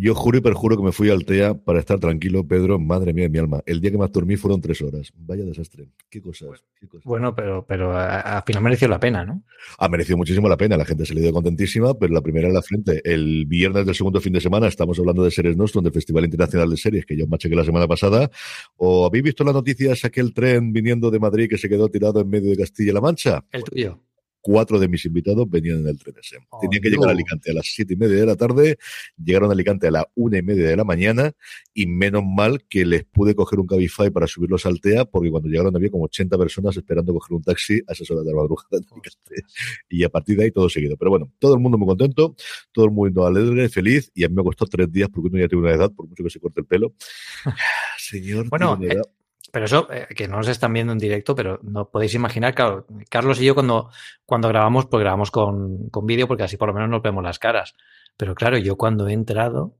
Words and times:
Yo 0.00 0.14
juro 0.14 0.38
y 0.38 0.40
perjuro 0.40 0.76
que 0.76 0.84
me 0.84 0.92
fui 0.92 1.10
al 1.10 1.24
TEA 1.24 1.54
para 1.54 1.80
estar 1.80 1.98
tranquilo, 1.98 2.46
Pedro, 2.46 2.78
madre 2.78 3.12
mía 3.12 3.24
de 3.24 3.30
mi 3.30 3.38
alma. 3.38 3.62
El 3.66 3.80
día 3.80 3.90
que 3.90 3.98
más 3.98 4.12
dormí 4.12 4.36
fueron 4.36 4.60
tres 4.60 4.80
horas. 4.80 5.12
Vaya 5.16 5.42
desastre. 5.42 5.88
Qué 6.08 6.22
cosas. 6.22 6.62
Qué 6.78 6.86
cosas. 6.86 7.04
Bueno, 7.04 7.34
pero, 7.34 7.66
pero 7.66 7.96
al 7.96 8.44
final 8.46 8.62
mereció 8.62 8.86
la 8.86 9.00
pena, 9.00 9.24
¿no? 9.24 9.42
Ha 9.76 9.88
merecido 9.88 10.16
muchísimo 10.16 10.48
la 10.48 10.56
pena. 10.56 10.76
La 10.76 10.84
gente 10.84 11.04
se 11.04 11.14
le 11.14 11.20
dio 11.20 11.32
contentísima, 11.32 11.94
pero 11.98 12.14
la 12.14 12.20
primera 12.20 12.46
en 12.46 12.54
la 12.54 12.62
frente. 12.62 13.00
El 13.02 13.46
viernes 13.46 13.84
del 13.86 13.94
segundo 13.96 14.20
fin 14.20 14.32
de 14.34 14.40
semana 14.40 14.68
estamos 14.68 14.96
hablando 15.00 15.24
de 15.24 15.32
Series 15.32 15.56
Nostrum, 15.56 15.82
del 15.82 15.92
Festival 15.92 16.26
Internacional 16.26 16.70
de 16.70 16.76
Series, 16.76 17.04
que 17.04 17.16
yo 17.16 17.26
machequé 17.26 17.56
la 17.56 17.64
semana 17.64 17.88
pasada. 17.88 18.30
¿O 18.76 19.04
habéis 19.04 19.24
visto 19.24 19.42
las 19.42 19.54
noticias 19.54 20.04
aquel 20.04 20.32
tren 20.32 20.72
viniendo 20.72 21.10
de 21.10 21.18
Madrid 21.18 21.48
que 21.50 21.58
se 21.58 21.68
quedó 21.68 21.88
tirado 21.88 22.20
en 22.20 22.28
medio 22.28 22.50
de 22.50 22.56
Castilla-La 22.56 23.00
Mancha? 23.00 23.44
El 23.50 23.64
tuyo 23.64 24.00
cuatro 24.48 24.80
de 24.80 24.88
mis 24.88 25.04
invitados 25.04 25.46
venían 25.50 25.80
en 25.80 25.88
el 25.88 25.98
tren 25.98 26.14
ese. 26.18 26.38
Oh, 26.48 26.58
Tenían 26.58 26.80
que 26.80 26.88
llegar 26.88 27.10
a 27.10 27.12
Alicante 27.12 27.50
a 27.50 27.54
las 27.54 27.66
siete 27.66 27.92
y 27.92 27.96
media 27.98 28.16
de 28.16 28.24
la 28.24 28.34
tarde, 28.34 28.78
llegaron 29.22 29.50
a 29.50 29.52
Alicante 29.52 29.88
a 29.88 29.90
las 29.90 30.04
una 30.14 30.38
y 30.38 30.42
media 30.42 30.68
de 30.68 30.74
la 30.74 30.84
mañana 30.84 31.32
y 31.74 31.86
menos 31.86 32.22
mal 32.24 32.64
que 32.66 32.86
les 32.86 33.04
pude 33.04 33.34
coger 33.34 33.60
un 33.60 33.66
Cabify 33.66 34.10
para 34.10 34.26
subirlos 34.26 34.64
al 34.64 34.80
TEA 34.80 35.04
porque 35.04 35.30
cuando 35.30 35.50
llegaron 35.50 35.76
había 35.76 35.90
como 35.90 36.04
80 36.04 36.38
personas 36.38 36.74
esperando 36.78 37.12
coger 37.12 37.36
un 37.36 37.42
taxi 37.42 37.82
a 37.86 37.92
esas 37.92 38.10
horas 38.10 38.24
de 38.24 38.30
la 38.30 38.38
madrugada. 38.38 38.68
Y 39.90 40.02
a 40.02 40.08
partir 40.08 40.38
de 40.38 40.44
ahí 40.44 40.50
todo 40.50 40.70
seguido. 40.70 40.96
Pero 40.96 41.10
bueno, 41.10 41.30
todo 41.38 41.52
el 41.52 41.60
mundo 41.60 41.76
muy 41.76 41.86
contento, 41.86 42.34
todo 42.72 42.86
el 42.86 42.90
mundo 42.90 43.26
alegre, 43.26 43.68
feliz 43.68 44.10
y 44.14 44.24
a 44.24 44.30
mí 44.30 44.34
me 44.34 44.44
costó 44.44 44.64
tres 44.64 44.90
días 44.90 45.10
porque 45.12 45.28
uno 45.28 45.40
ya 45.40 45.48
tiene 45.48 45.62
una 45.62 45.74
edad, 45.74 45.92
por 45.92 46.08
mucho 46.08 46.24
que 46.24 46.30
se 46.30 46.40
corte 46.40 46.60
el 46.62 46.66
pelo. 46.66 46.94
Señor, 47.98 48.48
Bueno, 48.48 48.78
tiene 48.78 48.94
una 48.94 49.02
edad. 49.02 49.17
Pero 49.50 49.64
eso, 49.64 49.88
eh, 49.90 50.06
que 50.14 50.28
no 50.28 50.36
nos 50.36 50.48
están 50.48 50.72
viendo 50.72 50.92
en 50.92 50.98
directo, 50.98 51.34
pero 51.34 51.58
no 51.62 51.88
podéis 51.88 52.14
imaginar, 52.14 52.54
claro, 52.54 52.86
Carlos 53.08 53.40
y 53.40 53.44
yo 53.46 53.54
cuando, 53.54 53.90
cuando 54.26 54.48
grabamos, 54.48 54.86
pues 54.86 55.00
grabamos 55.00 55.30
con, 55.30 55.88
con 55.88 56.04
vídeo 56.06 56.28
porque 56.28 56.42
así 56.42 56.56
por 56.56 56.68
lo 56.68 56.74
menos 56.74 56.90
nos 56.90 57.02
vemos 57.02 57.24
las 57.24 57.38
caras. 57.38 57.74
Pero 58.16 58.34
claro, 58.34 58.58
yo 58.58 58.76
cuando 58.76 59.08
he 59.08 59.12
entrado 59.12 59.74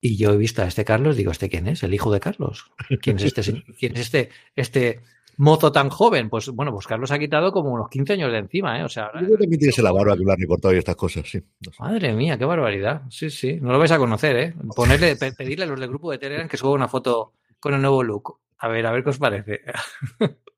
y 0.00 0.16
yo 0.16 0.32
he 0.32 0.36
visto 0.36 0.62
a 0.62 0.66
este 0.66 0.84
Carlos, 0.84 1.16
digo, 1.16 1.30
¿este 1.30 1.48
quién 1.50 1.66
es? 1.68 1.82
¿El 1.82 1.92
hijo 1.94 2.10
de 2.12 2.20
Carlos? 2.20 2.70
¿Quién 3.02 3.16
es 3.18 3.24
este, 3.24 3.42
quién 3.78 3.94
es 3.94 4.00
este, 4.00 4.30
este 4.56 5.00
mozo 5.36 5.72
tan 5.72 5.90
joven? 5.90 6.30
Pues 6.30 6.48
bueno, 6.48 6.72
pues 6.72 6.86
Carlos 6.86 7.10
ha 7.12 7.18
quitado 7.18 7.52
como 7.52 7.70
unos 7.70 7.88
15 7.90 8.14
años 8.14 8.32
de 8.32 8.38
encima, 8.38 8.80
¿eh? 8.80 8.84
O 8.84 8.88
sea, 8.88 9.10
Yo 9.20 9.36
también 9.36 9.58
tienes 9.58 9.78
la 9.78 9.92
barba 9.92 10.16
que 10.16 10.24
lo 10.24 10.32
han 10.32 10.38
recortado 10.40 10.74
y 10.74 10.78
estas 10.78 10.96
cosas, 10.96 11.28
sí. 11.28 11.38
No 11.60 11.70
sé. 11.72 11.82
Madre 11.82 12.14
mía, 12.14 12.38
qué 12.38 12.44
barbaridad. 12.46 13.02
Sí, 13.10 13.28
sí, 13.30 13.58
no 13.60 13.72
lo 13.72 13.78
vais 13.78 13.92
a 13.92 13.98
conocer, 13.98 14.36
¿eh? 14.36 14.54
Ponerle, 14.74 15.16
pe- 15.16 15.32
pedirle 15.32 15.64
a 15.64 15.68
los 15.68 15.78
del 15.78 15.90
grupo 15.90 16.10
de 16.10 16.18
Telegram 16.18 16.48
que 16.48 16.56
suba 16.56 16.72
una 16.72 16.88
foto 16.88 17.34
con 17.60 17.74
el 17.74 17.80
nuevo 17.82 18.02
look. 18.02 18.38
A 18.64 18.68
ver, 18.68 18.84
a 18.86 18.92
ver 18.92 19.02
qué 19.04 19.10
os 19.10 19.18
parece. 19.18 19.54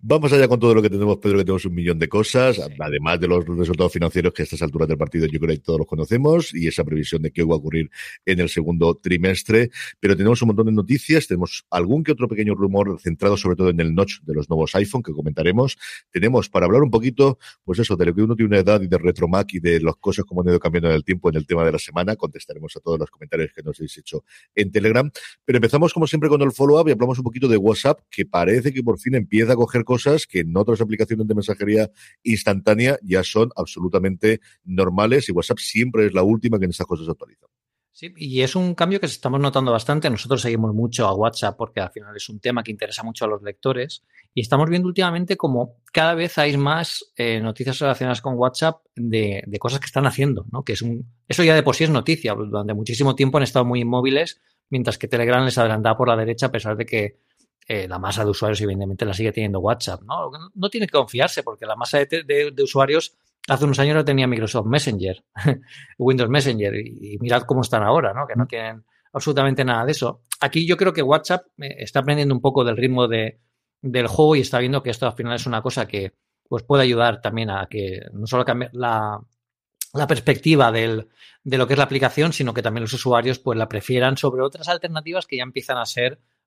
Vamos 0.00 0.32
allá 0.32 0.46
con 0.46 0.60
todo 0.60 0.74
lo 0.74 0.82
que 0.82 0.90
tenemos, 0.90 1.16
Pedro, 1.18 1.38
que 1.38 1.44
tenemos 1.44 1.64
un 1.64 1.74
millón 1.74 1.98
de 1.98 2.08
cosas, 2.08 2.56
Sí. 2.56 2.62
además 2.78 3.18
de 3.18 3.28
los 3.28 3.46
resultados 3.46 3.92
financieros 3.92 4.32
que 4.32 4.42
a 4.42 4.44
estas 4.44 4.60
alturas 4.62 4.86
del 4.88 4.98
partido 4.98 5.26
yo 5.26 5.40
creo 5.40 5.54
que 5.54 5.60
todos 5.62 5.78
los 5.78 5.86
conocemos 5.88 6.54
y 6.54 6.66
esa 6.68 6.84
previsión 6.84 7.22
de 7.22 7.30
qué 7.30 7.42
va 7.44 7.54
a 7.54 7.56
ocurrir 7.58 7.90
en 8.26 8.40
el 8.40 8.48
segundo 8.50 8.94
trimestre. 8.96 9.70
Pero 10.00 10.16
tenemos 10.16 10.42
un 10.42 10.48
montón 10.48 10.66
de 10.66 10.72
noticias, 10.72 11.26
tenemos 11.26 11.64
algún 11.70 12.04
que 12.04 12.12
otro 12.12 12.28
pequeño 12.28 12.54
rumor 12.54 12.98
centrado 13.00 13.36
sobre 13.38 13.56
todo 13.56 13.70
en 13.70 13.80
el 13.80 13.94
notch 13.94 14.20
de 14.22 14.34
los 14.34 14.50
nuevos 14.50 14.74
iPhone 14.74 15.02
que 15.02 15.12
comentaremos. 15.12 15.78
Tenemos 16.10 16.48
para 16.50 16.66
hablar 16.66 16.82
un 16.82 16.90
poquito, 16.90 17.38
pues 17.64 17.78
eso, 17.78 17.96
de 17.96 18.04
lo 18.06 18.14
que 18.14 18.22
uno 18.22 18.36
tiene 18.36 18.48
una 18.48 18.58
edad 18.58 18.82
y 18.82 18.86
de 18.86 18.98
RetroMac 18.98 19.54
y 19.54 19.60
de 19.60 19.80
las 19.80 19.96
cosas 19.96 20.26
como 20.26 20.42
han 20.42 20.48
ido 20.48 20.60
cambiando 20.60 20.90
en 20.90 20.94
el 20.96 21.04
tiempo 21.04 21.30
en 21.30 21.36
el 21.36 21.46
tema 21.46 21.64
de 21.64 21.72
la 21.72 21.78
semana. 21.78 22.16
Contestaremos 22.16 22.76
a 22.76 22.80
todos 22.80 22.98
los 22.98 23.10
comentarios 23.10 23.50
que 23.54 23.62
nos 23.62 23.78
habéis 23.78 23.96
hecho 23.96 24.24
en 24.54 24.70
Telegram. 24.70 25.10
Pero 25.44 25.56
empezamos 25.56 25.94
como 25.94 26.06
siempre 26.06 26.28
con 26.28 26.42
el 26.42 26.52
follow-up 26.52 26.88
y 26.88 26.92
hablamos 26.92 27.18
un 27.18 27.24
poquito 27.24 27.48
de 27.48 27.56
WhatsApp, 27.56 28.00
que 28.10 28.26
parece 28.26 28.72
que 28.72 28.82
por 28.82 28.98
fin 28.98 29.14
empieza 29.14 29.37
a 29.42 29.56
coger 29.56 29.84
cosas 29.84 30.26
que 30.26 30.40
en 30.40 30.56
otras 30.56 30.80
aplicaciones 30.80 31.26
de 31.26 31.34
mensajería 31.34 31.90
instantánea 32.22 32.98
ya 33.02 33.22
son 33.22 33.50
absolutamente 33.56 34.40
normales 34.64 35.28
y 35.28 35.32
WhatsApp 35.32 35.58
siempre 35.58 36.06
es 36.06 36.14
la 36.14 36.22
última 36.22 36.58
que 36.58 36.64
en 36.64 36.70
estas 36.70 36.86
cosas 36.86 37.08
actualiza. 37.08 37.46
Sí, 37.98 38.14
y 38.16 38.42
es 38.42 38.54
un 38.54 38.76
cambio 38.76 39.00
que 39.00 39.06
estamos 39.06 39.40
notando 39.40 39.72
bastante. 39.72 40.08
Nosotros 40.08 40.40
seguimos 40.40 40.72
mucho 40.72 41.08
a 41.08 41.14
WhatsApp 41.14 41.56
porque 41.58 41.80
al 41.80 41.90
final 41.90 42.14
es 42.14 42.28
un 42.28 42.38
tema 42.38 42.62
que 42.62 42.70
interesa 42.70 43.02
mucho 43.02 43.24
a 43.24 43.28
los 43.28 43.42
lectores 43.42 44.04
y 44.32 44.40
estamos 44.40 44.70
viendo 44.70 44.86
últimamente 44.86 45.36
como 45.36 45.80
cada 45.92 46.14
vez 46.14 46.38
hay 46.38 46.56
más 46.56 47.12
eh, 47.16 47.40
noticias 47.40 47.76
relacionadas 47.80 48.20
con 48.20 48.34
WhatsApp 48.36 48.82
de, 48.94 49.42
de 49.44 49.58
cosas 49.58 49.80
que 49.80 49.86
están 49.86 50.06
haciendo, 50.06 50.46
¿no? 50.52 50.62
Que 50.62 50.74
es 50.74 50.82
un, 50.82 51.12
eso 51.26 51.42
ya 51.42 51.56
de 51.56 51.64
por 51.64 51.74
sí 51.74 51.82
es 51.82 51.90
noticia. 51.90 52.34
Durante 52.34 52.72
muchísimo 52.72 53.16
tiempo 53.16 53.38
han 53.38 53.42
estado 53.42 53.64
muy 53.64 53.80
inmóviles, 53.80 54.40
mientras 54.70 54.96
que 54.96 55.08
Telegram 55.08 55.44
les 55.44 55.58
adelantaba 55.58 55.96
por 55.96 56.06
la 56.06 56.16
derecha 56.16 56.46
a 56.46 56.52
pesar 56.52 56.76
de 56.76 56.86
que 56.86 57.18
eh, 57.68 57.86
la 57.86 57.98
masa 57.98 58.24
de 58.24 58.30
usuarios 58.30 58.60
evidentemente 58.62 59.04
la 59.04 59.14
sigue 59.14 59.30
teniendo 59.32 59.60
WhatsApp, 59.60 60.02
¿no? 60.02 60.30
No, 60.30 60.50
no 60.54 60.70
tiene 60.70 60.86
que 60.86 60.92
confiarse 60.92 61.42
porque 61.42 61.66
la 61.66 61.76
masa 61.76 61.98
de, 61.98 62.24
de- 62.24 62.50
de 62.50 62.62
usuarios 62.62 63.14
hace 63.46 63.64
unos 63.64 63.78
años 63.78 63.94
la 63.96 64.04
tenía 64.04 64.26
Microsoft 64.26 64.66
Messenger, 64.66 65.22
Windows 65.98 66.30
Messenger, 66.30 66.74
y, 66.74 67.14
y 67.14 67.18
mirad 67.18 67.42
cómo 67.42 67.60
están 67.62 67.82
ahora, 67.82 68.12
¿no? 68.14 68.26
Que 68.26 68.34
no 68.36 68.46
tienen 68.46 68.84
absolutamente 69.12 69.64
nada 69.64 69.84
de 69.84 69.92
eso. 69.92 70.22
Aquí 70.40 70.66
yo 70.66 70.76
creo 70.76 70.92
que 70.92 71.02
WhatsApp 71.02 71.46
eh, 71.58 71.76
está 71.78 72.00
aprendiendo 72.00 72.34
un 72.34 72.40
poco 72.40 72.64
del 72.64 72.76
ritmo 72.76 73.06
de, 73.08 73.40
del 73.82 74.06
juego 74.06 74.36
y 74.36 74.40
está 74.40 74.58
viendo 74.58 74.82
que 74.82 74.90
esto 74.90 75.06
al 75.06 75.14
final 75.14 75.34
es 75.34 75.46
una 75.46 75.62
cosa 75.62 75.86
que 75.86 76.14
pues 76.48 76.62
puede 76.62 76.82
ayudar 76.84 77.20
también 77.20 77.50
a 77.50 77.66
que 77.70 78.00
no 78.12 78.26
solo 78.26 78.44
cambie 78.44 78.70
la, 78.72 79.20
la 79.92 80.06
perspectiva 80.06 80.72
del, 80.72 81.08
de 81.44 81.58
lo 81.58 81.66
que 81.66 81.74
es 81.74 81.78
la 81.78 81.84
aplicación, 81.84 82.32
sino 82.32 82.54
que 82.54 82.62
también 82.62 82.82
los 82.82 82.92
usuarios 82.94 83.38
pues 83.38 83.58
la 83.58 83.68
prefieran 83.68 84.16
sobre 84.16 84.42
otras 84.42 84.68
alternativas 84.68 85.26
que 85.26 85.36
ya 85.36 85.42
empiezan 85.42 85.76
a 85.78 85.84
ser 85.86 86.18
mm, 86.18 86.37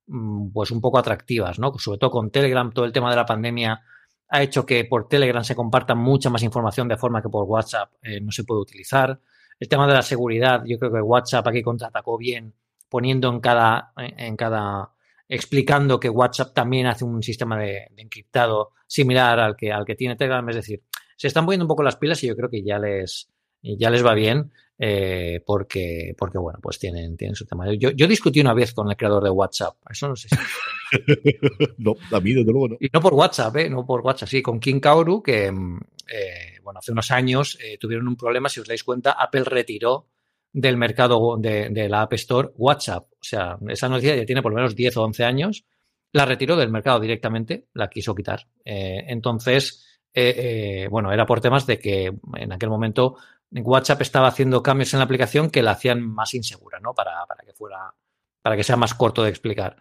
pues 0.53 0.71
un 0.71 0.81
poco 0.81 0.97
atractivas, 0.97 1.59
¿no? 1.59 1.73
Sobre 1.77 1.97
todo 1.97 2.11
con 2.11 2.31
Telegram, 2.31 2.71
todo 2.71 2.85
el 2.85 2.91
tema 2.91 3.09
de 3.09 3.15
la 3.15 3.25
pandemia 3.25 3.81
ha 4.29 4.41
hecho 4.41 4.65
que 4.65 4.85
por 4.85 5.07
Telegram 5.07 5.43
se 5.43 5.55
comparta 5.55 5.95
mucha 5.95 6.29
más 6.29 6.43
información 6.43 6.87
de 6.87 6.97
forma 6.97 7.21
que 7.21 7.29
por 7.29 7.45
WhatsApp 7.45 7.91
eh, 8.01 8.19
no 8.21 8.31
se 8.31 8.43
puede 8.43 8.61
utilizar. 8.61 9.19
El 9.59 9.67
tema 9.67 9.87
de 9.87 9.93
la 9.93 10.01
seguridad, 10.01 10.63
yo 10.65 10.79
creo 10.79 10.91
que 10.91 11.01
WhatsApp 11.01 11.47
aquí 11.47 11.61
contraatacó 11.61 12.17
bien, 12.17 12.53
poniendo 12.89 13.29
en 13.29 13.39
cada, 13.39 13.93
en 13.97 14.35
cada, 14.35 14.91
explicando 15.27 15.99
que 15.99 16.09
WhatsApp 16.09 16.53
también 16.53 16.87
hace 16.87 17.05
un 17.05 17.21
sistema 17.21 17.57
de, 17.57 17.87
de 17.91 18.01
encriptado 18.01 18.71
similar 18.87 19.39
al 19.39 19.55
que, 19.55 19.71
al 19.71 19.85
que 19.85 19.95
tiene 19.95 20.15
Telegram. 20.15 20.47
Es 20.49 20.55
decir, 20.55 20.81
se 21.15 21.27
están 21.27 21.45
poniendo 21.45 21.65
un 21.65 21.69
poco 21.69 21.83
las 21.83 21.97
pilas 21.97 22.23
y 22.23 22.27
yo 22.27 22.35
creo 22.35 22.49
que 22.49 22.63
ya 22.63 22.79
les, 22.79 23.30
ya 23.61 23.89
les 23.89 24.05
va 24.05 24.13
bien 24.13 24.51
eh, 24.83 25.43
porque, 25.45 26.15
porque, 26.17 26.39
bueno, 26.39 26.57
pues 26.59 26.79
tienen, 26.79 27.15
tienen 27.15 27.35
su 27.35 27.45
tema. 27.45 27.71
Yo, 27.75 27.91
yo 27.91 28.07
discutí 28.07 28.41
una 28.41 28.55
vez 28.55 28.73
con 28.73 28.89
el 28.89 28.97
creador 28.97 29.23
de 29.23 29.29
WhatsApp, 29.29 29.75
eso 29.87 30.07
no 30.07 30.15
sé 30.15 30.27
si... 30.29 30.35
no, 31.77 31.93
a 32.11 32.19
mí 32.19 32.33
desde 32.33 32.51
luego 32.51 32.69
no. 32.69 32.77
Y 32.79 32.89
no 32.91 32.99
por 32.99 33.13
WhatsApp, 33.13 33.55
¿eh? 33.57 33.69
No 33.69 33.85
por 33.85 34.01
WhatsApp, 34.01 34.29
sí, 34.29 34.41
con 34.41 34.59
King 34.59 34.79
Kaoru, 34.79 35.21
que, 35.21 35.45
eh, 35.47 36.59
bueno, 36.63 36.79
hace 36.79 36.91
unos 36.91 37.11
años 37.11 37.59
eh, 37.63 37.77
tuvieron 37.77 38.07
un 38.07 38.15
problema, 38.15 38.49
si 38.49 38.59
os 38.59 38.67
dais 38.67 38.83
cuenta, 38.83 39.11
Apple 39.11 39.43
retiró 39.43 40.07
del 40.51 40.77
mercado 40.77 41.37
de, 41.37 41.69
de, 41.69 41.87
la 41.87 42.01
App 42.01 42.13
Store 42.13 42.49
WhatsApp. 42.55 43.05
O 43.13 43.23
sea, 43.23 43.59
esa 43.67 43.87
noticia 43.87 44.15
ya 44.15 44.25
tiene 44.25 44.41
por 44.41 44.51
lo 44.51 44.55
menos 44.55 44.75
10 44.75 44.97
o 44.97 45.03
11 45.03 45.23
años. 45.23 45.63
La 46.11 46.25
retiró 46.25 46.57
del 46.57 46.71
mercado 46.71 46.99
directamente, 46.99 47.67
la 47.73 47.87
quiso 47.87 48.15
quitar. 48.15 48.47
Eh, 48.65 49.05
entonces, 49.07 50.01
eh, 50.13 50.87
bueno, 50.89 51.11
era 51.13 51.25
por 51.25 51.39
temas 51.39 51.65
de 51.67 51.79
que 51.79 52.11
en 52.35 52.51
aquel 52.51 52.69
momento 52.69 53.15
WhatsApp 53.51 54.01
estaba 54.01 54.27
haciendo 54.27 54.63
cambios 54.63 54.93
en 54.93 54.99
la 54.99 55.05
aplicación 55.05 55.49
que 55.49 55.61
la 55.61 55.71
hacían 55.71 56.01
más 56.01 56.33
insegura, 56.33 56.79
¿no? 56.79 56.93
Para, 56.93 57.25
para 57.25 57.43
que 57.43 57.53
fuera, 57.53 57.93
para 58.41 58.55
que 58.55 58.63
sea 58.63 58.77
más 58.77 58.93
corto 58.93 59.23
de 59.23 59.29
explicar. 59.29 59.77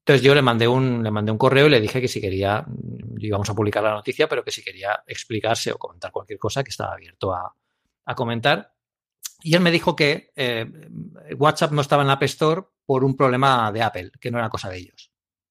Entonces 0.00 0.22
yo 0.22 0.34
le 0.34 0.42
mandé 0.42 0.68
un, 0.68 1.02
le 1.02 1.10
mandé 1.10 1.32
un 1.32 1.38
correo 1.38 1.66
y 1.66 1.70
le 1.70 1.80
dije 1.80 2.00
que 2.00 2.08
si 2.08 2.20
quería, 2.20 2.66
íbamos 3.16 3.48
a 3.48 3.54
publicar 3.54 3.82
la 3.82 3.94
noticia, 3.94 4.28
pero 4.28 4.44
que 4.44 4.50
si 4.50 4.62
quería 4.62 5.02
explicarse 5.06 5.72
o 5.72 5.78
comentar 5.78 6.12
cualquier 6.12 6.38
cosa, 6.38 6.62
que 6.62 6.68
estaba 6.68 6.92
abierto 6.92 7.32
a, 7.32 7.54
a 8.04 8.14
comentar. 8.14 8.74
Y 9.42 9.54
él 9.54 9.60
me 9.60 9.70
dijo 9.70 9.96
que 9.96 10.30
eh, 10.36 10.70
WhatsApp 11.38 11.72
no 11.72 11.80
estaba 11.80 12.02
en 12.02 12.08
la 12.08 12.14
App 12.14 12.22
Store 12.24 12.62
por 12.84 13.04
un 13.04 13.16
problema 13.16 13.72
de 13.72 13.82
Apple, 13.82 14.10
que 14.20 14.30
no 14.30 14.38
era 14.38 14.50
cosa 14.50 14.68
de 14.68 14.78
ellos. 14.78 15.10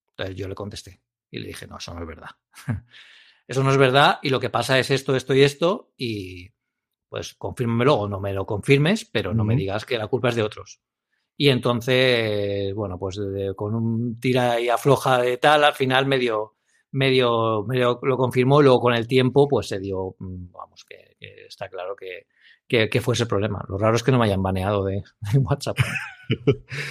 Entonces 0.10 0.36
yo 0.36 0.48
le 0.48 0.56
contesté 0.56 1.02
y 1.32 1.40
le 1.40 1.48
dije, 1.48 1.66
no, 1.66 1.78
eso 1.78 1.94
no 1.94 2.02
es 2.02 2.08
verdad. 2.08 2.30
eso 3.48 3.64
no 3.64 3.72
es 3.72 3.78
verdad 3.78 4.20
y 4.22 4.30
lo 4.30 4.40
que 4.40 4.52
pasa 4.52 4.78
es 4.78 4.92
esto, 4.92 5.16
esto 5.16 5.34
y 5.34 5.42
esto 5.42 5.94
y 5.98 6.52
pues 7.14 7.36
confírmemelo 7.36 7.94
o 7.94 8.10
no 8.10 8.20
me 8.20 8.34
lo 8.34 8.44
confirmes, 8.44 9.06
pero 9.06 9.36
no 9.36 9.44
me 9.44 9.56
digas 9.56 9.86
que 9.86 10.00
la 10.00 10.08
culpa 10.08 10.30
es 10.30 10.36
de 10.36 10.42
otros. 10.42 10.80
Y 11.38 11.50
entonces, 11.50 12.74
bueno, 12.74 12.98
pues 12.98 13.22
con 13.56 13.76
un 13.76 14.20
tira 14.20 14.60
y 14.60 14.70
afloja 14.70 15.22
de 15.22 15.38
tal, 15.38 15.64
al 15.64 15.74
final 15.76 16.08
medio, 16.08 16.56
medio, 16.90 17.66
medio 17.68 18.00
lo 18.02 18.18
confirmó, 18.18 18.64
luego 18.64 18.80
con 18.80 18.96
el 18.96 19.08
tiempo, 19.08 19.48
pues 19.48 19.68
se 19.68 19.80
dio, 19.80 20.16
mm, 20.18 20.52
vamos, 20.54 20.84
que, 20.90 21.16
que 21.20 21.46
está 21.46 21.70
claro 21.70 21.96
que, 21.96 22.26
que, 22.68 22.90
que, 22.90 23.00
fuese 23.00 23.24
el 23.24 23.30
problema. 23.30 23.64
Lo 23.70 23.78
raro 23.78 23.96
es 23.96 24.02
que 24.02 24.12
no 24.12 24.18
me 24.18 24.26
hayan 24.26 24.42
baneado 24.42 24.84
de, 24.84 25.04
de 25.34 25.38
WhatsApp. 25.38 25.78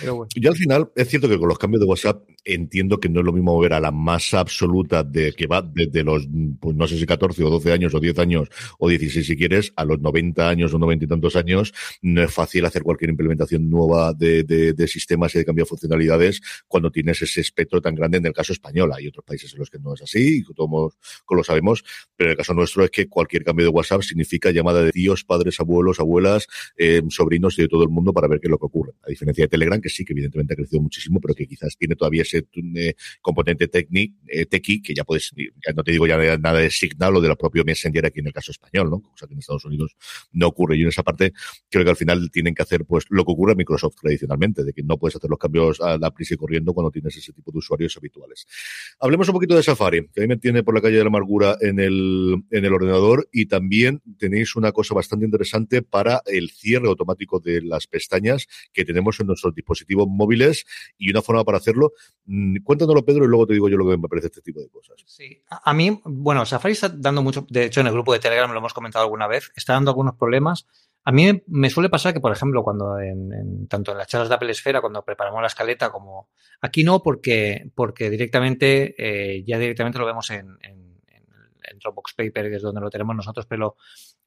Pero 0.03 0.27
al 0.51 0.57
final, 0.57 0.91
es 0.95 1.09
cierto 1.09 1.29
que 1.29 1.39
con 1.39 1.49
los 1.49 1.59
cambios 1.59 1.81
de 1.81 1.87
WhatsApp 1.87 2.23
entiendo 2.45 2.99
que 2.99 3.09
no 3.09 3.21
es 3.21 3.27
lo 3.27 3.33
mismo 3.33 3.59
ver 3.59 3.73
a 3.73 3.81
la 3.81 3.91
masa 3.91 4.41
absoluta 4.41 5.05
de 5.05 5.33
que 5.33 5.47
va 5.47 5.63
desde 5.63 6.03
los, 6.03 6.27
pues 6.61 6.77
no 6.77 6.87
sé 6.89 6.99
si 6.99 7.07
14 7.07 7.43
o 7.45 7.51
12 7.51 7.73
años 7.73 7.95
o 7.95 8.01
10 8.01 8.19
años 8.19 8.49
o 8.79 8.89
16 8.89 9.27
si 9.27 9.37
quieres, 9.37 9.73
a 9.77 9.85
los 9.85 10.01
90 10.01 10.49
años 10.49 10.75
o 10.75 10.79
90 10.79 11.05
y 11.05 11.09
tantos 11.09 11.37
años, 11.37 11.73
no 12.03 12.23
es 12.23 12.33
fácil 12.33 12.65
hacer 12.65 12.83
cualquier 12.83 13.11
implementación 13.11 13.71
nueva 13.71 14.13
de, 14.13 14.45
de, 14.45 14.73
de 14.73 14.89
sistemas 14.89 15.35
y 15.35 15.39
de 15.39 15.45
cambio 15.45 15.65
de 15.65 15.69
funcionalidades 15.69 16.41
cuando 16.67 16.91
tienes 16.91 17.23
ese 17.23 17.41
espectro 17.41 17.81
tan 17.81 17.95
grande 17.95 18.19
en 18.19 18.27
el 18.27 18.33
caso 18.33 18.53
español. 18.53 18.93
Hay 18.93 19.07
otros 19.07 19.25
países 19.25 19.53
en 19.53 19.61
los 19.61 19.71
que 19.71 19.79
no 19.79 19.95
es 19.95 20.03
así 20.03 20.39
y 20.39 20.55
todos 20.55 20.95
lo 21.31 21.45
sabemos, 21.45 21.85
pero 22.17 22.31
en 22.31 22.33
el 22.33 22.37
caso 22.37 22.55
nuestro 22.55 22.85
es 22.85 22.91
que 22.91 23.09
cualquier 23.09 23.45
cambio 23.45 23.67
de 23.67 23.71
WhatsApp 23.71 24.03
significa 24.03 24.51
llamada 24.51 24.83
de 24.83 24.93
tíos, 24.93 25.25
padres, 25.25 25.61
abuelos, 25.61 26.01
abuelas, 26.01 26.47
eh, 26.77 27.03
sobrinos 27.09 27.59
y 27.59 27.63
de 27.63 27.69
todo 27.69 27.83
el 27.85 27.89
mundo 27.89 28.13
para 28.13 28.29
ver 28.29 28.41
qué 28.41 28.49
es 28.49 28.51
lo 28.51 28.59
que 28.59 28.67
ocurre. 28.67 28.93
A 29.03 29.09
diferencia 29.23 29.45
de 29.45 29.49
Telegram, 29.49 29.81
que 29.81 29.89
sí 29.89 30.05
que 30.05 30.13
evidentemente 30.13 30.55
ha 30.55 30.57
crecido 30.57 30.83
muchísimo, 30.83 31.21
pero 31.21 31.35
que 31.35 31.47
quizás 31.47 31.77
tiene 31.77 31.97
todavía 31.97 32.23
ese 32.23 32.47
eh, 32.77 32.95
componente 33.21 33.69
techni, 33.69 34.15
eh, 34.27 34.47
que 34.47 34.95
ya 34.95 35.05
puedes, 35.05 35.33
no 35.75 35.83
te 35.83 35.93
digo 35.93 36.07
ya 36.07 36.17
nada 36.39 36.59
de 36.59 36.71
Signal 36.71 37.17
o 37.17 37.21
de 37.21 37.29
la 37.29 37.37
propio 37.37 37.65
Messenger 37.65 38.07
aquí 38.07 38.21
en 38.21 38.27
el 38.27 38.33
caso 38.33 38.51
español, 38.53 38.91
¿no? 38.91 39.01
Cosa 39.01 39.27
que 39.27 39.35
en 39.35 39.41
Estados 39.41 39.65
Unidos 39.65 39.97
no 40.33 40.49
ocurre. 40.49 40.77
Y 40.77 40.83
en 40.83 40.89
esa 40.89 41.03
parte 41.03 41.33
creo 41.71 41.85
que 41.85 41.91
al 41.91 41.97
final 41.97 42.31
tienen 42.31 42.55
que 42.55 42.63
hacer 42.63 42.85
pues 42.85 43.05
lo 43.11 43.25
que 43.25 43.33
ocurre 43.33 43.53
en 43.53 43.59
Microsoft 43.59 43.97
tradicionalmente, 44.01 44.65
de 44.65 44.73
que 44.73 44.83
no 44.83 44.99
puedes 44.99 45.17
hacer 45.17 45.31
los 45.31 45.39
cambios 45.39 45.81
a 45.81 45.99
la 45.99 46.11
prisa 46.11 46.35
y 46.35 46.37
corriendo 46.37 46.73
cuando 46.73 46.91
tienes 46.91 47.17
ese 47.17 47.33
tipo 47.33 47.51
de 47.53 47.59
usuarios 47.59 47.97
habituales. 47.97 48.47
Hablemos 49.01 49.29
un 49.29 49.35
poquito 49.35 49.57
de 49.57 49.63
Safari, 49.63 50.09
que 50.13 50.21
a 50.21 50.23
mí 50.23 50.29
me 50.29 50.37
tiene 50.37 50.63
por 50.63 50.75
la 50.75 50.81
calle 50.81 50.97
de 50.97 51.05
la 51.05 51.09
amargura 51.09 51.57
en 51.61 51.79
el, 51.81 52.43
en 52.51 52.65
el 52.65 52.73
ordenador 52.73 53.29
y 53.33 53.47
también 53.47 54.03
tenéis 54.19 54.57
una 54.57 54.73
cosa 54.73 54.95
bastante 54.95 55.25
interesante 55.25 55.83
para 55.83 56.23
el 56.27 56.51
cierre 56.51 56.89
automático 56.89 57.41
de 57.41 57.63
las 57.63 57.87
pestañas 57.87 58.47
que 58.73 58.85
tenemos 58.85 59.12
en 59.21 59.27
nuestros 59.27 59.55
dispositivos 59.55 60.07
móviles 60.09 60.65
y 60.99 61.11
una 61.11 61.23
forma 61.23 61.45
para 61.45 61.59
hacerlo. 61.59 61.93
Mm, 62.27 62.63
cuéntanoslo, 62.63 63.05
Pedro, 63.05 63.25
y 63.25 63.29
luego 63.29 63.47
te 63.47 63.55
digo 63.55 63.69
yo 63.69 63.77
lo 63.77 63.89
que 63.89 63.97
me 63.97 64.09
parece 64.09 64.29
este 64.29 64.43
tipo 64.43 64.61
de 64.61 64.69
cosas. 64.69 64.97
Sí, 65.07 65.43
a 65.49 65.75
mí, 65.75 66.01
bueno, 66.05 66.45
Safari 66.47 66.73
está 66.73 66.89
dando 66.89 67.23
mucho, 67.23 67.47
de 67.49 67.65
hecho 67.65 67.81
en 67.81 67.87
el 67.87 67.93
grupo 67.93 68.13
de 68.13 68.19
Telegram 68.19 68.51
lo 68.51 68.59
hemos 68.59 68.75
comentado 68.75 69.05
alguna 69.05 69.27
vez, 69.27 69.53
está 69.57 69.75
dando 69.75 69.91
algunos 69.91 70.15
problemas. 70.15 70.67
A 71.05 71.11
mí 71.11 71.43
me 71.49 71.69
suele 71.69 71.89
pasar 71.89 72.15
que, 72.15 72.21
por 72.21 72.31
ejemplo, 72.31 72.63
cuando 72.63 72.99
en, 73.01 73.33
en, 73.33 73.67
tanto 73.67 73.91
en 73.91 73.99
las 73.99 74.07
charlas 74.07 74.29
de 74.29 74.37
Apple 74.37 74.53
Esfera, 74.53 74.81
cuando 74.81 75.05
preparamos 75.05 75.41
la 75.41 75.49
escaleta, 75.49 75.91
como 75.91 76.29
aquí 76.61 76.85
no, 76.85 77.03
porque, 77.03 77.71
porque 77.75 78.09
directamente, 78.09 78.95
eh, 78.97 79.43
ya 79.45 79.59
directamente 79.59 79.99
lo 79.99 80.07
vemos 80.07 80.31
en, 80.31 80.57
en, 80.63 80.93
en, 81.09 81.79
Dropbox 81.81 82.15
Paper, 82.15 82.49
que 82.49 82.57
es 82.57 82.63
donde 82.63 82.81
lo 82.81 82.91
tenemos 82.91 83.17
nosotros, 83.17 83.47
pero 83.47 83.77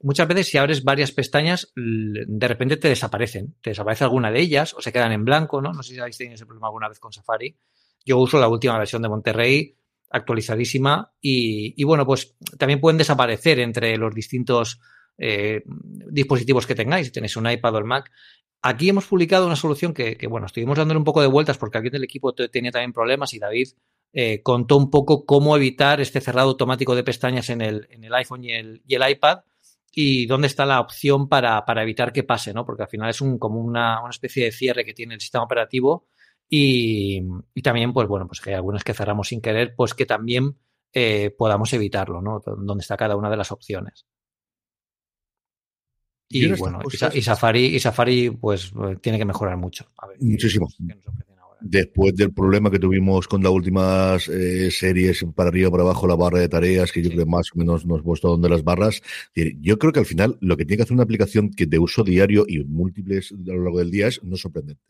muchas 0.00 0.28
veces 0.28 0.48
si 0.48 0.58
abres 0.58 0.84
varias 0.84 1.12
pestañas, 1.12 1.72
de 1.74 2.48
repente 2.48 2.76
te 2.76 2.88
desaparecen. 2.88 3.54
Te 3.60 3.70
desaparece 3.70 4.04
alguna 4.04 4.30
de 4.30 4.40
ellas 4.40 4.74
o 4.74 4.80
se 4.80 4.92
quedan 4.92 5.12
en 5.12 5.24
blanco, 5.24 5.60
¿no? 5.60 5.72
No 5.72 5.82
sé 5.82 5.94
si 5.94 6.00
habéis 6.00 6.18
tenido 6.18 6.34
ese 6.34 6.46
problema 6.46 6.68
alguna 6.68 6.88
vez 6.88 6.98
con 6.98 7.12
Safari. 7.12 7.56
Yo 8.04 8.18
uso 8.18 8.38
la 8.38 8.48
última 8.48 8.78
versión 8.78 9.02
de 9.02 9.08
Monterrey, 9.08 9.76
actualizadísima, 10.10 11.12
y, 11.20 11.74
y 11.80 11.84
bueno, 11.84 12.06
pues 12.06 12.36
también 12.58 12.80
pueden 12.80 12.98
desaparecer 12.98 13.58
entre 13.58 13.96
los 13.96 14.14
distintos 14.14 14.80
eh, 15.18 15.62
dispositivos 16.10 16.66
que 16.66 16.74
tengáis, 16.74 17.06
si 17.06 17.12
tenéis 17.12 17.36
un 17.36 17.50
iPad 17.50 17.74
o 17.74 17.78
el 17.78 17.84
Mac. 17.84 18.10
Aquí 18.62 18.88
hemos 18.88 19.06
publicado 19.06 19.46
una 19.46 19.56
solución 19.56 19.94
que, 19.94 20.18
bueno, 20.28 20.46
estuvimos 20.46 20.76
dándole 20.76 20.98
un 20.98 21.04
poco 21.04 21.20
de 21.20 21.26
vueltas 21.26 21.56
porque 21.56 21.78
aquí 21.78 21.88
en 21.88 21.96
el 21.96 22.04
equipo 22.04 22.34
tenía 22.34 22.70
también 22.70 22.92
problemas 22.92 23.32
y 23.32 23.38
David 23.38 23.68
eh, 24.12 24.42
contó 24.42 24.76
un 24.76 24.90
poco 24.90 25.24
cómo 25.24 25.56
evitar 25.56 26.00
este 26.00 26.20
cerrado 26.20 26.50
automático 26.50 26.94
de 26.94 27.04
pestañas 27.04 27.48
en 27.50 27.60
el, 27.60 27.86
en 27.90 28.04
el 28.04 28.14
iPhone 28.14 28.44
y 28.44 28.52
el, 28.52 28.82
y 28.86 28.94
el, 28.94 29.08
iPad 29.08 29.40
y 29.98 30.26
dónde 30.26 30.46
está 30.46 30.66
la 30.66 30.78
opción 30.78 31.26
para, 31.26 31.64
para, 31.64 31.82
evitar 31.82 32.12
que 32.12 32.22
pase, 32.22 32.52
¿no? 32.52 32.66
Porque 32.66 32.82
al 32.82 32.88
final 32.90 33.08
es 33.08 33.22
un, 33.22 33.38
como 33.38 33.58
una, 33.60 34.02
una 34.02 34.10
especie 34.10 34.44
de 34.44 34.52
cierre 34.52 34.84
que 34.84 34.92
tiene 34.92 35.14
el 35.14 35.20
sistema 35.22 35.44
operativo 35.44 36.06
y, 36.50 37.22
y, 37.54 37.62
también, 37.62 37.94
pues 37.94 38.06
bueno, 38.06 38.26
pues 38.26 38.42
que 38.42 38.50
hay 38.50 38.56
algunas 38.56 38.84
que 38.84 38.92
cerramos 38.92 39.28
sin 39.28 39.40
querer, 39.40 39.74
pues 39.74 39.94
que 39.94 40.04
también 40.04 40.58
eh, 40.92 41.30
podamos 41.30 41.72
evitarlo, 41.72 42.20
¿no? 42.20 42.42
Donde 42.44 42.82
está 42.82 42.94
cada 42.98 43.16
una 43.16 43.30
de 43.30 43.38
las 43.38 43.50
opciones. 43.50 44.04
Y 46.28 46.52
bueno, 46.52 46.80
y, 47.14 47.22
Safari, 47.22 47.64
y 47.64 47.80
Safari, 47.80 48.30
pues 48.32 48.74
tiene 49.00 49.16
que 49.16 49.24
mejorar 49.24 49.56
mucho. 49.56 49.86
Ver, 50.06 50.18
Muchísimo. 50.20 50.68
Que, 50.68 50.94
Después 51.68 52.14
del 52.14 52.32
problema 52.32 52.70
que 52.70 52.78
tuvimos 52.78 53.26
con 53.26 53.42
las 53.42 53.50
últimas 53.50 54.28
eh, 54.28 54.70
series 54.70 55.24
para 55.34 55.48
arriba 55.48 55.70
para 55.70 55.82
abajo, 55.82 56.06
la 56.06 56.14
barra 56.14 56.38
de 56.38 56.48
tareas, 56.48 56.92
que 56.92 57.02
yo 57.02 57.08
sí. 57.08 57.14
creo 57.14 57.26
más 57.26 57.50
o 57.52 57.58
menos 57.58 57.84
nos 57.84 58.02
puesto 58.02 58.28
donde 58.28 58.48
las 58.48 58.62
barras, 58.62 59.02
yo 59.34 59.78
creo 59.78 59.92
que 59.92 59.98
al 59.98 60.06
final 60.06 60.38
lo 60.40 60.56
que 60.56 60.64
tiene 60.64 60.78
que 60.78 60.82
hacer 60.84 60.94
una 60.94 61.02
aplicación 61.02 61.50
que 61.50 61.66
de 61.66 61.78
uso 61.78 62.04
diario 62.04 62.44
y 62.46 62.62
múltiples 62.62 63.32
a 63.32 63.52
lo 63.52 63.64
largo 63.64 63.80
del 63.80 63.90
día 63.90 64.06
es 64.06 64.22
no 64.22 64.36
sorprendente. 64.36 64.82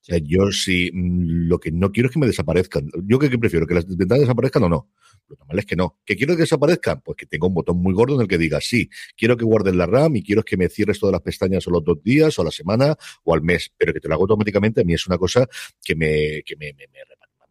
O 0.00 0.04
sea, 0.04 0.18
yo 0.18 0.50
si 0.50 0.90
mm, 0.92 1.48
lo 1.48 1.58
que 1.58 1.70
no 1.70 1.92
quiero 1.92 2.08
es 2.08 2.12
que 2.12 2.18
me 2.18 2.26
desaparezcan. 2.26 2.90
Yo 3.04 3.18
que, 3.18 3.30
que 3.30 3.38
prefiero 3.38 3.66
que 3.66 3.74
las 3.74 3.86
ventanas 3.86 4.20
desaparezcan 4.20 4.64
o 4.64 4.68
no. 4.68 4.88
Lo 5.28 5.36
normal 5.36 5.58
es 5.58 5.66
que 5.66 5.76
no. 5.76 5.98
¿Que 6.04 6.16
quiero 6.16 6.34
que 6.34 6.42
desaparezcan? 6.42 7.00
Pues 7.02 7.16
que 7.16 7.26
tenga 7.26 7.46
un 7.46 7.54
botón 7.54 7.78
muy 7.78 7.94
gordo 7.94 8.14
en 8.14 8.22
el 8.22 8.28
que 8.28 8.38
diga 8.38 8.60
sí, 8.60 8.88
quiero 9.16 9.36
que 9.36 9.44
guardes 9.44 9.74
la 9.74 9.86
RAM 9.86 10.16
y 10.16 10.22
quiero 10.22 10.42
que 10.42 10.56
me 10.56 10.68
cierres 10.68 10.98
todas 10.98 11.12
las 11.12 11.22
pestañas 11.22 11.66
o 11.66 11.70
los 11.70 11.84
dos 11.84 12.02
días 12.02 12.38
o 12.38 12.44
la 12.44 12.50
semana 12.50 12.96
o 13.24 13.34
al 13.34 13.42
mes, 13.42 13.72
pero 13.76 13.92
que 13.92 14.00
te 14.00 14.08
lo 14.08 14.14
hago 14.14 14.24
automáticamente 14.24 14.80
a 14.80 14.84
mí 14.84 14.94
es 14.94 15.06
una 15.06 15.18
cosa 15.18 15.46
que 15.82 15.94
me, 15.94 16.42
que 16.44 16.56
me, 16.56 16.72
me 16.72 16.86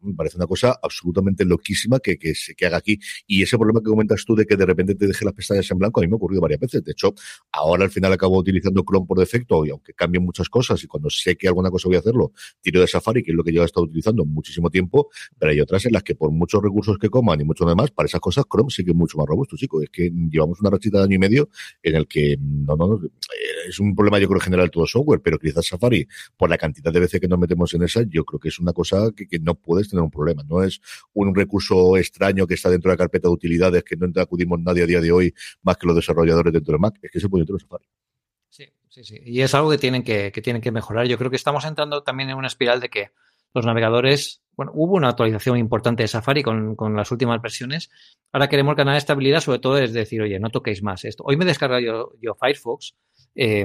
me 0.00 0.14
parece 0.14 0.36
una 0.36 0.46
cosa 0.46 0.78
absolutamente 0.82 1.44
loquísima 1.44 1.98
que, 2.00 2.18
que, 2.18 2.34
se, 2.34 2.54
que 2.54 2.66
haga 2.66 2.78
aquí. 2.78 2.98
Y 3.26 3.42
ese 3.42 3.56
problema 3.56 3.80
que 3.80 3.86
comentas 3.86 4.24
tú 4.24 4.34
de 4.34 4.46
que 4.46 4.56
de 4.56 4.66
repente 4.66 4.94
te 4.94 5.06
deje 5.06 5.24
las 5.24 5.34
pestañas 5.34 5.70
en 5.70 5.78
blanco, 5.78 6.00
a 6.00 6.02
mí 6.02 6.08
me 6.08 6.14
ha 6.14 6.16
ocurrido 6.16 6.40
varias 6.40 6.60
veces. 6.60 6.84
De 6.84 6.92
hecho, 6.92 7.14
ahora 7.52 7.84
al 7.84 7.90
final 7.90 8.12
acabo 8.12 8.38
utilizando 8.38 8.84
Chrome 8.88 9.06
por 9.06 9.18
defecto, 9.18 9.64
y 9.64 9.70
aunque 9.70 9.92
cambien 9.94 10.24
muchas 10.24 10.48
cosas, 10.48 10.82
y 10.82 10.86
cuando 10.86 11.10
sé 11.10 11.36
que 11.36 11.48
alguna 11.48 11.70
cosa 11.70 11.88
voy 11.88 11.96
a 11.96 12.00
hacerlo, 12.00 12.32
tiro 12.60 12.80
de 12.80 12.86
Safari, 12.86 13.22
que 13.22 13.32
es 13.32 13.36
lo 13.36 13.44
que 13.44 13.52
yo 13.52 13.62
he 13.62 13.66
estado 13.66 13.86
utilizando 13.86 14.24
muchísimo 14.24 14.70
tiempo, 14.70 15.08
pero 15.38 15.52
hay 15.52 15.60
otras 15.60 15.84
en 15.86 15.92
las 15.92 16.02
que 16.02 16.14
por 16.14 16.30
muchos 16.30 16.62
recursos 16.62 16.98
que 16.98 17.08
coman 17.08 17.40
y 17.40 17.44
mucho 17.44 17.64
demás, 17.64 17.90
para 17.90 18.06
esas 18.06 18.20
cosas 18.20 18.44
Chrome 18.50 18.70
sí 18.70 18.84
que 18.84 18.90
es 18.90 18.96
mucho 18.96 19.18
más 19.18 19.26
robusto, 19.26 19.56
chicos. 19.56 19.84
Es 19.84 19.90
que 19.90 20.10
llevamos 20.30 20.60
una 20.60 20.70
rachita 20.70 20.98
de 20.98 21.04
año 21.04 21.16
y 21.16 21.18
medio 21.18 21.48
en 21.82 21.94
el 21.96 22.06
que 22.06 22.36
no, 22.40 22.76
no, 22.76 22.86
no, 22.88 23.00
es 23.68 23.78
un 23.80 23.94
problema 23.94 24.18
yo 24.18 24.28
creo 24.28 24.40
general 24.40 24.70
todo 24.70 24.86
software, 24.86 25.20
pero 25.22 25.38
quizás 25.38 25.66
Safari, 25.66 26.06
por 26.36 26.50
la 26.50 26.58
cantidad 26.58 26.92
de 26.92 27.00
veces 27.00 27.20
que 27.20 27.28
nos 27.28 27.38
metemos 27.38 27.72
en 27.74 27.82
esa, 27.82 28.02
yo 28.08 28.24
creo 28.24 28.40
que 28.40 28.48
es 28.48 28.58
una 28.58 28.72
cosa 28.72 29.10
que, 29.14 29.26
que 29.26 29.38
no 29.38 29.54
puedes 29.54 29.87
tener 29.88 30.02
un 30.02 30.10
problema. 30.10 30.42
No 30.48 30.62
es 30.62 30.80
un 31.14 31.34
recurso 31.34 31.96
extraño 31.96 32.46
que 32.46 32.54
está 32.54 32.70
dentro 32.70 32.90
de 32.90 32.94
la 32.94 32.98
carpeta 32.98 33.28
de 33.28 33.34
utilidades 33.34 33.84
que 33.84 33.96
no 33.96 34.08
acudimos 34.20 34.60
nadie 34.60 34.82
a 34.82 34.86
día 34.86 35.00
de 35.00 35.12
hoy 35.12 35.34
más 35.62 35.76
que 35.76 35.86
los 35.86 35.96
desarrolladores 35.96 36.52
dentro 36.52 36.72
de 36.72 36.78
Mac. 36.78 36.98
Es 37.02 37.10
que 37.10 37.20
se 37.20 37.28
puede 37.28 37.42
dentro 37.42 37.56
de 37.56 37.60
Safari. 37.60 37.88
Sí, 38.48 38.64
sí, 38.88 39.04
sí. 39.04 39.20
Y 39.24 39.40
es 39.40 39.54
algo 39.54 39.70
que 39.70 39.78
tienen 39.78 40.02
que, 40.02 40.30
tienen 40.30 40.62
que 40.62 40.72
mejorar. 40.72 41.06
Yo 41.06 41.18
creo 41.18 41.30
que 41.30 41.36
estamos 41.36 41.64
entrando 41.64 42.02
también 42.02 42.30
en 42.30 42.36
una 42.36 42.46
espiral 42.46 42.80
de 42.80 42.88
que 42.88 43.10
los 43.54 43.64
navegadores, 43.64 44.42
bueno, 44.56 44.72
hubo 44.74 44.96
una 44.96 45.08
actualización 45.08 45.58
importante 45.58 46.02
de 46.02 46.08
Safari 46.08 46.42
con, 46.42 46.76
con 46.76 46.94
las 46.94 47.10
últimas 47.10 47.40
versiones. 47.40 47.90
Ahora 48.32 48.48
queremos 48.48 48.76
ganar 48.76 48.96
estabilidad, 48.96 49.40
sobre 49.40 49.58
todo 49.58 49.78
es 49.78 49.92
decir, 49.92 50.20
oye, 50.20 50.38
no 50.38 50.50
toquéis 50.50 50.82
más 50.82 51.04
esto. 51.04 51.24
Hoy 51.26 51.36
me 51.36 51.44
he 51.44 51.48
descargado 51.48 51.80
yo, 51.80 52.12
yo 52.20 52.34
Firefox 52.34 52.94
eh, 53.40 53.64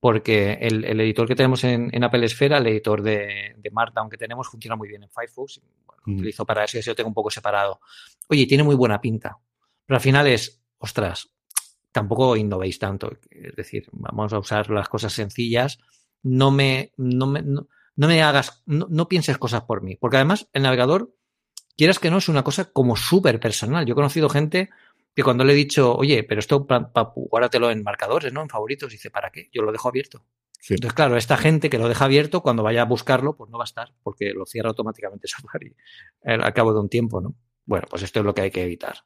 porque 0.00 0.54
el, 0.54 0.86
el, 0.86 0.98
editor 1.02 1.28
que 1.28 1.34
tenemos 1.34 1.62
en, 1.64 1.90
en, 1.92 2.02
Apple 2.02 2.24
Esfera, 2.24 2.56
el 2.56 2.66
editor 2.66 3.02
de, 3.02 3.54
de, 3.58 3.70
Markdown 3.70 4.08
que 4.08 4.16
tenemos, 4.16 4.48
funciona 4.48 4.74
muy 4.74 4.88
bien 4.88 5.02
en 5.02 5.10
Firefox. 5.10 5.60
Bueno, 5.84 6.02
mm. 6.06 6.14
utilizo 6.14 6.46
para 6.46 6.64
eso 6.64 6.78
y 6.78 6.80
así 6.80 6.88
lo 6.88 6.96
tengo 6.96 7.08
un 7.08 7.14
poco 7.14 7.30
separado. 7.30 7.80
Oye, 8.30 8.46
tiene 8.46 8.62
muy 8.62 8.74
buena 8.74 9.02
pinta. 9.02 9.36
Pero 9.84 9.96
al 9.96 10.00
final 10.00 10.26
es, 10.28 10.62
ostras, 10.78 11.28
tampoco 11.92 12.36
innovéis 12.36 12.78
tanto. 12.78 13.12
Es 13.28 13.54
decir, 13.54 13.86
vamos 13.92 14.32
a 14.32 14.38
usar 14.38 14.70
las 14.70 14.88
cosas 14.88 15.12
sencillas. 15.12 15.78
No 16.22 16.50
me, 16.50 16.94
no 16.96 17.26
me, 17.26 17.42
no, 17.42 17.68
no 17.96 18.08
me 18.08 18.22
hagas, 18.22 18.62
no, 18.64 18.86
no, 18.88 19.08
pienses 19.08 19.36
cosas 19.36 19.64
por 19.64 19.82
mí. 19.82 19.96
Porque 19.96 20.16
además, 20.16 20.48
el 20.54 20.62
navegador, 20.62 21.14
quieras 21.76 21.98
que 21.98 22.10
no, 22.10 22.16
es 22.16 22.30
una 22.30 22.44
cosa 22.44 22.72
como 22.72 22.96
súper 22.96 23.40
personal. 23.40 23.84
Yo 23.84 23.92
he 23.92 23.94
conocido 23.94 24.30
gente 24.30 24.70
que 25.14 25.22
cuando 25.22 25.44
le 25.44 25.52
he 25.52 25.56
dicho, 25.56 25.94
oye, 25.94 26.22
pero 26.24 26.38
esto 26.38 26.66
pa, 26.66 26.92
pa, 26.92 27.12
guárdatelo 27.14 27.70
en 27.70 27.82
marcadores, 27.82 28.32
¿no? 28.32 28.42
En 28.42 28.48
favoritos, 28.48 28.90
dice, 28.90 29.10
¿para 29.10 29.30
qué? 29.30 29.48
Yo 29.52 29.62
lo 29.62 29.72
dejo 29.72 29.88
abierto. 29.88 30.24
Sí. 30.60 30.74
Entonces, 30.74 30.94
claro, 30.94 31.16
esta 31.16 31.36
gente 31.36 31.68
que 31.70 31.78
lo 31.78 31.88
deja 31.88 32.04
abierto, 32.04 32.40
cuando 32.40 32.62
vaya 32.62 32.82
a 32.82 32.86
buscarlo, 32.86 33.36
pues 33.36 33.50
no 33.50 33.58
va 33.58 33.64
a 33.64 33.66
estar, 33.66 33.92
porque 34.02 34.32
lo 34.32 34.46
cierra 34.46 34.70
automáticamente 34.70 35.28
Safari 35.28 35.74
al 36.24 36.52
cabo 36.54 36.72
de 36.72 36.80
un 36.80 36.88
tiempo, 36.88 37.20
¿no? 37.20 37.34
Bueno, 37.64 37.86
pues 37.90 38.02
esto 38.02 38.20
es 38.20 38.26
lo 38.26 38.34
que 38.34 38.42
hay 38.42 38.50
que 38.50 38.62
evitar. 38.62 38.96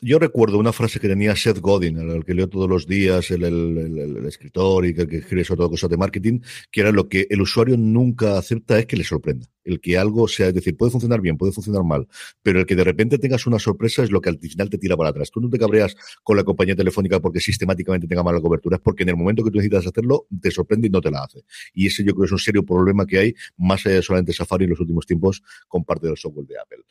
Yo 0.00 0.18
recuerdo 0.18 0.58
una 0.58 0.72
frase 0.72 1.00
que 1.00 1.08
tenía 1.08 1.34
Seth 1.34 1.58
Godin, 1.58 1.98
el 1.98 2.24
que 2.24 2.34
leo 2.34 2.48
todos 2.48 2.68
los 2.68 2.86
días, 2.86 3.30
el, 3.30 4.24
escritor 4.26 4.84
y 4.84 4.94
que, 4.94 5.06
que 5.06 5.18
escribe 5.18 5.44
sobre 5.44 5.58
todo 5.58 5.70
cosas 5.70 5.90
de 5.90 5.96
marketing, 5.96 6.40
que 6.70 6.82
era 6.82 6.92
lo 6.92 7.08
que 7.08 7.26
el 7.30 7.40
usuario 7.40 7.76
nunca 7.76 8.38
acepta 8.38 8.78
es 8.78 8.86
que 8.86 8.96
le 8.96 9.04
sorprenda. 9.04 9.46
El 9.64 9.80
que 9.80 9.98
algo 9.98 10.28
sea, 10.28 10.48
es 10.48 10.54
decir, 10.54 10.76
puede 10.76 10.92
funcionar 10.92 11.20
bien, 11.20 11.36
puede 11.36 11.50
funcionar 11.50 11.82
mal, 11.82 12.06
pero 12.42 12.60
el 12.60 12.66
que 12.66 12.76
de 12.76 12.84
repente 12.84 13.18
tengas 13.18 13.46
una 13.46 13.58
sorpresa 13.58 14.04
es 14.04 14.10
lo 14.10 14.20
que 14.20 14.28
al 14.28 14.38
final 14.38 14.70
te 14.70 14.78
tira 14.78 14.96
para 14.96 15.10
atrás. 15.10 15.30
Tú 15.30 15.40
no 15.40 15.48
te 15.48 15.58
cabreas 15.58 15.96
con 16.22 16.36
la 16.36 16.44
compañía 16.44 16.76
telefónica 16.76 17.18
porque 17.18 17.40
sistemáticamente 17.40 18.06
tenga 18.06 18.22
mala 18.22 18.40
cobertura, 18.40 18.76
es 18.76 18.82
porque 18.82 19.02
en 19.02 19.08
el 19.08 19.16
momento 19.16 19.42
que 19.42 19.50
tú 19.50 19.56
necesitas 19.56 19.86
hacerlo, 19.86 20.26
te 20.40 20.50
sorprende 20.50 20.86
y 20.88 20.90
no 20.90 21.00
te 21.00 21.10
la 21.10 21.24
hace. 21.24 21.42
Y 21.72 21.86
ese 21.86 22.04
yo 22.04 22.14
creo 22.14 22.26
es 22.26 22.32
un 22.32 22.38
serio 22.38 22.64
problema 22.64 23.06
que 23.06 23.18
hay, 23.18 23.34
más 23.56 23.84
allá 23.86 23.96
de 23.96 24.02
solamente 24.02 24.32
Safari 24.32 24.64
en 24.64 24.70
los 24.70 24.80
últimos 24.80 25.06
tiempos, 25.06 25.42
con 25.66 25.84
parte 25.84 26.06
del 26.06 26.16
software 26.16 26.46
de 26.46 26.60
Apple. 26.60 26.84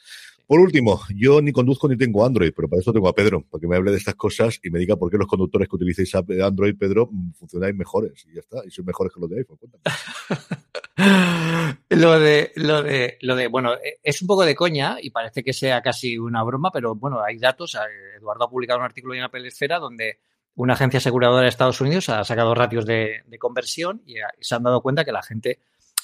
Por 0.48 0.60
último, 0.60 1.02
yo 1.16 1.42
ni 1.42 1.52
conduzco 1.52 1.88
ni 1.88 1.98
tengo 1.98 2.24
Android, 2.24 2.54
pero 2.56 2.70
para 2.70 2.80
eso 2.80 2.94
tengo 2.94 3.08
a 3.08 3.14
Pedro, 3.14 3.44
para 3.50 3.60
que 3.60 3.68
me 3.68 3.76
hable 3.76 3.92
de 3.92 3.98
estas 3.98 4.14
cosas 4.14 4.60
y 4.64 4.70
me 4.70 4.78
diga 4.78 4.96
por 4.96 5.10
qué 5.10 5.18
los 5.18 5.28
conductores 5.28 5.68
que 5.68 5.76
utilizáis 5.76 6.14
Android, 6.16 6.76
Pedro, 6.78 7.10
mm, 7.12 7.32
funcionáis 7.34 7.76
mejores. 7.76 8.26
Y 8.30 8.36
ya 8.36 8.42
está, 8.42 8.58
y 8.66 8.70
sois 8.70 8.86
mejores 8.86 9.12
que 9.12 9.20
los 9.20 9.30
de 9.30 9.40
iPhone. 9.40 9.58
lo 11.90 12.20
de, 12.20 12.52
lo 12.56 12.84
de, 12.84 13.18
lo 13.22 13.36
de, 13.36 13.48
bueno, 13.48 13.74
e, 13.74 14.00
es 14.04 14.22
un 14.22 14.28
poco 14.28 14.46
de 14.46 14.56
coña 14.56 14.98
y 15.02 15.10
parece 15.10 15.44
que 15.44 15.54
sea 15.54 15.82
casi 15.82 16.18
una 16.18 16.44
broma, 16.44 16.70
pero 16.72 16.94
bueno, 16.94 17.24
hay 17.24 17.40
datos. 17.40 17.76
Eduardo 18.18 18.46
ha 18.46 18.50
publicado 18.50 18.80
un 18.80 18.86
artículo 18.86 19.16
en 19.16 19.24
Apple 19.24 19.48
Esfera 19.48 19.80
donde 19.80 20.20
una 20.56 20.74
agencia 20.74 21.00
aseguradora 21.00 21.42
de 21.42 21.50
Estados 21.50 21.82
Unidos 21.82 22.08
ha 22.10 22.24
sacado 22.24 22.54
ratios 22.54 22.86
de, 22.86 23.24
de 23.26 23.40
conversión 23.40 24.04
y 24.06 24.16
se 24.40 24.56
han 24.56 24.64
dado 24.64 24.82
cuenta 24.82 25.04
que 25.04 25.12
la 25.12 25.24
gente 25.24 25.60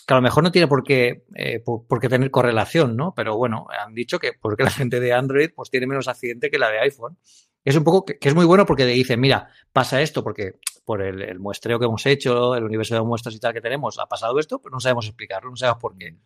que 0.06 0.14
a 0.14 0.18
lo 0.18 0.22
mejor 0.22 0.44
no 0.44 0.52
tiene 0.52 0.68
por 0.68 0.84
qué, 0.84 1.26
eh, 1.36 1.60
por, 1.60 2.00
qué 2.00 2.10
tener 2.10 2.32
correlación, 2.32 2.96
¿no? 2.96 3.14
Pero 3.16 3.38
bueno, 3.38 3.68
han 3.70 3.94
dicho 3.94 4.20
que 4.20 4.34
porque 4.34 4.64
la 4.64 4.72
gente 4.72 5.00
de 5.00 5.14
Android 5.14 5.50
pues 5.56 5.70
tiene 5.70 5.88
menos 5.88 6.08
accidente 6.08 6.50
que 6.50 6.60
la 6.60 6.70
de 6.70 6.80
iPhone. 6.80 7.18
Es 7.64 7.76
un 7.76 7.84
poco 7.84 8.06
que, 8.06 8.18
es 8.20 8.34
muy 8.34 8.46
bueno 8.46 8.66
porque 8.66 8.86
dicen, 8.86 9.20
mira, 9.20 9.50
pasa 9.72 10.02
esto 10.02 10.24
porque 10.24 10.56
por 10.84 11.02
el, 11.02 11.40
muestreo 11.40 11.80
que 11.80 11.86
hemos 11.86 12.06
hecho, 12.06 12.56
el 12.56 12.64
universo 12.64 12.96
de 12.96 13.02
muestras 13.02 13.36
y 13.36 13.40
tal 13.40 13.54
que 13.54 13.62
tenemos, 13.62 14.00
ha 14.00 14.08
pasado 14.08 14.40
esto, 14.40 14.60
pero 14.60 14.74
no 14.74 14.80
sabemos 14.80 15.06
explicarlo, 15.06 15.50
no 15.50 15.56
sabemos 15.56 15.80
por 15.80 15.96
qué. 15.96 16.18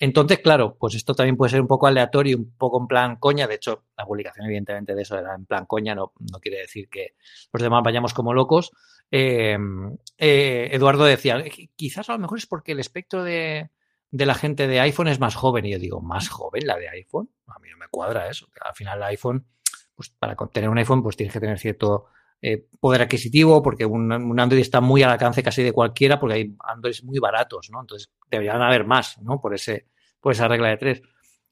Entonces, 0.00 0.40
claro, 0.40 0.76
pues 0.78 0.94
esto 0.96 1.14
también 1.14 1.36
puede 1.36 1.50
ser 1.50 1.60
un 1.60 1.68
poco 1.68 1.86
aleatorio, 1.86 2.38
un 2.38 2.56
poco 2.56 2.80
en 2.80 2.88
plan 2.88 3.16
coña. 3.16 3.46
De 3.46 3.54
hecho, 3.54 3.84
la 3.96 4.04
publicación, 4.04 4.46
evidentemente, 4.46 4.94
de 4.94 5.02
eso 5.02 5.16
era 5.16 5.34
en 5.34 5.46
plan 5.46 5.66
coña, 5.66 5.94
no, 5.94 6.12
no 6.18 6.40
quiere 6.40 6.58
decir 6.58 6.88
que 6.88 7.14
los 7.52 7.62
demás 7.62 7.82
vayamos 7.84 8.14
como 8.14 8.32
locos, 8.32 8.72
Em, 9.10 9.96
eh, 10.18 10.68
Eduardo 10.72 11.04
decía, 11.04 11.42
quizás 11.74 12.08
a 12.08 12.12
lo 12.12 12.20
mejor 12.20 12.38
es 12.38 12.46
porque 12.46 12.72
el 12.72 12.80
espectro 12.80 13.24
de, 13.24 13.70
la 14.12 14.34
gente 14.34 14.68
de 14.68 14.80
iPhone 14.80 15.08
es 15.08 15.18
más 15.18 15.34
joven. 15.34 15.64
Y 15.64 15.72
yo 15.72 15.78
digo, 15.78 16.00
¿más 16.00 16.28
joven 16.28 16.66
la 16.66 16.76
de 16.76 16.88
iPhone? 16.88 17.30
A 17.48 17.58
mí 17.58 17.68
no 17.70 17.76
me 17.76 17.88
cuadra 17.88 18.28
eso. 18.28 18.48
Al 18.60 18.74
final 18.74 18.98
el 18.98 19.04
iPhone, 19.04 19.46
pues 19.94 20.10
para 20.10 20.36
tener 20.52 20.70
un 20.70 20.78
iPhone, 20.78 21.02
pues 21.02 21.16
tienes 21.16 21.32
que 21.32 21.40
tener 21.40 21.58
cierto 21.58 22.06
eh, 22.42 22.66
poder 22.80 23.02
adquisitivo, 23.02 23.62
porque 23.62 23.84
un, 23.84 24.12
Android 24.12 24.60
está 24.60 24.80
muy 24.80 25.02
al 25.02 25.10
alcance 25.10 25.42
casi 25.42 25.62
de 25.62 25.72
cualquiera, 25.72 26.18
porque 26.18 26.34
hay 26.34 26.54
Androids 26.60 27.04
muy 27.04 27.18
baratos, 27.18 27.70
¿no? 27.70 27.80
Entonces 27.80 28.10
deberían 28.30 28.62
haber 28.62 28.84
más, 28.84 29.18
¿no? 29.22 29.40
Por, 29.40 29.54
ese, 29.54 29.86
por 30.20 30.32
esa 30.32 30.48
regla 30.48 30.68
de 30.68 30.76
tres. 30.76 31.02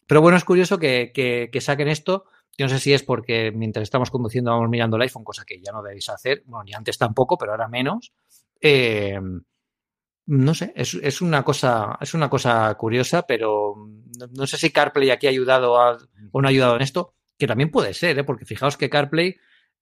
Pero 0.06 0.22
bueno, 0.22 0.38
es 0.38 0.44
curioso 0.44 0.78
que, 0.78 1.12
que 1.14 1.60
saquen 1.60 1.88
esto 1.88 2.24
yo 2.58 2.66
no 2.66 2.70
sé 2.70 2.80
si 2.80 2.92
es 2.92 3.04
porque 3.04 3.52
mientras 3.52 3.84
estamos 3.84 4.10
conduciendo 4.10 4.50
vamos 4.50 4.68
mirando 4.68 4.96
el 4.96 5.02
iPhone, 5.02 5.22
cosa 5.22 5.44
que 5.44 5.60
ya 5.60 5.70
no 5.70 5.80
debéis 5.80 6.08
hacer, 6.08 6.42
bueno, 6.44 6.64
ni 6.64 6.74
antes 6.74 6.98
tampoco, 6.98 7.38
pero 7.38 7.52
ahora 7.52 7.68
menos. 7.68 8.12
Eh, 8.60 9.20
no 10.26 10.54
sé, 10.54 10.72
es, 10.74 11.22
una 11.22 11.44
cosa, 11.44 11.96
es 12.00 12.14
una 12.14 12.28
cosa 12.28 12.74
curiosa, 12.74 13.22
pero 13.22 13.76
no, 14.36 14.46
sé 14.48 14.58
si 14.58 14.70
CarPlay 14.70 15.10
aquí 15.10 15.28
ha 15.28 15.30
ayudado 15.30 15.72
o 16.32 16.42
no 16.42 16.48
ha 16.48 16.50
ayudado 16.50 16.74
en 16.74 16.82
esto, 16.82 17.14
que 17.38 17.46
también 17.46 17.70
puede 17.70 17.94
ser, 17.94 18.18
¿eh? 18.18 18.24
porque 18.24 18.44
fijaos 18.44 18.76
que 18.76 18.90
CarPlay, 18.90 19.36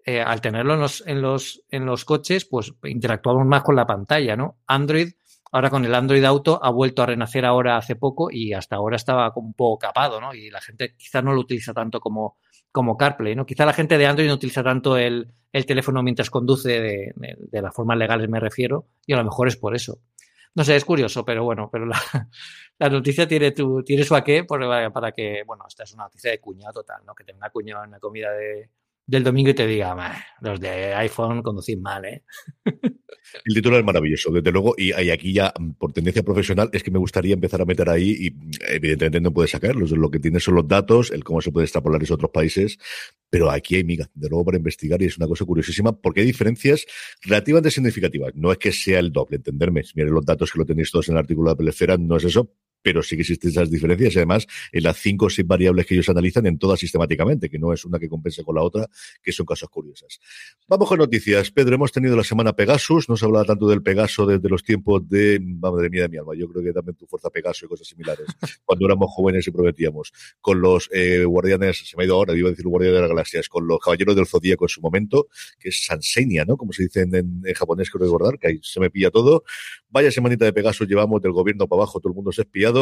eh, 0.06 0.22
al 0.22 0.40
tenerlo 0.40 0.74
en 0.74 0.80
los, 0.80 1.06
en, 1.06 1.20
los, 1.20 1.62
en 1.68 1.84
los 1.84 2.04
coches, 2.04 2.46
pues 2.46 2.72
interactuamos 2.84 3.44
más 3.44 3.62
con 3.62 3.76
la 3.76 3.86
pantalla, 3.86 4.36
¿no? 4.36 4.58
Android 4.66 5.08
Ahora 5.52 5.70
con 5.70 5.84
el 5.84 5.94
Android 5.94 6.24
Auto 6.24 6.62
ha 6.62 6.70
vuelto 6.70 7.02
a 7.02 7.06
renacer 7.06 7.44
ahora 7.44 7.76
hace 7.76 7.96
poco 7.96 8.30
y 8.30 8.52
hasta 8.52 8.76
ahora 8.76 8.96
estaba 8.96 9.32
un 9.36 9.54
poco 9.54 9.78
capado, 9.78 10.20
¿no? 10.20 10.34
Y 10.34 10.50
la 10.50 10.60
gente 10.60 10.94
quizás 10.96 11.22
no 11.22 11.32
lo 11.32 11.40
utiliza 11.40 11.72
tanto 11.72 12.00
como, 12.00 12.36
como 12.72 12.96
CarPlay, 12.96 13.34
¿no? 13.36 13.46
Quizá 13.46 13.64
la 13.64 13.72
gente 13.72 13.96
de 13.96 14.06
Android 14.06 14.28
no 14.28 14.34
utiliza 14.34 14.62
tanto 14.62 14.96
el, 14.96 15.32
teléfono 15.66 16.02
mientras 16.02 16.28
conduce, 16.28 16.78
de, 16.80 17.12
de, 17.16 17.62
las 17.62 17.74
formas 17.74 17.96
legales 17.96 18.28
me 18.28 18.38
refiero, 18.38 18.88
y 19.06 19.14
a 19.14 19.16
lo 19.16 19.24
mejor 19.24 19.48
es 19.48 19.56
por 19.56 19.74
eso. 19.74 20.00
No 20.54 20.62
sé, 20.64 20.76
es 20.76 20.84
curioso, 20.84 21.24
pero 21.24 21.44
bueno, 21.44 21.70
pero 21.72 21.86
la, 21.86 21.98
noticia 22.90 23.26
tiene, 23.26 23.52
tu, 23.52 23.82
tiene 23.82 24.04
su 24.04 24.12
para 24.12 25.12
que, 25.12 25.42
bueno, 25.46 25.64
esta 25.66 25.84
es 25.84 25.94
una 25.94 26.04
noticia 26.04 26.32
de 26.32 26.40
cuñado 26.40 26.74
total, 26.74 27.02
¿no? 27.06 27.14
Que 27.14 27.24
tenga 27.24 27.48
cuñado 27.48 27.84
en 27.84 27.92
la 27.92 27.98
comida 27.98 28.30
de, 28.32 28.68
del 29.06 29.22
domingo 29.22 29.50
y 29.50 29.54
te 29.54 29.66
diga, 29.66 29.94
los 30.40 30.60
de 30.60 30.94
iPhone 30.94 31.42
conducir 31.42 31.78
mal, 31.78 32.04
¿eh? 32.04 32.24
El 33.44 33.54
título 33.54 33.78
es 33.78 33.84
maravilloso, 33.84 34.30
desde 34.30 34.52
luego, 34.52 34.74
y, 34.76 34.92
aquí 34.92 35.32
ya, 35.32 35.52
mm, 35.58 35.72
por 35.72 35.92
tendencia 35.92 36.22
profesional, 36.22 36.70
es 36.72 36.82
que 36.82 36.90
me 36.90 36.98
gustaría 36.98 37.34
empezar 37.34 37.60
a 37.60 37.64
meter 37.64 37.88
ahí 37.88 38.16
y 38.18 38.34
evidentemente 38.68 39.20
no 39.20 39.32
puedes 39.32 39.50
sacarlos. 39.50 39.90
Lo 39.90 40.10
que 40.10 40.18
tienes 40.18 40.44
son 40.44 40.54
los 40.54 40.66
datos, 40.66 41.10
el 41.10 41.24
cómo 41.24 41.40
se 41.40 41.50
puede 41.50 41.64
extrapolar 41.64 42.02
en 42.02 42.12
otros 42.12 42.30
países, 42.30 42.78
pero 43.30 43.50
aquí 43.50 43.76
hay 43.76 43.84
miga, 43.84 44.08
de 44.14 44.28
nuevo 44.28 44.44
para 44.44 44.58
investigar 44.58 45.02
y 45.02 45.06
es 45.06 45.18
una 45.18 45.26
cosa 45.26 45.44
curiosísima 45.44 45.92
porque 45.92 46.20
hay 46.20 46.26
diferencias 46.26 46.86
relativamente 47.22 47.70
significativas. 47.70 48.32
No 48.34 48.52
es 48.52 48.58
que 48.58 48.72
sea 48.72 48.98
el 49.00 49.12
doble, 49.12 49.36
entenderme. 49.36 49.82
Miren 49.94 50.14
los 50.14 50.24
datos 50.24 50.52
que 50.52 50.58
lo 50.58 50.64
tenéis 50.64 50.90
todos 50.90 51.08
en 51.08 51.14
el 51.14 51.18
artículo 51.18 51.50
de 51.50 51.56
Pelefera, 51.56 51.96
no 51.96 52.16
es 52.16 52.24
eso, 52.24 52.52
pero 52.86 53.02
sí 53.02 53.16
que 53.16 53.22
existen 53.22 53.50
esas 53.50 53.68
diferencias 53.68 54.14
y 54.14 54.18
además 54.18 54.46
en 54.70 54.84
las 54.84 54.96
cinco 54.96 55.26
o 55.26 55.28
seis 55.28 55.44
variables 55.44 55.86
que 55.86 55.94
ellos 55.94 56.08
analizan 56.08 56.46
en 56.46 56.56
todas 56.56 56.78
sistemáticamente, 56.78 57.50
que 57.50 57.58
no 57.58 57.72
es 57.72 57.84
una 57.84 57.98
que 57.98 58.08
compense 58.08 58.44
con 58.44 58.54
la 58.54 58.62
otra, 58.62 58.86
que 59.20 59.32
son 59.32 59.44
cosas 59.44 59.68
curiosas. 59.68 60.20
Vamos 60.68 60.88
con 60.88 60.98
noticias. 60.98 61.50
Pedro, 61.50 61.74
hemos 61.74 61.90
tenido 61.90 62.14
la 62.14 62.22
semana 62.22 62.52
Pegasus, 62.52 63.08
no 63.08 63.16
se 63.16 63.24
hablaba 63.24 63.44
tanto 63.44 63.66
del 63.66 63.82
Pegaso 63.82 64.24
desde 64.24 64.48
los 64.48 64.62
tiempos 64.62 65.08
de, 65.08 65.40
madre 65.40 65.90
mía 65.90 66.02
de 66.02 66.10
mi 66.10 66.16
alma, 66.18 66.34
yo 66.36 66.48
creo 66.48 66.62
que 66.62 66.72
también 66.72 66.94
tu 66.94 67.08
fuerza 67.08 67.28
Pegaso 67.28 67.66
y 67.66 67.68
cosas 67.68 67.88
similares, 67.88 68.24
cuando 68.64 68.86
éramos 68.86 69.10
jóvenes 69.10 69.44
y 69.48 69.50
prometíamos, 69.50 70.12
con 70.40 70.60
los 70.60 70.88
eh, 70.92 71.24
guardianes, 71.24 71.88
se 71.90 71.96
me 71.96 72.04
ha 72.04 72.06
ido 72.06 72.14
ahora, 72.14 72.36
iba 72.36 72.46
a 72.46 72.52
decir 72.52 72.68
guardianes 72.68 72.98
de 72.98 73.00
las 73.00 73.10
galaxias, 73.10 73.48
con 73.48 73.66
los 73.66 73.80
caballeros 73.80 74.14
del 74.14 74.28
zodíaco 74.28 74.66
en 74.66 74.68
su 74.68 74.80
momento, 74.80 75.26
que 75.58 75.70
es 75.70 75.84
Sansenia, 75.84 76.44
¿no? 76.44 76.56
Como 76.56 76.72
se 76.72 76.84
dice 76.84 77.00
en, 77.00 77.42
japonés, 77.52 77.90
creo 77.90 78.04
recordar, 78.04 78.38
que 78.38 78.46
ahí 78.46 78.60
se 78.62 78.78
me 78.78 78.90
pilla 78.90 79.10
todo. 79.10 79.42
Vaya 79.90 80.12
semanita 80.12 80.44
de 80.44 80.52
Pegasus 80.52 80.86
llevamos 80.86 81.20
del 81.20 81.32
gobierno 81.32 81.66
para 81.66 81.82
abajo, 81.82 81.98
todo 81.98 82.10
el 82.10 82.14
mundo 82.14 82.30
es 82.30 82.38
espiado 82.38 82.75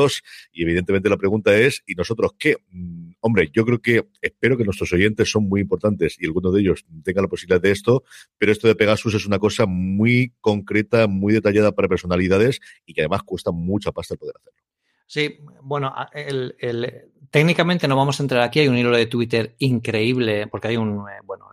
y 0.53 0.63
evidentemente 0.63 1.09
la 1.09 1.17
pregunta 1.17 1.57
es, 1.57 1.83
¿y 1.87 1.95
nosotros 1.95 2.33
qué? 2.39 2.57
Mm, 2.71 3.13
hombre, 3.21 3.51
yo 3.53 3.65
creo 3.65 3.81
que 3.81 4.05
espero 4.21 4.57
que 4.57 4.65
nuestros 4.65 4.93
oyentes 4.93 5.31
son 5.31 5.49
muy 5.49 5.61
importantes 5.61 6.17
y 6.19 6.27
alguno 6.27 6.51
de 6.51 6.61
ellos 6.61 6.85
tenga 7.03 7.23
la 7.23 7.29
posibilidad 7.29 7.61
de 7.61 7.71
esto, 7.71 8.05
pero 8.39 8.53
esto 8.53 8.69
de 8.69 8.75
Pegasus 8.75 9.15
es 9.15 9.27
una 9.27 9.39
cosa 9.39 9.67
muy 9.67 10.33
concreta, 10.41 11.07
muy 11.07 11.33
detallada 11.33 11.73
para 11.73 11.89
personalidades 11.89 12.61
y 12.87 12.95
que 12.95 13.03
además 13.03 13.23
cuesta 13.23 13.51
mucha 13.51 13.93
pasta 13.93 14.15
el 14.15 14.19
poder 14.19 14.35
hacerlo. 14.37 14.61
Sí, 15.07 15.39
bueno, 15.63 15.95
técnicamente 17.31 17.87
no 17.87 17.97
vamos 17.97 18.19
a 18.19 18.23
entrar 18.23 18.43
aquí, 18.43 18.61
hay 18.61 18.69
un 18.69 18.79
hilo 18.79 18.97
de 18.97 19.07
Twitter 19.07 19.55
increíble, 19.59 20.47
porque 20.47 20.69
hay 20.69 20.77
un, 20.77 21.01
eh, 21.09 21.21
bueno, 21.25 21.49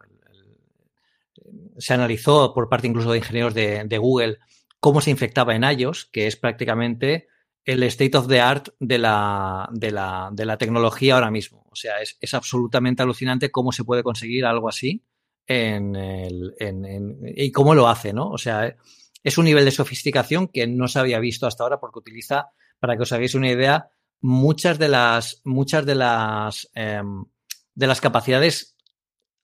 se 1.78 1.94
analizó 1.94 2.54
por 2.54 2.70
parte 2.70 2.88
incluso 2.88 3.12
de 3.12 3.18
ingenieros 3.18 3.54
de, 3.54 3.84
de, 3.86 3.98
Google 3.98 4.38
cómo 4.80 5.02
se 5.02 5.12
infectaba 5.12 5.56
en 5.56 5.64
iOS, 5.64 6.06
que 6.06 6.28
es 6.28 6.36
prácticamente 6.36 7.28
el 7.66 7.84
state 7.84 8.18
of 8.18 8.28
the 8.28 8.40
art 8.40 8.70
de 8.80 8.98
la, 8.98 9.70
de 9.72 9.92
la, 9.92 10.30
de 10.32 10.46
la 10.46 10.58
tecnología 10.58 11.16
ahora 11.16 11.32
mismo. 11.32 11.66
O 11.72 11.76
sea, 11.76 12.02
es, 12.02 12.18
es, 12.20 12.34
absolutamente 12.34 13.04
alucinante 13.04 13.52
cómo 13.52 13.72
se 13.72 13.84
puede 13.84 14.04
conseguir 14.04 14.46
algo 14.46 14.68
así 14.68 15.04
en 15.48 15.96
el, 15.96 16.56
en, 16.60 17.22
y 17.36 17.52
cómo 17.52 17.76
lo 17.76 17.88
hace, 17.88 18.14
¿no? 18.14 18.30
O 18.30 18.38
sea, 18.38 18.76
es 19.24 19.38
un 19.38 19.46
nivel 19.46 19.66
de 19.66 19.72
sofisticación 19.72 20.48
que 20.48 20.68
no 20.68 20.88
se 20.88 21.00
había 21.00 21.20
visto 21.20 21.46
hasta 21.46 21.64
ahora 21.64 21.80
porque 21.80 22.00
utiliza, 22.00 22.52
para 22.80 22.96
que 22.96 23.04
os 23.04 23.12
hagáis 23.12 23.36
una 23.36 23.52
idea, 23.52 23.90
muchas 24.22 24.80
de 24.80 24.90
las, 24.90 25.42
muchas 25.44 25.86
de 25.86 25.96
las, 25.96 26.70
em, 26.74 27.26
de 27.76 27.88
las 27.88 28.02
capacidades 28.02 28.76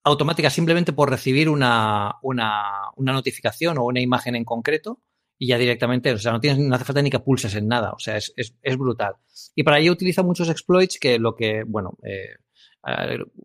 automáticas 0.03 0.53
simplemente 0.53 0.93
por 0.93 1.09
recibir 1.09 1.49
una, 1.49 2.15
una, 2.21 2.91
una 2.95 3.13
notificación 3.13 3.77
o 3.77 3.85
una 3.85 3.99
imagen 3.99 4.35
en 4.35 4.45
concreto 4.45 5.01
y 5.39 5.47
ya 5.47 5.57
directamente, 5.57 6.11
o 6.11 6.17
sea, 6.17 6.31
no, 6.31 6.39
tienes, 6.39 6.59
no 6.59 6.75
hace 6.75 6.85
falta 6.85 7.01
ni 7.01 7.09
que 7.09 7.19
pulses 7.19 7.53
en 7.55 7.67
nada, 7.67 7.91
o 7.91 7.99
sea, 7.99 8.17
es, 8.17 8.33
es, 8.35 8.55
es 8.61 8.77
brutal. 8.77 9.15
Y 9.55 9.63
para 9.63 9.79
ello 9.79 9.91
utiliza 9.91 10.23
muchos 10.23 10.49
exploits 10.49 10.99
que 10.99 11.19
lo 11.19 11.35
que, 11.35 11.63
bueno, 11.63 11.97
eh, 12.03 12.35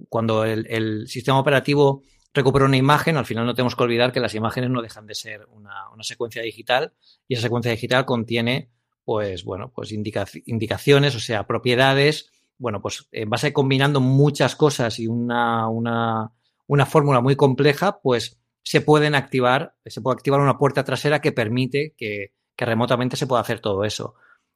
cuando 0.09 0.45
el, 0.45 1.09
sistema 1.09 1.39
operativo 1.39 2.03
recupera 2.33 2.65
una 2.65 2.77
imagen, 2.77 3.17
al 3.17 3.27
final 3.27 3.45
no 3.45 3.55
tenemos 3.55 3.77
que 3.77 3.83
olvidar 3.83 4.13
que 4.13 4.21
las 4.21 4.35
imágenes 4.35 4.71
no 4.71 4.83
dejan 4.83 5.07
de 5.07 5.15
ser 5.15 5.47
una, 5.51 5.91
una 5.93 6.03
secuencia 6.03 6.43
digital 6.43 6.93
y 7.29 7.35
esa 7.35 7.43
secuencia 7.43 7.73
digital 7.73 8.07
contiene, 8.07 8.71
pues, 9.05 9.45
bueno, 9.45 9.73
pues 9.75 9.93
indica, 9.93 10.27
indicaciones, 10.47 11.15
o 11.17 11.21
sea, 11.21 11.47
propiedades, 11.47 12.31
bueno, 12.59 12.81
pues 12.81 13.09
en 13.11 13.29
base 13.29 13.53
combinando 13.53 14.01
muchas 14.01 14.55
cosas 14.55 14.99
y 14.99 15.09
una, 15.09 15.69
una, 15.69 16.33
una 16.67 16.87
fórmula 16.87 17.21
muy 17.21 17.37
compleja, 17.37 18.01
pues 18.01 18.39
se 18.63 18.81
pueden 18.81 19.15
activar, 19.15 19.77
se 19.85 20.01
puede 20.01 20.15
activar 20.15 20.41
una 20.41 20.59
puerta 20.59 20.85
trasera 20.85 21.21
que 21.21 21.33
permite 21.33 21.95
que, 21.97 22.35
remotamente 22.57 23.17
se 23.17 23.27
pueda 23.27 23.43
hacer 23.43 23.59
todo 23.59 23.83
eso. 23.85 24.15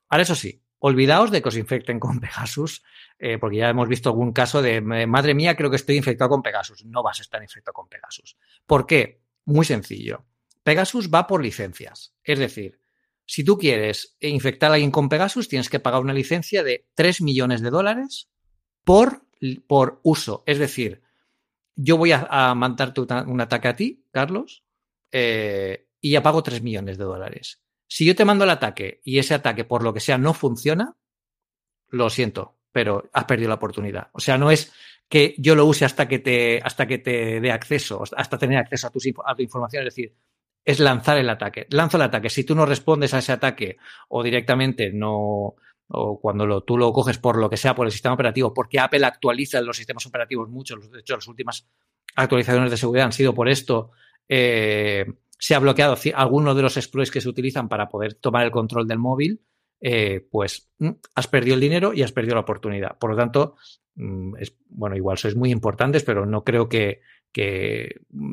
Ahora, 0.09 0.23
eso 0.23 0.37
sí, 0.37 0.63
olvidaos 0.79 1.33
de 1.33 1.43
que 1.43 1.49
os 1.49 1.57
infecten 1.57 1.99
con 1.99 2.21
Pegasus, 2.21 2.85
eh, 3.19 3.37
porque 3.39 3.57
ya 3.57 3.69
hemos 3.69 3.89
visto 3.89 4.11
algún 4.11 4.33
caso 4.33 4.63
de, 4.63 4.81
madre 4.81 5.35
mía, 5.35 5.57
creo 5.57 5.71
que 5.71 5.77
estoy 5.77 5.97
infectado 5.97 6.31
con 6.31 6.43
Pegasus. 6.43 6.85
No 6.85 7.03
vas 7.03 7.19
a 7.19 7.23
estar 7.23 7.43
infectado 7.43 7.73
con 7.73 7.89
Pegasus. 7.89 8.37
¿Por 8.65 8.87
qué? 8.87 9.23
Muy 9.45 9.65
sencillo. 9.65 10.25
Pegasus 10.63 11.11
va 11.13 11.27
por 11.27 11.43
licencias. 11.43 12.15
Es 12.23 12.39
decir, 12.39 12.81
si 13.25 13.43
tú 13.43 13.59
quieres 13.59 14.17
infectar 14.21 14.71
a 14.71 14.75
alguien 14.75 14.93
con 14.93 15.09
Pegasus, 15.09 15.49
tienes 15.49 15.69
que 15.69 15.81
pagar 15.81 16.01
una 16.01 16.13
licencia 16.13 16.63
de 16.63 16.87
3 16.95 17.23
millones 17.23 17.61
de 17.61 17.71
dólares 17.71 18.31
por, 18.85 19.23
por 19.67 20.01
uso. 20.05 20.45
Es 20.47 20.59
decir, 20.59 21.03
yo 21.76 21.97
voy 21.97 22.12
a, 22.12 22.54
mandarte 22.54 23.02
un 23.02 23.40
ataque 23.40 23.68
a 23.68 23.76
ti, 23.76 24.04
Carlos, 24.11 24.64
eh, 25.12 25.88
y 26.00 26.11
ya 26.11 26.23
pago 26.23 26.42
3 26.42 26.62
millones 26.62 26.99
de 26.99 27.04
dólares. 27.04 27.62
Si 27.87 28.04
yo 28.04 28.16
te 28.16 28.25
mando 28.25 28.45
el 28.45 28.50
ataque 28.50 29.00
y 29.04 29.18
ese 29.18 29.35
ataque, 29.35 29.64
por 29.64 29.83
lo 29.83 29.95
que 29.95 30.00
sea, 30.00 30.18
no 30.18 30.35
funciona, 30.35 30.97
lo 31.88 32.11
siento, 32.11 32.59
pero 32.73 33.09
has 33.12 33.25
perdido 33.26 33.50
la 33.50 33.56
oportunidad. 33.56 34.09
O 34.12 34.21
sea, 34.21 34.38
no 34.38 34.50
es 34.50 34.73
que 35.09 35.35
yo 35.38 35.54
lo 35.54 35.66
use 35.66 35.85
hasta 35.85 36.09
que 36.09 36.18
te, 36.18 36.61
hasta 36.62 36.87
que 36.87 36.99
te 36.99 37.40
dé 37.40 37.52
acceso, 37.52 38.02
hasta 38.16 38.38
tener 38.38 38.59
acceso 38.59 38.88
a, 38.88 39.30
a 39.30 39.35
tu 39.37 39.42
información. 39.42 39.87
Es 39.87 39.95
decir, 39.95 40.14
es 40.64 40.80
lanzar 40.80 41.18
el 41.18 41.30
ataque. 41.30 41.66
Lanzo 41.71 41.97
el 41.97 42.02
ataque. 42.02 42.28
Si 42.28 42.42
tú 42.42 42.54
no 42.54 42.66
respondes 42.66 43.14
a 43.14 43.18
ese 43.18 43.33
ataque 43.33 43.76
o 44.09 44.23
directamente 44.23 44.90
no, 44.92 45.54
o 45.88 46.21
cuando 46.21 46.62
tú 46.62 46.76
lo 46.76 46.93
coges 46.93 47.19
por 47.19 47.37
lo 47.37 47.49
que 47.49 47.57
sea, 47.57 47.75
por 47.75 47.87
el 47.87 47.93
sistema 47.93 48.14
operativo, 48.14 48.52
porque 48.52 48.78
Apple 48.78 49.05
actualiza 49.05 49.61
los 49.61 49.76
sistemas 49.76 50.07
operativos 50.07 50.49
mucho, 50.49 50.76
de 50.76 51.00
hecho 51.00 51.14
las 51.14 51.28
últimas 51.28 51.66
actualizaciones 52.16 52.71
de 52.71 52.76
seguridad 52.76 53.07
han 53.07 53.12
sido 53.12 53.35
por 53.35 53.49
esto, 53.49 53.90
eh, 54.28 55.07
se 55.38 55.55
ha 55.55 55.59
bloqueado 55.59 55.97
alguno 56.14 56.55
de 56.55 56.62
los 56.62 56.76
exploits 56.76 57.11
que 57.11 57.21
se 57.21 57.28
utilizan 57.28 57.69
para 57.69 57.88
poder 57.88 58.14
tomar 58.14 58.45
el 58.45 58.50
control 58.50 58.88
del 58.88 58.99
móvil, 58.99 59.40
eh, 59.81 60.26
pues 60.31 60.71
mm, 60.78 60.90
has 61.14 61.28
perdido 61.28 61.55
el 61.55 61.61
dinero 61.61 61.93
y 61.93 62.02
has 62.02 62.12
perdido 62.12 62.35
la 62.35 62.40
oportunidad. 62.40 62.97
Por 62.99 63.11
lo 63.11 63.16
tanto, 63.16 63.57
mm, 63.97 64.37
es, 64.38 64.57
bueno, 64.69 64.97
igual 64.97 65.19
sois 65.19 65.37
muy 65.37 65.50
importantes, 65.50 66.02
pero 66.02 66.25
no 66.25 66.43
creo 66.45 66.69
que, 66.69 67.02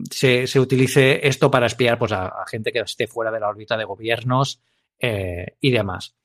se, 0.09 0.47
se, 0.47 0.59
utilice 0.61 1.27
esto 1.27 1.51
para 1.51 1.65
espiar 1.65 1.99
pues, 1.99 2.13
a, 2.13 2.31
gente 2.47 2.71
que 2.71 2.79
esté 2.79 3.05
fuera 3.05 3.31
de 3.31 3.41
la 3.41 3.49
órbita 3.49 3.75
de 3.75 3.83
gobiernos 3.83 4.61
eh, 4.97 5.57
y 5.59 5.71
demás. 5.71 6.15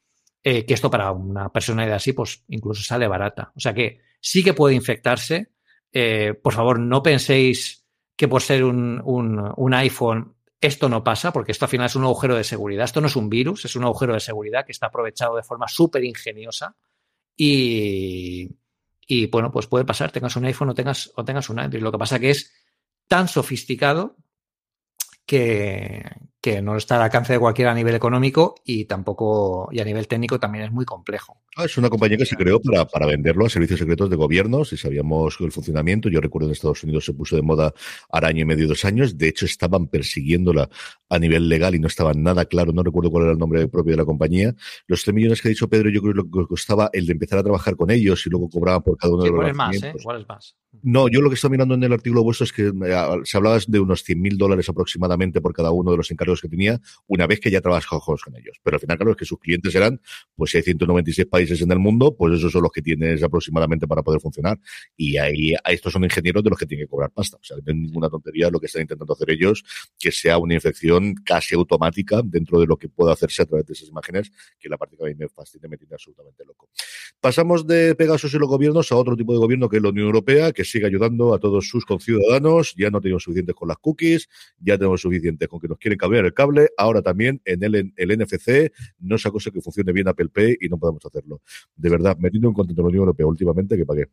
Eh, 0.42 0.64
que 0.64 0.74
esto 0.74 0.90
para 0.90 1.10
una 1.10 1.50
personalidad 1.50 1.96
así, 1.96 2.12
pues 2.12 2.44
incluso 2.48 2.82
sale 2.82 3.08
barata. 3.08 3.52
O 3.56 3.60
sea 3.60 3.74
que 3.74 4.00
sí 4.20 4.42
que 4.42 4.54
puede 4.54 4.74
infectarse. 4.74 5.52
Eh, 5.92 6.34
por 6.34 6.54
favor, 6.54 6.78
no 6.78 7.02
penséis 7.02 7.84
que 8.16 8.28
por 8.28 8.42
ser 8.42 8.64
un, 8.64 9.00
un, 9.04 9.52
un, 9.56 9.74
iPhone 9.74 10.34
esto 10.60 10.88
no 10.88 11.04
pasa, 11.04 11.32
porque 11.32 11.52
esto 11.52 11.64
al 11.64 11.70
final 11.70 11.86
es 11.86 11.96
un 11.96 12.04
agujero 12.04 12.34
de 12.34 12.44
seguridad. 12.44 12.84
Esto 12.84 13.00
no 13.00 13.06
es 13.06 13.16
un 13.16 13.28
virus, 13.28 13.64
es 13.64 13.76
un 13.76 13.84
agujero 13.84 14.14
de 14.14 14.20
seguridad 14.20 14.64
que 14.64 14.72
está 14.72 14.86
aprovechado 14.86 15.36
de 15.36 15.42
forma 15.42 15.68
súper 15.68 16.04
ingeniosa. 16.04 16.76
Y, 17.36 18.50
y 19.06 19.26
bueno, 19.26 19.50
pues 19.52 19.66
puede 19.66 19.84
pasar, 19.84 20.10
tengas 20.10 20.36
un 20.36 20.44
iPhone 20.44 20.70
o 20.70 20.74
tengas, 20.74 21.12
o 21.14 21.24
tengas 21.24 21.48
un 21.48 21.60
Android. 21.60 21.82
Lo 21.82 21.92
que 21.92 21.98
pasa 21.98 22.18
que 22.18 22.30
es 22.30 22.52
tan 23.06 23.28
sofisticado 23.28 24.16
que, 25.24 26.04
que 26.48 26.62
no 26.62 26.76
está 26.76 26.96
al 26.96 27.02
alcance 27.02 27.34
de 27.34 27.38
cualquiera 27.38 27.72
a 27.72 27.74
nivel 27.74 27.94
económico 27.94 28.54
y 28.64 28.86
tampoco, 28.86 29.68
y 29.70 29.80
a 29.80 29.84
nivel 29.84 30.08
técnico 30.08 30.40
también 30.40 30.64
es 30.64 30.72
muy 30.72 30.86
complejo. 30.86 31.42
Ah, 31.56 31.64
es 31.64 31.76
una 31.76 31.90
compañía 31.90 32.16
que 32.16 32.24
se 32.24 32.36
creó 32.36 32.60
para, 32.60 32.86
para 32.86 33.04
venderlo 33.04 33.44
a 33.44 33.50
servicios 33.50 33.80
secretos 33.80 34.08
de 34.08 34.16
gobiernos 34.16 34.72
y 34.72 34.76
sabíamos 34.76 35.36
el 35.40 35.52
funcionamiento. 35.52 36.08
Yo 36.08 36.20
recuerdo 36.20 36.46
en 36.46 36.52
Estados 36.52 36.82
Unidos 36.84 37.04
se 37.04 37.12
puso 37.12 37.36
de 37.36 37.42
moda 37.42 37.74
al 38.10 38.24
año 38.24 38.42
y 38.42 38.44
medio, 38.46 38.66
dos 38.66 38.84
años. 38.84 39.18
De 39.18 39.28
hecho, 39.28 39.44
estaban 39.44 39.88
persiguiéndola 39.88 40.70
a 41.10 41.18
nivel 41.18 41.48
legal 41.48 41.74
y 41.74 41.80
no 41.80 41.88
estaba 41.88 42.14
nada 42.14 42.44
claro. 42.44 42.72
No 42.72 42.82
recuerdo 42.82 43.10
cuál 43.10 43.24
era 43.24 43.32
el 43.32 43.38
nombre 43.38 43.66
propio 43.68 43.90
de 43.90 43.96
la 43.96 44.04
compañía. 44.04 44.54
Los 44.86 45.02
tres 45.02 45.14
millones 45.14 45.42
que 45.42 45.48
ha 45.48 45.50
dicho 45.50 45.68
Pedro, 45.68 45.90
yo 45.90 46.00
creo 46.00 46.14
que 46.14 46.18
lo 46.18 46.24
que 46.44 46.48
costaba 46.48 46.90
el 46.92 47.06
de 47.06 47.12
empezar 47.12 47.40
a 47.40 47.42
trabajar 47.42 47.76
con 47.76 47.90
ellos 47.90 48.24
y 48.26 48.30
luego 48.30 48.48
cobraban 48.48 48.82
por 48.82 48.96
cada 48.96 49.14
uno 49.14 49.24
de 49.24 49.30
los 49.30 49.38
¿cuál 49.38 49.50
es 49.50 49.56
más, 49.56 49.82
¿eh? 49.82 49.92
¿Cuál 50.02 50.20
es 50.20 50.28
más? 50.28 50.56
No, 50.82 51.08
yo 51.08 51.22
lo 51.22 51.28
que 51.28 51.34
estoy 51.34 51.50
mirando 51.50 51.74
en 51.74 51.82
el 51.82 51.92
artículo 51.92 52.22
vuestro 52.22 52.44
es 52.44 52.52
que 52.52 52.68
eh, 52.68 53.20
se 53.24 53.36
hablaba 53.36 53.58
de 53.66 53.80
unos 53.80 54.04
100 54.04 54.20
mil 54.20 54.38
dólares 54.38 54.68
aproximadamente 54.68 55.40
por 55.40 55.52
cada 55.52 55.70
uno 55.70 55.90
de 55.90 55.96
los 55.96 56.10
encargos 56.10 56.37
que 56.40 56.48
tenía 56.48 56.80
una 57.06 57.26
vez 57.26 57.40
que 57.40 57.50
ya 57.50 57.60
trabajamos 57.60 58.22
con 58.22 58.36
ellos. 58.36 58.58
Pero 58.62 58.76
al 58.76 58.80
final, 58.80 58.96
claro, 58.96 59.12
es 59.12 59.16
que 59.16 59.24
sus 59.24 59.38
clientes 59.38 59.74
eran, 59.74 60.00
pues 60.34 60.50
si 60.50 60.58
hay 60.58 60.62
196 60.62 61.26
países 61.26 61.60
en 61.62 61.70
el 61.72 61.78
mundo, 61.78 62.14
pues 62.16 62.34
esos 62.34 62.52
son 62.52 62.62
los 62.62 62.72
que 62.72 62.82
tienes 62.82 63.22
aproximadamente 63.22 63.86
para 63.86 64.02
poder 64.02 64.20
funcionar. 64.20 64.58
Y 64.96 65.16
ahí, 65.16 65.54
estos 65.68 65.92
son 65.92 66.04
ingenieros 66.04 66.42
de 66.42 66.50
los 66.50 66.58
que 66.58 66.66
tienen 66.66 66.86
que 66.86 66.90
cobrar 66.90 67.10
pasta. 67.10 67.36
O 67.36 67.44
sea, 67.44 67.56
no 67.56 67.62
es 67.66 67.76
ninguna 67.76 68.08
tontería 68.08 68.50
lo 68.50 68.60
que 68.60 68.66
están 68.66 68.82
intentando 68.82 69.12
hacer 69.12 69.30
ellos, 69.30 69.64
que 69.98 70.12
sea 70.12 70.38
una 70.38 70.54
infección 70.54 71.14
casi 71.24 71.54
automática 71.54 72.22
dentro 72.24 72.60
de 72.60 72.66
lo 72.66 72.76
que 72.76 72.88
pueda 72.88 73.12
hacerse 73.12 73.42
a 73.42 73.46
través 73.46 73.66
de 73.66 73.72
esas 73.72 73.88
imágenes, 73.88 74.30
que 74.58 74.68
la 74.68 74.76
parte 74.76 74.96
que 74.96 75.04
a 75.04 75.06
mí 75.06 75.14
me 75.14 75.28
fascina, 75.28 75.68
me 75.68 75.76
tiene 75.76 75.94
absolutamente 75.94 76.44
loco. 76.44 76.68
Pasamos 77.20 77.66
de 77.66 77.94
Pegasus 77.94 78.32
y 78.34 78.38
los 78.38 78.48
gobiernos 78.48 78.92
a 78.92 78.96
otro 78.96 79.16
tipo 79.16 79.32
de 79.32 79.38
gobierno 79.38 79.68
que 79.68 79.78
es 79.78 79.82
la 79.82 79.88
Unión 79.88 80.06
Europea, 80.06 80.52
que 80.52 80.64
sigue 80.64 80.86
ayudando 80.86 81.34
a 81.34 81.38
todos 81.38 81.68
sus 81.68 81.84
conciudadanos. 81.84 82.74
Ya 82.76 82.90
no 82.90 83.00
tenemos 83.00 83.24
suficientes 83.24 83.54
con 83.54 83.68
las 83.68 83.78
cookies, 83.78 84.28
ya 84.60 84.78
tenemos 84.78 85.00
suficientes 85.00 85.48
con 85.48 85.60
que 85.60 85.68
nos 85.68 85.78
quieren 85.78 85.98
el 86.24 86.34
cable, 86.34 86.70
ahora 86.76 87.02
también 87.02 87.40
en 87.44 87.62
el, 87.62 87.92
NFC, 87.96 88.72
no 89.00 89.16
es 89.16 89.22
cosa 89.24 89.50
que 89.50 89.60
funcione 89.60 89.92
bien 89.92 90.08
Apple 90.08 90.28
Pay 90.28 90.56
y 90.60 90.68
no 90.68 90.78
podemos 90.78 91.04
hacerlo. 91.04 91.42
De 91.76 91.88
verdad, 91.90 92.16
metiendo 92.18 92.48
un 92.48 92.54
contento 92.54 92.82
en 92.82 92.84
la 92.84 92.88
Unión 92.88 93.00
Europea 93.02 93.26
últimamente 93.26 93.76
que 93.76 93.84
pagué. 93.84 94.08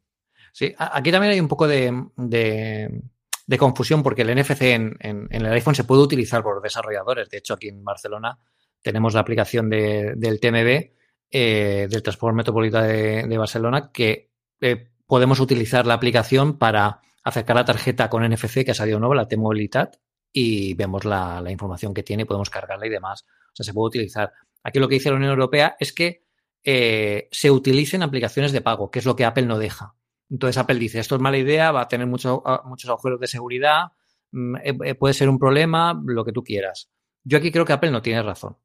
Sí, 0.52 0.74
aquí 0.78 1.12
también 1.12 1.34
hay 1.34 1.40
un 1.40 1.48
poco 1.48 1.68
de, 1.68 1.92
de, 2.16 3.58
confusión 3.58 4.04
porque 4.04 4.22
el 4.22 4.36
NFC 4.36 4.62
en, 4.62 4.98
el 5.02 5.46
iPhone 5.48 5.76
se 5.76 5.84
puede 5.84 6.02
utilizar 6.02 6.44
por 6.44 6.62
desarrolladores. 6.62 7.30
De 7.30 7.38
hecho, 7.38 7.54
aquí 7.54 7.68
en 7.68 7.84
Barcelona 7.84 8.40
tenemos 8.82 9.14
la 9.14 9.22
aplicación 9.22 9.70
de, 9.70 10.14
del 10.16 10.40
TMB, 10.40 10.92
eh, 11.32 11.88
del 11.90 12.04
Transporte 12.04 12.38
Metropolitano 12.38 12.88
de, 12.88 13.24
de 13.28 13.38
Barcelona, 13.38 13.92
que 13.92 14.32
eh, 14.62 14.90
podemos 15.08 15.40
utilizar 15.40 15.86
la 15.86 15.96
aplicación 15.96 16.58
para 16.58 17.02
acercar 17.24 17.56
la 17.56 17.66
tarjeta 17.66 18.10
con 18.10 18.24
NFC 18.24 18.64
que 18.64 18.72
ha 18.72 18.76
salido 18.76 19.00
nueva, 19.00 19.16
la 19.16 19.28
T-Mobilitat, 19.28 19.98
y 20.38 20.74
vemos 20.74 21.06
la, 21.06 21.40
la, 21.40 21.50
información 21.50 21.94
que 21.94 22.04
tiene, 22.04 22.26
podemos 22.26 22.50
cargarla 22.50 22.86
y 22.86 22.90
demás. 22.90 23.24
O 23.24 23.56
sea, 23.56 23.64
se 23.64 23.74
puede 23.74 23.88
utilizar. 23.88 24.34
Aquí 24.64 24.80
lo 24.80 24.90
que 24.90 24.96
dice 24.96 25.10
la 25.10 25.16
Unión 25.16 25.32
Europea 25.32 25.78
es 25.80 25.94
que 25.94 26.26
eh, 26.62 27.30
se 27.32 27.50
utilicen 27.50 28.04
aplicaciones 28.04 28.52
de 28.52 28.60
pago, 28.60 28.92
que 28.92 29.00
es 29.00 29.06
lo 29.06 29.16
que 29.16 29.24
Apple 29.24 29.46
no 29.46 29.58
deja. 29.58 29.96
Entonces 30.30 30.58
Apple 30.58 30.76
dice, 30.76 31.00
esto 31.00 31.16
es 31.16 31.22
mala 31.22 31.38
idea, 31.38 31.72
va 31.72 31.84
a 31.84 31.88
tener 31.88 32.06
mucho, 32.06 32.44
muchos 32.66 32.90
agujeros 32.90 33.18
de 33.22 33.28
seguridad, 33.28 33.94
mm, 34.34 34.56
eh, 34.58 34.78
eh, 34.84 34.96
puede 34.96 35.14
ser 35.14 35.30
un 35.30 35.40
problema, 35.40 35.98
lo 36.06 36.26
que 36.26 36.34
tú 36.34 36.44
quieras. 36.44 36.90
Yo 37.24 37.38
aquí 37.38 37.50
creo 37.50 37.64
que 37.64 37.72
Apple 37.72 37.92
no 37.92 38.02
tiene 38.02 38.22
razón. 38.22 38.58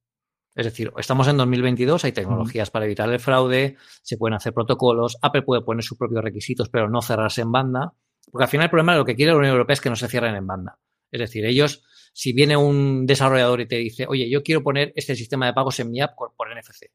Es 0.56 0.66
decir, 0.66 0.92
estamos 0.98 1.28
en 1.28 1.36
2022, 1.36 2.04
hay 2.04 2.10
tecnologías 2.10 2.68
para 2.72 2.84
evitar 2.84 3.08
el 3.12 3.20
fraude, 3.20 3.76
se 4.02 4.16
pueden 4.16 4.34
hacer 4.34 4.52
protocolos, 4.52 5.18
Apple 5.22 5.42
puede 5.42 5.62
poner 5.62 5.84
sus 5.84 5.96
propios 5.96 6.24
requisitos, 6.24 6.68
pero 6.68 6.90
no 6.90 7.00
cerrarse 7.00 7.42
en 7.42 7.52
banda, 7.52 7.94
porque 8.28 8.42
al 8.44 8.50
final 8.50 8.64
el 8.64 8.70
problema 8.70 8.92
de 8.92 8.98
lo 8.98 9.04
que 9.04 9.14
quiere 9.14 9.30
la 9.30 9.38
Unión 9.38 9.52
Europea 9.52 9.74
es 9.74 9.80
que 9.80 9.90
no 9.90 9.94
se 9.94 10.08
cierren 10.08 10.34
en 10.34 10.48
banda. 10.48 10.80
Es 11.10 11.20
decir, 11.20 11.44
ellos, 11.44 11.82
si 12.12 12.32
viene 12.32 12.56
un 12.56 13.06
desarrollador 13.06 13.60
y 13.60 13.66
te 13.66 13.76
dice, 13.76 14.06
oye, 14.08 14.28
yo 14.28 14.42
quiero 14.42 14.62
poner 14.62 14.92
este 14.96 15.14
sistema 15.14 15.46
de 15.46 15.52
pagos 15.52 15.80
en 15.80 15.90
mi 15.90 16.00
app 16.00 16.16
por, 16.16 16.32
NFC. 16.48 16.90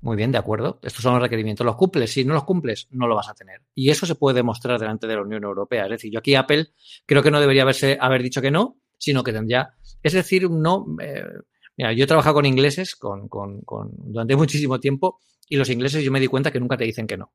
Muy 0.00 0.16
bien, 0.16 0.32
de 0.32 0.38
acuerdo. 0.38 0.80
Estos 0.82 1.02
son 1.02 1.14
los 1.14 1.22
requerimientos. 1.22 1.64
¿Los 1.64 1.76
cumples? 1.76 2.10
Si 2.10 2.24
no 2.24 2.34
los 2.34 2.44
cumples, 2.44 2.88
no 2.90 3.06
lo 3.06 3.14
vas 3.14 3.28
a 3.28 3.34
tener. 3.34 3.62
Y 3.74 3.90
eso 3.90 4.04
se 4.04 4.14
puede 4.14 4.36
demostrar 4.36 4.78
delante 4.78 5.06
de 5.06 5.14
la 5.14 5.22
Unión 5.22 5.44
Europea. 5.44 5.84
Es 5.84 5.90
decir, 5.90 6.12
yo 6.12 6.18
aquí 6.18 6.34
Apple 6.34 6.68
creo 7.06 7.22
que 7.22 7.30
no 7.30 7.40
debería 7.40 7.62
haberse, 7.62 7.96
haber 7.98 8.22
dicho 8.22 8.42
que 8.42 8.50
no, 8.50 8.78
sino 8.98 9.24
que 9.24 9.32
tendría. 9.32 9.74
Es 10.02 10.12
decir, 10.12 10.50
no. 10.50 10.84
Eh, 11.00 11.24
mira, 11.76 11.92
yo 11.94 12.04
he 12.04 12.06
trabajado 12.06 12.34
con 12.34 12.44
ingleses 12.44 12.96
con, 12.96 13.28
con, 13.28 13.62
con, 13.62 13.92
durante 13.96 14.36
muchísimo 14.36 14.78
tiempo 14.78 15.20
y 15.48 15.56
los 15.56 15.70
ingleses 15.70 16.04
yo 16.04 16.12
me 16.12 16.20
di 16.20 16.26
cuenta 16.26 16.50
que 16.50 16.60
nunca 16.60 16.76
te 16.76 16.84
dicen 16.84 17.06
que 17.06 17.16
no. 17.16 17.32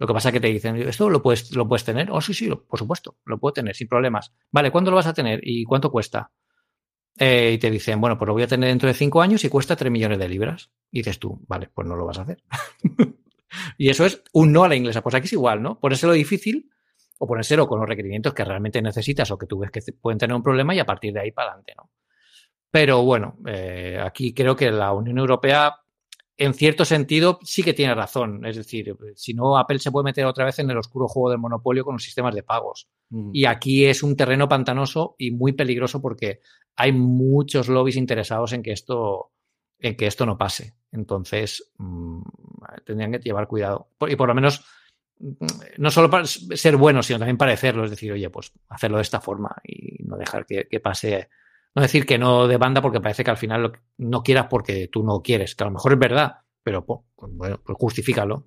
Lo 0.00 0.06
que 0.06 0.14
pasa 0.14 0.30
es 0.30 0.32
que 0.32 0.40
te 0.40 0.48
dicen, 0.48 0.76
¿esto 0.76 1.10
lo 1.10 1.22
puedes, 1.22 1.54
lo 1.54 1.68
puedes 1.68 1.84
tener? 1.84 2.10
Oh, 2.10 2.22
sí, 2.22 2.32
sí, 2.32 2.48
por 2.48 2.78
supuesto, 2.78 3.18
lo 3.26 3.38
puedo 3.38 3.52
tener 3.52 3.76
sin 3.76 3.86
problemas. 3.86 4.32
Vale, 4.50 4.70
¿cuándo 4.70 4.90
lo 4.90 4.96
vas 4.96 5.06
a 5.06 5.12
tener 5.12 5.40
y 5.42 5.64
cuánto 5.64 5.92
cuesta? 5.92 6.32
Eh, 7.18 7.52
y 7.52 7.58
te 7.58 7.70
dicen, 7.70 8.00
bueno, 8.00 8.16
pues 8.16 8.26
lo 8.26 8.32
voy 8.32 8.42
a 8.42 8.46
tener 8.46 8.70
dentro 8.70 8.86
de 8.88 8.94
cinco 8.94 9.20
años 9.20 9.44
y 9.44 9.50
cuesta 9.50 9.76
tres 9.76 9.92
millones 9.92 10.18
de 10.18 10.26
libras. 10.26 10.70
Y 10.90 11.00
dices 11.00 11.18
tú, 11.18 11.38
vale, 11.46 11.68
pues 11.74 11.86
no 11.86 11.96
lo 11.96 12.06
vas 12.06 12.18
a 12.18 12.22
hacer. 12.22 12.42
y 13.76 13.90
eso 13.90 14.06
es 14.06 14.22
un 14.32 14.52
no 14.52 14.64
a 14.64 14.70
la 14.70 14.76
inglesa. 14.76 15.02
Pues 15.02 15.14
aquí 15.14 15.26
es 15.26 15.34
igual, 15.34 15.60
¿no? 15.60 15.78
Ponérselo 15.78 16.14
difícil 16.14 16.70
o 17.18 17.26
ponérselo 17.26 17.68
con 17.68 17.78
los 17.78 17.88
requerimientos 17.88 18.32
que 18.32 18.42
realmente 18.42 18.80
necesitas 18.80 19.30
o 19.30 19.36
que 19.36 19.46
tú 19.46 19.58
ves 19.58 19.70
que 19.70 19.82
pueden 20.00 20.18
tener 20.18 20.34
un 20.34 20.42
problema 20.42 20.74
y 20.74 20.78
a 20.78 20.86
partir 20.86 21.12
de 21.12 21.20
ahí 21.20 21.30
para 21.30 21.48
adelante, 21.48 21.74
¿no? 21.76 21.90
Pero 22.70 23.02
bueno, 23.02 23.36
eh, 23.46 24.00
aquí 24.02 24.32
creo 24.32 24.56
que 24.56 24.70
la 24.70 24.94
Unión 24.94 25.18
Europea 25.18 25.74
en 26.40 26.54
cierto 26.54 26.86
sentido 26.86 27.38
sí 27.42 27.62
que 27.62 27.74
tiene 27.74 27.94
razón. 27.94 28.46
Es 28.46 28.56
decir, 28.56 28.96
si 29.14 29.34
no, 29.34 29.58
Apple 29.58 29.78
se 29.78 29.90
puede 29.90 30.04
meter 30.04 30.24
otra 30.24 30.46
vez 30.46 30.58
en 30.58 30.70
el 30.70 30.78
oscuro 30.78 31.06
juego 31.06 31.28
del 31.28 31.38
monopolio 31.38 31.84
con 31.84 31.96
los 31.96 32.02
sistemas 32.02 32.34
de 32.34 32.42
pagos. 32.42 32.88
Mm. 33.10 33.30
Y 33.34 33.44
aquí 33.44 33.84
es 33.84 34.02
un 34.02 34.16
terreno 34.16 34.48
pantanoso 34.48 35.16
y 35.18 35.32
muy 35.32 35.52
peligroso 35.52 36.00
porque 36.00 36.40
hay 36.76 36.92
muchos 36.92 37.68
lobbies 37.68 37.96
interesados 37.96 38.54
en 38.54 38.62
que 38.62 38.72
esto, 38.72 39.32
en 39.78 39.98
que 39.98 40.06
esto 40.06 40.24
no 40.24 40.38
pase. 40.38 40.76
Entonces, 40.92 41.72
mmm, 41.76 42.22
tendrían 42.86 43.12
que 43.12 43.18
llevar 43.18 43.46
cuidado. 43.46 43.88
Y 44.08 44.16
por 44.16 44.28
lo 44.28 44.34
menos, 44.34 44.64
mm, 45.18 45.34
no 45.76 45.90
solo 45.90 46.08
para 46.08 46.24
ser 46.24 46.78
bueno, 46.78 47.02
sino 47.02 47.18
también 47.18 47.36
parecerlo. 47.36 47.84
Es 47.84 47.90
decir, 47.90 48.12
oye, 48.12 48.30
pues 48.30 48.50
hacerlo 48.70 48.96
de 48.96 49.02
esta 49.02 49.20
forma 49.20 49.54
y 49.62 50.02
no 50.04 50.16
dejar 50.16 50.46
que, 50.46 50.66
que 50.70 50.80
pase 50.80 51.28
no 51.74 51.82
decir 51.82 52.06
que 52.06 52.18
no 52.18 52.48
de 52.48 52.56
banda 52.56 52.82
porque 52.82 53.00
parece 53.00 53.24
que 53.24 53.30
al 53.30 53.36
final 53.36 53.72
no 53.98 54.22
quieras 54.22 54.46
porque 54.50 54.88
tú 54.88 55.02
no 55.02 55.22
quieres, 55.22 55.54
que 55.54 55.64
a 55.64 55.66
lo 55.66 55.72
mejor 55.72 55.92
es 55.92 55.98
verdad, 55.98 56.34
pero 56.62 56.84
bueno, 57.16 57.60
pues 57.64 57.76
justifícalo. 57.78 58.44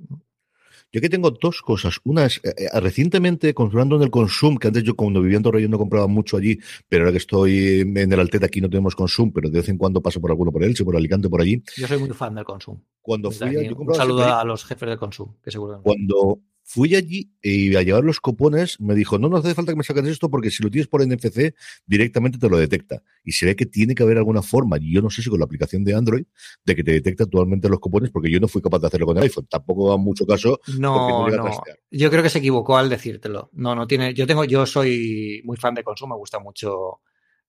Yo 0.94 1.00
aquí 1.00 1.10
tengo 1.10 1.32
dos 1.32 1.64
cosas. 1.64 1.98
Una 2.04 2.26
es, 2.26 2.40
eh, 2.44 2.54
eh, 2.56 2.80
recientemente, 2.80 3.56
controlando 3.56 3.96
en 3.96 4.04
el 4.04 4.12
Consum, 4.12 4.58
que 4.58 4.68
antes 4.68 4.84
yo 4.84 4.96
cuando 4.96 5.24
vivía 5.24 5.38
en 5.38 5.44
Torrellón 5.44 5.72
no 5.72 5.80
compraba 5.80 6.06
mucho 6.06 6.38
allí, 6.38 6.60
pero 6.88 7.04
ahora 7.04 7.14
que 7.14 7.18
estoy 7.18 7.80
en 7.82 8.14
el 8.14 8.20
Alteta 8.20 8.46
aquí 8.46 8.62
no 8.62 8.70
tenemos 8.70 8.96
Consum, 8.96 9.32
pero 9.34 9.50
de 9.50 9.58
vez 9.58 9.70
en 9.70 9.80
cuando 9.80 10.02
paso 10.02 10.22
por 10.22 10.30
alguno 10.30 10.52
por 10.52 10.64
Elche, 10.64 10.86
por 10.86 10.96
Alicante, 10.96 11.30
por 11.30 11.42
allí. 11.42 11.64
Yo 11.78 11.88
soy 11.88 11.98
muy 11.98 12.10
fan 12.10 12.36
del 12.36 12.46
Consum. 12.46 12.80
Cuando 13.02 13.32
fui 13.32 13.48
a, 13.58 13.64
yo 13.64 13.76
un 13.76 13.96
saludo 13.96 14.24
a 14.24 14.44
los 14.44 14.66
jefes 14.66 14.88
del 14.88 15.00
Consum, 15.00 15.34
que 15.44 15.50
seguro. 15.50 15.82
Cuando 15.82 16.42
Fui 16.66 16.96
allí 16.96 17.32
y 17.42 17.76
a 17.76 17.82
llevar 17.82 18.04
los 18.04 18.20
cupones 18.20 18.80
me 18.80 18.96
dijo, 18.96 19.20
no, 19.20 19.30
no 19.30 19.38
hace 19.38 19.54
falta 19.54 19.74
que 19.74 19.78
me 19.78 19.84
saques 19.84 20.06
esto 20.06 20.30
porque 20.30 20.50
si 20.50 20.64
lo 20.64 20.70
tienes 20.70 20.88
por 20.88 21.06
NFC 21.06 21.54
directamente 21.86 22.38
te 22.38 22.50
lo 22.50 22.58
detecta. 22.58 23.04
Y 23.24 23.34
se 23.34 23.46
ve 23.46 23.56
que 23.56 23.66
tiene 23.66 23.96
que 23.96 24.04
haber 24.04 24.18
alguna 24.18 24.42
forma, 24.42 24.78
y 24.80 24.94
yo 24.94 25.02
no 25.02 25.10
sé 25.10 25.22
si 25.22 25.30
con 25.30 25.40
la 25.40 25.46
aplicación 25.46 25.84
de 25.84 25.94
Android, 25.94 26.26
de 26.66 26.76
que 26.76 26.84
te 26.84 26.92
detecte 26.92 27.24
actualmente 27.24 27.70
los 27.70 27.80
cupones 27.80 28.12
porque 28.12 28.32
yo 28.32 28.40
no 28.40 28.48
fui 28.48 28.62
capaz 28.62 28.80
de 28.80 28.88
hacerlo 28.88 29.08
con 29.08 29.18
el 29.18 29.24
iPhone. 29.24 29.48
Tampoco 29.50 29.90
da 29.90 29.98
mucho 29.98 30.26
caso. 30.26 30.60
No, 30.80 31.30
no. 31.30 31.52
Yo 31.92 32.10
creo 32.10 32.24
que 32.24 32.30
se 32.30 32.40
equivocó 32.40 32.78
al 32.78 32.90
decírtelo. 32.90 33.50
No, 33.54 33.76
no 33.76 33.86
tiene. 33.86 34.14
Yo 34.14 34.26
tengo, 34.26 34.46
yo 34.46 34.66
soy 34.66 35.42
muy 35.44 35.58
fan 35.58 35.76
de 35.76 35.84
consumo, 35.84 36.16
me 36.16 36.20
gusta 36.20 36.40
mucho 36.40 37.02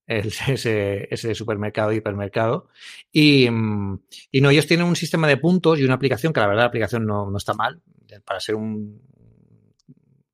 ese, 0.53 1.07
ese, 1.11 1.35
supermercado, 1.35 1.91
hipermercado. 1.91 2.67
Y, 3.11 3.45
y, 3.45 4.41
no, 4.41 4.49
ellos 4.49 4.67
tienen 4.67 4.85
un 4.85 4.95
sistema 4.95 5.27
de 5.27 5.37
puntos 5.37 5.79
y 5.79 5.83
una 5.83 5.95
aplicación 5.95 6.33
que 6.33 6.39
la 6.39 6.47
verdad 6.47 6.63
la 6.63 6.67
aplicación 6.67 7.05
no, 7.05 7.29
no 7.29 7.37
está 7.37 7.53
mal. 7.53 7.81
Para 8.23 8.39
ser 8.39 8.55
un, 8.55 9.01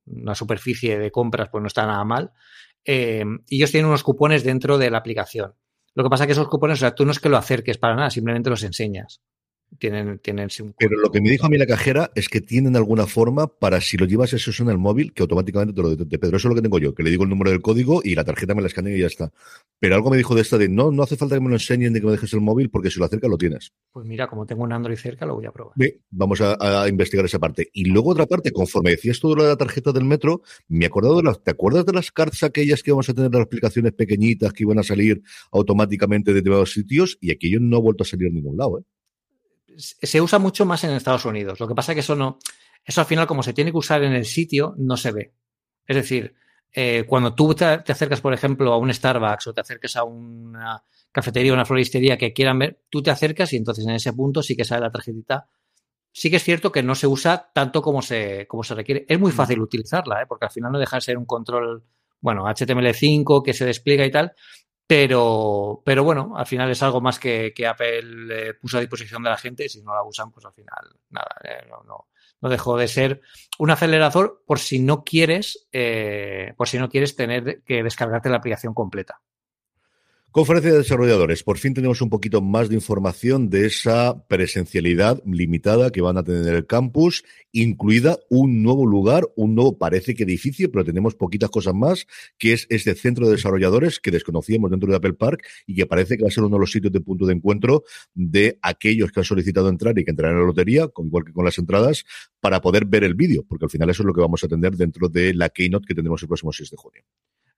una 0.06 0.34
superficie 0.34 0.98
de 0.98 1.10
compras, 1.10 1.48
pues 1.50 1.62
no 1.62 1.68
está 1.68 1.86
nada 1.86 2.04
mal. 2.04 2.32
Eh, 2.84 3.24
y 3.48 3.56
ellos 3.56 3.70
tienen 3.70 3.88
unos 3.88 4.02
cupones 4.02 4.44
dentro 4.44 4.78
de 4.78 4.90
la 4.90 4.98
aplicación. 4.98 5.54
Lo 5.94 6.04
que 6.04 6.10
pasa 6.10 6.24
es 6.24 6.28
que 6.28 6.32
esos 6.32 6.48
cupones, 6.48 6.78
o 6.78 6.80
sea, 6.80 6.94
tú 6.94 7.04
no 7.04 7.12
es 7.12 7.20
que 7.20 7.28
lo 7.28 7.36
acerques 7.36 7.78
para 7.78 7.94
nada, 7.94 8.10
simplemente 8.10 8.50
los 8.50 8.62
enseñas. 8.62 9.22
Tienen, 9.78 10.18
tienen 10.18 10.48
Pero 10.78 11.00
lo 11.00 11.10
que 11.10 11.20
me 11.20 11.30
dijo 11.30 11.46
a 11.46 11.48
mí 11.48 11.56
la 11.56 11.66
cajera 11.66 12.10
es 12.14 12.28
que 12.28 12.40
tienen 12.40 12.76
alguna 12.76 13.06
forma 13.06 13.46
para 13.46 13.80
si 13.80 13.96
lo 13.96 14.06
llevas 14.06 14.32
eso 14.32 14.62
en 14.62 14.68
el 14.68 14.78
móvil, 14.78 15.12
que 15.12 15.22
automáticamente 15.22 15.74
te 15.74 15.82
lo 15.82 15.90
detecte. 15.90 16.18
Pedro, 16.18 16.36
eso 16.36 16.48
es 16.48 16.50
lo 16.50 16.54
que 16.54 16.62
tengo 16.62 16.78
yo, 16.78 16.94
que 16.94 17.02
le 17.02 17.10
digo 17.10 17.24
el 17.24 17.30
número 17.30 17.50
del 17.50 17.62
código 17.62 18.02
y 18.04 18.14
la 18.14 18.24
tarjeta 18.24 18.54
me 18.54 18.60
la 18.60 18.68
escanea 18.68 18.96
y 18.96 19.00
ya 19.00 19.06
está. 19.06 19.32
Pero 19.78 19.94
algo 19.94 20.10
me 20.10 20.16
dijo 20.16 20.34
de 20.34 20.42
esta 20.42 20.58
de 20.58 20.68
no, 20.68 20.90
no 20.90 21.02
hace 21.02 21.16
falta 21.16 21.36
que 21.36 21.40
me 21.40 21.48
lo 21.48 21.54
enseñen 21.54 21.92
ni 21.92 22.00
que 22.00 22.06
me 22.06 22.12
dejes 22.12 22.32
el 22.34 22.40
móvil, 22.40 22.70
porque 22.70 22.90
si 22.90 22.98
lo 22.98 23.06
acercas 23.06 23.30
lo 23.30 23.38
tienes. 23.38 23.72
Pues 23.90 24.06
mira, 24.06 24.28
como 24.28 24.46
tengo 24.46 24.62
un 24.62 24.72
Android 24.72 24.96
cerca, 24.96 25.26
lo 25.26 25.34
voy 25.34 25.46
a 25.46 25.52
probar. 25.52 25.74
vamos 26.10 26.40
a, 26.40 26.88
investigar 26.88 27.24
esa 27.24 27.38
parte. 27.38 27.70
Y 27.72 27.86
luego 27.86 28.10
otra 28.10 28.26
parte, 28.26 28.52
conforme 28.52 28.90
decías 28.90 29.20
todo 29.20 29.36
lo 29.36 29.42
de 29.44 29.50
la 29.50 29.56
tarjeta 29.56 29.92
del 29.92 30.04
metro, 30.04 30.42
me 30.68 30.84
he 30.84 30.88
acordado 30.88 31.16
de 31.16 31.22
las, 31.22 31.42
¿te 31.42 31.50
acuerdas 31.50 31.86
de 31.86 31.92
las 31.92 32.12
cartas 32.12 32.42
aquellas 32.42 32.82
que 32.82 32.92
vamos 32.92 33.08
a 33.08 33.14
tener 33.14 33.32
las 33.32 33.42
aplicaciones 33.42 33.92
pequeñitas 33.92 34.52
que 34.52 34.64
iban 34.64 34.78
a 34.78 34.82
salir 34.82 35.22
automáticamente 35.50 36.30
de 36.30 36.36
determinados 36.36 36.72
sitios? 36.72 37.18
Y 37.20 37.30
aquello 37.30 37.58
no 37.60 37.78
ha 37.78 37.80
vuelto 37.80 38.04
a 38.04 38.06
salir 38.06 38.28
a 38.28 38.32
ningún 38.32 38.56
lado, 38.56 38.78
¿eh? 38.78 38.82
Se 39.76 40.20
usa 40.20 40.38
mucho 40.38 40.64
más 40.64 40.84
en 40.84 40.90
Estados 40.90 41.24
Unidos. 41.24 41.60
Lo 41.60 41.68
que 41.68 41.74
pasa 41.74 41.92
es 41.92 41.96
que 41.96 42.00
eso 42.00 42.16
no, 42.16 42.38
eso 42.84 43.00
al 43.00 43.06
final, 43.06 43.26
como 43.26 43.42
se 43.42 43.52
tiene 43.52 43.70
que 43.70 43.78
usar 43.78 44.02
en 44.02 44.12
el 44.12 44.24
sitio, 44.24 44.74
no 44.78 44.96
se 44.96 45.12
ve. 45.12 45.34
Es 45.86 45.96
decir, 45.96 46.34
eh, 46.72 47.04
cuando 47.06 47.34
tú 47.34 47.54
te, 47.54 47.64
acercas, 47.64 48.20
por 48.20 48.32
ejemplo, 48.32 48.72
a 48.72 48.78
un 48.78 48.92
Starbucks 48.92 49.48
o 49.48 49.54
te 49.54 49.60
acercas 49.60 49.96
a 49.96 50.04
una 50.04 50.82
cafetería 51.12 51.52
o 51.52 51.54
una 51.54 51.66
floristería 51.66 52.16
que 52.16 52.32
quieran 52.32 52.58
ver, 52.58 52.82
tú 52.88 53.02
te 53.02 53.10
acercas 53.10 53.52
y 53.52 53.56
entonces 53.56 53.84
en 53.84 53.92
ese 53.92 54.12
punto 54.12 54.42
sí 54.42 54.56
que 54.56 54.64
sale 54.64 54.82
la 54.82 54.90
tarjetita. 54.90 55.48
Sí 56.10 56.30
que 56.30 56.36
es 56.36 56.44
cierto 56.44 56.72
que 56.72 56.82
no 56.82 56.94
se 56.94 57.06
usa 57.06 57.50
tanto 57.54 57.82
como 57.82 58.02
se, 58.02 58.46
como 58.46 58.64
se 58.64 58.74
requiere. 58.74 59.04
Es 59.08 59.18
muy 59.18 59.32
mm. 59.32 59.34
fácil 59.34 59.60
utilizarla, 59.60 60.22
¿eh? 60.22 60.26
porque 60.28 60.46
al 60.46 60.50
final 60.50 60.72
no 60.72 60.78
deja 60.78 60.96
de 60.96 61.02
ser 61.02 61.18
un 61.18 61.24
control, 61.24 61.84
bueno, 62.20 62.44
HTML5 62.44 63.42
que 63.42 63.54
se 63.54 63.64
despliega 63.64 64.04
y 64.04 64.10
tal, 64.10 64.32
pero, 64.92 65.80
pero 65.86 66.04
bueno, 66.04 66.34
al 66.36 66.44
final 66.44 66.70
es 66.70 66.82
algo 66.82 67.00
más 67.00 67.18
que, 67.18 67.54
que 67.56 67.66
Apple 67.66 68.26
eh, 68.30 68.54
puso 68.60 68.76
a 68.76 68.80
disposición 68.80 69.22
de 69.22 69.30
la 69.30 69.38
gente 69.38 69.66
si 69.66 69.80
no 69.80 69.94
la 69.94 70.02
usan, 70.02 70.30
pues 70.30 70.44
al 70.44 70.52
final, 70.52 71.00
nada, 71.08 71.34
eh, 71.44 71.66
no, 71.86 72.50
dejó 72.50 72.76
de 72.76 72.88
ser 72.88 73.22
un 73.58 73.70
acelerador 73.70 74.42
por 74.46 74.58
si 74.58 74.80
no 74.80 75.02
quieres, 75.02 75.66
eh, 75.72 76.52
por 76.58 76.68
si 76.68 76.76
no 76.76 76.90
quieres 76.90 77.16
tener 77.16 77.62
que 77.62 77.82
descargarte 77.82 78.28
la 78.28 78.36
aplicación 78.36 78.74
completa. 78.74 79.22
Conferencia 80.32 80.72
de 80.72 80.78
desarrolladores. 80.78 81.42
Por 81.42 81.58
fin 81.58 81.74
tenemos 81.74 82.00
un 82.00 82.08
poquito 82.08 82.40
más 82.40 82.70
de 82.70 82.74
información 82.74 83.50
de 83.50 83.66
esa 83.66 84.26
presencialidad 84.28 85.22
limitada 85.26 85.90
que 85.90 86.00
van 86.00 86.16
a 86.16 86.22
tener 86.24 86.46
en 86.46 86.54
el 86.54 86.66
campus, 86.66 87.22
incluida 87.52 88.18
un 88.30 88.62
nuevo 88.62 88.86
lugar, 88.86 89.28
un 89.36 89.54
nuevo, 89.54 89.76
parece 89.76 90.14
que 90.14 90.22
edificio, 90.22 90.72
pero 90.72 90.86
tenemos 90.86 91.16
poquitas 91.16 91.50
cosas 91.50 91.74
más, 91.74 92.06
que 92.38 92.54
es 92.54 92.66
este 92.70 92.94
centro 92.94 93.26
de 93.26 93.32
desarrolladores 93.32 94.00
que 94.00 94.10
desconocíamos 94.10 94.70
dentro 94.70 94.88
de 94.88 94.96
Apple 94.96 95.12
Park 95.12 95.44
y 95.66 95.74
que 95.74 95.84
parece 95.84 96.16
que 96.16 96.22
va 96.22 96.28
a 96.28 96.32
ser 96.32 96.44
uno 96.44 96.56
de 96.56 96.60
los 96.60 96.72
sitios 96.72 96.94
de 96.94 97.02
punto 97.02 97.26
de 97.26 97.34
encuentro 97.34 97.84
de 98.14 98.58
aquellos 98.62 99.12
que 99.12 99.20
han 99.20 99.24
solicitado 99.24 99.68
entrar 99.68 99.98
y 99.98 100.04
que 100.06 100.12
entrarán 100.12 100.36
en 100.36 100.40
la 100.40 100.46
lotería, 100.46 100.88
igual 100.96 101.26
que 101.26 101.34
con 101.34 101.44
las 101.44 101.58
entradas, 101.58 102.06
para 102.40 102.62
poder 102.62 102.86
ver 102.86 103.04
el 103.04 103.14
vídeo, 103.14 103.44
porque 103.46 103.66
al 103.66 103.70
final 103.70 103.90
eso 103.90 104.02
es 104.02 104.06
lo 104.06 104.14
que 104.14 104.22
vamos 104.22 104.42
a 104.42 104.48
tener 104.48 104.78
dentro 104.78 105.10
de 105.10 105.34
la 105.34 105.50
keynote 105.50 105.84
que 105.86 105.94
tendremos 105.94 106.22
el 106.22 106.28
próximo 106.28 106.54
6 106.54 106.70
de 106.70 106.76
junio. 106.78 107.02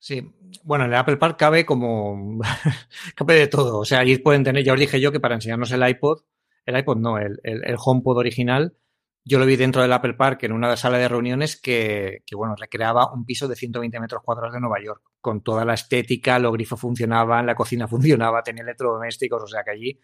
Sí, 0.04 0.20
bueno, 0.64 0.84
en 0.84 0.90
el 0.92 0.98
Apple 0.98 1.16
Park 1.16 1.38
cabe 1.38 1.64
como 1.64 2.38
cabe 3.16 3.34
de 3.36 3.46
todo. 3.46 3.78
O 3.78 3.84
sea, 3.86 4.00
ahí 4.00 4.18
pueden 4.18 4.44
tener, 4.44 4.62
ya 4.62 4.74
os 4.74 4.78
dije 4.78 5.00
yo 5.00 5.10
que 5.10 5.18
para 5.18 5.34
enseñarnos 5.34 5.72
el 5.72 5.88
iPod, 5.88 6.20
el 6.66 6.76
iPod 6.76 6.98
no, 6.98 7.16
el, 7.16 7.40
el, 7.42 7.76
HomePod 7.82 8.18
original, 8.18 8.76
yo 9.24 9.38
lo 9.38 9.46
vi 9.46 9.56
dentro 9.56 9.80
del 9.80 9.94
Apple 9.94 10.12
Park 10.12 10.42
en 10.42 10.52
una 10.52 10.76
sala 10.76 10.98
de 10.98 11.08
reuniones 11.08 11.58
que, 11.58 12.22
que, 12.26 12.36
bueno, 12.36 12.54
recreaba 12.54 13.14
un 13.14 13.24
piso 13.24 13.48
de 13.48 13.56
120 13.56 13.98
metros 13.98 14.22
cuadrados 14.22 14.52
de 14.52 14.60
Nueva 14.60 14.76
York, 14.84 15.02
con 15.22 15.40
toda 15.42 15.64
la 15.64 15.72
estética, 15.72 16.38
los 16.38 16.52
grifos 16.52 16.78
funcionaban, 16.78 17.46
la 17.46 17.54
cocina 17.54 17.88
funcionaba, 17.88 18.42
tenía 18.42 18.62
electrodomésticos, 18.62 19.42
o 19.42 19.46
sea 19.46 19.64
que 19.64 19.70
allí 19.70 20.00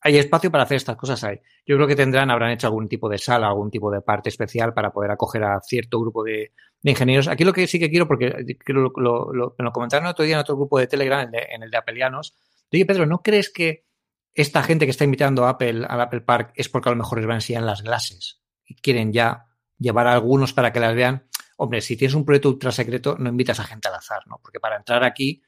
hay 0.00 0.16
espacio 0.16 0.50
para 0.50 0.64
hacer 0.64 0.76
estas 0.76 0.96
cosas 0.96 1.22
ahí. 1.24 1.40
Yo 1.66 1.76
creo 1.76 1.88
que 1.88 1.96
tendrán, 1.96 2.30
habrán 2.30 2.52
hecho 2.52 2.66
algún 2.66 2.88
tipo 2.88 3.08
de 3.08 3.18
sala, 3.18 3.48
algún 3.48 3.70
tipo 3.70 3.90
de 3.90 4.00
parte 4.00 4.28
especial 4.28 4.72
para 4.72 4.90
poder 4.90 5.10
acoger 5.10 5.42
a 5.44 5.60
cierto 5.60 6.00
grupo 6.00 6.22
de, 6.22 6.52
de 6.82 6.90
ingenieros. 6.90 7.28
Aquí 7.28 7.44
lo 7.44 7.52
que 7.52 7.66
sí 7.66 7.78
que 7.78 7.90
quiero, 7.90 8.06
porque 8.06 8.32
lo, 8.66 8.92
lo, 8.96 9.32
lo, 9.32 9.54
me 9.58 9.64
lo 9.64 9.72
comentaron 9.72 10.06
otro 10.06 10.24
día 10.24 10.34
en 10.34 10.40
otro 10.40 10.56
grupo 10.56 10.78
de 10.78 10.86
Telegram, 10.86 11.28
en, 11.32 11.34
en 11.34 11.62
el 11.62 11.70
de 11.70 11.76
Apelianos. 11.76 12.34
Oye, 12.72 12.86
Pedro, 12.86 13.06
¿no 13.06 13.22
crees 13.22 13.50
que 13.50 13.86
esta 14.34 14.62
gente 14.62 14.84
que 14.84 14.90
está 14.90 15.04
invitando 15.04 15.44
a 15.46 15.50
Apple 15.50 15.84
al 15.88 16.00
Apple 16.00 16.20
Park 16.20 16.52
es 16.54 16.68
porque 16.68 16.88
a 16.88 16.92
lo 16.92 16.98
mejor 16.98 17.18
les 17.18 17.26
van 17.26 17.34
a 17.34 17.38
enseñar 17.38 17.64
las 17.64 17.82
clases 17.82 18.40
y 18.64 18.76
quieren 18.76 19.12
ya 19.12 19.46
llevar 19.78 20.06
a 20.06 20.12
algunos 20.12 20.52
para 20.52 20.72
que 20.72 20.80
las 20.80 20.94
vean? 20.94 21.26
Hombre, 21.56 21.80
si 21.80 21.96
tienes 21.96 22.14
un 22.14 22.24
proyecto 22.24 22.50
ultra 22.50 22.70
secreto, 22.70 23.16
no 23.18 23.30
invitas 23.30 23.58
a 23.58 23.64
gente 23.64 23.88
al 23.88 23.94
azar, 23.94 24.22
¿no? 24.26 24.38
Porque 24.40 24.60
para 24.60 24.76
entrar 24.76 25.02
aquí 25.02 25.42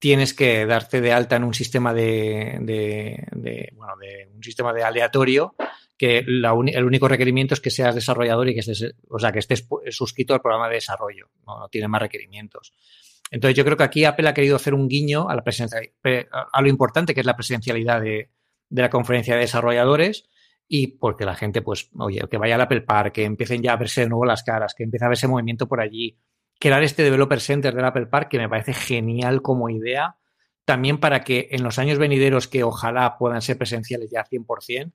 tienes 0.00 0.34
que 0.34 0.66
darte 0.66 1.00
de 1.00 1.12
alta 1.12 1.36
en 1.36 1.44
un 1.44 1.54
sistema 1.54 1.94
de, 1.94 2.58
de, 2.62 3.72
bueno, 3.76 3.92
de 4.00 4.30
un 4.34 4.42
sistema 4.42 4.72
de 4.72 4.82
aleatorio 4.82 5.54
que 5.96 6.24
la 6.26 6.54
el 6.68 6.84
único 6.84 7.06
requerimiento 7.06 7.52
es 7.52 7.60
que 7.60 7.70
seas 7.70 7.94
desarrollador 7.94 8.48
y 8.48 8.54
que 8.54 8.60
estés, 8.60 8.94
o 9.08 9.18
sea, 9.18 9.30
que 9.30 9.38
estés 9.38 9.68
suscrito 9.90 10.32
al 10.32 10.40
programa 10.40 10.68
de 10.68 10.76
desarrollo, 10.76 11.28
no, 11.46 11.68
tiene 11.68 11.86
más 11.86 12.00
requerimientos. 12.00 12.72
Entonces 13.30 13.54
yo 13.54 13.64
creo 13.64 13.76
que 13.76 13.84
aquí 13.84 14.04
Apple 14.06 14.26
ha 14.26 14.34
querido 14.34 14.56
hacer 14.56 14.72
un 14.72 14.88
guiño 14.88 15.28
a, 15.28 15.36
la 15.36 15.44
a 16.52 16.62
lo 16.62 16.68
importante 16.68 17.12
que 17.12 17.20
es 17.20 17.26
la 17.26 17.36
presencialidad 17.36 18.00
de, 18.00 18.30
de, 18.70 18.82
la 18.82 18.88
conferencia 18.88 19.34
de 19.34 19.42
desarrolladores 19.42 20.24
y 20.66 20.86
porque 20.86 21.26
la 21.26 21.34
gente, 21.34 21.60
pues, 21.60 21.90
oye, 21.98 22.22
que 22.30 22.38
vaya 22.38 22.54
al 22.54 22.62
Apple 22.62 22.80
Park, 22.80 23.12
que 23.12 23.24
empiecen 23.24 23.62
ya 23.62 23.74
a 23.74 23.76
verse 23.76 24.00
de 24.00 24.08
nuevo 24.08 24.24
las 24.24 24.42
caras, 24.42 24.72
que 24.74 24.84
empiece 24.84 25.04
a 25.04 25.08
verse 25.08 25.28
movimiento 25.28 25.68
por 25.68 25.82
allí, 25.82 26.16
crear 26.60 26.82
este 26.84 27.02
Developer 27.02 27.40
Center 27.40 27.74
del 27.74 27.84
Apple 27.84 28.06
Park, 28.06 28.28
que 28.28 28.38
me 28.38 28.48
parece 28.48 28.74
genial 28.74 29.42
como 29.42 29.70
idea, 29.70 30.16
también 30.64 30.98
para 31.00 31.24
que 31.24 31.48
en 31.50 31.64
los 31.64 31.78
años 31.78 31.98
venideros 31.98 32.46
que 32.46 32.62
ojalá 32.62 33.16
puedan 33.18 33.42
ser 33.42 33.58
presenciales 33.58 34.10
ya 34.10 34.24
100%, 34.24 34.92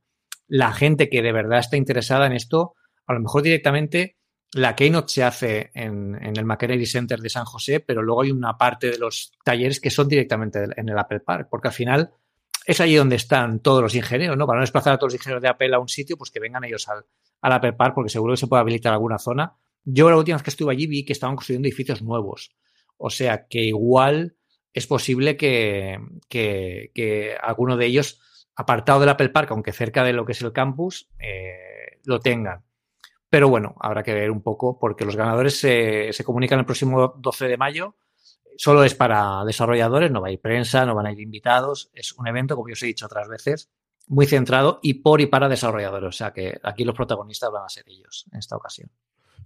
la 0.48 0.72
gente 0.72 1.10
que 1.10 1.22
de 1.22 1.32
verdad 1.32 1.60
está 1.60 1.76
interesada 1.76 2.28
en 2.28 2.34
esto, 2.34 2.76
a 3.08 3.14
lo 3.14 3.20
mejor 3.20 3.42
directamente 3.42 4.16
la 4.54 4.76
Keynote 4.76 5.12
se 5.12 5.24
hace 5.24 5.72
en, 5.74 6.16
el 6.16 6.46
McKennedy 6.46 6.86
Center 6.86 7.20
de 7.20 7.30
San 7.30 7.46
José, 7.46 7.80
pero 7.82 8.02
luego 8.04 8.22
hay 8.22 8.32
una 8.32 8.58
parte 8.58 8.92
de 8.92 9.00
los 9.00 9.34
talleres 9.44 9.82
que 9.82 9.90
son 9.90 10.08
directamente 10.08 10.66
en 10.78 10.88
el 10.88 10.98
Apple 10.98 11.20
Park, 11.20 11.48
porque 11.50 11.70
al 11.70 11.74
final 11.74 12.12
es 12.66 12.80
allí 12.80 12.96
donde 12.96 13.18
están 13.18 13.60
todos 13.60 13.82
los 13.82 13.96
ingenieros, 13.96 14.38
¿no? 14.38 14.48
Para 14.48 14.60
no 14.60 14.64
desplazar 14.64 14.94
a 14.94 14.98
todos 14.98 15.12
los 15.12 15.20
ingenieros 15.20 15.42
de 15.42 15.50
Apple 15.50 15.76
a 15.76 15.80
un 15.80 15.90
sitio, 15.90 16.16
pues 16.16 16.32
que 16.32 16.40
vengan 16.40 16.64
ellos 16.64 16.88
al 16.88 17.06
Apple 17.42 17.74
Park, 17.74 17.96
porque 17.96 18.10
seguro 18.10 18.34
que 18.34 18.38
se 18.38 18.48
puede 18.48 18.62
habilitar 18.62 18.94
alguna 18.94 19.20
zona. 19.20 19.56
Yo 19.86 20.10
la 20.10 20.18
última 20.18 20.36
vez 20.36 20.44
que 20.44 20.50
estuve 20.50 20.74
allí 20.74 20.88
vi 20.88 21.06
que 21.06 21.14
estaban 21.14 21.36
construyendo 21.36 21.68
edificios 21.68 22.02
nuevos. 22.02 22.56
O 22.98 23.10
sea 23.10 23.48
que 23.48 23.62
igual 23.62 24.36
es 24.74 24.88
posible 24.88 25.38
que, 25.38 26.00
que, 26.28 27.38
alguno 27.42 27.78
de 27.78 27.86
ellos 27.86 28.20
apartado 28.56 29.00
del 29.00 29.10
Apple 29.10 29.30
Park, 29.30 29.52
aunque 29.52 29.72
cerca 29.72 30.04
de 30.04 30.14
lo 30.14 30.26
que 30.26 30.32
es 30.32 30.42
el 30.42 30.52
campus, 30.52 31.10
eh, 31.20 32.00
lo 32.04 32.20
tengan. 32.20 32.64
Pero 33.30 33.48
bueno, 33.50 33.76
habrá 33.80 34.02
que 34.04 34.14
ver 34.14 34.32
un 34.32 34.42
poco 34.42 34.80
porque 34.80 35.06
los 35.06 35.16
ganadores 35.16 35.60
se, 35.60 36.12
se, 36.14 36.24
comunican 36.24 36.60
el 36.60 36.66
próximo 36.66 37.16
12 37.18 37.48
de 37.48 37.58
mayo. 37.58 37.96
Solo 38.58 38.84
es 38.84 38.96
para 38.96 39.44
desarrolladores, 39.46 40.10
no 40.12 40.22
va 40.22 40.30
a 40.30 40.32
ir 40.32 40.40
prensa, 40.40 40.86
no 40.86 40.96
van 40.96 41.06
a 41.06 41.12
ir 41.12 41.20
invitados. 41.20 41.90
Es 41.94 42.14
un 42.14 42.28
evento, 42.28 42.56
como 42.56 42.70
yo 42.70 42.74
os 42.74 42.84
he 42.84 42.88
dicho 42.88 43.06
otras 43.06 43.28
veces, 43.28 43.70
muy 44.08 44.26
centrado 44.26 44.80
y 44.82 44.96
por 44.96 45.22
y 45.22 45.26
para 45.26 45.50
desarrolladores. 45.50 46.08
O 46.08 46.12
sea 46.12 46.32
que 46.32 46.58
aquí 46.64 46.86
los 46.86 46.96
protagonistas 46.96 47.52
van 47.52 47.66
a 47.66 47.70
ser 47.70 47.84
ellos 47.88 48.26
en 48.32 48.40
esta 48.40 48.56
ocasión. 48.56 48.90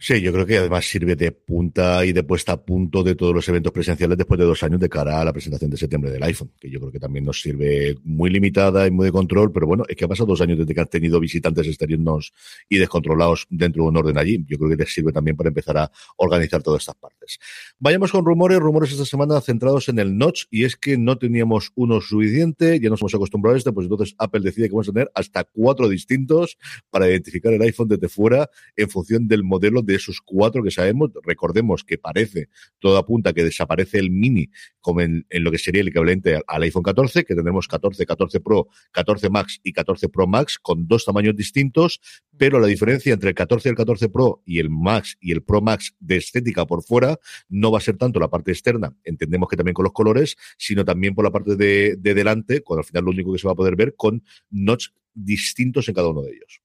Sí, 0.02 0.22
yo 0.22 0.32
creo 0.32 0.46
que 0.46 0.58
además 0.58 0.86
sirve 0.86 1.18
de 1.18 1.34
punta 1.34 2.06
y 2.06 2.14
de 2.14 2.24
puesta 2.24 2.54
a 2.54 2.64
punto 2.64 3.04
de 3.04 3.16
todos 3.16 3.36
los 3.36 3.50
eventos 3.50 3.74
presenciales 3.74 4.18
después 4.18 4.40
de 4.40 4.46
dos 4.46 4.64
años 4.64 4.80
de 4.80 4.88
cara 4.88 5.20
a 5.20 5.26
la 5.26 5.34
presentación 5.34 5.70
de 5.70 5.76
septiembre 5.76 6.10
del 6.10 6.24
iPhone, 6.24 6.54
que 6.58 6.70
yo 6.70 6.80
creo 6.80 6.90
que 6.90 7.02
también 7.02 7.26
nos 7.26 7.42
sirve 7.42 7.98
muy 8.06 8.30
limitada 8.30 8.88
y 8.88 8.92
muy 8.92 9.08
de 9.08 9.12
control, 9.12 9.52
pero 9.52 9.68
bueno, 9.68 9.84
es 9.90 9.98
que 9.98 10.06
ha 10.06 10.08
pasado 10.08 10.28
dos 10.28 10.40
años 10.40 10.58
desde 10.58 10.74
que 10.74 10.80
han 10.80 10.88
tenido 10.88 11.20
visitantes 11.20 11.68
exteriores 11.68 12.32
y 12.70 12.78
descontrolados 12.78 13.46
dentro 13.50 13.84
de 13.84 13.90
un 13.90 13.98
orden 13.98 14.18
allí. 14.18 14.46
Yo 14.48 14.58
creo 14.58 14.70
que 14.70 14.78
les 14.78 14.94
sirve 14.94 15.12
también 15.12 15.36
para 15.36 15.50
empezar 15.50 15.78
a 15.78 15.92
organizar 16.16 16.64
todas 16.64 16.84
estas 16.84 16.96
partes. 16.96 17.38
Vayamos 17.78 18.14
con 18.14 18.24
rumores, 18.24 18.58
rumores 18.60 18.94
esta 18.94 19.04
semana 19.04 19.42
centrados 19.42 19.90
en 19.90 20.00
el 20.00 20.18
notch, 20.18 20.46
y 20.50 20.64
es 20.64 20.78
que 20.78 20.98
no 20.98 21.18
teníamos 21.18 21.74
uno 21.76 22.00
suficiente, 22.00 22.80
ya 22.80 22.90
nos 22.90 23.02
hemos 23.02 23.16
acostumbrado 23.16 23.56
a 23.56 23.58
esto, 23.58 23.74
pues 23.74 23.86
entonces 23.86 24.16
Apple 24.18 24.40
decide 24.42 24.68
que 24.68 24.76
vamos 24.76 24.88
a 24.88 24.94
tener 24.94 25.12
hasta 25.14 25.44
cuatro 25.44 25.90
distintos 25.90 26.58
para 26.90 27.10
identificar 27.10 27.52
el 27.52 27.62
iPhone 27.64 27.90
desde 27.90 28.08
fuera 28.08 28.50
en 28.78 28.90
función 28.90 29.28
del 29.28 29.44
modelo 29.44 29.82
de 29.82 29.89
esos 29.96 30.22
cuatro 30.22 30.64
que 30.64 30.72
sabemos. 30.72 31.12
Recordemos 31.24 31.84
que 31.84 31.98
parece, 31.98 32.50
todo 32.80 32.98
apunta 32.98 33.34
que 33.34 33.44
desaparece 33.44 34.00
el 34.00 34.12
mini 34.12 34.50
como 34.80 35.02
en, 35.02 35.26
lo 35.30 35.52
que 35.52 35.58
sería 35.58 35.82
el 35.82 35.90
equivalente 35.90 36.42
al 36.48 36.64
iPhone 36.64 36.84
14, 36.84 37.24
que 37.24 37.36
tendremos 37.36 37.68
14, 37.68 38.06
14 38.06 38.40
Pro, 38.40 38.68
14 38.92 39.30
Max 39.30 39.60
y 39.64 39.74
14 39.74 40.10
Pro 40.10 40.28
Max 40.28 40.58
con 40.60 40.88
dos 40.88 41.06
tamaños 41.06 41.36
distintos, 41.36 42.00
pero 42.38 42.60
la 42.60 42.68
diferencia 42.68 43.14
entre 43.14 43.30
el 43.30 43.36
14 43.36 43.70
y 43.70 43.72
el 43.72 43.76
14 43.76 44.10
Pro 44.10 44.42
y 44.46 44.60
el 44.60 44.70
Max 44.70 45.18
y 45.20 45.32
el 45.32 45.44
Pro 45.44 45.62
Max 45.62 45.96
de 46.00 46.18
estética 46.18 46.66
por 46.66 46.84
fuera 46.84 47.20
no 47.50 47.72
va 47.72 47.80
a 47.80 47.82
ser 47.82 47.98
tanto 47.98 48.20
la 48.20 48.30
parte 48.30 48.52
externa, 48.52 48.96
entendemos 49.04 49.50
que 49.50 49.58
también 49.58 49.74
con 49.74 49.84
los 49.84 49.94
colores, 49.94 50.38
sino 50.58 50.86
también 50.86 51.16
por 51.16 51.26
la 51.26 51.32
parte 51.32 51.56
de, 51.56 51.96
de 51.98 52.14
delante, 52.14 52.62
cuando 52.62 52.82
al 52.82 52.86
final 52.86 53.06
lo 53.06 53.12
único 53.12 53.34
que 53.34 53.40
se 53.40 53.48
va 53.48 53.54
a 53.54 53.56
poder 53.56 53.76
ver 53.76 53.96
con 53.96 54.24
notch 54.50 54.90
distintos 55.14 55.88
en 55.90 55.96
cada 55.96 56.10
uno 56.10 56.22
de 56.22 56.32
ellos. 56.32 56.62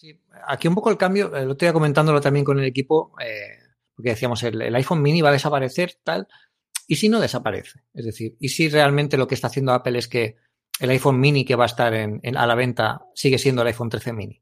Sí, 0.00 0.16
aquí 0.46 0.68
un 0.68 0.76
poco 0.76 0.90
el 0.90 0.96
cambio, 0.96 1.28
lo 1.28 1.52
estoy 1.52 1.72
comentándolo 1.72 2.20
también 2.20 2.44
con 2.44 2.56
el 2.60 2.64
equipo, 2.64 3.16
eh, 3.20 3.58
porque 3.96 4.10
decíamos, 4.10 4.40
el, 4.44 4.72
iPhone 4.76 5.02
mini 5.02 5.22
va 5.22 5.30
a 5.30 5.32
desaparecer, 5.32 5.98
tal, 6.04 6.28
y 6.86 6.94
si 6.94 7.08
no 7.08 7.18
desaparece. 7.18 7.80
Es 7.94 8.04
decir, 8.04 8.36
y 8.38 8.50
si 8.50 8.68
realmente 8.68 9.16
lo 9.16 9.26
que 9.26 9.34
está 9.34 9.48
haciendo 9.48 9.72
Apple 9.72 9.98
es 9.98 10.06
que 10.06 10.36
el 10.78 10.90
iPhone 10.90 11.18
mini 11.18 11.44
que 11.44 11.56
va 11.56 11.64
a 11.64 11.66
estar 11.66 11.92
en, 11.94 12.20
a 12.36 12.46
la 12.46 12.54
venta 12.54 13.06
sigue 13.12 13.38
siendo 13.38 13.62
el 13.62 13.68
iPhone 13.68 13.88
13 13.88 14.12
mini. 14.12 14.40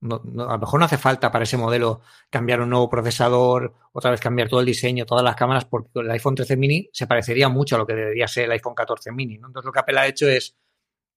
a 0.00 0.06
lo 0.06 0.58
mejor 0.58 0.80
no 0.80 0.86
hace 0.86 0.96
falta 0.96 1.30
para 1.30 1.44
ese 1.44 1.58
modelo 1.58 2.00
cambiar 2.30 2.62
un 2.62 2.70
nuevo 2.70 2.88
procesador, 2.88 3.74
otra 3.92 4.12
vez 4.12 4.20
cambiar 4.20 4.48
todo 4.48 4.60
el 4.60 4.66
diseño, 4.66 5.04
todas 5.04 5.22
las 5.22 5.36
cámaras, 5.36 5.66
porque 5.66 5.90
el 6.00 6.10
iPhone 6.10 6.36
13 6.36 6.56
mini 6.56 6.88
se 6.94 7.06
parecería 7.06 7.50
mucho 7.50 7.76
a 7.76 7.78
lo 7.80 7.86
que 7.86 7.96
debería 7.96 8.26
ser 8.26 8.44
el 8.44 8.52
iPhone 8.52 8.74
14 8.74 9.12
mini. 9.12 9.34
Entonces 9.34 9.66
lo 9.66 9.72
que 9.72 9.80
Apple 9.80 9.98
ha 9.98 10.06
hecho 10.06 10.26
es, 10.26 10.56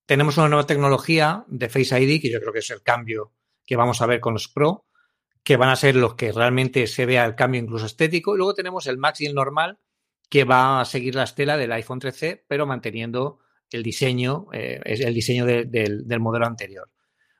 tenemos 0.04 0.36
una 0.36 0.50
nueva 0.50 0.66
tecnología 0.66 1.46
de 1.48 1.70
Face 1.70 1.98
ID, 1.98 2.20
que 2.20 2.30
yo 2.30 2.40
creo 2.40 2.52
que 2.52 2.58
es 2.58 2.68
el 2.68 2.82
cambio 2.82 3.32
que 3.66 3.76
vamos 3.76 4.00
a 4.02 4.06
ver 4.06 4.20
con 4.20 4.34
los 4.34 4.48
Pro, 4.48 4.86
que 5.42 5.56
van 5.56 5.68
a 5.68 5.76
ser 5.76 5.96
los 5.96 6.14
que 6.14 6.32
realmente 6.32 6.86
se 6.86 7.06
vea 7.06 7.24
el 7.24 7.34
cambio 7.34 7.60
incluso 7.60 7.86
estético. 7.86 8.34
Y 8.34 8.38
luego 8.38 8.54
tenemos 8.54 8.86
el 8.86 8.98
Max 8.98 9.20
y 9.20 9.26
el 9.26 9.34
normal, 9.34 9.78
que 10.28 10.44
va 10.44 10.80
a 10.80 10.84
seguir 10.84 11.14
la 11.14 11.24
estela 11.24 11.56
del 11.56 11.72
iPhone 11.72 11.98
13, 11.98 12.44
pero 12.48 12.66
manteniendo 12.66 13.40
el 13.70 13.82
diseño, 13.82 14.46
eh, 14.52 14.80
el 14.84 15.14
diseño 15.14 15.44
del 15.44 16.20
modelo 16.20 16.46
anterior. 16.46 16.90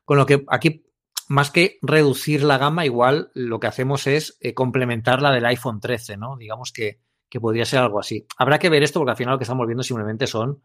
Con 0.05 0.19
lo 0.19 0.27
que 0.27 0.45
aquí, 0.49 0.87
más 1.29 1.51
que 1.51 1.79
reducir 1.81 2.43
la 2.43 2.59
gama, 2.59 2.85
igual 2.85 3.31
lo 3.35 3.59
que 3.59 3.67
hacemos 3.67 4.07
es 4.07 4.37
eh, 4.41 4.53
complementar 4.53 5.23
la 5.23 5.33
del 5.33 5.47
iPhone 5.47 5.81
13, 5.81 6.17
¿no? 6.19 6.37
Digamos 6.37 6.73
que, 6.73 7.01
que 7.29 7.41
podría 7.41 7.65
ser 7.65 7.81
algo 7.81 8.01
así. 8.01 8.27
Habrá 8.37 8.59
que 8.59 8.69
ver 8.69 8.83
esto 8.83 9.01
porque 9.01 9.13
al 9.13 9.17
final 9.17 9.33
lo 9.33 9.39
que 9.39 9.45
estamos 9.45 9.67
viendo 9.67 9.83
simplemente 9.83 10.27
son 10.27 10.63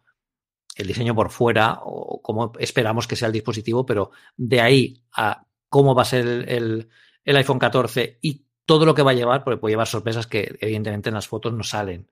el 0.76 0.88
diseño 0.88 1.15
por 1.15 1.30
fuera 1.30 1.80
o 1.84 2.22
cómo 2.22 2.52
esperamos 2.60 3.08
que 3.08 3.15
sea 3.15 3.28
el 3.28 3.34
dispositivo, 3.34 3.86
pero 3.86 4.12
de 4.36 4.62
ahí 4.62 5.04
a 5.15 5.45
cómo 5.69 5.95
va 5.95 6.01
a 6.01 6.05
ser 6.05 6.25
el, 6.49 6.89
iPhone 7.25 7.60
14 7.60 8.19
y 8.21 8.45
todo 8.65 8.86
lo 8.86 8.93
que 8.93 9.03
va 9.03 9.12
a 9.12 9.15
llevar, 9.15 9.43
porque 9.43 9.58
puede 9.58 9.73
llevar 9.73 9.88
sorpresas 9.88 10.27
que 10.27 10.58
evidentemente 10.60 11.10
en 11.10 11.15
las 11.15 11.27
fotos 11.27 11.53
no 11.53 11.63
salen. 11.63 12.08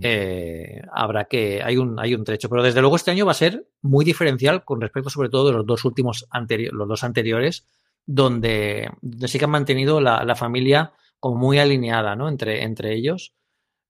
Eh, 0.00 0.80
habrá 0.92 1.24
que, 1.24 1.60
hay 1.62 1.76
un, 1.76 1.98
hay 1.98 2.14
un 2.14 2.22
trecho, 2.22 2.48
pero 2.48 2.62
desde 2.62 2.80
luego 2.80 2.94
este 2.94 3.10
año 3.10 3.26
va 3.26 3.32
a 3.32 3.34
ser 3.34 3.66
muy 3.80 4.04
diferencial 4.04 4.64
con 4.64 4.80
respecto 4.80 5.10
sobre 5.10 5.28
todo 5.28 5.48
de 5.48 5.54
los 5.54 5.66
dos 5.66 5.84
últimos 5.84 6.26
anteriores, 6.30 6.72
los 6.72 6.88
dos 6.88 7.02
anteriores, 7.02 7.66
donde, 8.06 8.90
sí 9.26 9.38
que 9.38 9.44
han 9.44 9.50
mantenido 9.50 10.00
la, 10.00 10.34
familia 10.36 10.92
como 11.18 11.36
muy 11.36 11.58
alineada, 11.58 12.14
¿no? 12.14 12.28
Entre, 12.28 12.62
entre 12.62 12.94
ellos. 12.94 13.34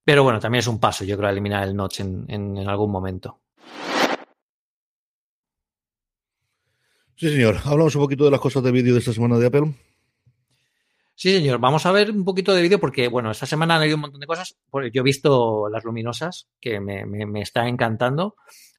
Pero 0.05 0.25
bueno, 0.25 0.40
también 0.40 0.61
es 0.61 0.66
un 0.66 0.81
paso, 0.81 1.05
yo 1.05 1.16
creo, 1.16 1.29
a 1.29 1.33
eliminar 1.33 1.62
el 1.68 1.77
notch 1.77 2.01
en 2.01 2.59
algún 2.66 2.90
momento. 2.90 3.42
Sí, 7.16 7.31
señor. 7.31 7.57
Hablamos 7.64 7.94
un 7.94 8.03
poquito 8.03 8.25
de 8.25 8.31
las 8.31 8.40
cosas 8.40 8.62
de 8.62 8.72
vídeo 8.72 8.94
de 8.94 9.01
esta 9.01 9.12
semana 9.12 9.38
de 9.38 9.46
Apple. 9.46 9.75
Sí, 11.14 11.35
señor. 11.35 11.59
Vamos 11.61 11.87
a 11.87 11.92
ver 11.92 12.11
un 12.11 12.25
poquito 12.25 12.53
de 12.55 12.62
vídeo 12.62 12.81
porque, 12.81 13.09
bueno, 13.09 13.31
esta 13.31 13.46
semana 13.46 13.77
han 13.77 13.83
habido 13.83 13.96
un 13.96 14.03
montón 14.03 14.20
de 14.20 14.27
cosas. 14.27 14.57
Yo 14.92 15.01
he 15.01 15.05
visto 15.05 15.68
las 15.68 15.85
luminosas, 15.85 16.48
que 16.61 16.81
me, 16.81 17.07
me, 17.07 17.40
está 17.40 17.68
encantando. 17.68 18.35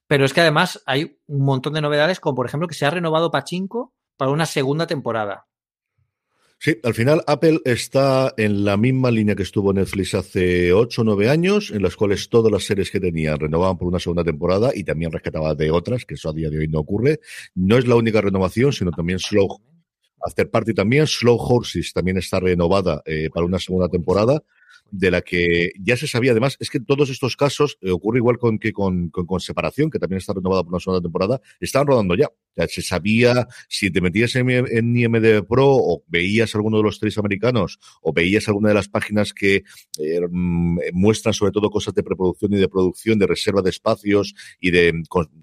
Pero 0.06 0.24
es 0.24 0.34
que 0.34 0.42
además 0.42 0.82
hay 0.84 1.18
un 1.26 1.44
montón 1.44 1.72
de 1.72 1.80
novedades, 1.80 2.20
como 2.20 2.34
por 2.34 2.46
ejemplo 2.46 2.68
que 2.68 2.74
se 2.74 2.84
ha 2.84 2.90
renovado 2.90 3.30
Pachinko 3.30 3.94
para 4.16 4.30
una 4.30 4.46
segunda 4.46 4.86
temporada. 4.86 5.46
Sí, 6.64 6.78
al 6.82 6.94
final 6.94 7.22
Apple 7.26 7.60
está 7.66 8.32
en 8.38 8.64
la 8.64 8.78
misma 8.78 9.10
línea 9.10 9.34
que 9.34 9.42
estuvo 9.42 9.74
Netflix 9.74 10.14
hace 10.14 10.72
8 10.72 11.02
o 11.02 11.04
9 11.04 11.28
años, 11.28 11.70
en 11.70 11.82
las 11.82 11.94
cuales 11.94 12.30
todas 12.30 12.50
las 12.50 12.64
series 12.64 12.90
que 12.90 13.00
tenía 13.00 13.36
renovaban 13.36 13.76
por 13.76 13.86
una 13.86 13.98
segunda 13.98 14.24
temporada 14.24 14.70
y 14.74 14.82
también 14.82 15.12
rescataba 15.12 15.54
de 15.54 15.70
otras, 15.70 16.06
que 16.06 16.14
eso 16.14 16.30
a 16.30 16.32
día 16.32 16.48
de 16.48 16.60
hoy 16.60 16.68
no 16.68 16.78
ocurre. 16.78 17.20
No 17.54 17.76
es 17.76 17.86
la 17.86 17.96
única 17.96 18.22
renovación, 18.22 18.72
sino 18.72 18.92
también 18.92 19.18
Slow 19.18 19.60
After 20.26 20.50
Party 20.50 20.72
también, 20.72 21.06
Slow 21.06 21.36
Horses 21.36 21.92
también 21.92 22.16
está 22.16 22.40
renovada 22.40 23.02
eh, 23.04 23.28
para 23.28 23.44
una 23.44 23.58
segunda 23.58 23.90
temporada 23.90 24.42
de 24.90 25.10
la 25.10 25.20
que 25.20 25.72
ya 25.78 25.98
se 25.98 26.06
sabía. 26.06 26.30
Además, 26.30 26.56
es 26.60 26.70
que 26.70 26.78
en 26.78 26.86
todos 26.86 27.10
estos 27.10 27.36
casos 27.36 27.76
eh, 27.82 27.90
ocurre 27.90 28.20
igual 28.20 28.38
con 28.38 28.58
que 28.58 28.72
con, 28.72 29.10
con, 29.10 29.38
Separación, 29.38 29.90
que 29.90 29.98
también 29.98 30.16
está 30.16 30.32
renovada 30.32 30.62
por 30.62 30.72
una 30.72 30.80
segunda 30.80 31.02
temporada, 31.02 31.42
estaban 31.60 31.88
rodando 31.88 32.14
ya. 32.14 32.30
Se 32.68 32.82
sabía 32.82 33.46
si 33.68 33.90
te 33.90 34.00
metías 34.00 34.34
en, 34.36 34.50
en, 34.50 35.44
Pro 35.46 35.68
o 35.68 36.04
veías 36.06 36.54
alguno 36.54 36.78
de 36.78 36.84
los 36.84 36.98
tres 36.98 37.18
americanos 37.18 37.78
o 38.02 38.12
veías 38.12 38.48
alguna 38.48 38.68
de 38.68 38.74
las 38.74 38.88
páginas 38.88 39.32
que 39.32 39.64
eh, 39.98 40.20
mm, 40.30 40.78
muestran 40.92 41.34
sobre 41.34 41.52
todo 41.52 41.70
cosas 41.70 41.94
de 41.94 42.02
preproducción 42.02 42.52
y 42.52 42.56
de 42.56 42.68
producción, 42.68 43.18
de 43.18 43.26
reserva 43.26 43.62
de 43.62 43.70
espacios 43.70 44.34
y 44.60 44.70
de 44.70 45.02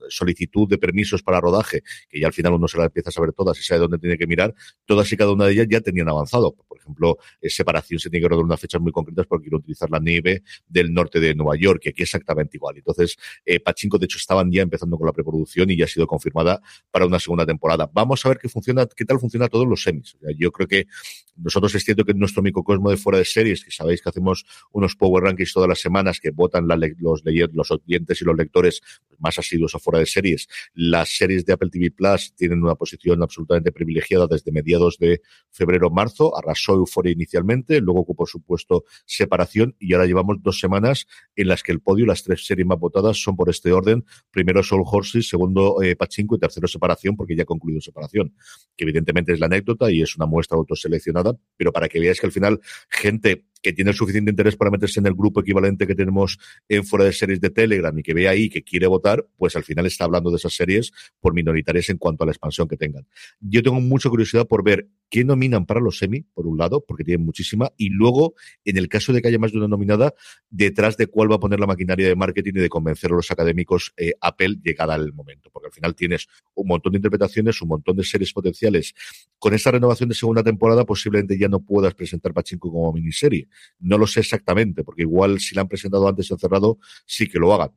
solicitud 0.09 0.67
de 0.67 0.77
permisos 0.77 1.23
para 1.23 1.41
rodaje, 1.41 1.83
que 2.09 2.19
ya 2.19 2.27
al 2.27 2.33
final 2.33 2.53
uno 2.53 2.67
se 2.67 2.77
las 2.77 2.87
empieza 2.87 3.09
a 3.09 3.13
saber 3.13 3.33
todas 3.33 3.59
y 3.59 3.63
sabe 3.63 3.81
dónde 3.81 3.97
tiene 3.97 4.17
que 4.17 4.27
mirar, 4.27 4.53
todas 4.85 5.11
y 5.11 5.17
cada 5.17 5.31
una 5.31 5.45
de 5.45 5.53
ellas 5.53 5.67
ya 5.69 5.81
tenían 5.81 6.09
avanzado. 6.09 6.53
Por 6.53 6.77
ejemplo, 6.77 7.17
Separación 7.41 7.99
se 7.99 8.09
tiene 8.09 8.23
que 8.23 8.29
rodar 8.29 8.45
unas 8.45 8.59
fechas 8.59 8.81
muy 8.81 8.91
concretas 8.91 9.27
porque 9.27 9.43
quiero 9.43 9.57
utilizar 9.57 9.89
la 9.89 9.99
nieve 9.99 10.41
del 10.67 10.93
norte 10.93 11.19
de 11.19 11.35
Nueva 11.35 11.55
York, 11.55 11.81
que 11.83 11.89
aquí 11.89 12.03
exactamente 12.03 12.57
igual. 12.57 12.77
Entonces, 12.77 13.17
eh, 13.45 13.59
Pachinko, 13.59 13.97
de 13.97 14.05
hecho, 14.05 14.17
estaban 14.17 14.51
ya 14.51 14.61
empezando 14.61 14.97
con 14.97 15.05
la 15.05 15.13
preproducción 15.13 15.69
y 15.69 15.77
ya 15.77 15.85
ha 15.85 15.87
sido 15.87 16.07
confirmada 16.07 16.61
una 17.05 17.19
segunda 17.19 17.45
temporada. 17.45 17.89
Vamos 17.93 18.25
a 18.25 18.29
ver 18.29 18.37
qué 18.37 18.49
funciona, 18.49 18.85
qué 18.85 19.05
tal 19.05 19.19
funciona 19.19 19.47
todos 19.47 19.67
los 19.67 19.83
semis. 19.83 20.17
yo 20.37 20.51
creo 20.51 20.67
que 20.67 20.87
nosotros 21.35 21.73
es 21.75 21.83
cierto 21.83 22.05
que 22.05 22.11
en 22.11 22.19
nuestro 22.19 22.43
microcosmo 22.43 22.89
de 22.89 22.97
fuera 22.97 23.17
de 23.17 23.25
series, 23.25 23.63
que 23.63 23.71
sabéis 23.71 24.01
que 24.01 24.09
hacemos 24.09 24.45
unos 24.71 24.95
power 24.95 25.23
rankings 25.23 25.53
todas 25.53 25.69
las 25.69 25.79
semanas 25.79 26.19
que 26.19 26.31
votan 26.31 26.67
los, 26.67 27.21
los 27.53 27.71
oyentes 27.71 28.21
y 28.21 28.25
los 28.25 28.35
lectores 28.35 28.81
más 29.17 29.39
asiduos 29.39 29.73
a 29.75 29.79
fuera 29.79 29.99
de 29.99 30.05
series, 30.05 30.47
las 30.73 31.15
series 31.17 31.45
de 31.45 31.53
Apple 31.53 31.69
TV 31.69 31.91
Plus 31.91 32.33
tienen 32.35 32.63
una 32.63 32.75
posición 32.75 33.23
absolutamente 33.23 33.71
privilegiada 33.71 34.27
desde 34.27 34.51
mediados 34.51 34.97
de 34.97 35.21
febrero-marzo. 35.51 36.37
Arrasó 36.37 36.73
Euphoria 36.73 37.11
inicialmente, 37.11 37.81
luego 37.81 38.01
ocupó 38.01 38.25
su 38.25 38.41
puesto 38.41 38.83
separación 39.05 39.75
y 39.79 39.93
ahora 39.93 40.05
llevamos 40.05 40.37
dos 40.41 40.59
semanas 40.59 41.07
en 41.35 41.47
las 41.47 41.63
que 41.63 41.71
el 41.71 41.81
podio, 41.81 42.05
las 42.05 42.23
tres 42.23 42.45
series 42.45 42.67
más 42.67 42.79
votadas 42.79 43.21
son 43.21 43.35
por 43.35 43.49
este 43.49 43.71
orden. 43.71 44.05
Primero 44.31 44.63
Soul 44.63 44.83
Horses, 44.85 45.27
segundo 45.27 45.81
eh, 45.81 45.95
Pachinko 45.95 46.35
y 46.35 46.39
tercero 46.39 46.67
Separación, 46.67 46.90
porque 47.15 47.35
ya 47.35 47.43
ha 47.43 47.45
concluido 47.45 47.81
Separación, 47.81 48.33
que 48.75 48.83
evidentemente 48.83 49.33
es 49.33 49.39
la 49.39 49.47
anécdota 49.47 49.91
y 49.91 50.01
es 50.01 50.15
una 50.15 50.25
muestra 50.25 50.57
autoseleccionada, 50.57 51.35
pero 51.57 51.71
para 51.71 51.87
que 51.87 51.99
veáis 51.99 52.19
que 52.19 52.27
al 52.27 52.31
final 52.31 52.59
gente 52.89 53.45
que 53.61 53.73
tiene 53.73 53.91
el 53.91 53.97
suficiente 53.97 54.31
interés 54.31 54.55
para 54.55 54.71
meterse 54.71 54.99
en 54.99 55.05
el 55.05 55.13
grupo 55.13 55.41
equivalente 55.41 55.87
que 55.87 55.95
tenemos 55.95 56.37
en 56.67 56.83
fuera 56.83 57.05
de 57.05 57.13
series 57.13 57.39
de 57.39 57.49
Telegram 57.49 57.97
y 57.97 58.03
que 58.03 58.13
ve 58.13 58.27
ahí 58.27 58.49
que 58.49 58.63
quiere 58.63 58.87
votar, 58.87 59.25
pues 59.37 59.55
al 59.55 59.63
final 59.63 59.85
está 59.85 60.05
hablando 60.05 60.29
de 60.31 60.37
esas 60.37 60.53
series 60.53 60.91
por 61.19 61.33
minoritarias 61.33 61.89
en 61.89 61.97
cuanto 61.97 62.23
a 62.23 62.27
la 62.27 62.31
expansión 62.31 62.67
que 62.67 62.77
tengan. 62.77 63.07
Yo 63.39 63.61
tengo 63.61 63.79
mucha 63.79 64.09
curiosidad 64.09 64.47
por 64.47 64.63
ver 64.63 64.87
qué 65.09 65.25
nominan 65.25 65.65
para 65.65 65.81
los 65.81 65.97
semi, 65.97 66.21
por 66.21 66.47
un 66.47 66.57
lado, 66.57 66.83
porque 66.87 67.03
tienen 67.03 67.25
muchísima, 67.25 67.71
y 67.75 67.89
luego, 67.89 68.33
en 68.63 68.77
el 68.77 68.87
caso 68.87 69.11
de 69.11 69.21
que 69.21 69.27
haya 69.27 69.37
más 69.39 69.51
de 69.51 69.57
una 69.57 69.67
nominada, 69.67 70.13
detrás 70.49 70.95
de 70.95 71.07
cuál 71.07 71.29
va 71.29 71.35
a 71.35 71.39
poner 71.39 71.59
la 71.59 71.67
maquinaria 71.67 72.07
de 72.07 72.15
marketing 72.15 72.53
y 72.55 72.59
de 72.61 72.69
convencer 72.69 73.11
a 73.11 73.15
los 73.15 73.29
académicos 73.29 73.93
eh, 73.97 74.13
Apple 74.21 74.57
llegada 74.63 74.93
al 74.93 75.11
momento, 75.13 75.49
porque 75.51 75.67
al 75.67 75.73
final 75.73 75.95
tienes 75.95 76.27
un 76.55 76.67
montón 76.67 76.93
de 76.93 76.99
interpretaciones, 76.99 77.61
un 77.61 77.67
montón 77.67 77.97
de 77.97 78.05
series 78.05 78.31
potenciales. 78.31 78.93
Con 79.37 79.53
esta 79.53 79.71
renovación 79.71 80.07
de 80.07 80.15
segunda 80.15 80.43
temporada, 80.43 80.85
posiblemente 80.85 81.37
ya 81.37 81.49
no 81.49 81.59
puedas 81.59 81.93
presentar 81.93 82.33
Pachinko 82.33 82.71
como 82.71 82.93
miniserie. 82.93 83.49
No 83.79 83.97
lo 83.97 84.07
sé 84.07 84.21
exactamente, 84.21 84.83
porque 84.83 85.03
igual 85.03 85.39
si 85.39 85.55
la 85.55 85.61
han 85.61 85.67
presentado 85.67 86.07
antes 86.07 86.29
en 86.31 86.37
cerrado, 86.37 86.79
sí 87.05 87.27
que 87.27 87.39
lo 87.39 87.53
hagan 87.53 87.71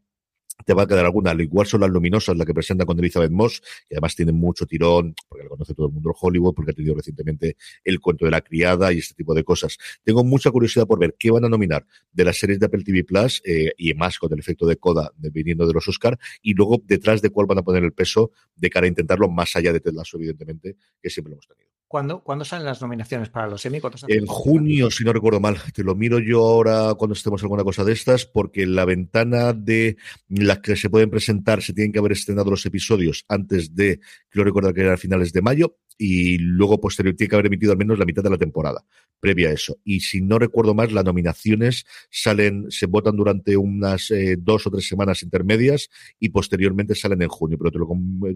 te 0.64 0.72
va 0.72 0.84
a 0.84 0.86
quedar 0.86 1.04
alguna, 1.04 1.32
al 1.32 1.40
igual 1.40 1.66
son 1.66 1.80
las 1.80 1.90
luminosas, 1.90 2.36
la 2.36 2.44
que 2.44 2.54
presenta 2.54 2.86
con 2.86 2.98
Elizabeth 2.98 3.30
Moss, 3.30 3.60
que 3.88 3.96
además 3.96 4.14
tiene 4.14 4.32
mucho 4.32 4.66
tirón, 4.66 5.14
porque 5.28 5.44
la 5.44 5.50
conoce 5.50 5.74
todo 5.74 5.86
el 5.88 5.92
mundo 5.92 6.10
en 6.10 6.16
Hollywood, 6.18 6.54
porque 6.54 6.70
ha 6.70 6.74
tenido 6.74 6.94
recientemente 6.94 7.56
el 7.82 8.00
cuento 8.00 8.24
de 8.24 8.30
la 8.30 8.40
criada 8.40 8.92
y 8.92 8.98
este 8.98 9.14
tipo 9.14 9.34
de 9.34 9.44
cosas. 9.44 9.76
Tengo 10.02 10.24
mucha 10.24 10.50
curiosidad 10.50 10.86
por 10.86 10.98
ver 10.98 11.16
qué 11.18 11.30
van 11.30 11.44
a 11.44 11.48
nominar 11.48 11.86
de 12.12 12.24
las 12.24 12.38
series 12.38 12.60
de 12.60 12.66
Apple 12.66 12.84
TV 12.84 13.04
Plus, 13.04 13.42
eh, 13.44 13.72
y 13.76 13.92
más 13.94 14.18
con 14.18 14.32
el 14.32 14.38
efecto 14.38 14.66
de 14.66 14.76
coda 14.76 15.10
de, 15.16 15.30
viniendo 15.30 15.66
de 15.66 15.72
los 15.74 15.86
Oscar, 15.88 16.18
y 16.40 16.54
luego 16.54 16.80
detrás 16.84 17.20
de 17.20 17.30
cuál 17.30 17.46
van 17.46 17.58
a 17.58 17.62
poner 17.62 17.82
el 17.82 17.92
peso 17.92 18.30
de 18.54 18.70
cara 18.70 18.86
a 18.86 18.88
intentarlo, 18.88 19.28
más 19.28 19.56
allá 19.56 19.72
de 19.72 19.80
Ted 19.80 19.92
Lasso, 19.92 20.16
evidentemente, 20.16 20.76
que 21.02 21.10
siempre 21.10 21.30
lo 21.30 21.34
hemos 21.34 21.48
tenido. 21.48 21.74
¿Cuándo, 21.94 22.24
¿Cuándo, 22.24 22.44
salen 22.44 22.66
las 22.66 22.82
nominaciones 22.82 23.28
para 23.28 23.46
los 23.46 23.64
Emmy? 23.64 23.80
En 24.08 24.26
junio, 24.26 24.90
si 24.90 25.04
no 25.04 25.12
recuerdo 25.12 25.38
mal. 25.38 25.58
Te 25.72 25.84
lo 25.84 25.94
miro 25.94 26.18
yo 26.18 26.44
ahora 26.44 26.92
cuando 26.94 27.12
estemos 27.12 27.40
alguna 27.44 27.62
cosa 27.62 27.84
de 27.84 27.92
estas, 27.92 28.26
porque 28.26 28.66
la 28.66 28.84
ventana 28.84 29.52
de 29.52 29.96
las 30.26 30.58
que 30.58 30.74
se 30.74 30.90
pueden 30.90 31.08
presentar 31.08 31.62
se 31.62 31.72
tienen 31.72 31.92
que 31.92 32.00
haber 32.00 32.10
estrenado 32.10 32.50
los 32.50 32.66
episodios 32.66 33.24
antes 33.28 33.76
de, 33.76 34.00
creo 34.28 34.44
recordar 34.44 34.74
que 34.74 34.80
era 34.80 34.94
a 34.94 34.96
finales 34.96 35.32
de 35.32 35.40
mayo, 35.40 35.76
y 35.96 36.38
luego 36.38 36.80
posterior 36.80 37.14
tiene 37.14 37.28
que 37.28 37.36
haber 37.36 37.46
emitido 37.46 37.72
al 37.72 37.78
menos 37.78 37.98
la 37.98 38.04
mitad 38.04 38.22
de 38.22 38.30
la 38.30 38.38
temporada 38.38 38.84
previa 39.20 39.48
a 39.48 39.52
eso. 39.52 39.78
Y 39.84 40.00
si 40.00 40.20
no 40.20 40.38
recuerdo 40.38 40.74
más, 40.74 40.92
las 40.92 41.04
nominaciones 41.04 41.86
salen, 42.10 42.66
se 42.70 42.86
votan 42.86 43.16
durante 43.16 43.56
unas 43.56 44.10
eh, 44.10 44.36
dos 44.38 44.66
o 44.66 44.70
tres 44.70 44.86
semanas 44.86 45.22
intermedias 45.22 45.88
y 46.20 46.28
posteriormente 46.28 46.94
salen 46.94 47.22
en 47.22 47.28
junio. 47.28 47.56
Pero 47.58 47.70
te 47.70 47.78
lo, 47.78 47.88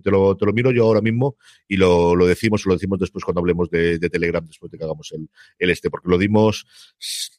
te 0.03 0.11
lo, 0.11 0.37
te 0.37 0.47
lo 0.47 0.53
miro 0.53 0.71
yo 0.71 0.85
ahora 0.85 1.03
mismo 1.03 1.37
y 1.69 1.77
lo, 1.77 2.17
lo 2.17 2.27
decimos 2.27 2.65
lo 2.65 2.75
decimos 2.75 2.99
después 2.99 3.25
cuando 3.25 3.41
hablemos 3.41 3.69
de, 3.71 3.99
de, 3.99 4.09
Telegram, 4.09 4.45
después 4.47 4.73
de 4.73 4.79
que 4.79 4.85
hagamos 4.85 5.13
el, 5.13 5.29
el 5.59 5.71
este, 5.71 5.91
porque 5.91 6.09
lo 6.09 6.17
dimos 6.17 6.67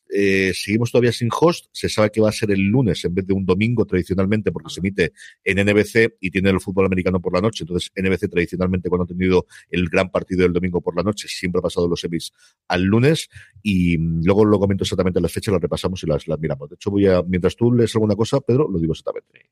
eh, 0.10 0.52
seguimos 0.56 0.92
todavía 0.92 1.12
sin 1.12 1.30
host. 1.32 1.68
Se 1.72 1.88
sabe 1.88 2.10
que 2.10 2.20
va 2.22 2.30
a 2.30 2.34
ser 2.34 2.52
el 2.52 2.62
lunes 2.62 3.04
en 3.06 3.14
vez 3.14 3.26
de 3.28 3.34
un 3.34 3.46
domingo 3.46 3.86
tradicionalmente 3.86 4.52
porque 4.52 4.70
se 4.70 4.80
emite 4.80 5.14
en 5.44 5.64
NBC 5.66 6.18
y 6.20 6.32
tiene 6.32 6.50
el 6.50 6.60
fútbol 6.60 6.86
americano 6.86 7.22
por 7.22 7.34
la 7.34 7.42
noche. 7.42 7.64
Entonces, 7.64 7.92
NBC 7.96 8.30
tradicionalmente 8.30 8.90
cuando 8.90 9.04
ha 9.04 9.08
tenido 9.08 9.46
el 9.70 9.88
gran 9.88 10.10
partido 10.10 10.44
del 10.44 10.54
domingo 10.54 10.82
por 10.82 10.96
la 10.96 11.04
noche 11.04 11.28
siempre 11.28 11.60
ha 11.60 11.62
pasado 11.62 11.88
los 11.88 12.00
semis 12.00 12.32
al 12.68 12.84
lunes 12.84 13.30
y 13.62 13.98
mm, 13.98 14.24
luego 14.26 14.46
lo 14.46 14.60
comento 14.60 14.84
exactamente 14.84 15.22
las 15.22 15.32
fechas, 15.32 15.52
las 15.52 15.62
repasamos 15.62 16.04
y 16.04 16.08
las, 16.08 16.28
las 16.28 16.40
miramos. 16.40 16.70
De 16.70 16.76
hecho, 16.76 16.92
voy 16.92 17.08
a, 17.08 17.22
mientras 17.24 17.56
tú 17.56 17.72
lees 17.72 17.94
alguna 17.96 18.16
cosa, 18.16 18.40
Pedro, 18.40 18.68
lo 18.70 18.80
digo 18.80 18.94
exactamente. 18.94 19.50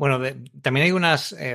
Bueno, 0.00 0.18
también 0.62 0.86
hay 0.86 0.92
unas, 0.92 1.32
eh, 1.32 1.54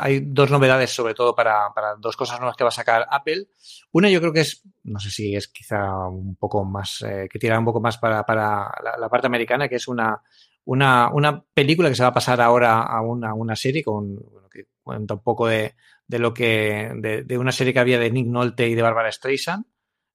hay 0.00 0.22
dos 0.26 0.50
novedades 0.50 0.90
sobre 0.90 1.14
todo 1.14 1.36
para, 1.36 1.72
para, 1.72 1.94
dos 1.94 2.16
cosas 2.16 2.40
nuevas 2.40 2.56
que 2.56 2.64
va 2.64 2.70
a 2.70 2.72
sacar 2.72 3.06
Apple. 3.08 3.46
Una 3.92 4.10
yo 4.10 4.20
creo 4.20 4.32
que 4.32 4.40
es, 4.40 4.64
no 4.82 4.98
sé 4.98 5.08
si 5.08 5.36
es 5.36 5.46
quizá 5.46 6.08
un 6.08 6.34
poco 6.34 6.64
más, 6.64 7.02
eh, 7.02 7.28
que 7.30 7.38
tira 7.38 7.56
un 7.56 7.64
poco 7.64 7.80
más 7.80 7.96
para, 7.96 8.26
para 8.26 8.74
la, 8.98 9.08
parte 9.08 9.28
americana, 9.28 9.68
que 9.68 9.76
es 9.76 9.86
una, 9.86 10.20
una, 10.64 11.12
una, 11.12 11.44
película 11.44 11.88
que 11.88 11.94
se 11.94 12.02
va 12.02 12.08
a 12.08 12.12
pasar 12.12 12.40
ahora 12.40 12.82
a 12.82 13.00
una, 13.02 13.34
una 13.34 13.54
serie 13.54 13.84
con, 13.84 14.16
bueno, 14.16 14.48
que 14.48 14.64
cuenta 14.82 15.14
un 15.14 15.22
poco 15.22 15.46
de, 15.46 15.76
de 16.08 16.18
lo 16.18 16.34
que, 16.34 16.90
de, 16.96 17.22
de, 17.22 17.38
una 17.38 17.52
serie 17.52 17.72
que 17.72 17.78
había 17.78 18.00
de 18.00 18.10
Nick 18.10 18.26
Nolte 18.26 18.68
y 18.68 18.74
de 18.74 18.82
Barbara 18.82 19.12
Streisand. 19.12 19.64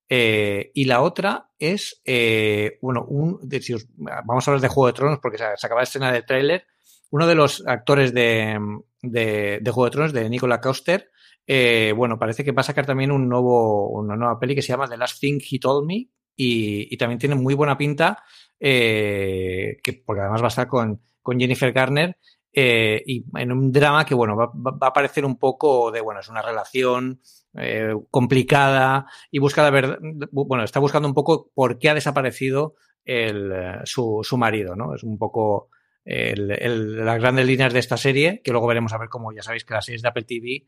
Eh, 0.10 0.71
y 0.73 0.84
la 0.84 1.02
otra 1.02 1.52
es, 1.58 2.02
eh, 2.04 2.80
bueno, 2.82 3.06
un, 3.06 3.39
de, 3.47 3.62
vamos 3.95 4.45
a 4.45 4.52
hablar 4.52 4.62
de 4.62 4.67
Juego 4.67 4.88
de 4.88 4.93
Tronos 4.93 5.19
porque 5.21 5.38
se, 5.38 5.45
se 5.56 5.67
acaba 5.67 5.80
de 5.80 5.86
estrenar 5.86 6.13
el 6.13 6.25
tráiler 6.25 6.65
uno 7.11 7.27
de 7.27 7.35
los 7.35 7.63
actores 7.65 8.13
de, 8.13 8.59
de, 9.01 9.59
de 9.61 9.71
Juego 9.71 9.85
de 9.85 9.91
Tronos, 9.91 10.13
de 10.13 10.29
Nicola 10.29 10.61
Causter, 10.61 11.09
eh, 11.47 11.93
bueno, 11.95 12.19
parece 12.19 12.43
que 12.43 12.51
va 12.51 12.61
a 12.61 12.63
sacar 12.63 12.85
también 12.85 13.11
un 13.11 13.27
nuevo, 13.27 13.89
una 13.89 14.15
nueva 14.15 14.39
peli 14.39 14.53
que 14.53 14.61
se 14.61 14.67
llama 14.67 14.87
The 14.87 14.97
Last 14.97 15.19
Thing 15.19 15.39
He 15.49 15.59
Told 15.59 15.87
Me 15.87 16.07
y, 16.35 16.93
y 16.93 16.97
también 16.97 17.17
tiene 17.17 17.35
muy 17.35 17.55
buena 17.55 17.77
pinta, 17.77 18.23
eh, 18.59 19.77
que, 19.81 19.93
porque 20.05 20.21
además 20.21 20.41
va 20.41 20.45
a 20.45 20.49
estar 20.49 20.67
con, 20.67 21.01
con 21.21 21.39
Jennifer 21.39 21.71
Garner 21.71 22.17
eh, 22.53 23.01
y 23.05 23.25
en 23.35 23.51
un 23.51 23.71
drama 23.71 24.05
que, 24.05 24.15
bueno, 24.15 24.35
va, 24.35 24.51
va, 24.53 24.87
a 24.87 24.93
parecer 24.93 25.25
un 25.25 25.37
poco 25.37 25.91
de, 25.91 26.01
bueno, 26.01 26.19
es 26.19 26.29
una 26.29 26.41
relación 26.41 27.21
eh, 27.55 27.93
complicada 28.09 29.07
y 29.31 29.39
busca 29.39 29.63
la 29.63 29.69
verdad, 29.69 29.97
bueno, 30.31 30.63
está 30.63 30.79
buscando 30.79 31.07
un 31.07 31.13
poco 31.13 31.51
por 31.53 31.79
qué 31.79 31.89
ha 31.89 31.93
desaparecido 31.93 32.75
el, 33.05 33.51
su, 33.85 34.19
su 34.23 34.37
marido, 34.37 34.75
¿no? 34.75 34.93
Es 34.95 35.03
un 35.03 35.17
poco 35.17 35.69
el, 36.05 36.51
el, 36.51 37.05
las 37.05 37.19
grandes 37.19 37.45
líneas 37.45 37.73
de 37.73 37.79
esta 37.79 37.97
serie, 37.97 38.41
que 38.43 38.51
luego 38.51 38.67
veremos 38.67 38.93
a 38.93 38.97
ver 38.97 39.09
cómo 39.09 39.31
ya 39.31 39.43
sabéis 39.43 39.65
que 39.65 39.73
las 39.73 39.85
series 39.85 40.01
de 40.01 40.07
Apple 40.09 40.23
TV 40.23 40.67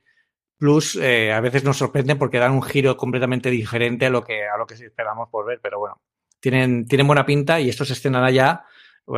Plus 0.61 0.95
eh, 0.97 1.31
a 1.31 1.41
veces 1.41 1.63
nos 1.63 1.77
sorprenden 1.77 2.19
porque 2.19 2.37
dan 2.37 2.51
un 2.51 2.61
giro 2.61 2.95
completamente 2.95 3.49
diferente 3.49 4.05
a 4.05 4.11
lo 4.11 4.23
que, 4.23 4.45
a 4.47 4.55
lo 4.59 4.67
que 4.67 4.75
esperamos 4.75 5.27
por 5.31 5.47
ver, 5.47 5.59
pero 5.59 5.79
bueno, 5.79 6.03
tienen, 6.39 6.85
tienen 6.85 7.07
buena 7.07 7.25
pinta 7.25 7.59
y 7.59 7.67
esto 7.67 7.83
se 7.83 7.93
estrenará 7.93 8.29
ya, 8.29 8.63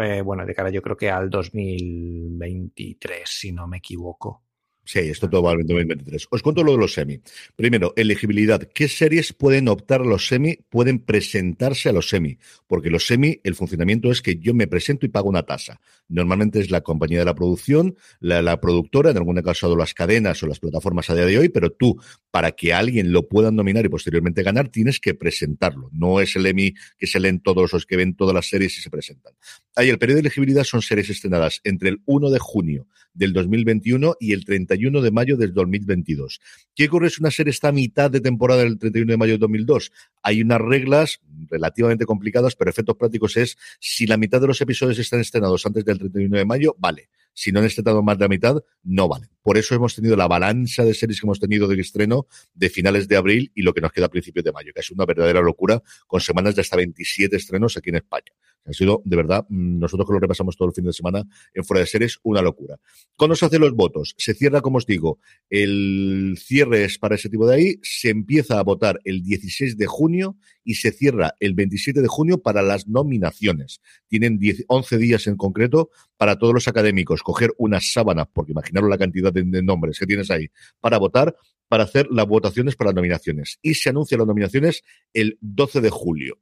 eh, 0.02 0.22
bueno, 0.22 0.46
de 0.46 0.56
cara 0.56 0.70
yo 0.70 0.82
creo 0.82 0.96
que 0.96 1.12
al 1.12 1.30
2023, 1.30 3.24
si 3.30 3.52
no 3.52 3.68
me 3.68 3.80
equivoco. 3.80 4.43
Sí, 4.86 5.00
esto 5.00 5.30
todo 5.30 5.44
va 5.44 5.52
al 5.52 5.60
2023. 5.60 6.28
Os 6.30 6.42
cuento 6.42 6.62
lo 6.62 6.74
de 6.74 6.78
los 6.78 6.94
semi. 6.94 7.22
Primero, 7.56 7.94
elegibilidad. 7.96 8.62
¿Qué 8.74 8.90
series 8.90 9.32
pueden 9.32 9.70
optar 9.70 10.02
los 10.02 10.28
semi? 10.28 10.58
Pueden 10.70 11.00
presentarse 11.00 11.88
a 11.88 11.94
los 11.94 12.10
semi. 12.10 12.38
Porque 12.68 12.90
los 12.90 13.08
semi, 13.08 13.40
el 13.46 13.56
funcionamiento 13.56 14.12
es 14.12 14.22
que 14.22 14.36
yo 14.36 14.54
me 14.54 14.68
presento 14.68 15.06
y 15.06 15.10
pago 15.10 15.30
una 15.30 15.44
tasa. 15.44 15.80
Normalmente 16.10 16.60
es 16.60 16.70
la 16.70 16.82
compañía 16.82 17.20
de 17.20 17.26
la 17.26 17.34
producción, 17.34 17.96
la, 18.20 18.60
productora, 18.60 19.12
en 19.12 19.18
algún 19.18 19.42
caso 19.42 19.74
las 19.76 19.94
cadenas 19.94 20.44
o 20.44 20.48
las 20.48 20.60
plataformas 20.60 21.10
a 21.10 21.16
día 21.16 21.26
de 21.26 21.38
hoy, 21.38 21.50
pero 21.50 21.72
tú, 21.72 21.98
para 22.30 22.52
que 22.52 22.74
alguien 22.74 23.14
lo 23.14 23.30
pueda 23.30 23.52
nominar 23.52 23.86
y 23.86 23.90
posteriormente 23.90 24.44
ganar, 24.44 24.68
tienes 24.68 25.00
que 25.00 25.14
presentarlo. 25.14 25.90
No 25.94 26.20
es 26.20 26.36
el 26.36 26.46
Emmy 26.46 26.74
que 26.98 27.08
se 27.08 27.22
leen 27.22 27.40
todos 27.40 27.72
los 27.72 27.86
que 27.86 27.96
ven 27.96 28.16
todas 28.16 28.36
las 28.36 28.48
series 28.48 28.78
y 28.78 28.82
se 28.82 28.90
presentan. 28.90 29.34
Ahí 29.76 29.90
el 29.90 29.98
periodo 29.98 30.18
de 30.18 30.22
elegibilidad 30.22 30.66
son 30.66 30.82
series 30.82 31.10
estrenadas 31.10 31.62
entre 31.64 31.90
el 31.90 32.02
1 32.06 32.30
de 32.30 32.40
junio 32.40 32.88
del 33.14 33.34
2021 33.34 34.16
y 34.20 34.34
el 34.34 34.46
30 34.46 34.64
31 34.64 35.02
de 35.02 35.12
mayo 35.12 35.38
del 35.38 35.54
2022. 35.54 36.40
¿Qué 36.76 36.86
ocurre 36.86 37.10
si 37.10 37.22
una 37.22 37.32
serie 37.32 37.52
está 37.52 37.70
a 37.70 37.72
mitad 37.72 38.10
de 38.10 38.22
temporada 38.22 38.64
del 38.64 38.78
31 38.80 39.12
de 39.12 39.18
mayo 39.18 39.34
del 39.34 39.40
2002? 39.40 39.92
Hay 40.22 40.42
unas 40.42 40.60
reglas 40.62 41.20
relativamente 41.50 42.06
complicadas, 42.06 42.56
pero 42.56 42.70
efectos 42.70 42.96
prácticos 42.98 43.38
es 43.38 43.58
si 43.80 44.08
la 44.08 44.18
mitad 44.18 44.42
de 44.42 44.48
los 44.48 44.62
episodios 44.62 45.00
están 45.00 45.20
estrenados 45.20 45.66
antes 45.66 45.86
del 45.86 46.00
31 46.00 46.38
de 46.38 46.46
mayo, 46.46 46.76
vale. 46.80 47.10
Si 47.36 47.52
no 47.52 47.60
han 47.60 47.66
estrenado 47.66 48.04
más 48.04 48.18
de 48.18 48.26
la 48.26 48.30
mitad, 48.30 48.64
no 48.84 49.08
vale. 49.08 49.28
Por 49.42 49.58
eso 49.58 49.74
hemos 49.74 49.96
tenido 49.96 50.16
la 50.16 50.28
balanza 50.28 50.86
de 50.86 50.94
series 50.94 51.20
que 51.20 51.26
hemos 51.26 51.40
tenido 51.40 51.68
de 51.68 51.82
estreno 51.82 52.28
de 52.54 52.70
finales 52.70 53.08
de 53.08 53.18
abril 53.18 53.52
y 53.56 53.64
lo 53.64 53.74
que 53.74 53.82
nos 53.82 53.92
queda 53.92 54.06
a 54.06 54.10
principios 54.10 54.46
de 54.46 54.52
mayo, 54.52 54.72
que 54.74 54.82
es 54.82 54.92
una 54.92 55.06
verdadera 55.06 55.42
locura, 55.42 55.82
con 56.08 56.22
semanas 56.22 56.56
de 56.56 56.62
hasta 56.62 56.78
27 56.78 57.36
estrenos 57.36 57.76
aquí 57.76 57.90
en 57.90 57.96
España. 57.96 58.32
Ha 58.66 58.74
sido, 58.74 59.02
de 59.04 59.16
verdad, 59.16 59.46
mm, 59.50 59.80
nosotros 59.80 60.08
que 60.08 60.14
lo 60.14 60.20
repasamos 60.20 60.56
todo 60.56 60.70
el 60.70 60.74
fin 60.74 60.86
de 60.86 60.94
semana 60.94 61.24
en 61.54 61.64
fuera 61.64 61.82
de 61.82 61.88
series, 61.88 62.20
una 62.24 62.42
locura. 62.42 62.80
¿Cuándo 63.16 63.36
se 63.36 63.46
hacen 63.46 63.62
los 63.62 63.74
votos? 63.74 64.16
Se 64.18 64.34
cierra, 64.34 64.62
como 64.62 64.78
os 64.78 64.86
digo, 64.86 65.20
el 65.50 66.36
cierre 66.40 66.86
es 66.86 66.98
para 66.98 67.16
ese 67.16 67.30
tipo 67.30 67.48
de 67.48 67.56
ahí, 67.56 67.80
se 67.82 68.10
empieza 68.10 68.60
a 68.60 68.64
votar 68.64 69.00
el 69.04 69.22
16 69.22 69.78
de 69.78 69.86
junio 69.86 70.38
y 70.64 70.76
se 70.76 70.92
cierra 70.92 71.36
el 71.40 71.54
27 71.54 72.02
de 72.02 72.08
junio 72.08 72.42
para 72.42 72.62
las 72.62 72.88
nominaciones. 72.88 73.82
Tienen 74.08 74.38
10, 74.38 74.66
11 74.68 74.98
días 74.98 75.28
en 75.28 75.36
concreto 75.36 75.90
para 76.18 76.38
todos 76.38 76.54
los 76.54 76.68
académicos 76.68 77.22
coger 77.22 77.52
una 77.58 77.82
sábana, 77.82 78.26
porque 78.26 78.54
imaginaros 78.54 78.90
la 78.90 78.98
cantidad 78.98 79.34
de, 79.34 79.44
de 79.44 79.62
nombres 79.62 80.00
que 80.00 80.06
tienes 80.06 80.32
ahí, 80.32 80.48
para 80.80 80.98
votar, 80.98 81.36
para 81.68 81.84
hacer 81.84 82.08
las 82.12 82.28
votaciones 82.28 82.76
para 82.76 82.90
las 82.90 82.96
nominaciones. 82.96 83.60
Y 83.62 83.74
se 83.74 83.90
anuncian 83.90 84.20
las 84.20 84.28
nominaciones 84.28 84.84
el 85.14 85.38
12 85.42 85.82
de 85.82 85.90
julio. 85.90 86.40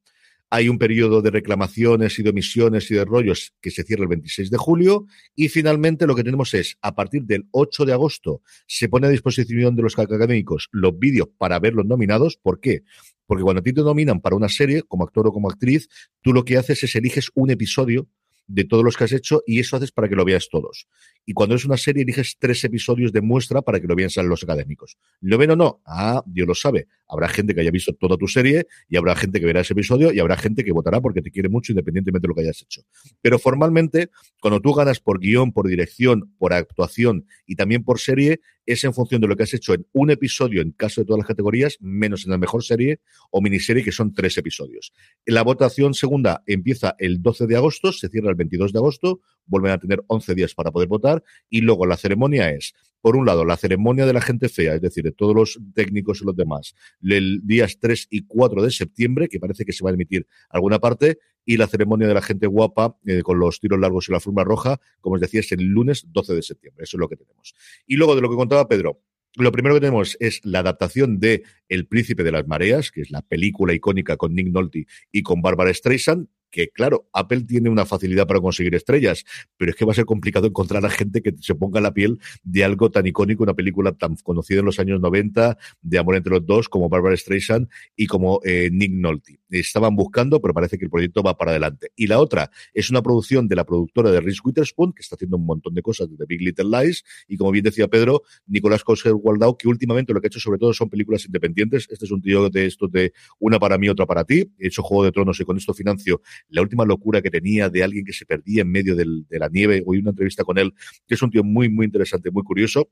Hay 0.53 0.67
un 0.67 0.77
periodo 0.77 1.21
de 1.21 1.31
reclamaciones 1.31 2.19
y 2.19 2.23
de 2.23 2.29
omisiones 2.29 2.91
y 2.91 2.95
de 2.95 3.05
rollos 3.05 3.53
que 3.61 3.71
se 3.71 3.83
cierra 3.83 4.03
el 4.03 4.09
26 4.09 4.51
de 4.51 4.57
julio. 4.57 5.05
Y 5.33 5.47
finalmente 5.47 6.05
lo 6.05 6.13
que 6.13 6.25
tenemos 6.25 6.53
es, 6.53 6.77
a 6.81 6.93
partir 6.93 7.23
del 7.23 7.47
8 7.51 7.85
de 7.85 7.93
agosto, 7.93 8.41
se 8.67 8.89
pone 8.89 9.07
a 9.07 9.09
disposición 9.09 9.77
de 9.77 9.83
los 9.83 9.97
académicos 9.97 10.67
los 10.73 10.99
vídeos 10.99 11.29
para 11.37 11.57
ver 11.59 11.73
los 11.73 11.85
nominados. 11.85 12.35
¿Por 12.35 12.59
qué? 12.59 12.83
Porque 13.25 13.43
cuando 13.43 13.61
a 13.61 13.63
ti 13.63 13.71
te 13.71 13.81
nominan 13.81 14.19
para 14.19 14.35
una 14.35 14.49
serie, 14.49 14.83
como 14.83 15.05
actor 15.05 15.25
o 15.25 15.31
como 15.31 15.49
actriz, 15.49 15.87
tú 16.21 16.33
lo 16.33 16.43
que 16.43 16.57
haces 16.57 16.83
es 16.83 16.95
eliges 16.95 17.31
un 17.33 17.49
episodio 17.49 18.09
de 18.53 18.65
todos 18.65 18.83
los 18.83 18.97
que 18.97 19.05
has 19.05 19.13
hecho 19.13 19.41
y 19.47 19.59
eso 19.59 19.77
haces 19.77 19.91
para 19.91 20.09
que 20.09 20.15
lo 20.15 20.25
veas 20.25 20.49
todos. 20.49 20.87
Y 21.25 21.33
cuando 21.33 21.55
es 21.55 21.65
una 21.65 21.77
serie, 21.77 22.03
eliges 22.03 22.35
tres 22.37 22.63
episodios 22.63 23.11
de 23.11 23.21
muestra 23.21 23.61
para 23.61 23.79
que 23.79 23.87
lo 23.87 23.95
vean 23.95 24.09
los 24.25 24.43
académicos. 24.43 24.97
¿Lo 25.21 25.37
ven 25.37 25.51
o 25.51 25.55
no? 25.55 25.81
Ah, 25.85 26.21
Dios 26.25 26.47
lo 26.47 26.55
sabe. 26.55 26.87
Habrá 27.07 27.27
gente 27.29 27.53
que 27.53 27.61
haya 27.61 27.71
visto 27.71 27.93
toda 27.93 28.17
tu 28.17 28.27
serie 28.27 28.67
y 28.89 28.97
habrá 28.97 29.15
gente 29.15 29.39
que 29.39 29.45
verá 29.45 29.61
ese 29.61 29.73
episodio 29.73 30.11
y 30.11 30.19
habrá 30.19 30.37
gente 30.37 30.63
que 30.63 30.71
votará 30.71 30.99
porque 30.99 31.21
te 31.21 31.31
quiere 31.31 31.49
mucho 31.49 31.71
independientemente 31.71 32.25
de 32.25 32.29
lo 32.29 32.35
que 32.35 32.41
hayas 32.41 32.61
hecho. 32.61 32.81
Pero 33.21 33.39
formalmente, 33.39 34.09
cuando 34.41 34.59
tú 34.59 34.73
ganas 34.73 34.99
por 34.99 35.19
guion, 35.19 35.51
por 35.51 35.67
dirección, 35.67 36.33
por 36.37 36.53
actuación 36.53 37.25
y 37.45 37.55
también 37.55 37.83
por 37.83 37.99
serie, 37.99 38.41
es 38.71 38.84
en 38.84 38.93
función 38.93 39.21
de 39.21 39.27
lo 39.27 39.36
que 39.36 39.43
has 39.43 39.53
hecho 39.53 39.73
en 39.73 39.86
un 39.93 40.12
episodio 40.12 40.62
en 40.62 40.71
caso 40.71 41.01
de 41.01 41.05
todas 41.05 41.19
las 41.19 41.27
categorías, 41.27 41.77
menos 41.79 42.25
en 42.25 42.31
la 42.31 42.38
mejor 42.38 42.63
serie 42.63 42.99
o 43.29 43.41
miniserie, 43.41 43.84
que 43.84 43.91
son 43.91 44.13
tres 44.13 44.38
episodios. 44.38 44.93
La 45.25 45.43
votación 45.43 45.93
segunda 45.93 46.43
empieza 46.45 46.95
el 46.99 47.22
12 47.22 47.47
de 47.47 47.55
agosto, 47.55 47.91
se 47.91 48.09
cierra 48.09 48.30
el 48.30 48.36
22 48.36 48.74
de 48.74 48.80
agosto, 48.80 49.22
vuelven 49.45 49.72
a 49.72 49.78
tener 49.78 50.01
11 50.07 50.36
días 50.36 50.53
para 50.53 50.72
poder 50.72 50.88
votar 50.88 51.24
y 51.49 51.61
luego 51.61 51.86
la 51.86 51.97
ceremonia 51.97 52.49
es 52.51 52.74
por 53.01 53.15
un 53.15 53.26
lado, 53.26 53.43
la 53.45 53.57
ceremonia 53.57 54.05
de 54.05 54.13
la 54.13 54.22
gente 54.22 54.47
fea, 54.47 54.76
es 54.76 54.82
decir, 54.82 55.03
de 55.03 55.11
todos 55.11 55.36
los 55.36 55.59
técnicos 55.74 56.22
y 56.22 56.26
los 56.26 56.36
demás, 56.36 56.76
el 57.01 57.41
días 57.43 57.78
3 57.80 58.07
y 58.11 58.26
4 58.28 58.61
de 58.61 58.72
septiembre, 58.72 59.28
que 59.28 59.39
parece 59.39 59.65
que 59.65 59.74
se 59.74 59.84
va 59.84 59.89
a 59.89 59.93
emitir 59.93 60.28
alguna 60.49 60.80
parte, 60.80 61.17
y 61.45 61.57
la 61.57 61.67
ceremonia 61.67 62.07
de 62.07 62.13
la 62.13 62.21
gente 62.21 62.47
guapa 62.47 62.97
eh, 63.05 63.21
con 63.21 63.39
los 63.39 63.59
tiros 63.59 63.79
largos 63.79 64.07
y 64.07 64.11
la 64.11 64.19
forma 64.19 64.43
roja, 64.43 64.79
como 64.99 65.15
os 65.15 65.21
decía, 65.21 65.39
es 65.39 65.51
el 65.51 65.63
lunes 65.63 66.05
12 66.09 66.35
de 66.35 66.41
septiembre. 66.41 66.83
Eso 66.83 66.97
es 66.97 66.99
lo 66.99 67.09
que 67.09 67.17
tenemos. 67.17 67.53
Y 67.85 67.95
luego 67.95 68.15
de 68.15 68.21
lo 68.21 68.29
que 68.29 68.35
contaba 68.35 68.67
Pedro, 68.67 69.01
lo 69.35 69.51
primero 69.51 69.75
que 69.75 69.81
tenemos 69.81 70.17
es 70.19 70.41
la 70.43 70.59
adaptación 70.59 71.19
de 71.19 71.43
El 71.69 71.87
Príncipe 71.87 72.23
de 72.23 72.31
las 72.31 72.47
Mareas, 72.47 72.91
que 72.91 73.01
es 73.01 73.11
la 73.11 73.21
película 73.21 73.73
icónica 73.73 74.17
con 74.17 74.35
Nick 74.35 74.47
Nolte 74.47 74.87
y 75.11 75.23
con 75.23 75.41
Barbara 75.41 75.73
Streisand, 75.73 76.27
que 76.52 76.70
claro, 76.70 77.08
Apple 77.14 77.41
tiene 77.41 77.70
una 77.70 77.86
facilidad 77.86 78.28
para 78.28 78.39
conseguir 78.39 78.76
estrellas, 78.76 79.24
pero 79.58 79.72
es 79.72 79.78
que 79.78 79.86
va 79.86 79.93
a 79.93 79.95
ser 79.95 80.06
complicado 80.06 80.47
encontrar 80.47 80.86
a 80.86 80.89
gente 80.89 81.22
que 81.22 81.34
se 81.39 81.56
ponga 81.56 81.82
la 81.82 81.93
piel 81.93 82.20
de 82.43 82.64
algo 82.64 82.91
tan 82.91 83.08
icónico, 83.08 83.43
una 83.43 83.54
película 83.54 83.93
tan 83.93 84.16
conocida 84.18 84.60
en 84.60 84.66
los 84.66 84.80
años 84.80 84.99
90, 84.99 85.58
de 85.82 85.97
amor 85.97 86.16
entre 86.16 86.34
los 86.34 86.45
dos, 86.45 86.70
como 86.70 86.89
Barbara 86.89 87.16
Streisand 87.16 87.68
y 87.95 88.08
como 88.08 88.41
eh, 88.43 88.70
Nick 88.72 88.91
Nolte. 88.91 89.39
Estaban 89.49 89.95
buscando, 89.95 90.41
pero 90.41 90.54
parece 90.54 90.78
que 90.78 90.86
el 90.86 90.91
proyecto 90.91 91.24
va 91.24 91.38
para 91.38 91.52
adelante. 91.52 91.91
Y 91.95 92.08
la 92.08 92.20
otra 92.20 92.52
es 92.74 92.89
una 92.89 93.02
producción 93.02 93.47
de 93.47 93.56
la 93.56 93.66
productora 93.66 94.12
de 94.12 94.22
Reese 94.22 94.41
Witherspoon, 94.43 94.93
que 94.93 95.02
está 95.02 95.16
haciendo 95.16 95.38
un 95.38 95.45
montón 95.45 95.74
de 95.74 95.82
cosas 95.82 96.08
de 96.10 96.26
Big 96.26 96.41
Little 96.41 96.66
Lies, 96.66 97.04
y 97.28 97.38
como 97.38 97.52
bien 97.52 97.64
decía 97.64 97.88
Pedro, 97.88 98.24
Nicolás 98.45 98.84
Coser 98.84 99.14
Waldau, 99.14 99.58
que 99.58 99.68
últimamente 99.68 100.14
lo 100.14 100.22
que 100.22 100.28
ha 100.28 100.30
hecho 100.30 100.39
sobre 100.39 100.60
todo 100.60 100.74
son 100.74 100.89
películas 100.89 101.26
independientes. 101.26 101.88
Este 101.89 102.06
es 102.06 102.12
un 102.12 102.22
tío 102.22 102.49
de 102.49 102.66
estos 102.66 102.91
de 102.91 103.14
una 103.39 103.60
para 103.60 103.78
mí, 103.78 103.89
otra 103.89 104.06
para 104.06 104.24
ti. 104.24 104.52
He 104.60 104.68
hecho 104.68 104.84
Juego 104.84 105.04
de 105.04 105.12
Tronos 105.12 105.39
y 105.39 105.45
con 105.45 105.58
esto 105.58 105.74
financio 105.74 106.22
la 106.49 106.61
última 106.61 106.85
locura 106.85 107.21
que 107.21 107.29
tenía 107.29 107.69
de 107.69 107.83
alguien 107.83 108.05
que 108.05 108.13
se 108.13 108.25
perdía 108.25 108.61
en 108.61 108.71
medio 108.71 108.95
de 108.95 109.39
la 109.39 109.49
nieve. 109.49 109.83
Oí 109.85 109.99
una 109.99 110.11
entrevista 110.11 110.43
con 110.43 110.57
él, 110.57 110.73
que 111.07 111.15
es 111.15 111.21
un 111.21 111.31
tío 111.31 111.43
muy, 111.43 111.69
muy 111.69 111.85
interesante, 111.85 112.31
muy 112.31 112.43
curioso. 112.43 112.89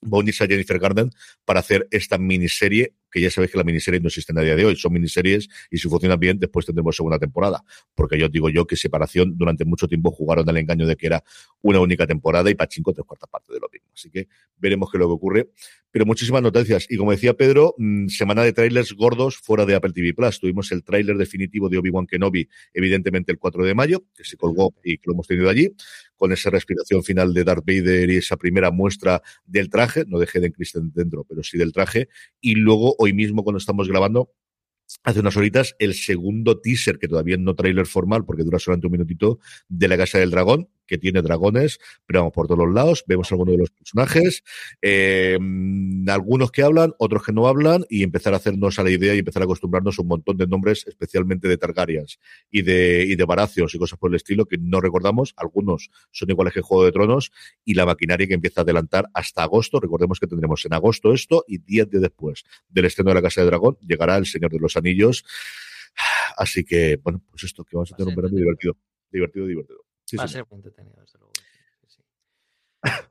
Bonis 0.00 0.40
a 0.40 0.46
Jennifer 0.46 0.78
Garden 0.78 1.10
para 1.44 1.60
hacer 1.60 1.86
esta 1.90 2.18
miniserie 2.18 2.94
que 3.12 3.20
ya 3.20 3.30
sabéis 3.30 3.52
que 3.52 3.58
la 3.58 3.64
miniserie 3.64 4.00
no 4.00 4.08
existe 4.08 4.32
a 4.36 4.42
día 4.42 4.56
de 4.56 4.64
hoy, 4.64 4.76
son 4.76 4.92
miniseries 4.92 5.48
y 5.70 5.78
si 5.78 5.88
funcionan 5.88 6.18
bien, 6.18 6.38
después 6.38 6.66
tendremos 6.66 6.96
segunda 6.96 7.18
temporada. 7.18 7.62
Porque 7.94 8.18
yo 8.18 8.28
digo 8.28 8.48
yo 8.48 8.66
que 8.66 8.74
Separación 8.74 9.36
durante 9.36 9.64
mucho 9.64 9.86
tiempo 9.86 10.10
jugaron 10.10 10.48
al 10.48 10.56
engaño 10.56 10.86
de 10.86 10.96
que 10.96 11.06
era 11.06 11.22
una 11.60 11.78
única 11.78 12.06
temporada 12.06 12.50
y 12.50 12.54
Pachinko 12.54 12.92
tres 12.92 13.06
cuartas 13.06 13.28
partes 13.28 13.54
de 13.54 13.60
lo 13.60 13.68
mismo. 13.70 13.88
Así 13.94 14.10
que 14.10 14.28
veremos 14.56 14.90
qué 14.90 14.96
es 14.96 15.00
lo 15.00 15.06
que 15.08 15.12
ocurre. 15.12 15.50
Pero 15.90 16.06
muchísimas 16.06 16.40
noticias. 16.40 16.86
Y 16.88 16.96
como 16.96 17.10
decía 17.10 17.34
Pedro, 17.34 17.74
mm, 17.76 18.08
semana 18.08 18.42
de 18.42 18.54
trailers 18.54 18.94
gordos 18.94 19.36
fuera 19.36 19.66
de 19.66 19.74
Apple 19.74 19.92
TV 19.92 20.14
Plus. 20.14 20.40
Tuvimos 20.40 20.72
el 20.72 20.82
tráiler 20.82 21.18
definitivo 21.18 21.68
de 21.68 21.76
Obi-Wan 21.76 22.06
Kenobi, 22.06 22.48
evidentemente 22.72 23.30
el 23.30 23.38
4 23.38 23.64
de 23.64 23.74
mayo, 23.74 24.04
que 24.16 24.24
se 24.24 24.38
colgó 24.38 24.74
y 24.82 24.96
que 24.96 25.04
lo 25.06 25.12
hemos 25.12 25.26
tenido 25.26 25.50
allí, 25.50 25.74
con 26.16 26.32
esa 26.32 26.50
respiración 26.50 27.02
final 27.02 27.34
de 27.34 27.44
Darth 27.44 27.64
Vader 27.66 28.08
y 28.08 28.16
esa 28.16 28.36
primera 28.36 28.70
muestra 28.70 29.22
del 29.44 29.68
traje, 29.68 30.04
no 30.06 30.18
dejé 30.18 30.40
de 30.40 30.52
Kristen 30.52 30.92
dentro, 30.94 31.24
pero 31.28 31.42
sí 31.42 31.58
del 31.58 31.72
traje, 31.72 32.08
y 32.40 32.54
luego 32.54 32.94
hoy 33.02 33.12
mismo 33.12 33.42
cuando 33.42 33.58
estamos 33.58 33.88
grabando 33.88 34.32
hace 35.02 35.20
unas 35.20 35.36
horitas 35.36 35.74
el 35.78 35.94
segundo 35.94 36.60
teaser, 36.60 36.98
que 36.98 37.08
todavía 37.08 37.36
no 37.36 37.54
trailer 37.54 37.86
formal 37.86 38.24
porque 38.24 38.44
dura 38.44 38.58
solamente 38.58 38.86
un 38.86 38.92
minutito, 38.92 39.38
de 39.68 39.88
la 39.88 39.96
Casa 39.96 40.18
del 40.18 40.30
Dragón, 40.30 40.68
que 40.92 40.98
tiene 40.98 41.22
dragones, 41.22 41.80
pero 42.04 42.20
vamos 42.20 42.34
por 42.34 42.46
todos 42.46 42.66
los 42.66 42.74
lados, 42.74 43.02
vemos 43.06 43.32
algunos 43.32 43.54
de 43.54 43.58
los 43.60 43.70
personajes, 43.70 44.44
eh, 44.82 45.38
algunos 46.06 46.50
que 46.50 46.62
hablan, 46.62 46.92
otros 46.98 47.24
que 47.24 47.32
no 47.32 47.48
hablan, 47.48 47.86
y 47.88 48.02
empezar 48.02 48.34
a 48.34 48.36
hacernos 48.36 48.78
a 48.78 48.82
la 48.82 48.90
idea 48.90 49.14
y 49.14 49.20
empezar 49.20 49.40
a 49.40 49.46
acostumbrarnos 49.46 49.98
a 49.98 50.02
un 50.02 50.08
montón 50.08 50.36
de 50.36 50.46
nombres, 50.46 50.86
especialmente 50.86 51.48
de 51.48 51.56
Targaryens 51.56 52.18
y 52.50 52.60
de, 52.60 53.06
y 53.08 53.16
de 53.16 53.24
Baracios 53.24 53.74
y 53.74 53.78
cosas 53.78 53.98
por 53.98 54.10
el 54.10 54.16
estilo 54.16 54.44
que 54.44 54.58
no 54.58 54.82
recordamos, 54.82 55.32
algunos 55.38 55.88
son 56.10 56.28
iguales 56.28 56.52
que 56.52 56.60
Juego 56.60 56.84
de 56.84 56.92
Tronos, 56.92 57.32
y 57.64 57.72
la 57.72 57.86
maquinaria 57.86 58.26
que 58.26 58.34
empieza 58.34 58.60
a 58.60 58.64
adelantar 58.64 59.06
hasta 59.14 59.44
agosto, 59.44 59.80
recordemos 59.80 60.20
que 60.20 60.26
tendremos 60.26 60.62
en 60.66 60.74
agosto 60.74 61.14
esto, 61.14 61.42
y 61.48 61.56
diez 61.56 61.88
días 61.88 62.02
después 62.02 62.44
del 62.68 62.84
estreno 62.84 63.12
de 63.12 63.14
la 63.14 63.22
Casa 63.22 63.40
de 63.40 63.46
Dragón 63.46 63.78
llegará 63.80 64.18
El 64.18 64.26
Señor 64.26 64.50
de 64.50 64.58
los 64.58 64.76
Anillos, 64.76 65.24
así 66.36 66.64
que, 66.64 66.96
bueno, 67.02 67.22
pues 67.30 67.44
esto, 67.44 67.64
que 67.64 67.76
vamos 67.76 67.90
a 67.94 67.96
tener 67.96 68.10
un 68.10 68.16
verano 68.16 68.36
divertido, 68.36 68.76
divertido, 69.10 69.46
divertido. 69.46 69.91
Va 70.18 70.24
a 70.24 70.28
ser 70.28 70.44
muy 70.50 70.56
entretenido, 70.58 71.00
desde 71.00 71.18
luego. 71.18 71.31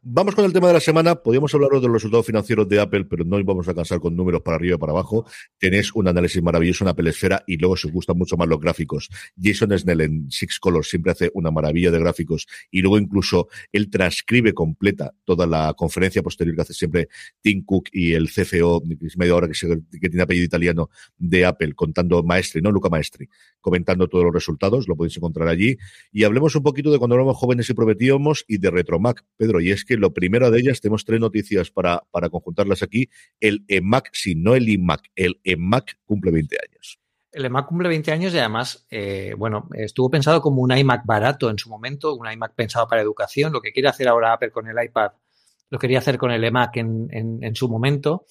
Vamos 0.04 0.36
con 0.36 0.44
el 0.44 0.52
tema 0.52 0.68
de 0.68 0.74
la 0.74 0.80
semana. 0.82 1.16
Podríamos 1.16 1.54
hablar 1.54 1.70
de 1.72 1.88
los 1.88 1.94
resultados 1.94 2.26
financieros 2.26 2.68
de 2.68 2.82
Apple, 2.82 3.06
pero 3.06 3.24
no 3.24 3.42
vamos 3.46 3.70
a 3.70 3.74
cansar 3.74 4.02
con 4.02 4.16
números 4.16 4.42
para 4.42 4.56
arriba 4.58 4.76
y 4.76 4.78
para 4.78 4.92
abajo. 4.92 5.26
Tenéis 5.58 5.94
un 5.94 6.08
análisis 6.10 6.42
maravilloso, 6.44 6.84
una 6.84 6.94
pelesfera 6.94 7.44
y 7.48 7.56
luego 7.56 7.76
os 7.76 7.86
gustan 7.86 8.18
mucho 8.18 8.36
más 8.36 8.50
los 8.50 8.60
gráficos. 8.60 9.10
Jason 9.42 9.78
Snell 9.78 10.02
en 10.02 10.30
Six 10.30 10.60
Colors 10.60 10.90
siempre 10.90 11.14
hace 11.14 11.32
una 11.36 11.52
maravilla 11.52 11.90
de 11.92 12.00
gráficos 12.00 12.48
y 12.70 12.82
luego 12.82 12.98
incluso 12.98 13.48
él 13.72 13.90
transcribe 13.90 14.54
completa 14.54 15.14
toda 15.24 15.48
la 15.48 15.74
conferencia 15.76 16.22
posterior 16.22 16.56
que 16.56 16.62
hace 16.64 16.74
siempre 16.74 17.08
Tim 17.40 17.64
Cook 17.64 17.90
y 17.94 18.14
el 18.14 18.30
CFO, 18.30 18.84
media 19.16 19.36
hora 19.36 19.48
que, 19.48 19.54
que 19.54 20.10
tiene 20.10 20.24
apellido 20.24 20.46
italiano 20.46 20.90
de 21.18 21.46
Apple, 21.46 21.74
contando 21.76 22.24
Maestri, 22.24 22.62
no 22.62 22.72
Luca 22.72 22.90
Maestri, 22.90 23.30
comentando 23.62 24.10
todos 24.10 24.26
los 24.26 24.34
resultados. 24.34 24.90
Lo 24.90 24.98
podéis 24.98 25.16
encontrar 25.16 25.48
allí. 25.48 25.78
Y 26.12 26.26
hablemos 26.26 26.56
un 26.56 26.64
poquito 26.64 26.92
de 26.92 26.98
cuando 26.98 27.16
éramos 27.16 27.38
jóvenes 27.38 27.70
y 27.70 27.74
prometíamos 27.74 28.44
y 28.48 28.58
de 28.58 28.70
Retromac. 28.70 29.24
Pedro, 29.38 29.61
y 29.62 29.72
es 29.72 29.86
que 29.86 29.98
lo 29.98 30.14
primero 30.14 30.52
de 30.52 30.60
ellas, 30.60 30.82
tenemos 30.82 31.06
tres 31.06 31.20
noticias 31.20 31.72
para, 31.72 32.04
para 32.12 32.30
conjuntarlas 32.30 32.84
aquí. 32.84 33.10
El 33.40 33.64
EMAC, 33.68 34.10
sí, 34.14 34.36
no 34.36 34.56
el 34.56 34.68
iMac, 34.70 35.02
el 35.16 35.40
EMAC 35.44 36.00
cumple 36.06 36.32
20 36.32 36.58
años. 36.68 37.00
El 37.32 37.46
EMAC 37.46 37.68
cumple 37.68 37.88
20 37.88 38.12
años 38.12 38.34
y 38.34 38.40
además, 38.40 38.86
eh, 38.90 39.34
bueno, 39.38 39.70
estuvo 39.74 40.10
pensado 40.10 40.42
como 40.42 40.62
un 40.62 40.76
iMac 40.76 41.06
barato 41.06 41.50
en 41.50 41.58
su 41.58 41.70
momento, 41.70 42.14
un 42.14 42.30
iMac 42.30 42.56
pensado 42.56 42.88
para 42.88 43.02
educación. 43.02 43.54
Lo 43.54 43.62
que 43.62 43.72
quiere 43.72 43.88
hacer 43.88 44.08
ahora 44.08 44.34
Apple 44.34 44.52
con 44.52 44.68
el 44.68 44.84
iPad, 44.84 45.12
lo 45.70 45.80
quería 45.80 46.00
hacer 46.00 46.18
con 46.18 46.32
el 46.32 46.44
EMAC 46.44 46.78
en, 46.78 47.08
en, 47.12 47.42
en 47.42 47.56
su 47.56 47.70
momento. 47.70 48.26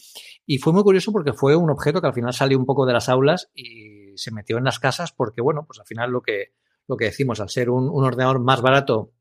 Y 0.45 0.59
fue 0.59 0.75
muy 0.75 0.83
curioso 0.83 1.13
porque 1.13 1.33
fue 1.33 1.57
un 1.57 1.71
objeto 1.71 2.01
que 2.01 2.09
al 2.09 2.15
final 2.15 2.35
salió 2.35 2.59
un 2.59 2.67
poco 2.67 2.85
de 2.85 2.93
las 2.93 3.09
aulas 3.09 3.51
y 3.55 4.13
se 4.17 4.33
metió 4.33 4.59
en 4.59 4.65
las 4.65 4.79
casas 4.79 5.13
porque, 5.13 5.41
bueno, 5.41 5.65
pues 5.67 5.79
al 5.81 5.87
final 5.87 6.11
lo 6.11 6.21
que, 6.21 6.53
lo 6.87 6.97
que 6.97 7.07
decimos, 7.07 7.41
al 7.41 7.49
ser 7.49 7.71
un, 7.71 7.89
un 7.89 8.05
ordenador 8.05 8.41
más 8.41 8.61
barato 8.61 9.13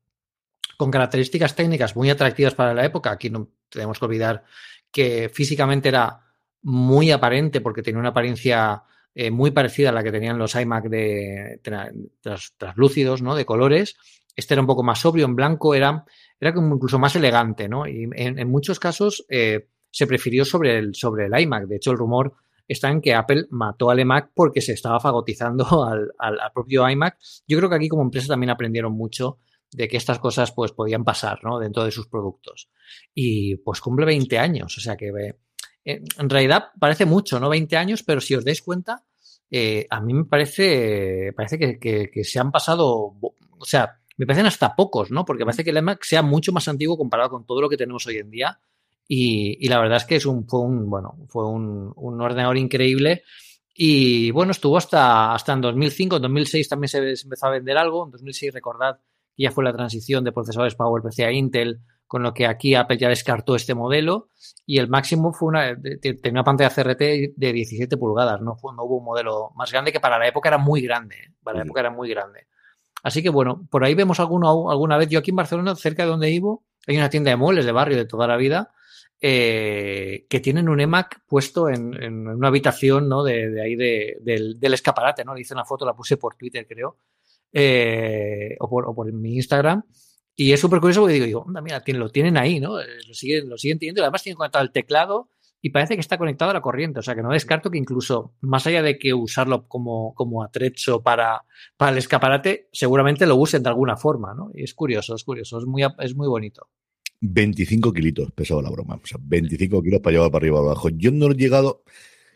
con 0.80 0.90
características 0.90 1.54
técnicas 1.54 1.94
muy 1.94 2.08
atractivas 2.08 2.54
para 2.54 2.72
la 2.72 2.86
época. 2.86 3.10
Aquí 3.10 3.28
no 3.28 3.50
tenemos 3.68 3.98
que 3.98 4.04
olvidar 4.06 4.44
que 4.90 5.28
físicamente 5.28 5.90
era 5.90 6.22
muy 6.62 7.10
aparente 7.10 7.60
porque 7.60 7.82
tenía 7.82 8.00
una 8.00 8.08
apariencia 8.08 8.82
eh, 9.14 9.30
muy 9.30 9.50
parecida 9.50 9.90
a 9.90 9.92
la 9.92 10.02
que 10.02 10.10
tenían 10.10 10.38
los 10.38 10.54
iMac 10.54 10.88
de 10.88 11.60
tras, 11.62 12.54
translúcidos, 12.56 13.20
¿no? 13.20 13.34
De 13.34 13.44
colores. 13.44 13.94
Este 14.34 14.54
era 14.54 14.62
un 14.62 14.66
poco 14.66 14.82
más 14.82 15.00
sobrio, 15.00 15.26
en 15.26 15.36
blanco, 15.36 15.74
era, 15.74 16.06
era 16.40 16.54
incluso 16.56 16.98
más 16.98 17.14
elegante, 17.14 17.68
¿no? 17.68 17.86
Y 17.86 18.08
en, 18.14 18.48
muchos 18.48 18.80
casos 18.80 19.26
eh, 19.28 19.68
se 19.90 20.06
prefirió 20.06 20.46
sobre 20.46 20.78
el, 20.78 20.94
sobre 20.94 21.26
el 21.26 21.38
iMac. 21.38 21.66
De 21.66 21.76
hecho, 21.76 21.90
el 21.90 21.98
rumor 21.98 22.32
está 22.66 22.88
en 22.88 23.02
que 23.02 23.12
Apple 23.12 23.48
mató 23.50 23.90
al 23.90 24.00
iMac 24.00 24.30
porque 24.32 24.62
se 24.62 24.72
estaba 24.72 24.98
fagotizando 24.98 25.84
al, 25.84 26.10
al 26.18 26.38
propio 26.54 26.88
iMac. 26.88 27.18
Yo 27.46 27.58
creo 27.58 27.68
que 27.68 27.76
aquí 27.76 27.88
como 27.90 28.00
empresa 28.00 28.28
también 28.28 28.48
aprendieron 28.48 28.94
mucho 28.94 29.40
de 29.72 29.88
que 29.88 29.96
estas 29.96 30.18
cosas 30.18 30.52
pues 30.52 30.72
podían 30.72 31.04
pasar 31.04 31.40
¿no? 31.44 31.58
dentro 31.58 31.84
de 31.84 31.90
sus 31.90 32.06
productos. 32.08 32.68
Y 33.14 33.56
pues 33.56 33.80
cumple 33.80 34.06
20 34.06 34.38
años, 34.38 34.76
o 34.76 34.80
sea 34.80 34.96
que 34.96 35.08
eh, 35.84 36.02
en 36.18 36.30
realidad 36.30 36.68
parece 36.78 37.06
mucho, 37.06 37.40
¿no? 37.40 37.48
20 37.48 37.76
años, 37.76 38.02
pero 38.02 38.20
si 38.20 38.34
os 38.34 38.44
dais 38.44 38.62
cuenta, 38.62 39.04
eh, 39.50 39.86
a 39.90 40.00
mí 40.00 40.14
me 40.14 40.24
parece, 40.24 41.32
parece 41.34 41.58
que, 41.58 41.78
que, 41.78 42.24
se 42.24 42.38
han 42.38 42.52
pasado, 42.52 43.16
o 43.20 43.64
sea, 43.64 44.00
me 44.16 44.26
parecen 44.26 44.46
hasta 44.46 44.76
pocos, 44.76 45.10
¿no? 45.10 45.24
Porque 45.24 45.44
parece 45.44 45.64
que 45.64 45.70
el 45.70 45.78
iMac 45.78 46.04
sea 46.04 46.22
mucho 46.22 46.52
más 46.52 46.68
antiguo 46.68 46.96
comparado 46.96 47.30
con 47.30 47.46
todo 47.46 47.60
lo 47.60 47.68
que 47.68 47.76
tenemos 47.76 48.06
hoy 48.06 48.18
en 48.18 48.30
día. 48.30 48.60
Y, 49.08 49.66
la 49.68 49.80
verdad 49.80 49.96
es 49.96 50.04
que 50.04 50.16
es 50.16 50.26
un, 50.26 50.46
fue 50.46 50.60
un, 50.60 50.88
bueno, 50.88 51.16
fue 51.28 51.48
un, 51.48 51.92
un 51.96 52.20
ordenador 52.20 52.56
increíble. 52.58 53.24
Y 53.74 54.30
bueno, 54.30 54.52
estuvo 54.52 54.76
hasta, 54.76 55.34
hasta 55.34 55.52
en 55.54 55.62
2005, 55.62 56.16
en 56.16 56.22
2006 56.22 56.68
también 56.68 56.88
se 56.88 56.98
empezó 57.22 57.46
a 57.46 57.50
vender 57.50 57.76
algo. 57.76 58.04
En 58.04 58.10
2006, 58.12 58.52
recordad, 58.52 59.00
ya 59.44 59.50
fue 59.50 59.64
la 59.64 59.72
transición 59.72 60.24
de 60.24 60.32
procesadores 60.32 60.74
PowerPC 60.74 61.20
a 61.20 61.32
Intel, 61.32 61.80
con 62.06 62.22
lo 62.22 62.34
que 62.34 62.46
aquí 62.46 62.74
Apple 62.74 62.98
ya 62.98 63.08
descartó 63.08 63.54
este 63.54 63.74
modelo 63.74 64.30
y 64.66 64.78
el 64.78 64.88
máximo 64.88 65.32
fue 65.32 65.48
una, 65.48 65.80
tenía 65.80 66.32
una 66.32 66.44
pantalla 66.44 66.70
CRT 66.70 66.98
de 67.36 67.52
17 67.52 67.96
pulgadas, 67.96 68.40
no, 68.40 68.56
fue, 68.56 68.74
no 68.74 68.82
hubo 68.82 68.98
un 68.98 69.04
modelo 69.04 69.52
más 69.54 69.70
grande 69.70 69.92
que 69.92 70.00
para 70.00 70.18
la 70.18 70.26
época 70.26 70.48
era 70.48 70.58
muy 70.58 70.80
grande, 70.80 71.16
¿eh? 71.16 71.32
para 71.42 71.58
la 71.58 71.64
época 71.64 71.80
era 71.80 71.90
muy 71.90 72.08
grande. 72.10 72.48
Así 73.02 73.22
que 73.22 73.30
bueno, 73.30 73.66
por 73.70 73.84
ahí 73.84 73.94
vemos 73.94 74.18
alguno, 74.18 74.70
alguna 74.70 74.98
vez, 74.98 75.08
yo 75.08 75.20
aquí 75.20 75.30
en 75.30 75.36
Barcelona, 75.36 75.76
cerca 75.76 76.02
de 76.02 76.08
donde 76.08 76.26
vivo, 76.28 76.64
hay 76.86 76.96
una 76.96 77.08
tienda 77.08 77.30
de 77.30 77.36
muebles 77.36 77.64
de 77.64 77.72
barrio 77.72 77.96
de 77.96 78.06
toda 78.06 78.26
la 78.26 78.36
vida, 78.36 78.72
eh, 79.20 80.26
que 80.28 80.40
tienen 80.40 80.68
un 80.68 80.80
EMAC 80.80 81.20
puesto 81.26 81.68
en, 81.68 81.94
en 82.02 82.26
una 82.26 82.48
habitación 82.48 83.08
¿no? 83.08 83.22
de, 83.22 83.50
de 83.50 83.62
ahí 83.62 83.76
de, 83.76 84.16
del, 84.22 84.58
del, 84.58 84.74
escaparate, 84.74 85.24
¿no? 85.24 85.34
Le 85.34 85.42
hice 85.42 85.54
una 85.54 85.66
foto, 85.66 85.84
la 85.84 85.94
puse 85.94 86.16
por 86.16 86.36
Twitter, 86.36 86.66
creo, 86.66 86.96
eh, 87.52 88.56
o, 88.60 88.94
por, 88.94 89.12
mi 89.12 89.36
Instagram. 89.36 89.82
Y 90.36 90.52
es 90.52 90.60
súper 90.60 90.80
curioso 90.80 91.00
porque 91.00 91.14
digo, 91.14 91.26
digo, 91.26 91.40
onda, 91.40 91.60
mira, 91.60 91.82
lo 91.86 92.08
tienen 92.10 92.36
ahí, 92.36 92.60
¿no? 92.60 92.80
Eh, 92.80 92.86
lo 93.06 93.14
siguen, 93.14 93.48
lo 93.48 93.58
siguen 93.58 93.78
teniendo. 93.78 94.02
Además, 94.02 94.22
tienen 94.22 94.36
conectado 94.36 94.64
el 94.64 94.72
teclado 94.72 95.28
y 95.60 95.70
parece 95.70 95.94
que 95.94 96.00
está 96.00 96.16
conectado 96.16 96.50
a 96.50 96.54
la 96.54 96.62
corriente. 96.62 97.00
O 97.00 97.02
sea, 97.02 97.14
que 97.14 97.22
no 97.22 97.32
descarto 97.32 97.70
que 97.70 97.78
incluso, 97.78 98.34
más 98.40 98.66
allá 98.66 98.82
de 98.82 98.98
que 98.98 99.12
usarlo 99.12 99.68
como, 99.68 100.14
como 100.14 100.42
atrecho 100.42 101.02
para, 101.02 101.42
para 101.76 101.92
el 101.92 101.98
escaparate, 101.98 102.68
seguramente 102.72 103.26
lo 103.26 103.36
usen 103.36 103.62
de 103.62 103.68
alguna 103.68 103.96
forma, 103.96 104.34
¿no? 104.34 104.50
Y 104.54 104.62
es 104.62 104.74
curioso, 104.74 105.14
es 105.14 105.24
curioso, 105.24 105.58
es 105.58 105.66
muy, 105.66 105.82
es 105.98 106.14
muy 106.14 106.28
bonito. 106.28 106.68
25 107.20 107.92
kilitos 107.92 108.32
pesaba 108.32 108.62
la 108.62 108.70
broma. 108.70 108.94
O 109.02 109.06
sea, 109.06 109.18
25 109.20 109.82
kilos 109.82 110.00
para 110.00 110.14
llevar 110.14 110.30
para 110.30 110.42
arriba 110.42 110.60
o 110.60 110.64
abajo. 110.64 110.88
Yo 110.88 111.10
no 111.10 111.30
he 111.30 111.34
llegado 111.34 111.82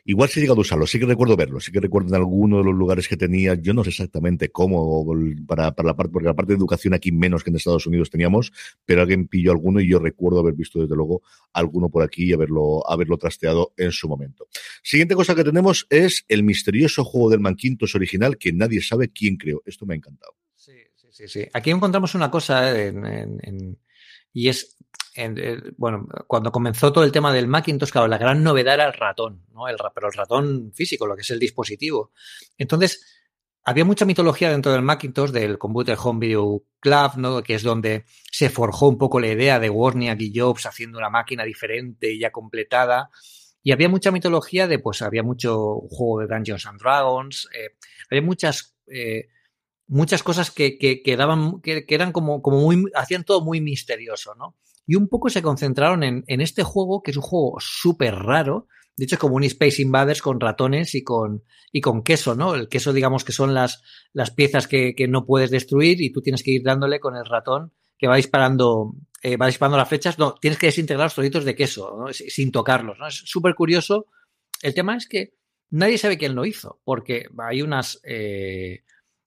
Igual 0.07 0.29
sí 0.29 0.39
he 0.39 0.43
llegado 0.43 0.61
a 0.61 0.63
usarlo, 0.63 0.87
sí 0.87 0.99
que 0.99 1.07
recuerdo 1.07 1.35
verlo, 1.35 1.61
sí 1.61 1.73
que 1.73 1.81
recuerdo 1.81 2.09
en 2.09 2.17
alguno 2.17 2.59
de 2.59 2.65
los 2.65 2.75
lugares 2.75 3.09
que 3.09 3.17
tenía, 3.17 3.55
yo 3.55 3.73
no 3.73 3.83
sé 3.85 3.91
exactamente 3.91 4.51
cómo, 4.51 5.07
para, 5.47 5.75
para 5.75 5.87
la 5.87 5.97
parte, 5.97 6.13
porque 6.13 6.29
la 6.29 6.35
parte 6.35 6.53
de 6.53 6.59
educación 6.59 6.93
aquí 6.93 7.11
menos 7.11 7.43
que 7.43 7.49
en 7.49 7.57
Estados 7.57 7.87
Unidos 7.87 8.11
teníamos, 8.11 8.53
pero 8.85 9.01
alguien 9.01 9.29
pilló 9.29 9.51
alguno 9.53 9.81
y 9.81 9.89
yo 9.89 9.99
recuerdo 9.99 10.41
haber 10.41 10.55
visto 10.55 10.83
desde 10.83 10.95
luego 10.95 11.23
alguno 11.55 11.89
por 11.89 12.03
aquí 12.03 12.25
y 12.25 12.33
haberlo, 12.35 12.89
haberlo 12.91 13.17
trasteado 13.17 13.73
en 13.79 13.93
su 13.93 14.07
momento. 14.07 14.47
Siguiente 14.83 15.15
cosa 15.15 15.35
que 15.35 15.43
tenemos 15.43 15.87
es 15.89 16.27
el 16.29 16.43
misterioso 16.43 17.03
juego 17.03 17.31
del 17.31 17.41
Manquintos 17.41 17.95
original 17.95 18.37
que 18.37 18.53
nadie 18.53 18.83
sabe 18.83 19.09
quién 19.09 19.37
creó. 19.37 19.63
Esto 19.65 19.87
me 19.87 19.95
ha 19.95 19.97
encantado. 19.97 20.35
Sí, 20.55 20.73
sí, 21.11 21.29
sí. 21.29 21.47
Aquí 21.55 21.71
encontramos 21.71 22.15
una 22.15 22.31
cosa 22.31 22.79
en, 22.79 23.79
y 24.35 24.49
es 24.49 24.77
eh, 25.17 25.63
bueno, 25.77 26.09
cuando 26.27 26.51
comenzó 26.51 26.93
todo 26.93 27.05
el 27.05 27.13
tema 27.13 27.33
del 27.33 27.47
Macintosh, 27.47 27.91
claro, 27.91 28.09
la 28.09 28.19
gran 28.19 28.43
novedad 28.43 28.75
era 28.75 28.87
el 28.87 28.93
ratón, 28.93 29.45
¿no? 29.53 29.69
El, 29.69 29.77
pero 29.95 30.09
el 30.09 30.15
ratón 30.15 30.73
físico, 30.75 31.07
lo 31.07 31.15
que 31.15 31.23
es 31.23 31.31
el 31.31 31.39
dispositivo. 31.39 32.13
Entonces, 32.59 33.05
había 33.65 33.85
mucha 33.85 34.05
mitología 34.05 34.51
dentro 34.51 34.73
del 34.73 34.83
Macintosh, 34.83 35.31
del 35.31 35.57
Computer 35.59 35.97
Home 36.03 36.27
Video 36.27 36.65
Club, 36.81 37.13
¿no? 37.17 37.43
Que 37.43 37.55
es 37.55 37.63
donde 37.63 38.05
se 38.31 38.51
forjó 38.51 38.89
un 38.89 38.99
poco 38.99 39.21
la 39.21 39.29
idea 39.29 39.59
de 39.59 39.71
Wozniak 39.71 40.21
y 40.21 40.39
Jobs 40.39 40.67
haciendo 40.67 40.99
una 40.99 41.09
máquina 41.09 41.45
diferente 41.45 42.13
y 42.13 42.21
ya 42.21 42.31
completada. 42.31 43.11
Y 43.63 43.73
había 43.73 43.89
mucha 43.89 44.11
mitología 44.11 44.67
de, 44.67 44.79
pues, 44.79 45.01
había 45.01 45.23
mucho 45.23 45.81
juego 45.89 46.21
de 46.21 46.27
Dungeons 46.27 46.67
and 46.67 46.79
Dragons, 46.81 47.49
eh, 47.55 47.77
había 48.11 48.23
muchas, 48.23 48.77
eh, 48.87 49.29
muchas 49.87 50.23
cosas 50.23 50.51
que, 50.51 50.77
que, 50.77 51.17
daban, 51.17 51.63
que, 51.63 51.87
que, 51.87 51.95
eran 51.95 52.13
como, 52.13 52.43
como 52.43 52.61
muy, 52.61 52.91
hacían 52.95 53.25
todo 53.25 53.43
muy 53.43 53.63
misterioso, 53.63 54.35
¿no? 54.35 54.57
Y 54.87 54.97
un 54.97 55.09
poco 55.09 55.31
se 55.31 55.43
concentraron 55.43 56.03
en, 56.03 56.25
en 56.27 56.41
este 56.41 56.63
juego, 56.63 57.03
que 57.03 57.11
es 57.11 57.17
un 57.17 57.23
juego 57.23 57.57
súper 57.61 58.15
raro. 58.17 58.67
De 58.97 59.05
hecho, 59.05 59.17
es 59.17 59.21
como 59.21 59.37
un 59.37 59.45
Space 59.45 59.83
Invaders 59.83 60.23
con 60.23 60.39
ratones 60.39 60.95
y 60.95 61.03
con, 61.03 61.43
y 61.73 61.81
con 61.81 62.03
queso, 62.03 62.35
¿no? 62.35 62.55
El 62.55 62.69
queso, 62.69 62.93
digamos 62.93 63.25
que 63.25 63.33
son 63.33 63.55
las, 63.55 63.83
las 64.13 64.31
piezas 64.31 64.69
que, 64.69 64.95
que 64.95 65.09
no 65.09 65.27
puedes 65.27 65.51
destruir 65.51 66.01
y 66.01 66.13
tú 66.13 66.21
tienes 66.21 66.43
que 66.43 66.53
ir 66.53 66.63
dándole 66.63 67.01
con 67.01 67.17
el 67.17 67.25
ratón 67.25 67.73
que 67.99 68.07
va 68.07 68.17
disparando, 68.17 68.95
eh, 69.23 69.37
va 69.37 69.47
disparando 69.47 69.79
las 69.79 69.89
flechas. 69.89 70.19
No, 70.19 70.35
tienes 70.35 70.59
que 70.59 70.67
desintegrar 70.67 71.07
los 71.07 71.15
trocitos 71.15 71.45
de 71.45 71.55
queso, 71.55 71.97
¿no? 71.99 72.13
sin 72.13 72.53
tocarlos, 72.53 72.99
¿no? 72.99 73.09
Es 73.09 73.23
súper 73.25 73.55
curioso. 73.55 74.07
El 74.63 74.75
tema 74.75 74.97
es 74.97 75.09
que 75.09 75.35
nadie 75.71 75.99
sabe 75.99 76.19
quién 76.19 76.35
lo 76.35 76.45
hizo, 76.45 76.81
porque 76.85 77.27
hay 77.39 77.63
unas. 77.63 78.01
Eh, 78.05 78.85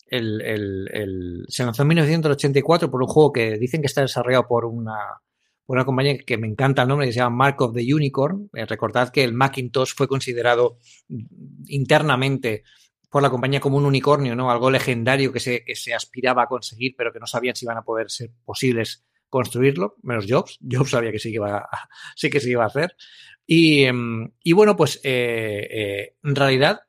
el, 0.10 0.42
el, 0.42 0.88
el, 0.94 1.46
se 1.50 1.66
lanzó 1.66 1.82
en 1.82 1.90
1984 1.90 2.90
por 2.90 3.02
un 3.02 3.10
juego 3.10 3.34
que 3.34 3.58
dicen 3.58 3.82
que 3.82 3.88
está 3.88 4.02
desarrollado 4.02 4.48
por 4.48 4.66
una, 4.66 4.96
una 5.68 5.86
compañía 5.86 6.18
que 6.18 6.38
me 6.38 6.48
encanta 6.48 6.82
el 6.82 6.88
nombre, 6.88 7.08
que 7.08 7.14
se 7.14 7.20
llama 7.20 7.36
Mark 7.36 7.62
of 7.62 7.76
the 7.76 7.94
Unicorn. 7.94 8.50
Eh, 8.54 8.66
recordad 8.66 9.10
que 9.10 9.24
el 9.24 9.34
Macintosh 9.34 9.94
fue 9.96 10.08
considerado 10.08 10.80
internamente 11.68 12.64
por 13.10 13.22
la 13.22 13.30
compañía 13.30 13.60
como 13.60 13.78
un 13.78 13.86
unicornio, 13.86 14.36
¿no? 14.36 14.50
Algo 14.50 14.72
legendario 14.72 15.32
que 15.32 15.40
se, 15.40 15.64
que 15.64 15.76
se 15.76 15.94
aspiraba 15.94 16.44
a 16.44 16.48
conseguir, 16.48 16.96
pero 16.98 17.12
que 17.12 17.20
no 17.20 17.28
sabían 17.28 17.56
si 17.56 17.66
iban 17.66 17.78
a 17.78 17.84
poder 17.84 18.10
ser 18.10 18.32
posibles 18.44 19.06
construirlo, 19.30 19.96
menos 20.04 20.26
Jobs. 20.28 20.58
Jobs 20.70 20.92
sabía 20.92 21.12
que 21.12 21.20
sí 21.20 21.30
que 21.30 21.36
iba 21.36 21.58
a, 21.58 21.70
sí 22.16 22.30
que 22.30 22.40
se 22.40 22.50
iba 22.50 22.64
a 22.64 22.68
hacer. 22.68 22.96
Y, 23.46 23.84
em, 23.84 24.32
y 24.44 24.54
bueno, 24.54 24.76
pues 24.76 25.00
eh, 25.04 25.68
eh, 25.72 26.16
en 26.24 26.36
realidad 26.36 26.82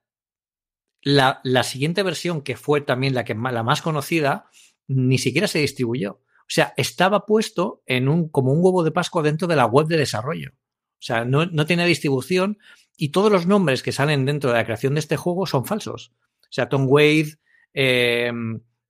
la, 1.03 1.41
la, 1.45 1.63
siguiente 1.63 2.03
versión, 2.03 2.43
que 2.43 2.57
fue 2.57 2.81
también 2.81 3.15
la, 3.15 3.25
que, 3.25 3.35
la 3.35 3.63
más 3.63 3.83
conocida, 3.83 4.51
ni 4.89 5.19
siquiera 5.19 5.47
se 5.47 5.61
distribuyó. 5.61 6.21
O 6.49 6.51
sea, 6.51 6.73
estaba 6.79 7.27
puesto 7.27 7.83
en 7.85 8.09
un, 8.09 8.31
como 8.31 8.53
un 8.53 8.65
huevo 8.65 8.83
de 8.83 8.91
Pascua 8.91 9.23
dentro 9.23 9.47
de 9.47 9.57
la 9.57 9.67
web 9.67 9.87
de 9.87 9.99
desarrollo. 9.99 10.53
O 10.55 11.03
sea, 11.03 11.27
no, 11.27 11.45
no 11.45 11.67
tenía 11.67 11.85
distribución 11.85 12.59
y 12.97 13.11
todos 13.11 13.31
los 13.31 13.47
nombres 13.47 13.83
que 13.83 13.93
salen 13.93 14.25
dentro 14.25 14.51
de 14.51 14.57
la 14.57 14.65
creación 14.65 14.95
de 14.95 15.01
este 15.01 15.19
juego 15.19 15.47
son 15.47 15.67
falsos. 15.67 16.13
O 16.41 16.51
sea, 16.51 16.71
Tom 16.71 16.87
Wade, 16.89 17.35
eh, 17.75 18.33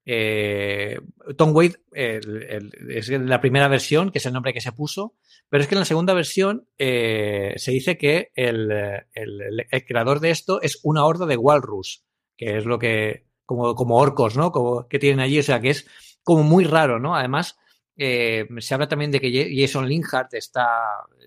eh, 0.06 1.00
Tom 1.36 1.54
Wade 1.54 1.82
es 1.92 3.08
la 3.08 3.40
primera 3.40 3.66
versión, 3.66 4.12
que 4.12 4.18
es 4.18 4.26
el 4.26 4.32
nombre 4.32 4.54
que 4.54 4.60
se 4.60 4.72
puso, 4.72 5.16
pero 5.50 5.62
es 5.62 5.68
que 5.68 5.74
en 5.74 5.80
la 5.80 5.84
segunda 5.84 6.14
versión 6.14 6.68
eh, 6.78 7.54
se 7.56 7.72
dice 7.72 7.98
que 7.98 8.30
el, 8.36 8.70
el, 9.12 9.84
creador 9.86 10.20
de 10.20 10.30
esto 10.30 10.62
es 10.62 10.78
una 10.84 11.04
horda 11.04 11.26
de 11.26 11.36
Walrus, 11.36 12.04
que 12.36 12.58
es 12.58 12.64
lo 12.64 12.78
que, 12.78 13.26
como, 13.44 13.74
como 13.74 13.96
orcos, 13.96 14.36
¿no? 14.36 14.52
Como, 14.52 14.86
que 14.86 14.98
tienen 14.98 15.20
allí, 15.20 15.40
o 15.40 15.42
sea, 15.42 15.60
que 15.60 15.70
es 15.70 15.86
como 16.28 16.42
muy 16.42 16.64
raro, 16.64 17.00
¿no? 17.00 17.16
Además, 17.16 17.56
eh, 17.96 18.46
se 18.58 18.74
habla 18.74 18.86
también 18.86 19.10
de 19.10 19.18
que 19.18 19.50
Jason 19.58 19.88
Linhart 19.88 20.34
está, 20.34 20.66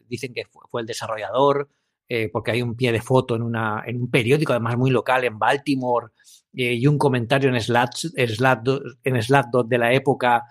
dicen 0.07 0.31
que 0.31 0.43
fue, 0.69 0.81
el 0.81 0.85
desarrollador, 0.85 1.71
eh, 2.07 2.29
porque 2.31 2.51
hay 2.51 2.61
un 2.61 2.75
pie 2.75 2.91
de 2.91 3.01
foto 3.01 3.35
en, 3.35 3.41
una, 3.41 3.81
en 3.83 3.99
un 3.99 4.11
periódico, 4.11 4.53
además 4.53 4.77
muy 4.77 4.91
local, 4.91 5.23
en 5.23 5.39
Baltimore, 5.39 6.09
eh, 6.53 6.75
y 6.75 6.85
un 6.85 6.99
comentario 6.99 7.49
en 7.49 7.59
Slat, 7.59 7.95
en 8.15 9.67
de 9.69 9.77
la 9.79 9.91
época, 9.91 10.43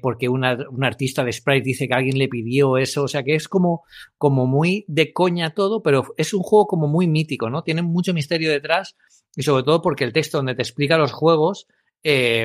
porque 0.00 0.30
un 0.30 0.44
artista 0.84 1.22
de 1.22 1.32
Sprite 1.32 1.64
dice 1.64 1.86
que 1.86 1.94
alguien 1.94 2.16
le 2.16 2.28
pidió 2.28 2.78
eso, 2.78 3.02
o 3.02 3.08
sea 3.08 3.22
que 3.22 3.34
es 3.34 3.46
como, 3.46 3.82
como 4.16 4.46
muy 4.46 4.86
de 4.88 5.12
coña 5.12 5.50
todo, 5.50 5.82
pero 5.82 6.14
es 6.16 6.32
un 6.32 6.42
juego 6.42 6.66
como 6.66 6.88
muy 6.88 7.08
mítico, 7.08 7.50
¿no? 7.50 7.62
Tiene 7.62 7.82
mucho 7.82 8.14
misterio 8.14 8.50
detrás 8.50 8.96
y 9.36 9.42
sobre 9.42 9.64
todo 9.64 9.82
porque 9.82 10.04
el 10.04 10.14
texto 10.14 10.38
donde 10.38 10.54
te 10.54 10.62
explica 10.62 10.96
los 10.96 11.12
juegos, 11.12 11.66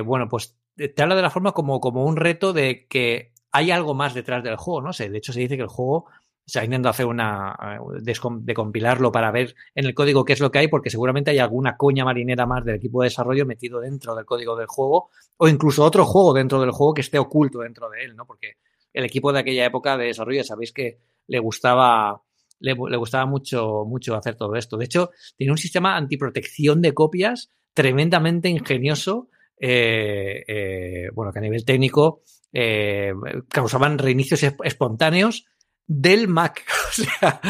bueno, 0.05 0.27
pues 0.29 0.57
te 0.77 1.01
habla 1.01 1.15
de 1.15 1.21
la 1.21 1.29
forma 1.29 1.51
como, 1.53 1.79
como 1.79 2.05
un 2.05 2.15
reto 2.15 2.53
de 2.53 2.87
que 2.87 3.33
hay 3.51 3.71
algo 3.71 3.93
más 3.93 4.13
detrás 4.13 4.43
del 4.43 4.55
juego, 4.55 4.81
¿no? 4.81 4.93
sé 4.93 5.09
de 5.09 5.17
hecho, 5.17 5.33
se 5.33 5.39
dice 5.39 5.55
que 5.55 5.63
el 5.63 5.67
juego 5.67 6.05
se 6.47 6.59
ha 6.59 6.63
intentado 6.63 6.91
hacer 6.91 7.05
una. 7.05 7.57
De, 7.99 8.15
de, 8.39 8.53
compilarlo 8.53 9.11
para 9.11 9.31
ver 9.31 9.53
en 9.75 9.85
el 9.85 9.93
código 9.93 10.23
qué 10.23 10.31
es 10.31 10.39
lo 10.39 10.49
que 10.49 10.59
hay, 10.59 10.69
porque 10.69 10.89
seguramente 10.89 11.31
hay 11.31 11.39
alguna 11.39 11.75
coña 11.75 12.05
marinera 12.05 12.45
más 12.45 12.63
del 12.63 12.75
equipo 12.75 13.01
de 13.01 13.07
desarrollo 13.07 13.45
metido 13.45 13.81
dentro 13.81 14.15
del 14.15 14.23
código 14.23 14.55
del 14.55 14.67
juego, 14.67 15.09
o 15.35 15.49
incluso 15.49 15.83
otro 15.83 16.05
juego 16.05 16.33
dentro 16.33 16.61
del 16.61 16.71
juego 16.71 16.93
que 16.93 17.01
esté 17.01 17.19
oculto 17.19 17.59
dentro 17.59 17.89
de 17.89 18.05
él, 18.05 18.15
¿no? 18.15 18.25
Porque 18.25 18.53
el 18.93 19.03
equipo 19.03 19.33
de 19.33 19.39
aquella 19.39 19.65
época 19.65 19.97
de 19.97 20.05
desarrollo, 20.05 20.43
sabéis 20.45 20.71
que 20.71 20.99
le 21.27 21.39
gustaba. 21.39 22.21
Le, 22.59 22.73
le 22.73 22.97
gustaba 22.97 23.25
mucho, 23.25 23.83
mucho 23.85 24.15
hacer 24.15 24.35
todo 24.35 24.55
esto. 24.55 24.77
De 24.77 24.85
hecho, 24.85 25.11
tiene 25.35 25.51
un 25.51 25.59
sistema 25.59 25.95
antiprotección 25.95 26.81
de 26.81 26.93
copias 26.93 27.51
tremendamente 27.73 28.49
ingenioso 28.49 29.29
eh, 29.59 30.43
eh, 30.47 31.09
bueno, 31.13 31.31
que 31.31 31.39
a 31.39 31.41
nivel 31.41 31.65
técnico 31.65 32.21
eh, 32.53 33.13
causaban 33.49 33.97
reinicios 33.97 34.43
espontáneos 34.63 35.45
del 35.85 36.27
Mac. 36.27 36.65
o 36.89 36.91
sea, 36.91 37.41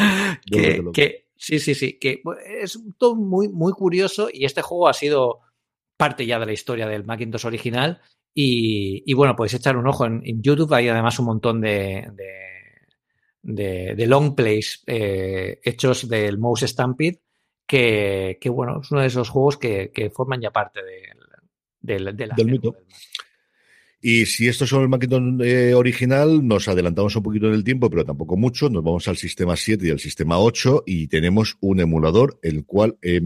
que, 0.50 0.82
que, 0.92 1.28
sí, 1.36 1.58
sí, 1.58 1.74
sí, 1.74 1.98
que 1.98 2.22
es 2.62 2.80
todo 2.98 3.14
muy, 3.14 3.48
muy 3.48 3.72
curioso 3.72 4.28
y 4.32 4.44
este 4.44 4.62
juego 4.62 4.88
ha 4.88 4.94
sido 4.94 5.40
parte 5.96 6.26
ya 6.26 6.38
de 6.38 6.46
la 6.46 6.52
historia 6.52 6.86
del 6.86 7.04
Macintosh 7.04 7.46
original 7.46 8.00
y, 8.32 9.02
y 9.04 9.14
bueno, 9.14 9.34
podéis 9.34 9.54
echar 9.54 9.76
un 9.76 9.88
ojo 9.88 10.06
en, 10.06 10.22
en, 10.24 10.42
YouTube, 10.42 10.72
hay 10.72 10.88
además 10.88 11.18
un 11.18 11.26
montón 11.26 11.60
de, 11.60 12.08
de, 12.12 12.34
de, 13.42 13.94
de 13.96 14.06
long 14.06 14.34
plays 14.36 14.84
hechos 14.86 16.08
del 16.08 16.38
Mouse 16.38 16.66
Stampede 16.68 17.20
que, 17.66 18.38
que, 18.40 18.48
bueno, 18.48 18.80
es 18.80 18.90
uno 18.92 19.00
de 19.00 19.08
esos 19.08 19.28
juegos 19.28 19.58
que, 19.58 19.90
que 19.92 20.08
forman 20.10 20.40
ya 20.40 20.50
parte 20.50 20.80
del, 21.80 22.04
del, 22.04 22.16
de 22.16 22.26
la 22.26 22.34
del 22.34 22.46
mito. 22.46 22.76
Y 24.00 24.26
si 24.26 24.46
esto 24.46 24.64
es 24.64 24.72
el 24.72 24.88
Macintosh 24.88 25.40
eh, 25.42 25.74
original, 25.74 26.46
nos 26.46 26.68
adelantamos 26.68 27.16
un 27.16 27.22
poquito 27.22 27.48
en 27.48 27.54
el 27.54 27.64
tiempo, 27.64 27.90
pero 27.90 28.04
tampoco 28.04 28.36
mucho. 28.36 28.70
Nos 28.70 28.84
vamos 28.84 29.08
al 29.08 29.16
sistema 29.16 29.56
7 29.56 29.88
y 29.88 29.90
al 29.90 29.98
sistema 29.98 30.38
8 30.38 30.84
y 30.86 31.08
tenemos 31.08 31.56
un 31.60 31.80
emulador, 31.80 32.38
el 32.42 32.64
cual, 32.64 32.96
eh, 33.02 33.20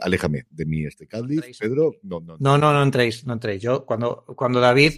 aléjame 0.00 0.46
de 0.50 0.66
mí 0.66 0.84
este 0.84 1.06
Cádiz, 1.06 1.56
Pedro. 1.58 1.92
No 2.02 2.20
no, 2.20 2.36
no, 2.40 2.58
no, 2.58 2.72
no, 2.72 2.82
entréis, 2.82 3.24
no 3.26 3.34
entréis. 3.34 3.62
Yo, 3.62 3.86
cuando, 3.86 4.24
cuando 4.34 4.58
David 4.58 4.94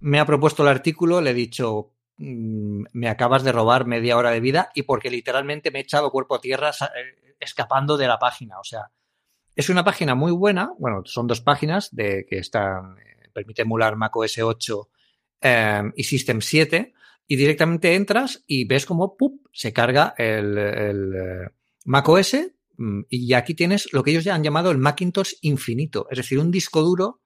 me 0.00 0.18
ha 0.18 0.24
propuesto 0.24 0.62
el 0.62 0.70
artículo, 0.70 1.20
le 1.20 1.30
he 1.30 1.34
dicho, 1.34 1.92
mmm, 2.16 2.84
me 2.94 3.08
acabas 3.10 3.44
de 3.44 3.52
robar 3.52 3.86
media 3.86 4.16
hora 4.16 4.30
de 4.30 4.40
vida 4.40 4.70
y 4.74 4.82
porque 4.82 5.10
literalmente 5.10 5.70
me 5.70 5.80
he 5.80 5.82
echado 5.82 6.10
cuerpo 6.10 6.36
a 6.36 6.40
tierra 6.40 6.70
eh, 6.70 7.34
escapando 7.38 7.98
de 7.98 8.08
la 8.08 8.18
página. 8.18 8.58
O 8.58 8.64
sea, 8.64 8.90
es 9.54 9.68
una 9.68 9.84
página 9.84 10.14
muy 10.14 10.32
buena, 10.32 10.72
bueno, 10.78 11.02
son 11.04 11.26
dos 11.26 11.40
páginas 11.40 11.94
de 11.94 12.26
que 12.28 12.38
están, 12.38 12.98
eh, 12.98 13.28
permite 13.32 13.62
emular 13.62 13.96
Mac 13.96 14.16
OS 14.16 14.38
8 14.38 14.88
eh, 15.42 15.82
y 15.96 16.04
System 16.04 16.40
7 16.40 16.94
y 17.26 17.36
directamente 17.36 17.94
entras 17.94 18.42
y 18.46 18.64
ves 18.64 18.86
cómo 18.86 19.16
se 19.52 19.72
carga 19.72 20.14
el, 20.16 20.58
el 20.58 21.14
eh, 21.14 21.48
Mac 21.84 22.08
OS 22.08 22.36
mm, 22.76 23.00
y 23.08 23.32
aquí 23.34 23.54
tienes 23.54 23.92
lo 23.92 24.02
que 24.02 24.10
ellos 24.10 24.24
ya 24.24 24.34
han 24.34 24.44
llamado 24.44 24.70
el 24.70 24.78
Macintosh 24.78 25.34
infinito, 25.42 26.06
es 26.10 26.18
decir, 26.18 26.38
un 26.38 26.50
disco 26.50 26.82
duro 26.82 27.20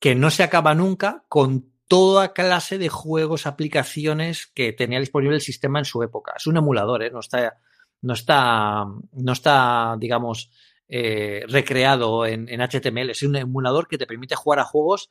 que 0.00 0.14
no 0.14 0.30
se 0.30 0.42
acaba 0.42 0.74
nunca 0.74 1.24
con 1.28 1.72
toda 1.88 2.32
clase 2.32 2.78
de 2.78 2.88
juegos, 2.88 3.46
aplicaciones 3.46 4.46
que 4.48 4.72
tenía 4.72 5.00
disponible 5.00 5.36
el 5.36 5.42
sistema 5.42 5.78
en 5.78 5.84
su 5.84 6.02
época. 6.02 6.34
Es 6.36 6.46
un 6.46 6.56
emulador, 6.56 7.02
¿eh? 7.02 7.10
no 7.10 7.20
está, 7.20 7.58
no 8.02 8.14
está, 8.14 8.84
no 9.12 9.32
está, 9.32 9.96
digamos, 9.98 10.50
eh, 10.88 11.44
recreado 11.48 12.26
en, 12.26 12.46
HTML. 12.46 13.10
Es 13.10 13.22
un 13.22 13.36
emulador 13.36 13.88
que 13.88 13.98
te 13.98 14.06
permite 14.06 14.34
jugar 14.34 14.60
a 14.60 14.64
juegos 14.64 15.10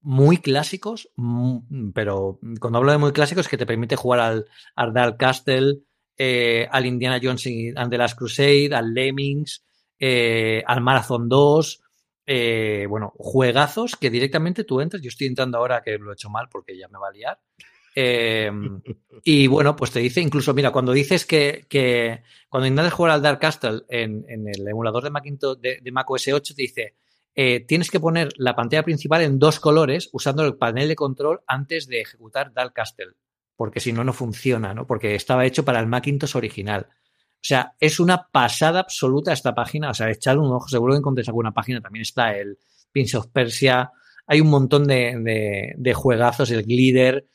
muy 0.00 0.38
clásicos, 0.38 1.10
pero 1.94 2.38
cuando 2.60 2.78
hablo 2.78 2.92
de 2.92 2.98
muy 2.98 3.12
clásicos 3.12 3.48
que 3.48 3.56
te 3.56 3.66
permite 3.66 3.96
jugar 3.96 4.20
al 4.20 4.46
Ardal 4.76 5.16
Castle, 5.16 5.80
eh, 6.16 6.66
al 6.70 6.86
Indiana 6.86 7.20
Jones 7.20 7.46
and 7.74 7.90
the 7.90 7.98
Last 7.98 8.16
Crusade, 8.16 8.74
al 8.74 8.94
Lemmings, 8.94 9.64
eh, 9.98 10.62
al 10.66 10.80
Marathon 10.80 11.28
2, 11.28 11.82
eh, 12.26 12.86
bueno, 12.88 13.12
juegazos 13.16 13.96
que 13.96 14.10
directamente 14.10 14.64
tú 14.64 14.80
entras. 14.80 15.02
Yo 15.02 15.08
estoy 15.08 15.28
entrando 15.28 15.58
ahora 15.58 15.82
que 15.82 15.98
lo 15.98 16.10
he 16.10 16.14
hecho 16.14 16.30
mal 16.30 16.48
porque 16.50 16.76
ya 16.76 16.88
me 16.88 16.98
va 16.98 17.08
a 17.08 17.12
liar. 17.12 17.40
Y 17.96 19.46
bueno, 19.46 19.74
pues 19.74 19.90
te 19.90 20.00
dice, 20.00 20.20
incluso, 20.20 20.52
mira, 20.52 20.70
cuando 20.70 20.92
dices 20.92 21.24
que, 21.24 21.66
que 21.68 22.22
cuando 22.48 22.66
intentas 22.66 22.92
jugar 22.92 23.12
al 23.12 23.22
Dark 23.22 23.38
Castle 23.38 23.82
en, 23.88 24.24
el 24.28 24.68
emulador 24.68 25.02
de, 25.02 25.10
Macintosh, 25.10 25.58
de, 25.58 25.78
de 25.82 25.92
Mac 25.92 26.10
OS 26.10 26.28
8, 26.28 26.54
te 26.54 26.62
dice, 26.62 26.96
tienes 27.66 27.90
que 27.90 28.00
poner 28.00 28.28
la 28.36 28.54
pantalla 28.54 28.82
principal 28.82 29.22
en 29.22 29.38
dos 29.38 29.60
colores 29.60 30.10
usando 30.12 30.44
el 30.44 30.56
panel 30.56 30.88
de 30.88 30.96
control 30.96 31.40
antes 31.46 31.86
de 31.86 32.00
ejecutar 32.00 32.52
Dark 32.52 32.74
Castle 32.74 33.14
porque 33.56 33.80
si 33.80 33.92
no, 33.92 34.04
no 34.04 34.12
funciona, 34.12 34.74
¿no? 34.74 34.86
Porque 34.86 35.14
estaba 35.14 35.46
hecho 35.46 35.64
para 35.64 35.80
el 35.80 35.86
Macintosh 35.86 36.36
original. 36.36 36.86
O 36.90 37.48
sea, 37.48 37.74
es 37.80 38.00
una 38.00 38.28
pasada 38.30 38.80
absoluta 38.80 39.32
esta 39.32 39.54
página. 39.54 39.90
O 39.90 39.94
sea, 39.94 40.10
echad 40.10 40.36
un 40.36 40.52
ojo, 40.52 40.68
seguro 40.68 40.92
que 40.92 40.98
encontréis 40.98 41.28
alguna 41.28 41.52
página. 41.52 41.80
También 41.80 42.02
está 42.02 42.36
el 42.36 42.58
Prince 42.92 43.16
of 43.16 43.28
Persia. 43.28 43.90
Hay 44.26 44.40
un 44.40 44.50
montón 44.50 44.86
de, 44.86 45.74
de, 45.76 45.94
juegazos, 45.94 46.50
el 46.50 46.64
Glider, 46.64 47.26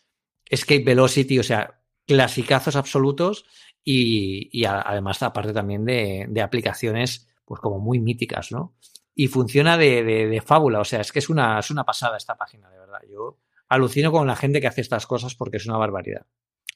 Escape 0.52 0.84
Velocity, 0.84 1.40
o 1.40 1.44
sea, 1.44 1.82
clasicazos 2.06 2.76
absolutos. 2.76 3.46
Y, 3.84 4.50
y 4.52 4.66
además, 4.66 5.24
aparte 5.24 5.54
también 5.54 5.86
de, 5.86 6.28
de, 6.30 6.42
aplicaciones, 6.42 7.28
pues 7.46 7.60
como 7.60 7.80
muy 7.80 8.00
míticas, 8.00 8.52
¿no? 8.52 8.76
Y 9.16 9.28
funciona 9.28 9.78
de, 9.78 10.04
de, 10.04 10.42
fábula. 10.42 10.80
O 10.80 10.86
sea, 10.86 11.02
es 11.02 11.12
que 11.12 11.20
es 11.20 11.30
una, 11.30 11.58
es 11.58 11.72
una 11.72 11.84
pasada 11.84 12.18
esta 12.18 12.36
página, 12.36 12.70
de 12.70 12.78
verdad. 12.78 13.00
Yo 13.10 13.40
alucino 13.70 14.12
con 14.12 14.28
la 14.28 14.36
gente 14.36 14.62
que 14.62 14.68
hace 14.68 14.82
estas 14.82 15.08
cosas 15.08 15.34
porque 15.34 15.58
es 15.58 15.66
una 15.66 15.78
barbaridad. 15.78 16.28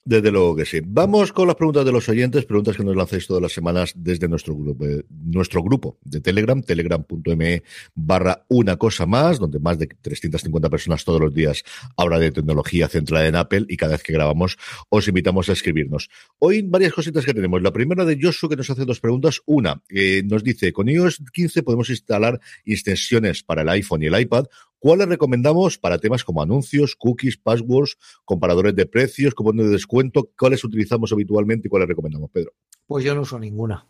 Desde 0.03 0.31
luego 0.31 0.55
que 0.55 0.65
sí. 0.65 0.81
Vamos 0.85 1.31
con 1.31 1.47
las 1.47 1.55
preguntas 1.55 1.85
de 1.85 1.91
los 1.91 2.07
oyentes, 2.09 2.45
preguntas 2.45 2.77
que 2.77 2.83
nos 2.83 2.95
lancéis 2.95 3.25
todas 3.25 3.41
las 3.41 3.53
semanas 3.53 3.93
desde 3.95 4.27
nuestro 4.27 4.55
grupo, 4.55 4.85
eh, 4.85 5.03
nuestro 5.09 5.63
grupo 5.63 5.97
de 6.03 6.21
Telegram, 6.21 6.61
telegram.me 6.61 7.63
barra 7.95 8.45
una 8.49 8.77
cosa 8.77 9.05
más, 9.05 9.39
donde 9.39 9.59
más 9.59 9.79
de 9.79 9.87
350 9.87 10.69
personas 10.69 11.03
todos 11.03 11.19
los 11.19 11.33
días 11.33 11.63
habla 11.97 12.19
de 12.19 12.31
tecnología 12.31 12.87
centrada 12.87 13.27
en 13.27 13.35
Apple 13.35 13.65
y 13.67 13.77
cada 13.77 13.93
vez 13.93 14.03
que 14.03 14.13
grabamos 14.13 14.57
os 14.89 15.07
invitamos 15.07 15.49
a 15.49 15.53
escribirnos. 15.53 16.09
Hoy 16.37 16.61
varias 16.61 16.93
cositas 16.93 17.25
que 17.25 17.33
tenemos. 17.33 17.61
La 17.61 17.71
primera 17.73 18.05
de 18.05 18.19
Joshua 18.21 18.49
que 18.49 18.57
nos 18.57 18.69
hace 18.69 18.85
dos 18.85 18.99
preguntas. 18.99 19.41
Una, 19.45 19.81
eh, 19.89 20.23
nos 20.23 20.43
dice, 20.43 20.71
con 20.71 20.87
iOS 20.87 21.23
15 21.33 21.63
podemos 21.63 21.89
instalar 21.89 22.39
extensiones 22.63 23.43
para 23.43 23.63
el 23.63 23.69
iPhone 23.69 24.03
y 24.03 24.07
el 24.07 24.19
iPad 24.19 24.45
¿Cuáles 24.79 25.07
recomendamos 25.07 25.77
para 25.77 25.97
temas 25.97 26.23
como 26.23 26.41
anuncios, 26.41 26.95
cookies, 26.95 27.37
passwords, 27.37 27.97
comparadores 28.23 28.75
de 28.75 28.85
precios, 28.85 29.33
cupones 29.33 29.65
de 29.65 29.71
descuento? 29.71 30.31
¿Cuáles 30.37 30.63
utilizamos 30.63 31.11
habitualmente 31.11 31.67
y 31.67 31.69
cuáles 31.69 31.87
recomendamos, 31.87 32.29
Pedro? 32.31 32.53
Pues 32.85 33.03
yo 33.03 33.15
no 33.15 33.21
uso 33.21 33.39
ninguna, 33.39 33.87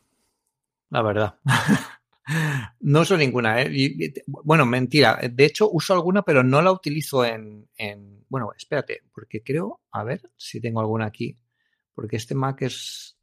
la 0.89 1.01
verdad. 1.01 1.39
no 2.79 3.01
uso 3.01 3.17
ninguna. 3.17 3.61
¿eh? 3.61 4.13
bueno, 4.27 4.65
mentira. 4.65 5.19
De 5.29 5.45
hecho, 5.45 5.69
uso 5.69 5.93
alguna, 5.93 6.21
pero 6.21 6.43
no 6.43 6.61
la 6.61 6.71
utilizo 6.71 7.25
en, 7.25 7.67
en, 7.77 8.23
Bueno, 8.29 8.51
espérate, 8.57 9.03
porque 9.13 9.43
creo... 9.43 9.81
A 9.91 10.03
ver 10.03 10.29
si 10.35 10.59
tengo 10.59 10.81
alguna 10.81 11.05
aquí. 11.05 11.37
Porque 11.93 12.17
este 12.17 12.35
Mac 12.35 12.61
es... 12.61 13.17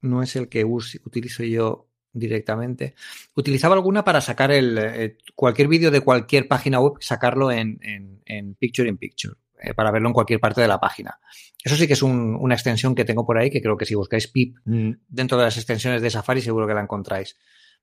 No 0.00 0.22
es 0.22 0.36
el 0.36 0.48
que 0.48 0.64
utilizo 0.64 1.42
yo 1.44 1.85
directamente. 2.16 2.94
Utilizaba 3.34 3.74
alguna 3.74 4.04
para 4.04 4.20
sacar 4.20 4.50
el, 4.50 4.78
eh, 4.78 5.18
cualquier 5.34 5.68
vídeo 5.68 5.90
de 5.90 6.00
cualquier 6.00 6.48
página 6.48 6.80
web, 6.80 6.94
sacarlo 7.00 7.50
en, 7.50 7.78
en, 8.24 8.54
Picture 8.54 8.88
in 8.88 8.96
Picture, 8.96 9.34
eh, 9.60 9.74
para 9.74 9.90
verlo 9.90 10.08
en 10.08 10.14
cualquier 10.14 10.40
parte 10.40 10.60
de 10.60 10.68
la 10.68 10.80
página. 10.80 11.18
Eso 11.62 11.76
sí 11.76 11.86
que 11.86 11.92
es 11.92 12.02
una 12.02 12.54
extensión 12.54 12.94
que 12.94 13.04
tengo 13.04 13.26
por 13.26 13.38
ahí, 13.38 13.50
que 13.50 13.60
creo 13.60 13.76
que 13.76 13.86
si 13.86 13.94
buscáis 13.94 14.28
PIP 14.28 14.56
mm. 14.64 14.90
dentro 15.08 15.36
de 15.38 15.44
las 15.44 15.56
extensiones 15.56 16.02
de 16.02 16.10
Safari 16.10 16.40
seguro 16.40 16.66
que 16.66 16.74
la 16.74 16.82
encontráis. 16.82 17.36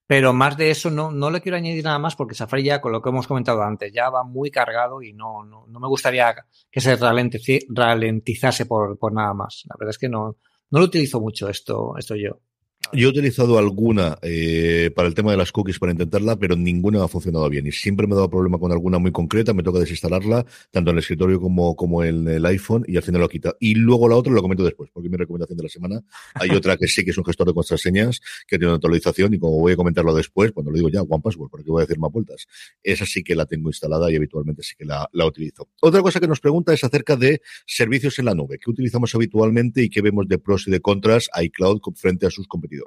Pero 0.06 0.34
más 0.34 0.58
de 0.58 0.70
eso 0.70 0.90
no, 0.90 1.12
no 1.12 1.32
le 1.32 1.40
quiero 1.40 1.58
añadir 1.58 1.84
nada 1.84 1.98
más 1.98 2.16
porque 2.16 2.36
Safari 2.36 2.64
ya, 2.64 2.82
con 2.82 2.92
lo 2.92 3.02
que 3.02 3.10
hemos 3.10 3.26
comentado 3.26 3.64
antes, 3.64 3.94
ya 3.94 4.10
va 4.10 4.24
muy 4.24 4.52
cargado 4.52 5.02
y 5.02 5.14
no, 5.14 5.46
no, 5.46 5.66
me 5.68 5.88
gustaría 5.88 6.36
que 6.70 6.82
se 6.82 6.98
ralentizase 6.98 8.66
por, 8.66 8.98
por 8.98 9.14
nada 9.14 9.34
más. 9.34 9.64
La 9.70 9.76
verdad 9.80 9.92
es 9.92 9.98
que 9.98 10.10
no, 10.10 10.38
no 10.74 10.80
lo 10.80 10.86
utilizo 10.86 11.22
mucho 11.22 11.48
esto, 11.50 11.94
esto 11.98 12.16
yo. 12.16 12.40
Yo 12.92 13.08
he 13.08 13.10
utilizado 13.10 13.58
alguna 13.58 14.20
eh, 14.22 14.92
para 14.96 15.08
el 15.08 15.16
tema 15.16 15.32
de 15.32 15.38
las 15.38 15.52
cookies 15.52 15.80
para 15.80 15.92
intentarla, 15.92 16.36
pero 16.36 16.56
ninguna 16.56 17.04
ha 17.04 17.08
funcionado 17.08 17.50
bien. 17.50 17.66
Y 17.66 17.72
siempre 17.72 18.06
me 18.06 18.14
he 18.14 18.16
dado 18.16 18.30
problema 18.30 18.60
con 18.60 18.72
alguna 18.72 19.00
muy 19.00 19.12
concreta, 19.12 19.54
me 19.54 19.64
toca 19.64 19.80
desinstalarla, 19.80 20.46
tanto 20.70 20.92
en 20.92 20.98
el 20.98 21.00
escritorio 21.00 21.40
como, 21.40 21.76
como 21.76 22.04
en 22.04 22.28
el 22.28 22.46
iPhone, 22.46 22.84
y 22.88 22.98
al 22.98 23.04
final 23.04 23.22
lo 23.22 23.30
quita. 23.30 23.56
Y 23.60 23.76
luego 23.76 24.08
la 24.08 24.16
otra 24.16 24.32
lo 24.32 24.42
comento 24.42 24.64
después, 24.64 24.92
porque 24.94 25.08
es 25.08 25.12
mi 25.12 25.18
recomendación 25.18 25.58
de 25.58 25.64
la 25.64 25.70
semana. 25.70 26.02
Hay 26.36 26.50
otra 26.56 26.78
que 26.78 26.88
sí 26.88 27.04
que 27.04 27.12
es 27.12 27.18
un 27.18 27.26
gestor 27.26 27.48
de 27.48 27.54
contraseñas, 27.54 28.20
que 28.48 28.58
tiene 28.58 28.68
una 28.68 28.76
actualización, 28.76 29.34
y 29.34 29.40
como 29.40 29.60
voy 29.60 29.74
a 29.74 29.76
comentarlo 29.76 30.14
después, 30.14 30.52
cuando 30.52 30.70
lo 30.70 30.78
digo 30.78 30.90
ya, 30.90 31.02
One 31.02 31.22
Password, 31.24 31.50
porque 31.50 31.72
voy 31.72 31.82
a 31.82 31.86
decir 31.86 31.98
más 31.98 32.12
vueltas. 32.12 32.46
Esa 32.84 33.08
sí 33.08 33.24
que 33.24 33.34
la 33.34 33.48
tengo 33.48 33.70
instalada 33.70 34.12
y 34.12 34.18
habitualmente 34.18 34.62
sí 34.62 34.76
que 34.78 34.86
la, 34.86 35.10
la 35.14 35.26
utilizo. 35.26 35.68
Otra 35.82 36.02
cosa 36.04 36.20
que 36.20 36.28
nos 36.28 36.40
pregunta 36.40 36.74
es 36.74 36.84
acerca 36.84 37.16
de 37.16 37.42
servicios 37.66 38.20
en 38.20 38.26
la 38.26 38.36
nube, 38.36 38.60
que 38.60 38.70
utilizamos 38.70 39.16
habitualmente 39.16 39.82
y 39.82 39.90
que 39.90 40.02
vemos 40.02 40.28
de 40.28 40.38
pros 40.38 40.68
y 40.68 40.72
de 40.72 40.80
contras 40.80 41.30
iCloud 41.42 41.82
frente 41.96 42.28
a 42.28 42.30
sus 42.30 42.48
competidores. 42.48 42.83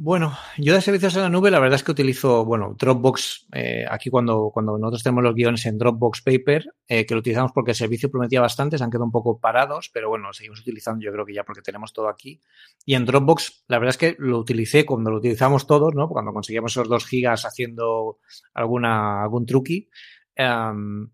Bueno, 0.00 0.38
yo 0.56 0.74
de 0.74 0.80
servicios 0.80 1.16
en 1.16 1.22
la 1.22 1.28
nube, 1.28 1.50
la 1.50 1.58
verdad 1.58 1.74
es 1.74 1.82
que 1.82 1.90
utilizo, 1.90 2.44
bueno, 2.44 2.76
Dropbox, 2.78 3.48
eh, 3.52 3.84
aquí 3.90 4.10
cuando, 4.10 4.52
cuando 4.54 4.78
nosotros 4.78 5.02
tenemos 5.02 5.24
los 5.24 5.34
guiones 5.34 5.66
en 5.66 5.76
Dropbox 5.76 6.22
Paper, 6.22 6.72
eh, 6.86 7.04
que 7.04 7.14
lo 7.14 7.18
utilizamos 7.18 7.50
porque 7.52 7.72
el 7.72 7.74
servicio 7.74 8.08
prometía 8.08 8.40
bastante, 8.40 8.78
se 8.78 8.84
han 8.84 8.90
quedado 8.90 9.06
un 9.06 9.10
poco 9.10 9.40
parados, 9.40 9.90
pero 9.92 10.08
bueno, 10.08 10.32
seguimos 10.32 10.60
utilizando, 10.60 11.04
yo 11.04 11.10
creo 11.10 11.26
que 11.26 11.34
ya 11.34 11.42
porque 11.42 11.62
tenemos 11.62 11.92
todo 11.92 12.08
aquí. 12.08 12.40
Y 12.84 12.94
en 12.94 13.06
Dropbox, 13.06 13.64
la 13.66 13.80
verdad 13.80 13.90
es 13.90 13.98
que 13.98 14.14
lo 14.20 14.38
utilicé 14.38 14.86
cuando 14.86 15.10
lo 15.10 15.16
utilizamos 15.16 15.66
todos, 15.66 15.92
¿no? 15.96 16.08
Cuando 16.08 16.32
conseguíamos 16.32 16.70
esos 16.70 16.88
dos 16.88 17.04
gigas 17.04 17.44
haciendo 17.44 18.20
alguna, 18.54 19.24
algún 19.24 19.46
truqui. 19.46 19.90
Em, 20.36 21.10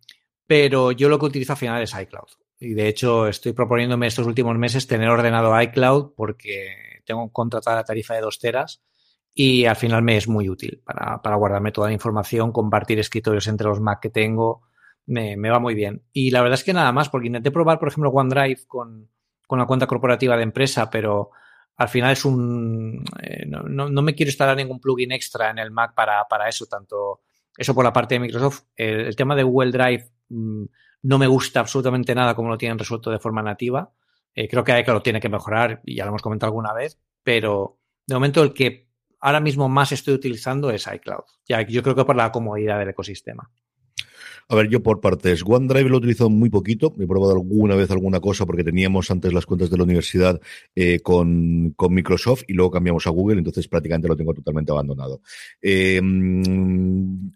pero 0.47 0.93
yo 0.93 1.09
lo 1.09 1.19
que 1.19 1.25
utilizo 1.25 1.55
al 1.55 1.59
final 1.59 1.83
es 1.83 1.99
iCloud. 1.99 2.29
Y 2.61 2.75
de 2.75 2.87
hecho, 2.87 3.29
estoy 3.29 3.55
proponiéndome 3.55 4.09
estos 4.09 4.27
últimos 4.27 4.59
meses 4.59 4.87
tener 4.87 5.09
ordenado 5.09 5.59
iCloud 5.59 6.13
porque 6.15 6.94
tengo 7.05 7.31
contratada 7.33 7.79
la 7.79 7.85
tarifa 7.85 8.15
de 8.15 8.21
dos 8.21 8.39
teras 8.39 8.83
y 9.35 9.65
al 9.65 9.77
final 9.77 10.03
me 10.03 10.17
es 10.17 10.29
muy 10.29 10.49
útil 10.49 10.83
para, 10.85 11.21
para 11.21 11.37
guardarme 11.37 11.73
toda 11.73 11.89
la 11.89 11.95
información, 11.95 12.53
compartir 12.53 12.99
escritorios 12.99 13.47
entre 13.49 13.67
los 13.67 13.81
Mac 13.81 14.01
que 14.01 14.11
tengo, 14.11 14.63
me, 15.07 15.37
me, 15.37 15.51
va 15.51 15.59
muy 15.59 15.75
bien. 15.75 16.05
Y 16.13 16.31
la 16.31 16.41
verdad 16.41 16.59
es 16.59 16.65
que 16.65 16.73
nada 16.73 16.93
más, 16.93 17.09
porque 17.09 17.27
intenté 17.27 17.51
probar, 17.51 17.79
por 17.79 17.89
ejemplo, 17.89 18.11
OneDrive 18.11 18.67
con, 18.67 19.11
con 19.47 19.59
la 19.59 19.67
cuenta 19.67 19.87
corporativa 19.87 20.37
de 20.37 20.45
empresa, 20.45 20.89
pero 20.91 21.31
al 21.77 21.89
final 21.89 22.13
es 22.13 22.25
un... 22.25 23.05
Eh, 23.21 23.45
no, 23.47 23.63
no, 23.63 24.03
me 24.03 24.15
quiero 24.15 24.31
instalar 24.31 24.57
ningún 24.57 24.81
plugin 24.81 25.13
extra 25.13 25.51
en 25.51 25.59
el 25.59 25.71
Mac 25.71 25.95
para, 25.95 26.25
para 26.29 26.49
eso, 26.49 26.67
tanto 26.67 27.23
eso 27.57 27.75
por 27.75 27.85
la 27.85 27.93
parte 27.93 28.15
de 28.15 28.21
Microsoft. 28.21 28.63
El, 28.77 29.15
tema 29.17 29.35
de 29.35 29.43
Google 29.43 29.73
Drive 29.73 30.11
mm, 30.29 30.65
no 31.03 31.19
me 31.19 31.27
gusta 31.27 31.61
absolutamente 31.61 32.15
nada 32.15 32.35
como 32.35 32.49
lo 32.49 32.59
tienen 32.59 32.79
resuelto 32.79 33.11
de 33.11 33.19
forma 33.19 33.43
nativa. 33.43 33.93
Eh, 34.35 34.49
creo 34.49 34.65
que 34.65 34.85
lo 34.87 35.03
tiene 35.03 35.21
que 35.21 35.29
mejorar 35.29 35.81
y 35.85 35.95
ya 35.97 36.05
lo 36.05 36.11
hemos 36.11 36.23
comentado 36.23 36.49
alguna 36.49 36.73
vez, 36.73 36.99
pero 37.23 37.79
de 38.07 38.15
momento 38.15 38.43
el 38.43 38.53
que 38.53 38.89
ahora 39.21 39.41
mismo 39.41 39.69
más 39.69 39.93
estoy 39.93 40.15
utilizando 40.15 40.71
es 40.71 40.87
iCloud. 40.87 41.25
Ya, 41.47 41.63
yo 41.63 41.83
creo 41.83 41.95
que 41.95 42.05
por 42.05 42.17
la 42.17 42.33
comodidad 42.33 42.79
del 42.79 42.91
ecosistema. 42.91 43.51
A 44.49 44.55
ver, 44.57 44.69
yo 44.69 44.83
por 44.83 45.01
partes. 45.01 45.43
OneDrive 45.45 45.89
lo 45.89 45.97
he 45.97 45.99
utilizado 45.99 46.31
muy 46.31 46.51
poquito. 46.51 46.95
He 46.99 47.07
probado 47.07 47.33
alguna 47.33 47.75
vez 47.77 47.91
alguna 47.91 48.21
cosa 48.21 48.45
porque 48.45 48.65
teníamos 48.65 49.11
antes 49.11 49.33
las 49.33 49.47
cuentas 49.47 49.71
de 49.71 49.77
la 49.77 49.85
universidad 49.85 50.41
eh, 50.75 51.01
con, 51.01 51.73
con, 51.77 51.95
Microsoft 51.95 52.43
y 52.49 52.53
luego 52.53 52.71
cambiamos 52.71 53.07
a 53.07 53.11
Google, 53.11 53.39
entonces 53.39 53.69
prácticamente 53.69 54.09
lo 54.09 54.17
tengo 54.17 54.35
totalmente 54.35 54.73
abandonado. 54.73 55.23
Eh, 55.63 56.01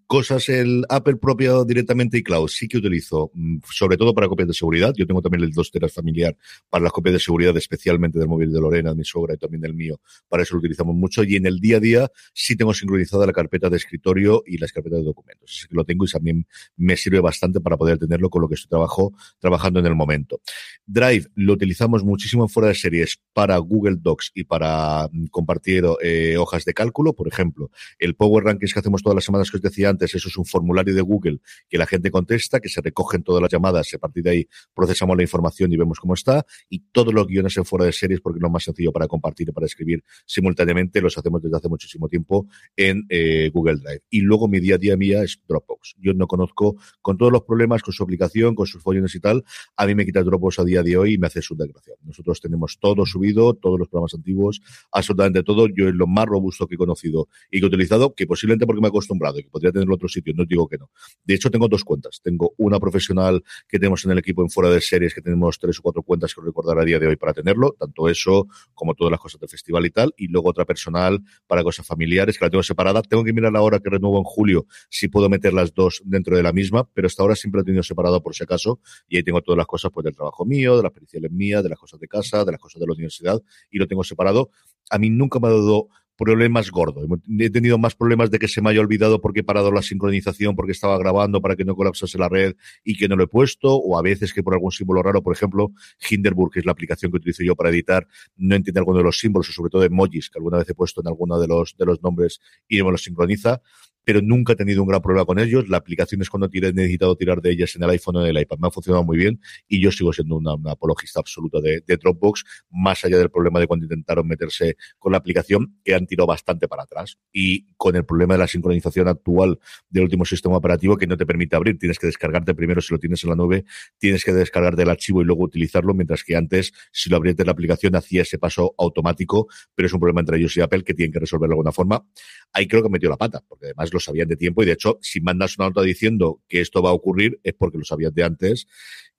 cosas, 0.06 0.48
el 0.48 0.84
Apple 0.88 1.16
propio 1.16 1.64
directamente 1.64 2.18
y 2.18 2.22
cloud, 2.22 2.48
sí 2.48 2.68
que 2.68 2.78
utilizo, 2.78 3.30
mm, 3.34 3.58
sobre 3.70 3.96
todo 3.96 4.14
para 4.14 4.28
copias 4.28 4.48
de 4.48 4.54
seguridad. 4.54 4.92
Yo 4.96 5.06
tengo 5.06 5.22
también 5.22 5.44
el 5.44 5.52
2 5.52 5.70
teras 5.70 5.92
familiar 5.92 6.36
para 6.68 6.84
las 6.84 6.92
copias 6.92 7.14
de 7.14 7.20
seguridad, 7.20 7.56
especialmente 7.56 8.18
del 8.18 8.28
móvil 8.28 8.52
de 8.52 8.60
Lorena, 8.60 8.90
de 8.90 8.96
mi 8.96 9.04
sogra 9.04 9.34
y 9.34 9.38
también 9.38 9.62
del 9.62 9.74
mío. 9.74 10.00
Para 10.28 10.42
eso 10.42 10.54
lo 10.54 10.58
utilizamos 10.58 10.94
mucho. 10.94 11.24
Y 11.24 11.36
en 11.36 11.46
el 11.46 11.60
día 11.60 11.78
a 11.78 11.80
día 11.80 12.10
sí 12.34 12.56
tengo 12.56 12.74
sincronizada 12.74 13.26
la 13.26 13.32
carpeta 13.32 13.70
de 13.70 13.76
escritorio 13.76 14.42
y 14.46 14.58
las 14.58 14.72
carpetas 14.72 15.00
de 15.00 15.04
documentos. 15.04 15.50
Así 15.58 15.68
que 15.68 15.74
lo 15.74 15.84
tengo 15.84 16.04
y 16.04 16.08
también 16.08 16.46
me 16.76 16.96
sirve 16.98 17.20
bastante 17.20 17.60
para 17.60 17.76
poder 17.76 17.98
tenerlo 17.98 18.28
con 18.28 18.42
lo 18.42 18.48
que 18.48 18.54
estoy 18.54 18.68
trabajo, 18.68 19.14
trabajando 19.38 19.80
en 19.80 19.86
el 19.86 19.94
momento. 19.94 20.40
Drive 20.86 21.28
lo 21.34 21.54
utilizamos 21.54 22.04
muchísimo 22.04 22.44
en 22.44 22.48
fuera 22.48 22.68
de 22.68 22.74
series 22.74 23.18
para 23.32 23.56
Google 23.58 23.96
Docs 24.00 24.32
y 24.34 24.44
para 24.44 25.08
mm, 25.10 25.26
compartir 25.26 25.84
eh, 26.02 26.36
hojas 26.36 26.64
de 26.64 26.74
cálculo. 26.74 27.14
Por 27.14 27.28
ejemplo, 27.28 27.70
el 27.98 28.14
Power 28.14 28.44
Rankings 28.44 28.72
que 28.74 28.80
hacemos 28.80 29.02
todas 29.02 29.14
las 29.14 29.24
semanas 29.24 29.50
que 29.50 29.56
os 29.56 29.62
decía 29.62 29.88
antes, 29.88 30.14
eso 30.14 30.28
es 30.28 30.36
un 30.36 30.44
formulario 30.44 30.94
de 30.94 31.00
Google 31.00 31.38
que 31.68 31.78
la 31.78 31.86
gente 31.86 32.10
contesta, 32.10 32.60
que 32.60 32.68
se 32.68 32.80
recogen 32.80 33.22
todas 33.22 33.42
las 33.42 33.50
llamadas, 33.50 33.92
a 33.94 33.98
partir 33.98 34.22
de 34.22 34.30
ahí 34.30 34.48
procesamos 34.74 35.16
la 35.16 35.22
información 35.22 35.72
y 35.72 35.76
vemos 35.76 35.98
cómo 36.00 36.14
está. 36.14 36.44
Y 36.68 36.80
todos 36.92 37.14
los 37.14 37.26
guiones 37.26 37.56
en 37.56 37.64
fuera 37.64 37.84
de 37.84 37.92
series, 37.92 38.20
porque 38.20 38.40
lo 38.40 38.50
más 38.50 38.64
sencillo 38.64 38.92
para 38.92 39.06
compartir 39.06 39.48
y 39.48 39.52
para 39.52 39.66
escribir 39.66 40.02
simultáneamente, 40.26 41.00
los 41.00 41.16
hacemos 41.16 41.42
desde 41.42 41.56
hace 41.56 41.68
muchísimo 41.68 42.08
tiempo 42.08 42.48
en 42.76 43.06
eh, 43.08 43.50
Google 43.52 43.76
Drive. 43.76 44.02
Y 44.10 44.20
luego 44.20 44.48
mi 44.48 44.60
día 44.60 44.76
a 44.76 44.78
día 44.78 44.96
mía 44.96 45.22
es 45.22 45.40
Dropbox. 45.46 45.96
Yo 45.98 46.14
no 46.14 46.26
conozco 46.26 46.76
con 47.00 47.16
todos 47.16 47.32
los 47.32 47.42
problemas, 47.42 47.82
con 47.82 47.92
su 47.92 48.02
aplicación, 48.02 48.54
con 48.54 48.66
sus 48.66 48.82
follones 48.82 49.14
y 49.14 49.20
tal, 49.20 49.44
a 49.76 49.86
mí 49.86 49.94
me 49.94 50.04
quita 50.04 50.22
Dropbox 50.22 50.58
a 50.60 50.64
día 50.64 50.82
de 50.82 50.96
hoy 50.96 51.14
y 51.14 51.18
me 51.18 51.26
hace 51.26 51.42
su 51.42 51.56
desgracia. 51.56 51.94
Nosotros 52.02 52.40
tenemos 52.40 52.78
todo 52.80 53.06
subido, 53.06 53.54
todos 53.54 53.78
los 53.78 53.88
programas 53.88 54.14
antiguos, 54.14 54.60
absolutamente 54.92 55.42
todo. 55.42 55.68
Yo 55.68 55.88
es 55.88 55.94
lo 55.94 56.06
más 56.06 56.26
robusto 56.26 56.66
que 56.66 56.74
he 56.74 56.78
conocido 56.78 57.28
y 57.50 57.60
que 57.60 57.66
he 57.66 57.68
utilizado, 57.68 58.14
que 58.14 58.26
posiblemente 58.26 58.66
porque 58.66 58.80
me 58.80 58.88
he 58.88 58.90
acostumbrado 58.90 59.38
y 59.38 59.44
que 59.44 59.50
podría 59.50 59.72
tenerlo 59.72 59.94
en 59.94 59.96
otro 59.96 60.08
sitio, 60.08 60.32
no 60.36 60.44
digo 60.44 60.68
que 60.68 60.78
no. 60.78 60.90
De 61.24 61.34
hecho, 61.34 61.50
tengo 61.50 61.68
dos 61.68 61.84
cuentas. 61.84 62.20
Tengo 62.22 62.54
una 62.56 62.78
profesional 62.80 63.42
que 63.68 63.78
tenemos 63.78 64.04
en 64.04 64.12
el 64.12 64.18
equipo 64.18 64.42
en 64.42 64.50
fuera 64.50 64.70
de 64.70 64.80
series, 64.80 65.14
que 65.14 65.22
tenemos 65.22 65.58
tres 65.58 65.78
o 65.78 65.82
cuatro 65.82 66.02
cuentas 66.02 66.34
que 66.34 66.40
recordar 66.40 66.78
a 66.78 66.84
día 66.84 66.98
de 66.98 67.06
hoy 67.06 67.16
para 67.16 67.32
tenerlo, 67.32 67.74
tanto 67.78 68.08
eso 68.08 68.46
como 68.74 68.94
todas 68.94 69.10
las 69.10 69.20
cosas 69.20 69.40
del 69.40 69.48
festival 69.48 69.86
y 69.86 69.90
tal, 69.90 70.14
y 70.16 70.28
luego 70.28 70.50
otra 70.50 70.64
personal 70.64 71.22
para 71.46 71.62
cosas 71.62 71.86
familiares 71.86 72.38
que 72.38 72.44
la 72.44 72.50
tengo 72.50 72.62
separada. 72.62 73.02
Tengo 73.02 73.24
que 73.24 73.32
mirar 73.32 73.52
la 73.52 73.62
hora 73.62 73.80
que 73.80 73.90
renuevo 73.90 74.18
en 74.18 74.24
julio 74.24 74.66
si 74.90 75.08
puedo 75.08 75.28
meter 75.28 75.52
las 75.52 75.74
dos 75.74 76.02
dentro 76.04 76.36
de 76.36 76.42
la 76.42 76.52
misma, 76.52 76.77
pero 76.92 77.06
hasta 77.06 77.22
ahora 77.22 77.34
siempre 77.34 77.62
he 77.62 77.64
tenido 77.64 77.82
separado 77.82 78.22
por 78.22 78.34
si 78.34 78.44
acaso 78.44 78.80
y 79.08 79.16
ahí 79.16 79.22
tengo 79.22 79.40
todas 79.42 79.56
las 79.56 79.66
cosas 79.66 79.90
pues 79.92 80.04
del 80.04 80.14
trabajo 80.14 80.44
mío, 80.44 80.76
de 80.76 80.82
las 80.82 80.92
periciales 80.92 81.30
mías, 81.30 81.62
de 81.62 81.68
las 81.68 81.78
cosas 81.78 82.00
de 82.00 82.08
casa, 82.08 82.44
de 82.44 82.52
las 82.52 82.60
cosas 82.60 82.80
de 82.80 82.86
la 82.86 82.92
universidad 82.92 83.40
y 83.70 83.78
lo 83.78 83.86
tengo 83.86 84.04
separado. 84.04 84.50
A 84.90 84.98
mí 84.98 85.10
nunca 85.10 85.38
me 85.38 85.48
ha 85.48 85.50
dado 85.50 85.88
problemas 86.18 86.70
gordos. 86.72 87.06
He 87.38 87.48
tenido 87.48 87.78
más 87.78 87.94
problemas 87.94 88.30
de 88.30 88.40
que 88.40 88.48
se 88.48 88.60
me 88.60 88.70
haya 88.70 88.80
olvidado 88.80 89.20
porque 89.20 89.40
he 89.40 89.44
parado 89.44 89.70
la 89.70 89.82
sincronización, 89.82 90.56
porque 90.56 90.72
estaba 90.72 90.98
grabando 90.98 91.40
para 91.40 91.54
que 91.54 91.64
no 91.64 91.76
colapsase 91.76 92.18
la 92.18 92.28
red 92.28 92.56
y 92.82 92.96
que 92.96 93.08
no 93.08 93.14
lo 93.14 93.22
he 93.22 93.28
puesto, 93.28 93.76
o 93.76 93.96
a 93.96 94.02
veces 94.02 94.34
que 94.34 94.42
por 94.42 94.52
algún 94.52 94.72
símbolo 94.72 95.00
raro, 95.00 95.22
por 95.22 95.34
ejemplo, 95.34 95.70
Hinderburg, 96.10 96.52
que 96.52 96.58
es 96.58 96.66
la 96.66 96.72
aplicación 96.72 97.12
que 97.12 97.18
utilizo 97.18 97.44
yo 97.44 97.54
para 97.54 97.70
editar, 97.70 98.08
no 98.36 98.56
entiende 98.56 98.80
alguno 98.80 98.98
de 98.98 99.04
los 99.04 99.18
símbolos, 99.18 99.48
o 99.48 99.52
sobre 99.52 99.70
todo 99.70 99.84
emojis, 99.84 100.28
que 100.28 100.40
alguna 100.40 100.58
vez 100.58 100.68
he 100.68 100.74
puesto 100.74 101.00
en 101.00 101.06
alguno 101.06 101.38
de 101.38 101.46
los, 101.46 101.76
de 101.78 101.86
los 101.86 102.02
nombres 102.02 102.40
y 102.68 102.78
no 102.78 102.86
me 102.86 102.90
los 102.90 103.04
sincroniza 103.04 103.62
pero 104.08 104.22
nunca 104.22 104.54
he 104.54 104.56
tenido 104.56 104.80
un 104.80 104.88
gran 104.88 105.02
problema 105.02 105.26
con 105.26 105.38
ellos. 105.38 105.68
La 105.68 105.76
aplicación 105.76 106.22
es 106.22 106.30
cuando 106.30 106.48
he 106.50 106.72
necesitado 106.72 107.14
tirar 107.14 107.42
de 107.42 107.50
ellas 107.50 107.76
en 107.76 107.82
el 107.82 107.90
iPhone 107.90 108.16
o 108.16 108.24
en 108.24 108.34
el 108.34 108.40
iPad. 108.40 108.56
Me 108.56 108.68
ha 108.68 108.70
funcionado 108.70 109.04
muy 109.04 109.18
bien 109.18 109.38
y 109.68 109.82
yo 109.82 109.92
sigo 109.92 110.14
siendo 110.14 110.36
una, 110.36 110.54
apologista 110.72 111.20
absoluta 111.20 111.60
de, 111.60 111.82
Dropbox, 111.86 112.42
más 112.70 113.04
allá 113.04 113.18
del 113.18 113.30
problema 113.30 113.60
de 113.60 113.66
cuando 113.66 113.84
intentaron 113.84 114.26
meterse 114.26 114.78
con 114.98 115.12
la 115.12 115.18
aplicación, 115.18 115.76
que 115.84 115.94
han 115.94 116.06
tirado 116.06 116.26
bastante 116.26 116.68
para 116.68 116.84
atrás. 116.84 117.18
Y 117.34 117.66
con 117.76 117.96
el 117.96 118.06
problema 118.06 118.32
de 118.32 118.38
la 118.38 118.46
sincronización 118.46 119.08
actual 119.08 119.58
del 119.90 120.04
último 120.04 120.24
sistema 120.24 120.56
operativo 120.56 120.96
que 120.96 121.06
no 121.06 121.18
te 121.18 121.26
permite 121.26 121.56
abrir, 121.56 121.78
tienes 121.78 121.98
que 121.98 122.06
descargarte 122.06 122.54
primero 122.54 122.80
si 122.80 122.94
lo 122.94 122.98
tienes 122.98 123.22
en 123.24 123.28
la 123.28 123.36
nube, 123.36 123.66
tienes 123.98 124.24
que 124.24 124.32
descargarte 124.32 124.84
el 124.84 124.88
archivo 124.88 125.20
y 125.20 125.26
luego 125.26 125.44
utilizarlo, 125.44 125.92
mientras 125.92 126.24
que 126.24 126.34
antes, 126.34 126.72
si 126.92 127.10
lo 127.10 127.18
abrieras 127.18 127.44
la 127.44 127.52
aplicación, 127.52 127.94
hacía 127.94 128.22
ese 128.22 128.38
paso 128.38 128.74
automático, 128.78 129.48
pero 129.74 129.84
es 129.84 129.92
un 129.92 130.00
problema 130.00 130.20
entre 130.20 130.38
ellos 130.38 130.56
y 130.56 130.62
Apple 130.62 130.82
que 130.82 130.94
tienen 130.94 131.12
que 131.12 131.18
resolverlo 131.18 131.52
de 131.52 131.56
alguna 131.56 131.72
forma. 131.72 132.06
Ahí 132.54 132.66
creo 132.66 132.82
que 132.82 132.88
metió 132.88 133.10
la 133.10 133.18
pata, 133.18 133.44
porque 133.46 133.66
además 133.66 133.92
lo 133.92 133.97
sabían 134.00 134.28
de 134.28 134.36
tiempo 134.36 134.62
y 134.62 134.66
de 134.66 134.72
hecho, 134.72 134.98
si 135.02 135.20
mandas 135.20 135.58
una 135.58 135.68
nota 135.68 135.82
diciendo 135.82 136.42
que 136.48 136.60
esto 136.60 136.82
va 136.82 136.90
a 136.90 136.94
ocurrir 136.94 137.40
es 137.42 137.54
porque 137.54 137.78
lo 137.78 137.84
sabías 137.84 138.14
de 138.14 138.24
antes. 138.24 138.66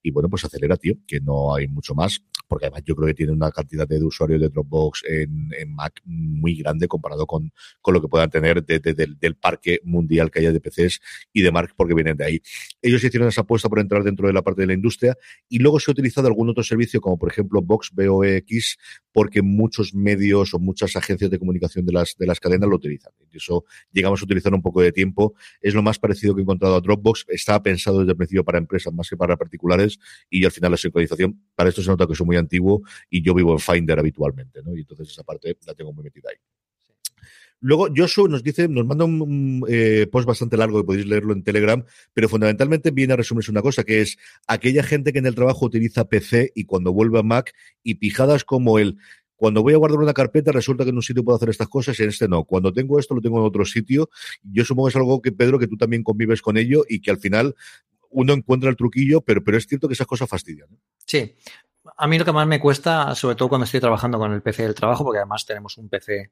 Y 0.01 0.11
bueno, 0.11 0.29
pues 0.29 0.45
acelera, 0.45 0.77
tío, 0.77 0.95
que 1.05 1.19
no 1.19 1.53
hay 1.53 1.67
mucho 1.67 1.93
más, 1.93 2.23
porque 2.49 2.65
además 2.65 2.81
yo 2.83 2.95
creo 2.95 3.07
que 3.07 3.13
tiene 3.13 3.31
una 3.31 3.51
cantidad 3.51 3.87
de 3.87 4.03
usuarios 4.03 4.41
de 4.41 4.49
Dropbox 4.49 5.03
en, 5.07 5.49
Mac 5.69 6.01
muy 6.03 6.55
grande 6.55 6.87
comparado 6.87 7.27
con, 7.27 7.53
con 7.79 7.93
lo 7.93 8.01
que 8.01 8.07
puedan 8.07 8.29
tener 8.31 8.65
de, 8.65 8.79
del, 8.79 9.35
parque 9.35 9.79
mundial 9.83 10.31
que 10.31 10.39
haya 10.39 10.51
de 10.51 10.59
PCs 10.59 10.99
y 11.31 11.43
de 11.43 11.51
Mac, 11.51 11.73
porque 11.77 11.93
vienen 11.93 12.17
de 12.17 12.25
ahí. 12.25 12.41
Ellos 12.81 13.03
hicieron 13.03 13.29
esa 13.29 13.41
apuesta 13.41 13.69
por 13.69 13.79
entrar 13.79 14.03
dentro 14.03 14.25
de 14.25 14.33
la 14.33 14.41
parte 14.41 14.61
de 14.61 14.67
la 14.67 14.73
industria 14.73 15.15
y 15.47 15.59
luego 15.59 15.79
se 15.79 15.91
ha 15.91 15.93
utilizado 15.93 16.27
algún 16.27 16.49
otro 16.49 16.63
servicio, 16.63 16.99
como 16.99 17.19
por 17.19 17.29
ejemplo 17.31 17.61
Box 17.61 17.91
BOX, 17.93 18.77
porque 19.11 19.43
muchos 19.43 19.93
medios 19.93 20.53
o 20.55 20.59
muchas 20.59 20.95
agencias 20.95 21.29
de 21.29 21.37
comunicación 21.37 21.85
de 21.85 21.93
las, 21.93 22.15
de 22.17 22.25
las 22.25 22.39
cadenas 22.39 22.67
lo 22.67 22.77
utilizan. 22.77 23.13
Y 23.31 23.37
eso 23.37 23.63
llegamos 23.91 24.21
a 24.21 24.25
utilizar 24.25 24.53
un 24.55 24.63
poco 24.63 24.81
de 24.81 24.91
tiempo. 24.91 25.35
Es 25.61 25.75
lo 25.75 25.83
más 25.83 25.99
parecido 25.99 26.33
que 26.33 26.41
he 26.41 26.43
encontrado 26.43 26.75
a 26.75 26.81
Dropbox. 26.81 27.25
Estaba 27.27 27.61
pensado 27.61 27.99
desde 27.99 28.11
el 28.11 28.17
principio 28.17 28.43
para 28.43 28.57
empresas 28.57 28.91
más 28.91 29.07
que 29.07 29.15
para 29.15 29.37
particulares 29.37 29.99
y 30.31 30.45
al 30.45 30.51
final 30.51 30.71
la 30.71 30.77
sincronización, 30.77 31.39
para 31.53 31.69
esto 31.69 31.83
se 31.83 31.89
nota 31.89 32.07
que 32.07 32.15
soy 32.15 32.25
muy 32.25 32.38
antiguo 32.39 32.81
y 33.09 33.21
yo 33.21 33.33
vivo 33.33 33.53
en 33.53 33.59
Finder 33.59 33.99
habitualmente, 33.99 34.61
¿no? 34.63 34.75
Y 34.75 34.81
entonces 34.81 35.09
esa 35.09 35.23
parte 35.23 35.57
la 35.65 35.73
tengo 35.73 35.93
muy 35.93 36.03
metida 36.03 36.29
ahí. 36.31 36.37
Luego, 37.61 37.89
Joshua 37.93 38.29
nos 38.29 38.41
dice, 38.41 38.69
nos 38.69 38.85
manda 38.85 39.03
un 39.03 39.65
eh, 39.67 40.07
post 40.09 40.25
bastante 40.25 40.55
largo 40.55 40.79
que 40.79 40.85
podéis 40.85 41.05
leerlo 41.05 41.33
en 41.33 41.43
Telegram, 41.43 41.83
pero 42.13 42.29
fundamentalmente 42.29 42.91
viene 42.91 43.13
a 43.13 43.17
resumirse 43.17 43.51
una 43.51 43.61
cosa, 43.61 43.83
que 43.83 43.99
es 43.99 44.17
aquella 44.47 44.81
gente 44.81 45.11
que 45.11 45.19
en 45.19 45.25
el 45.25 45.35
trabajo 45.35 45.65
utiliza 45.65 46.07
PC 46.07 46.53
y 46.55 46.63
cuando 46.63 46.93
vuelve 46.93 47.19
a 47.19 47.23
Mac 47.23 47.53
y 47.83 47.95
pijadas 47.95 48.45
como 48.45 48.79
el 48.79 48.97
cuando 49.35 49.63
voy 49.63 49.73
a 49.73 49.77
guardar 49.77 49.99
una 49.99 50.13
carpeta 50.13 50.51
resulta 50.51 50.83
que 50.83 50.89
en 50.89 50.97
un 50.97 51.01
sitio 51.01 51.23
puedo 51.23 51.37
hacer 51.37 51.49
estas 51.49 51.69
cosas 51.69 51.97
y 51.97 52.03
en 52.03 52.09
este 52.09 52.27
no. 52.27 52.43
Cuando 52.43 52.73
tengo 52.73 52.99
esto 52.99 53.15
lo 53.15 53.21
tengo 53.21 53.39
en 53.39 53.45
otro 53.45 53.63
sitio. 53.63 54.09
Yo 54.43 54.65
supongo 54.65 54.87
que 54.87 54.89
es 54.89 54.95
algo 54.97 55.21
que, 55.21 55.31
Pedro, 55.31 55.57
que 55.57 55.67
tú 55.67 55.77
también 55.77 56.03
convives 56.03 56.41
con 56.41 56.57
ello 56.57 56.83
y 56.89 56.99
que 56.99 57.09
al 57.09 57.19
final 57.19 57.55
uno 58.09 58.33
encuentra 58.33 58.69
el 58.69 58.75
truquillo, 58.75 59.21
pero, 59.21 59.41
pero 59.41 59.57
es 59.57 59.65
cierto 59.65 59.87
que 59.87 59.93
esas 59.93 60.07
cosas 60.07 60.27
fastidian. 60.27 60.67
Sí. 61.05 61.35
A 61.97 62.07
mí 62.07 62.17
lo 62.17 62.25
que 62.25 62.31
más 62.31 62.47
me 62.47 62.59
cuesta, 62.59 63.13
sobre 63.15 63.35
todo 63.35 63.49
cuando 63.49 63.65
estoy 63.65 63.79
trabajando 63.79 64.17
con 64.17 64.33
el 64.33 64.41
PC 64.41 64.63
del 64.63 64.75
trabajo, 64.75 65.03
porque 65.03 65.19
además 65.19 65.45
tenemos 65.45 65.77
un 65.77 65.89
PC, 65.89 66.31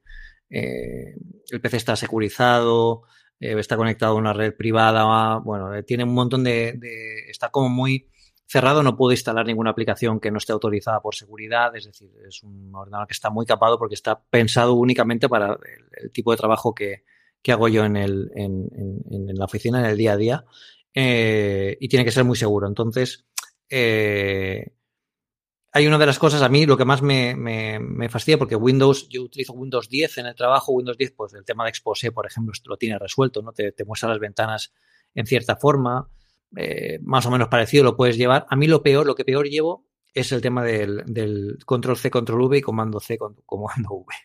eh, 0.49 1.15
el 1.49 1.61
PC 1.61 1.77
está 1.77 1.95
securizado, 1.95 3.03
eh, 3.39 3.55
está 3.57 3.77
conectado 3.77 4.13
a 4.13 4.17
una 4.17 4.33
red 4.33 4.55
privada, 4.55 5.37
bueno, 5.39 5.73
eh, 5.73 5.83
tiene 5.83 6.03
un 6.03 6.13
montón 6.13 6.43
de, 6.43 6.79
está 7.29 7.49
como 7.49 7.69
muy 7.69 8.09
cerrado, 8.45 8.81
no 8.81 8.95
puedo 8.95 9.11
instalar 9.11 9.45
ninguna 9.45 9.71
aplicación 9.71 10.19
que 10.19 10.31
no 10.31 10.37
esté 10.37 10.53
autorizada 10.53 11.01
por 11.01 11.15
seguridad, 11.15 11.75
es 11.75 11.85
decir, 11.85 12.09
es 12.27 12.43
un 12.43 12.73
ordenador 12.73 13.07
que 13.07 13.13
está 13.13 13.29
muy 13.29 13.45
capado 13.45 13.77
porque 13.77 13.95
está 13.95 14.21
pensado 14.21 14.73
únicamente 14.73 15.27
para 15.27 15.57
el, 16.01 16.11
tipo 16.11 16.31
de 16.31 16.37
trabajo 16.37 16.73
que, 16.73 17.03
hago 17.49 17.69
yo 17.69 17.85
en, 17.85 17.95
el, 17.95 18.29
en, 18.35 18.67
en, 19.09 19.35
la 19.35 19.45
oficina, 19.45 19.79
en 19.79 19.85
el 19.85 19.97
día 19.97 20.13
a 20.13 20.17
día. 20.17 20.45
Eh, 20.99 21.77
y 21.79 21.87
tiene 21.89 22.03
que 22.03 22.11
ser 22.11 22.23
muy 22.23 22.35
seguro. 22.35 22.67
Entonces, 22.67 23.27
eh, 23.69 24.73
hay 25.77 25.85
una 25.85 25.99
de 25.99 26.07
las 26.07 26.17
cosas, 26.17 26.41
a 26.41 26.49
mí 26.49 26.65
lo 26.65 26.75
que 26.75 26.85
más 26.85 27.03
me, 27.03 27.35
me, 27.35 28.09
fastidia, 28.09 28.39
porque 28.39 28.55
Windows, 28.55 29.07
yo 29.09 29.21
utilizo 29.21 29.53
Windows 29.53 29.87
10 29.87 30.17
en 30.17 30.25
el 30.25 30.35
trabajo, 30.35 30.71
Windows 30.71 30.97
10, 30.97 31.11
pues 31.11 31.33
el 31.35 31.45
tema 31.45 31.63
de 31.63 31.69
Expose, 31.69 32.11
por 32.11 32.25
ejemplo, 32.25 32.51
lo 32.65 32.77
tiene 32.77 32.97
resuelto, 32.97 33.43
¿no? 33.43 33.53
Te, 33.53 33.73
muestra 33.85 34.09
las 34.09 34.19
ventanas 34.19 34.73
en 35.13 35.27
cierta 35.27 35.55
forma, 35.55 36.09
eh, 36.55 36.97
más 37.03 37.27
o 37.27 37.31
menos 37.31 37.47
parecido 37.47 37.83
lo 37.83 37.95
puedes 37.95 38.17
llevar. 38.17 38.47
A 38.49 38.55
mí 38.55 38.65
lo 38.65 38.81
peor, 38.81 39.05
lo 39.05 39.13
que 39.13 39.23
peor 39.23 39.47
llevo 39.47 39.85
es 40.15 40.31
el 40.31 40.41
tema 40.41 40.63
del, 40.63 41.59
control 41.63 41.95
C, 41.95 42.09
control 42.09 42.41
V 42.41 42.57
y 42.57 42.61
comando 42.61 42.99
C, 42.99 43.19
comando 43.45 43.89
V. 43.91 44.15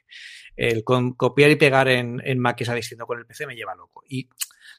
El 0.57 0.85
copiar 0.85 1.51
y 1.51 1.57
pegar 1.57 1.89
en, 1.89 2.23
en 2.25 2.39
Mac 2.39 2.57
que 2.57 2.65
está 2.65 2.75
distinto 2.75 3.07
con 3.07 3.19
el 3.19 3.27
PC 3.27 3.47
me 3.47 3.57
lleva 3.57 3.75
loco. 3.75 4.03
Y 4.09 4.31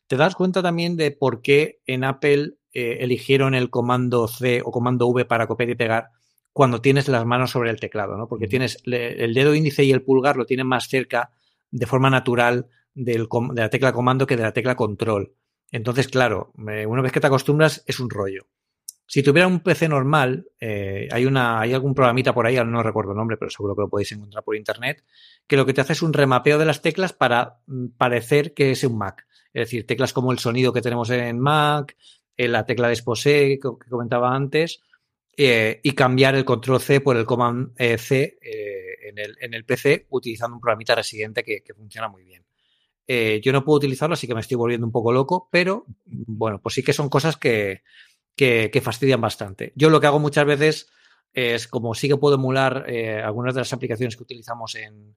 te 0.07 0.17
das 0.17 0.33
cuenta 0.33 0.63
también 0.63 0.97
de 0.97 1.11
por 1.11 1.43
qué 1.43 1.81
en 1.85 2.03
Apple 2.03 2.53
eh, 2.73 2.97
eligieron 3.01 3.53
el 3.53 3.69
comando 3.69 4.27
C 4.27 4.63
o 4.65 4.71
comando 4.71 5.05
V 5.07 5.25
para 5.25 5.45
copiar 5.45 5.69
y 5.69 5.75
pegar 5.75 6.09
cuando 6.53 6.81
tienes 6.81 7.07
las 7.07 7.25
manos 7.25 7.51
sobre 7.51 7.71
el 7.71 7.79
teclado, 7.79 8.15
¿no? 8.15 8.27
Porque 8.27 8.47
tienes 8.47 8.77
el 8.85 9.33
dedo 9.33 9.55
índice 9.55 9.83
y 9.83 9.91
el 9.91 10.03
pulgar 10.03 10.37
lo 10.37 10.45
tienen 10.45 10.67
más 10.67 10.87
cerca 10.87 11.31
de 11.71 11.87
forma 11.87 12.09
natural 12.09 12.67
de 12.93 13.27
la 13.55 13.69
tecla 13.69 13.91
comando 13.91 14.27
que 14.27 14.37
de 14.37 14.43
la 14.43 14.53
tecla 14.53 14.75
control. 14.75 15.33
Entonces, 15.71 16.07
claro, 16.07 16.53
una 16.55 17.01
vez 17.01 17.11
que 17.11 17.19
te 17.19 17.27
acostumbras 17.27 17.83
es 17.87 17.99
un 17.99 18.11
rollo. 18.11 18.45
Si 19.07 19.21
tuviera 19.21 19.47
un 19.47 19.59
PC 19.59 19.89
normal, 19.89 20.47
eh, 20.59 21.07
hay, 21.11 21.25
una, 21.25 21.59
hay 21.59 21.73
algún 21.73 21.93
programita 21.93 22.33
por 22.33 22.45
ahí, 22.45 22.55
no 22.63 22.83
recuerdo 22.83 23.11
el 23.11 23.17
nombre, 23.17 23.37
pero 23.37 23.51
seguro 23.51 23.75
que 23.75 23.81
lo 23.81 23.89
podéis 23.89 24.11
encontrar 24.11 24.43
por 24.43 24.55
internet, 24.55 25.03
que 25.45 25.57
lo 25.57 25.65
que 25.65 25.73
te 25.73 25.81
hace 25.81 25.93
es 25.93 26.01
un 26.01 26.13
remapeo 26.13 26.57
de 26.57 26.65
las 26.65 26.81
teclas 26.81 27.11
para 27.11 27.59
mm, 27.67 27.87
parecer 27.97 28.53
que 28.53 28.71
es 28.71 28.83
un 28.83 28.97
Mac. 28.97 29.27
Es 29.53 29.67
decir, 29.67 29.85
teclas 29.85 30.13
como 30.13 30.31
el 30.31 30.39
sonido 30.39 30.71
que 30.71 30.81
tenemos 30.81 31.09
en 31.09 31.39
Mac, 31.39 31.97
eh, 32.37 32.47
la 32.47 32.65
tecla 32.65 32.87
de 32.87 32.93
Expose 32.93 33.59
que 33.61 33.89
comentaba 33.89 34.33
antes, 34.33 34.81
eh, 35.35 35.79
y 35.83 35.91
cambiar 35.93 36.35
el 36.35 36.45
control 36.45 36.79
C 36.79 37.01
por 37.01 37.17
el 37.17 37.25
command 37.25 37.71
eh, 37.77 37.97
C 37.97 38.37
en, 38.41 39.17
el, 39.17 39.35
en, 39.39 39.53
el, 39.53 39.65
PC 39.65 40.07
utilizando 40.09 40.55
un 40.55 40.61
programita 40.61 40.95
residente 40.95 41.43
que, 41.43 41.61
funciona 41.75 42.07
muy 42.07 42.23
bien. 42.23 42.45
yo 43.41 43.51
no 43.51 43.63
puedo 43.63 43.77
utilizarlo, 43.77 44.13
así 44.13 44.27
que 44.27 44.35
me 44.35 44.41
estoy 44.41 44.57
volviendo 44.57 44.85
un 44.85 44.91
poco 44.91 45.11
loco, 45.11 45.49
pero 45.51 45.85
bueno, 46.05 46.61
pues 46.61 46.75
sí 46.75 46.83
que 46.83 46.93
son 46.93 47.09
cosas 47.09 47.37
que, 47.37 47.83
que, 48.35 48.69
que 48.71 48.81
fastidian 48.81 49.21
bastante. 49.21 49.73
Yo 49.75 49.89
lo 49.89 49.99
que 49.99 50.07
hago 50.07 50.19
muchas 50.19 50.45
veces 50.45 50.89
es, 51.33 51.67
como 51.67 51.93
sí 51.95 52.07
que 52.07 52.17
puedo 52.17 52.35
emular 52.35 52.85
algunas 53.23 53.55
de 53.55 53.61
las 53.61 53.73
aplicaciones 53.73 54.15
que 54.15 54.23
utilizamos 54.23 54.75
en, 54.75 55.15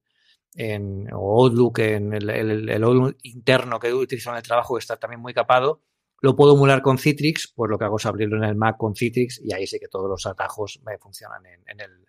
en 0.57 1.13
Outlook, 1.13 1.79
en 1.81 2.15
el, 2.15 2.31
el, 2.71 2.85
Outlook 2.85 3.17
interno 3.23 3.79
que 3.79 3.93
utilizo 3.93 4.31
en 4.31 4.37
el 4.37 4.43
trabajo, 4.43 4.75
que 4.75 4.81
está 4.81 4.97
también 4.97 5.21
muy 5.21 5.35
capado. 5.35 5.83
Lo 6.21 6.35
puedo 6.35 6.55
emular 6.55 6.83
con 6.83 6.99
Citrix, 6.99 7.53
pues 7.55 7.71
lo 7.71 7.79
que 7.79 7.85
hago 7.85 7.97
es 7.97 8.07
abrirlo 8.07 8.37
en 8.37 8.45
el 8.45 8.57
Mac 8.57 8.77
con 8.79 8.95
Citrix 8.95 9.41
y 9.45 9.53
ahí 9.53 9.67
sé 9.67 9.79
que 9.79 9.89
todos 9.89 10.09
los 10.09 10.27
atajos 10.27 10.81
me 10.85 10.99
funcionan 10.99 11.43
en, 11.47 11.81
el, 11.81 12.07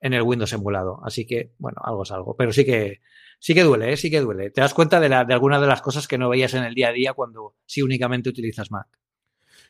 en 0.00 0.12
el 0.12 0.22
Windows 0.22 0.52
emulado. 0.52 1.00
Así 1.04 1.26
que, 1.26 1.52
bueno, 1.58 1.80
algo 1.82 2.02
es 2.02 2.12
algo. 2.12 2.36
Pero 2.36 2.52
sí 2.52 2.64
que, 2.64 3.00
sí 3.38 3.54
que 3.54 3.62
duele, 3.62 3.92
¿eh? 3.92 3.96
sí 3.96 4.10
que 4.10 4.20
duele. 4.20 4.50
Te 4.50 4.60
das 4.60 4.74
cuenta 4.74 5.00
de, 5.00 5.08
la, 5.08 5.24
de 5.24 5.32
algunas 5.32 5.60
de 5.60 5.66
las 5.66 5.80
cosas 5.80 6.06
que 6.06 6.18
no 6.18 6.28
veías 6.28 6.54
en 6.54 6.64
el 6.64 6.74
día 6.74 6.88
a 6.88 6.92
día 6.92 7.14
cuando 7.14 7.54
sí 7.64 7.82
únicamente 7.82 8.28
utilizas 8.28 8.70
Mac. 8.70 8.88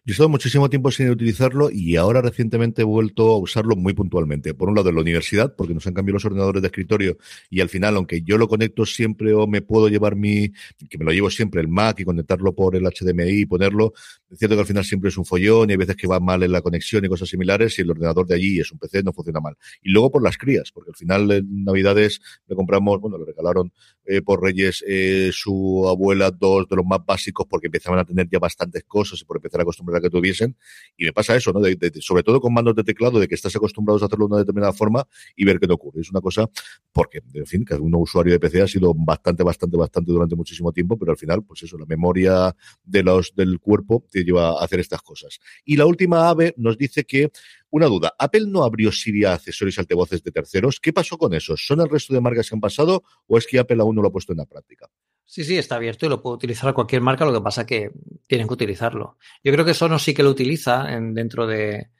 Yo 0.07 0.13
he 0.13 0.15
estado 0.15 0.29
muchísimo 0.29 0.71
tiempo 0.71 0.93
sin 0.93 1.11
utilizarlo 1.11 1.69
y 1.69 1.97
ahora 1.97 2.23
recientemente 2.23 2.83
he 2.83 2.85
vuelto 2.85 3.29
a 3.31 3.39
usarlo 3.39 3.75
muy 3.75 3.93
puntualmente. 3.93 4.55
Por 4.55 4.69
un 4.69 4.77
lado, 4.77 4.91
en 4.91 4.95
la 4.95 5.01
universidad, 5.01 5.57
porque 5.57 5.75
nos 5.75 5.85
han 5.89 5.95
cambiado 5.95 6.15
los 6.15 6.25
ordenadores 6.25 6.63
de 6.63 6.69
escritorio 6.69 7.19
y 7.51 7.61
al 7.61 7.69
final, 7.69 7.97
aunque 7.97 8.23
yo 8.23 8.39
lo 8.39 8.47
conecto 8.47 8.87
siempre 8.87 9.35
o 9.35 9.49
me 9.49 9.63
puedo 9.63 9.89
llevar 9.89 10.15
mi, 10.15 10.53
que 10.89 10.97
me 10.97 11.05
lo 11.05 11.11
llevo 11.11 11.29
siempre 11.29 11.61
el 11.61 11.67
Mac 11.67 11.99
y 11.99 12.05
conectarlo 12.05 12.55
por 12.55 12.77
el 12.77 12.85
HDMI 12.85 13.41
y 13.41 13.47
ponerlo, 13.47 13.95
es 14.31 14.39
cierto 14.39 14.55
que 14.55 14.61
al 14.61 14.67
final 14.69 14.85
siempre 14.85 15.09
es 15.09 15.19
un 15.19 15.25
follón 15.25 15.71
y 15.71 15.73
hay 15.73 15.77
veces 15.77 15.97
que 15.97 16.07
va 16.07 16.21
mal 16.21 16.41
en 16.45 16.53
la 16.53 16.63
conexión 16.63 17.05
y 17.05 17.09
cosas 17.09 17.29
similares 17.29 17.77
y 17.81 17.83
el 17.83 17.91
ordenador 17.91 18.29
de 18.29 18.37
allí 18.37 18.61
es 18.61 18.71
un 18.71 18.79
PC, 18.79 19.03
no 19.03 19.13
funciona 19.13 19.41
mal. 19.41 19.57
Y 19.83 19.91
luego 19.91 20.13
por 20.13 20.23
las 20.23 20.39
crías, 20.39 20.71
porque 20.71 20.91
al 20.91 20.97
final 20.97 21.29
en 21.33 21.65
Navidades 21.65 22.21
le 22.47 22.55
compramos, 22.55 23.01
bueno, 23.01 23.19
le 23.19 23.25
regalaron 23.25 23.73
eh, 24.05 24.23
por 24.23 24.41
Reyes 24.41 24.85
eh, 24.87 25.31
su 25.33 25.85
abuela 25.89 26.31
dos 26.31 26.69
de 26.69 26.77
los 26.77 26.87
más 26.87 27.01
básicos 27.05 27.45
porque 27.51 27.67
empezaban 27.67 27.99
a 27.99 28.05
tener 28.05 28.29
ya 28.31 28.39
bastantes 28.39 28.85
cosas 28.85 29.21
y 29.21 29.25
por 29.25 29.39
empezar 29.39 29.59
a 29.61 29.63
acostumbrar 29.63 29.96
que 30.01 30.11
tuviesen. 30.11 30.57
Y 30.97 31.05
me 31.05 31.13
pasa 31.13 31.37
eso, 31.37 31.53
¿no? 31.53 31.61
sobre 32.01 32.23
todo 32.23 32.41
con 32.41 32.53
mandos 32.53 32.75
de 32.75 32.85
teclado, 32.85 33.21
de 33.21 33.29
que 33.29 33.35
estás 33.35 33.55
acostumbrado 33.57 34.03
a 34.03 34.07
hacerlo 34.07 34.27
de 34.27 34.33
una 34.33 34.39
determinada 34.39 34.73
forma 34.73 35.07
y 35.35 35.45
ver 35.45 35.59
qué 35.59 35.67
te 35.67 35.73
ocurre. 35.73 36.01
Es 36.01 36.11
una 36.11 36.21
cosa, 36.21 36.49
porque, 36.93 37.21
en 37.35 37.47
fin, 37.47 37.65
que 37.65 37.75
un 37.75 37.95
usuario 37.95 38.33
de 38.33 38.41
PC 38.41 38.63
ha 38.63 38.69
sido 38.69 38.95
bastante, 38.95 39.43
bastante, 39.43 39.77
bastante 39.77 40.13
durante 40.13 40.37
muchísimo 40.37 40.73
tiempo, 40.73 40.99
pero 40.99 41.13
al 41.13 41.19
final, 41.19 41.43
pues 41.45 41.63
eso, 41.63 41.79
la 41.79 41.87
memoria 41.87 42.55
de 42.85 43.03
los, 43.03 43.35
del 43.35 43.59
cuerpo 43.61 44.05
te 44.11 44.25
lleva 44.25 44.51
a 44.51 44.65
hacer 44.65 44.81
estas 44.81 45.03
cosas. 45.03 45.39
Y 45.65 45.77
la 45.77 45.87
última 45.87 46.29
ave 46.29 46.55
nos 46.57 46.79
dice 46.79 47.05
que 47.05 47.31
una 47.71 47.87
duda, 47.87 48.15
¿Apple 48.19 48.47
no 48.47 48.65
abrió 48.65 48.93
Siri 48.93 49.25
a 49.25 49.35
accesorios 49.35 49.79
altavoces 49.79 50.23
de 50.23 50.31
terceros? 50.31 50.81
¿Qué 50.81 50.93
pasó 50.93 51.19
con 51.19 51.35
eso? 51.35 51.57
¿Son 51.57 51.81
el 51.81 51.89
resto 51.89 52.15
de 52.15 52.21
marcas 52.21 52.49
que 52.49 52.55
han 52.55 52.61
pasado 52.61 53.03
o 53.27 53.37
es 53.37 53.47
que 53.47 53.59
Apple 53.59 53.81
aún 53.81 53.97
no 53.97 54.03
lo 54.03 54.09
ha 54.09 54.13
puesto 54.13 54.33
en 54.33 54.39
la 54.39 54.47
práctica? 54.47 54.89
Sí, 55.29 55.43
sí, 55.43 55.59
está 55.59 55.75
abierto 55.75 56.07
y 56.07 56.09
lo 56.09 56.23
puede 56.23 56.37
utilizar 56.37 56.73
cualquier 56.73 57.03
marca, 57.03 57.25
lo 57.25 57.33
que 57.33 57.41
pasa 57.41 57.67
que 57.67 57.91
tienen 58.29 58.47
que 58.47 58.55
utilizarlo. 58.55 59.19
Yo 59.43 59.53
creo 59.53 59.65
que 59.65 59.75
Sonos 59.75 60.03
sí 60.05 60.15
que 60.15 60.23
lo 60.23 60.31
utiliza 60.31 60.93
en, 60.93 61.15
dentro 61.15 61.49
de, 61.49 61.91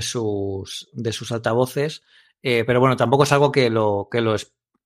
sus, 0.00 0.88
de 0.92 1.12
sus 1.12 1.32
altavoces, 1.32 2.02
eh, 2.42 2.62
pero 2.64 2.78
bueno, 2.78 2.96
tampoco 2.96 3.24
es 3.24 3.32
algo 3.32 3.50
que 3.50 3.70
lo, 3.70 4.08
que, 4.10 4.20
lo, 4.20 4.36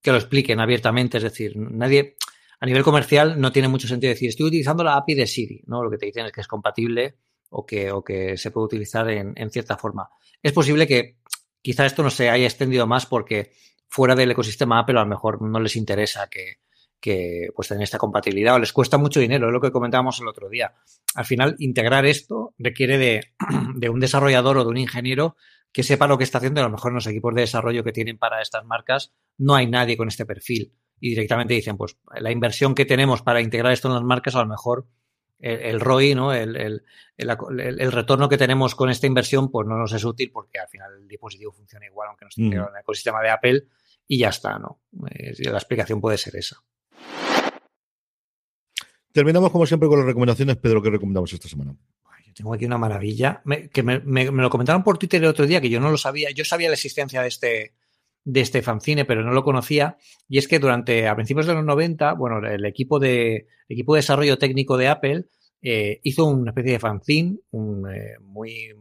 que 0.00 0.12
lo 0.12 0.16
expliquen 0.16 0.60
abiertamente, 0.60 1.18
es 1.18 1.24
decir, 1.24 1.52
nadie 1.56 2.16
a 2.58 2.66
nivel 2.66 2.82
comercial 2.82 3.38
no 3.38 3.52
tiene 3.52 3.68
mucho 3.68 3.86
sentido 3.86 4.10
decir 4.10 4.30
estoy 4.30 4.46
utilizando 4.46 4.82
la 4.82 4.96
API 4.96 5.14
de 5.14 5.26
Siri, 5.26 5.62
¿no? 5.66 5.84
Lo 5.84 5.90
que 5.90 5.98
te 5.98 6.06
dicen 6.06 6.24
es 6.24 6.32
que 6.32 6.40
es 6.40 6.48
compatible 6.48 7.16
o 7.50 7.66
que, 7.66 7.92
o 7.92 8.02
que 8.02 8.38
se 8.38 8.50
puede 8.50 8.64
utilizar 8.64 9.10
en, 9.10 9.34
en 9.36 9.50
cierta 9.50 9.76
forma. 9.76 10.08
Es 10.42 10.52
posible 10.52 10.86
que 10.86 11.18
quizá 11.60 11.84
esto 11.84 12.02
no 12.02 12.10
se 12.10 12.30
haya 12.30 12.46
extendido 12.46 12.86
más 12.86 13.04
porque 13.04 13.52
fuera 13.88 14.14
del 14.14 14.30
ecosistema 14.30 14.78
Apple 14.78 14.98
a 14.98 15.02
lo 15.02 15.08
mejor 15.08 15.42
no 15.42 15.60
les 15.60 15.76
interesa 15.76 16.28
que, 16.30 16.60
que 17.00 17.48
pues 17.54 17.68
tener 17.68 17.82
esta 17.82 17.98
compatibilidad 17.98 18.54
o 18.54 18.58
les 18.58 18.72
cuesta 18.72 18.98
mucho 18.98 19.20
dinero, 19.20 19.46
es 19.46 19.52
lo 19.52 19.60
que 19.60 19.72
comentábamos 19.72 20.20
el 20.20 20.28
otro 20.28 20.48
día. 20.48 20.74
Al 21.14 21.24
final, 21.24 21.56
integrar 21.58 22.06
esto 22.06 22.54
requiere 22.58 22.98
de, 22.98 23.32
un 23.90 24.00
desarrollador 24.00 24.58
o 24.58 24.64
de 24.64 24.70
un 24.70 24.76
ingeniero 24.76 25.36
que 25.72 25.82
sepa 25.82 26.06
lo 26.06 26.18
que 26.18 26.24
está 26.24 26.38
haciendo. 26.38 26.60
A 26.60 26.64
lo 26.64 26.70
mejor 26.70 26.90
en 26.90 26.96
los 26.96 27.06
equipos 27.06 27.34
de 27.34 27.42
desarrollo 27.42 27.82
que 27.82 27.92
tienen 27.92 28.18
para 28.18 28.42
estas 28.42 28.64
marcas 28.64 29.12
no 29.38 29.54
hay 29.54 29.66
nadie 29.66 29.96
con 29.96 30.08
este 30.08 30.26
perfil. 30.26 30.74
Y 31.00 31.10
directamente 31.10 31.54
dicen, 31.54 31.78
pues 31.78 31.96
la 32.14 32.30
inversión 32.30 32.74
que 32.74 32.84
tenemos 32.84 33.22
para 33.22 33.40
integrar 33.40 33.72
esto 33.72 33.88
en 33.88 33.94
las 33.94 34.02
marcas, 34.02 34.34
a 34.34 34.40
lo 34.40 34.48
mejor 34.48 34.86
el, 35.38 35.80
ROI, 35.80 36.14
¿no? 36.14 36.34
El, 36.34 36.82
retorno 37.16 38.28
que 38.28 38.36
tenemos 38.36 38.74
con 38.74 38.90
esta 38.90 39.06
inversión, 39.06 39.50
pues 39.50 39.66
no 39.66 39.76
nos 39.76 39.92
es 39.94 40.04
útil 40.04 40.30
porque 40.30 40.58
al 40.58 40.68
final 40.68 40.92
el 41.00 41.08
dispositivo 41.08 41.52
funciona 41.52 41.86
igual, 41.86 42.08
aunque 42.08 42.26
no 42.26 42.28
esté 42.28 42.42
mm. 42.42 42.52
en 42.52 42.58
el 42.58 42.80
ecosistema 42.82 43.22
de 43.22 43.30
Apple, 43.30 43.64
y 44.06 44.18
ya 44.18 44.28
está, 44.28 44.58
¿no? 44.58 44.80
Eh, 45.08 45.32
la 45.50 45.58
explicación 45.58 46.00
puede 46.00 46.18
ser 46.18 46.36
esa. 46.36 46.62
Terminamos 49.12 49.50
como 49.50 49.66
siempre 49.66 49.88
con 49.88 49.98
las 49.98 50.06
recomendaciones. 50.06 50.56
Pedro, 50.56 50.82
¿qué 50.82 50.90
recomendamos 50.90 51.32
esta 51.32 51.48
semana? 51.48 51.74
Yo 52.26 52.34
tengo 52.34 52.54
aquí 52.54 52.64
una 52.64 52.78
maravilla. 52.78 53.42
que 53.72 53.82
me, 53.82 54.00
lo 54.24 54.50
comentaron 54.50 54.82
por 54.82 54.98
Twitter 54.98 55.22
el 55.22 55.28
otro 55.28 55.46
día, 55.46 55.60
que 55.60 55.70
yo 55.70 55.80
no 55.80 55.90
lo 55.90 55.98
sabía. 55.98 56.30
Yo 56.30 56.44
sabía 56.44 56.68
la 56.68 56.74
existencia 56.74 57.22
de 57.22 57.28
este, 57.28 57.74
de 58.24 58.40
este 58.40 58.62
fanzine, 58.62 59.04
pero 59.04 59.24
no 59.24 59.32
lo 59.32 59.42
conocía. 59.42 59.96
Y 60.28 60.38
es 60.38 60.46
que 60.46 60.58
durante, 60.58 61.08
a 61.08 61.14
principios 61.16 61.46
de 61.46 61.54
los 61.54 61.64
90, 61.64 62.12
bueno, 62.14 62.38
el 62.46 62.64
equipo 62.64 62.98
de, 62.98 63.48
equipo 63.68 63.94
de 63.94 63.98
desarrollo 63.98 64.38
técnico 64.38 64.76
de 64.76 64.88
Apple 64.88 65.24
eh, 65.62 66.00
hizo 66.04 66.24
una 66.24 66.50
especie 66.50 66.72
de 66.72 66.78
fanzine, 66.78 67.38
eh, 67.52 68.16
muy, 68.20 68.74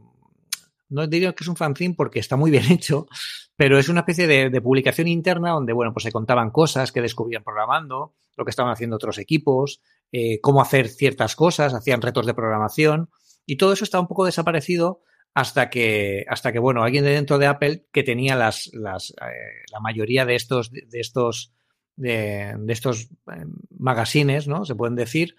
no 0.89 1.07
diría 1.07 1.33
que 1.33 1.43
es 1.43 1.47
un 1.47 1.55
fanzine 1.55 1.95
porque 1.95 2.19
está 2.19 2.35
muy 2.35 2.51
bien 2.51 2.65
hecho, 2.71 3.07
pero 3.55 3.77
es 3.77 3.89
una 3.89 4.01
especie 4.01 4.27
de, 4.27 4.61
publicación 4.61 5.07
interna 5.07 5.51
donde, 5.51 5.73
bueno, 5.73 5.93
pues 5.93 6.03
se 6.03 6.11
contaban 6.11 6.51
cosas 6.51 6.91
que 6.91 7.01
descubrían 7.01 7.43
programando, 7.43 8.13
lo 8.35 8.45
que 8.45 8.51
estaban 8.51 8.71
haciendo 8.71 8.95
otros 8.95 9.17
equipos, 9.17 9.81
eh, 10.11 10.39
cómo 10.41 10.61
hacer 10.61 10.87
ciertas 10.87 11.35
cosas, 11.35 11.73
hacían 11.73 12.01
retos 12.01 12.25
de 12.25 12.33
programación 12.33 13.09
y 13.45 13.57
todo 13.57 13.73
eso 13.73 13.83
está 13.83 13.99
un 13.99 14.07
poco 14.07 14.25
desaparecido 14.25 15.01
hasta 15.35 15.69
que, 15.69 16.25
hasta 16.27 16.51
que 16.51 16.57
bueno, 16.57 16.83
alguien 16.83 17.03
de 17.03 17.11
dentro 17.11 17.37
de 17.37 17.45
Apple 17.45 17.85
que 17.91 18.01
tenía 18.01 18.35
las, 18.35 18.71
las 18.73 19.11
eh, 19.11 19.63
la 19.71 19.79
mayoría 19.79 20.25
de 20.25 20.33
estos, 20.33 20.71
de 20.71 20.87
estos, 20.93 21.53
de, 21.95 22.57
estos 22.69 23.09
eh, 23.31 23.45
magazines, 23.77 24.47
¿no? 24.47 24.65
Se 24.65 24.73
pueden 24.73 24.95
decir, 24.95 25.35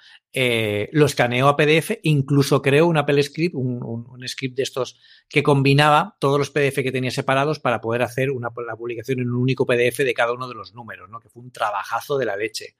lo 0.92 1.06
escaneó 1.06 1.48
a 1.48 1.56
PDF, 1.56 1.98
incluso 2.04 2.62
creó 2.62 2.86
un 2.86 2.96
Apple 2.96 3.20
Script, 3.24 3.56
un, 3.56 3.82
un, 3.82 4.28
script 4.28 4.56
de 4.56 4.62
estos 4.62 5.00
que 5.28 5.42
combinaba 5.42 6.16
todos 6.20 6.38
los 6.38 6.50
PDF 6.50 6.76
que 6.76 6.92
tenía 6.92 7.10
separados 7.10 7.58
para 7.58 7.80
poder 7.80 8.02
hacer 8.02 8.30
una, 8.30 8.50
la 8.64 8.76
publicación 8.76 9.18
en 9.18 9.30
un 9.30 9.42
único 9.42 9.66
PDF 9.66 9.98
de 9.98 10.14
cada 10.14 10.32
uno 10.32 10.46
de 10.46 10.54
los 10.54 10.74
números, 10.74 11.10
¿no? 11.10 11.18
Que 11.18 11.28
fue 11.28 11.42
un 11.42 11.50
trabajazo 11.50 12.18
de 12.18 12.26
la 12.26 12.36
leche. 12.36 12.76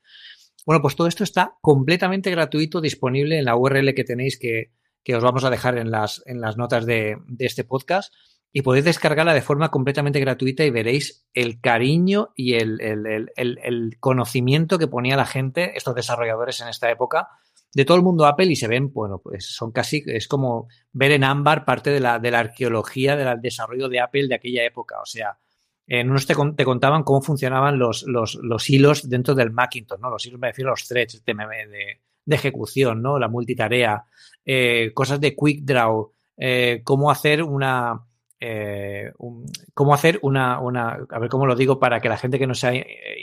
Bueno, 0.67 0.83
pues 0.83 0.97
todo 0.97 1.07
esto 1.07 1.25
está 1.25 1.57
completamente 1.61 2.31
gratuito, 2.31 2.81
disponible 2.81 3.39
en 3.39 3.45
la 3.45 3.57
URL 3.57 3.95
que 3.95 4.05
tenéis 4.05 4.39
que, 4.39 4.73
os 5.15 5.23
vamos 5.23 5.45
a 5.45 5.51
dejar 5.51 5.79
en 5.79 5.91
las, 5.91 6.23
en 6.27 6.41
las 6.41 6.57
notas 6.57 6.87
de, 6.87 7.17
este 7.39 7.65
podcast 7.65 8.13
y 8.53 8.63
podéis 8.63 8.85
descargarla 8.85 9.35
de 9.35 9.43
forma 9.43 9.71
completamente 9.71 10.21
gratuita 10.21 10.65
y 10.65 10.71
veréis 10.71 11.27
el 11.35 11.61
cariño 11.61 12.31
y 12.37 12.55
el, 12.55 13.97
conocimiento 14.01 14.79
que 14.79 14.89
ponía 14.89 15.17
la 15.17 15.27
gente, 15.27 15.77
estos 15.77 15.95
desarrolladores 15.95 16.61
en 16.61 16.69
esta 16.69 16.91
época, 16.91 17.29
de 17.73 17.85
todo 17.85 17.97
el 17.97 18.03
mundo 18.03 18.27
Apple 18.27 18.47
y 18.47 18.57
se 18.57 18.67
ven, 18.67 18.93
bueno, 18.93 19.21
pues 19.23 19.55
son 19.55 19.71
casi, 19.71 20.03
es 20.07 20.27
como 20.27 20.67
ver 20.93 21.13
en 21.13 21.23
ámbar 21.23 21.65
parte 21.65 21.91
de 21.91 22.01
la, 22.01 22.19
de 22.19 22.33
la 22.33 22.41
arqueología 22.41 23.17
del 23.17 23.41
desarrollo 23.41 23.89
de 23.89 24.01
Apple 24.01 24.27
de 24.27 24.35
aquella 24.35 24.65
época. 24.65 25.01
O 25.01 25.07
sea, 25.07 25.39
en 25.91 26.09
unos 26.09 26.25
te, 26.25 26.35
contaban 26.37 27.03
cómo 27.03 27.21
funcionaban 27.21 27.77
los, 27.77 28.05
los, 28.05 28.71
hilos 28.71 29.09
dentro 29.11 29.35
del 29.35 29.51
Macintosh, 29.51 29.99
¿no? 29.99 30.09
Los 30.09 30.25
hilos, 30.25 30.39
me 30.39 30.47
refiero 30.47 30.71
a 30.71 30.75
los 30.75 30.87
threads 30.87 31.21
de, 31.25 31.35
de, 31.35 32.37
ejecución, 32.37 33.03
¿no? 33.03 33.19
La 33.19 33.27
multitarea, 33.27 34.05
eh, 34.45 34.93
cosas 34.95 35.21
de 35.21 35.35
quick 35.35 35.65
draw, 35.65 36.13
eh, 36.37 36.83
cómo 36.85 37.11
hacer 37.11 37.43
una, 37.43 38.01
eh, 38.39 39.11
cómo 39.75 39.93
hacer 39.93 40.21
una, 40.23 40.61
una, 40.61 40.97
a 41.11 41.19
ver 41.19 41.29
cómo 41.29 41.45
lo 41.45 41.57
digo 41.57 41.81
para 41.81 41.99
que 41.99 42.09
la 42.09 42.19
gente 42.19 42.39
que 42.39 42.47
no 42.47 42.55
sea 42.55 42.73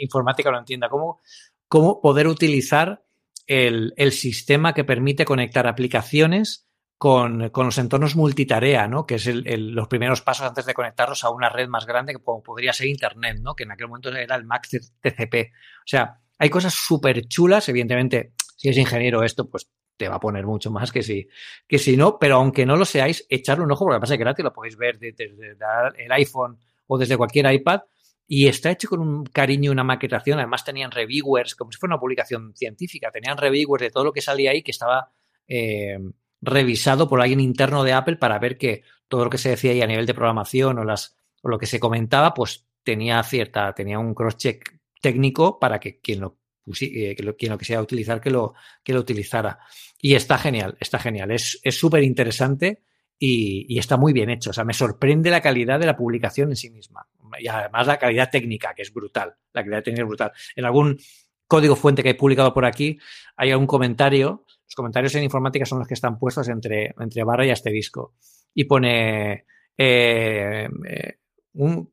informática 0.02 0.52
lo 0.52 0.60
entienda, 0.60 0.90
cómo, 0.90 1.22
cómo 1.70 2.02
poder 2.02 2.28
utilizar 2.28 3.02
el, 3.46 3.94
el 3.96 4.12
sistema 4.12 4.74
que 4.74 4.84
permite 4.84 5.24
conectar 5.24 5.68
aplicaciones 5.68 6.67
con, 6.98 7.52
los 7.54 7.78
entornos 7.78 8.16
multitarea, 8.16 8.88
¿no? 8.88 9.06
Que 9.06 9.16
es 9.16 9.28
el, 9.28 9.72
los 9.72 9.88
primeros 9.88 10.22
pasos 10.22 10.48
antes 10.48 10.66
de 10.66 10.74
conectarlos 10.74 11.24
a 11.24 11.30
una 11.30 11.50
red 11.50 11.68
más 11.68 11.86
grande 11.86 12.14
que 12.14 12.20
podría 12.20 12.74
ser 12.74 12.88
Internet, 12.88 13.38
¿no? 13.42 13.56
Que 13.56 13.64
en 13.64 13.72
aquel 13.72 13.88
momento 13.88 14.10
era 14.10 14.36
el 14.36 14.46
Max 14.46 14.70
TCP. 15.02 15.52
O 15.80 15.88
sea, 15.88 16.20
hay 16.40 16.50
cosas 16.50 16.74
súper 16.74 17.28
chulas, 17.28 17.70
evidentemente, 17.70 18.34
si 18.56 18.70
es 18.70 18.78
ingeniero 18.78 19.24
esto, 19.24 19.50
pues 19.50 19.70
te 19.96 20.08
va 20.08 20.16
a 20.16 20.20
poner 20.20 20.46
mucho 20.46 20.72
más 20.72 20.92
que 20.92 21.02
si, 21.02 21.28
que 21.68 21.80
si 21.80 21.98
no, 21.98 22.18
pero 22.20 22.36
aunque 22.36 22.66
no 22.66 22.76
lo 22.76 22.86
seáis, 22.86 23.26
echarle 23.30 23.64
un 23.64 23.72
ojo, 23.72 23.86
porque 23.86 24.00
pasa 24.00 24.16
que 24.16 24.24
gratis 24.24 24.44
lo 24.44 24.54
podéis 24.54 24.78
ver 24.78 25.00
desde, 25.00 25.56
el 25.98 26.12
iPhone 26.12 26.60
o 26.88 26.98
desde 26.98 27.18
cualquier 27.18 27.52
iPad, 27.52 27.82
y 28.28 28.48
está 28.48 28.72
hecho 28.72 28.90
con 28.90 29.00
un 29.00 29.24
cariño 29.26 29.70
y 29.70 29.74
una 29.74 29.84
maquetación. 29.84 30.38
Además, 30.40 30.64
tenían 30.64 30.92
reviewers, 30.92 31.56
como 31.56 31.72
si 31.72 31.80
fuera 31.80 31.96
una 31.96 32.00
publicación 32.00 32.54
científica, 32.56 33.10
tenían 33.12 33.38
reviewers 33.38 33.82
de 33.82 33.90
todo 33.90 34.04
lo 34.04 34.12
que 34.12 34.22
salía 34.22 34.52
ahí 34.52 34.64
que 34.64 34.72
estaba 34.72 35.12
eh, 35.48 35.98
revisado 36.42 37.10
por 37.10 37.22
alguien 37.22 37.40
interno 37.40 37.84
de 37.84 37.94
Apple 37.94 38.18
para 38.18 38.40
ver 38.40 38.58
que 38.58 38.84
todo 39.08 39.24
lo 39.24 39.30
que 39.30 39.38
se 39.38 39.50
decía 39.50 39.72
ahí 39.72 39.82
a 39.82 39.88
nivel 39.88 40.06
de 40.06 40.14
programación 40.14 40.78
o, 40.80 40.84
las, 40.84 41.18
o 41.42 41.50
lo 41.50 41.58
que 41.58 41.66
se 41.66 41.80
comentaba, 41.80 42.34
pues 42.34 42.66
tenía 42.84 43.22
cierta, 43.24 43.74
tenía 43.74 44.00
un 44.00 44.14
cross-check 44.14 44.80
técnico 45.02 45.60
para 45.60 45.80
que 45.80 46.00
quien 46.00 46.22
lo, 46.22 46.38
eh, 46.82 47.16
que 47.16 47.36
quien 47.36 47.52
lo 47.52 47.58
quisiera 47.58 47.82
utilizar, 47.82 48.22
que 48.22 48.30
lo, 48.30 48.54
que 48.84 48.94
lo 48.94 49.00
utilizara. 49.00 49.60
Y 50.00 50.16
está 50.16 50.38
genial, 50.38 50.78
está 50.80 51.00
genial. 51.00 51.32
Es 51.32 51.60
súper 51.72 52.04
interesante 52.04 52.84
y, 53.20 53.66
y, 53.68 53.80
está 53.80 53.98
muy 53.98 54.14
bien 54.14 54.30
hecho. 54.30 54.52
O 54.52 54.54
sea, 54.54 54.64
me 54.64 54.74
sorprende 54.74 55.32
la 55.32 55.42
calidad 55.42 55.80
de 55.80 55.86
la 55.86 55.98
publicación 55.98 56.50
en 56.50 56.56
sí 56.56 56.70
misma. 56.70 57.08
Y 57.40 57.48
además 57.48 57.88
la 57.88 57.98
calidad 57.98 58.30
técnica, 58.30 58.74
que 58.76 58.84
es 58.84 58.94
brutal. 58.94 59.36
La 59.54 59.64
calidad 59.64 59.84
técnica 59.84 60.04
es 60.04 60.08
brutal. 60.08 60.32
En 60.56 60.66
algún 60.66 61.00
código 61.48 61.76
fuente 61.76 62.04
que 62.04 62.12
he 62.12 62.16
publicado 62.16 62.54
por 62.54 62.66
aquí, 62.66 63.00
hay 63.36 63.52
algún 63.52 63.68
comentario 63.68 64.46
los 64.68 64.76
comentarios 64.76 65.16
en 65.16 65.24
informática 65.24 65.66
son 65.66 65.80
los 65.80 65.88
que 65.88 65.94
están 65.94 66.20
puestos 66.20 66.50
entre, 66.50 66.94
entre 67.00 67.24
barra 67.24 67.46
y 67.46 67.52
asterisco. 67.52 68.16
Y 68.54 68.66
pone 68.66 69.46
eh, 69.78 70.68
eh, 70.86 71.18
un, 71.54 71.90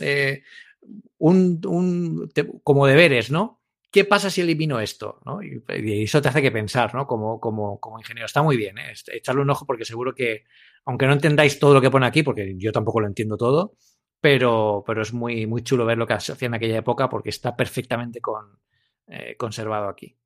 eh, 0.00 0.42
un, 1.18 2.30
como 2.62 2.86
deberes, 2.86 3.30
¿no? 3.30 3.60
¿qué 3.90 4.04
pasa 4.04 4.30
si 4.30 4.40
elimino 4.40 4.78
esto? 4.78 5.20
Y, 5.42 6.04
eso 6.04 6.22
te 6.22 6.28
hace 6.28 6.42
que 6.42 6.52
pensar, 6.52 6.94
¿no? 6.94 7.08
Como, 7.08 7.40
como, 7.40 7.80
como 7.80 7.98
ingeniero. 7.98 8.26
Está 8.26 8.40
muy 8.40 8.56
bien, 8.56 8.78
¿eh? 8.78 8.92
echarle 9.12 9.42
un 9.42 9.50
ojo 9.50 9.66
porque 9.66 9.84
seguro 9.84 10.14
que, 10.14 10.44
aunque 10.84 11.06
no 11.08 11.14
entendáis 11.14 11.58
todo 11.58 11.74
lo 11.74 11.80
que 11.80 11.90
pone 11.90 12.06
aquí, 12.06 12.22
porque 12.22 12.54
yo 12.56 12.70
tampoco 12.70 13.00
lo 13.00 13.08
entiendo 13.08 13.36
todo, 13.36 13.74
pero, 14.20 14.84
pero 14.86 15.02
es 15.02 15.12
muy, 15.12 15.48
muy 15.48 15.62
chulo 15.62 15.84
ver 15.84 15.98
lo 15.98 16.06
que 16.06 16.12
hacía 16.12 16.36
en 16.40 16.54
aquella 16.54 16.78
época 16.78 17.08
porque 17.08 17.30
está 17.30 17.56
perfectamente 17.56 18.20
con, 18.20 18.59
eh, 19.10 19.36
conservado 19.36 19.88
aquí. 19.88 20.16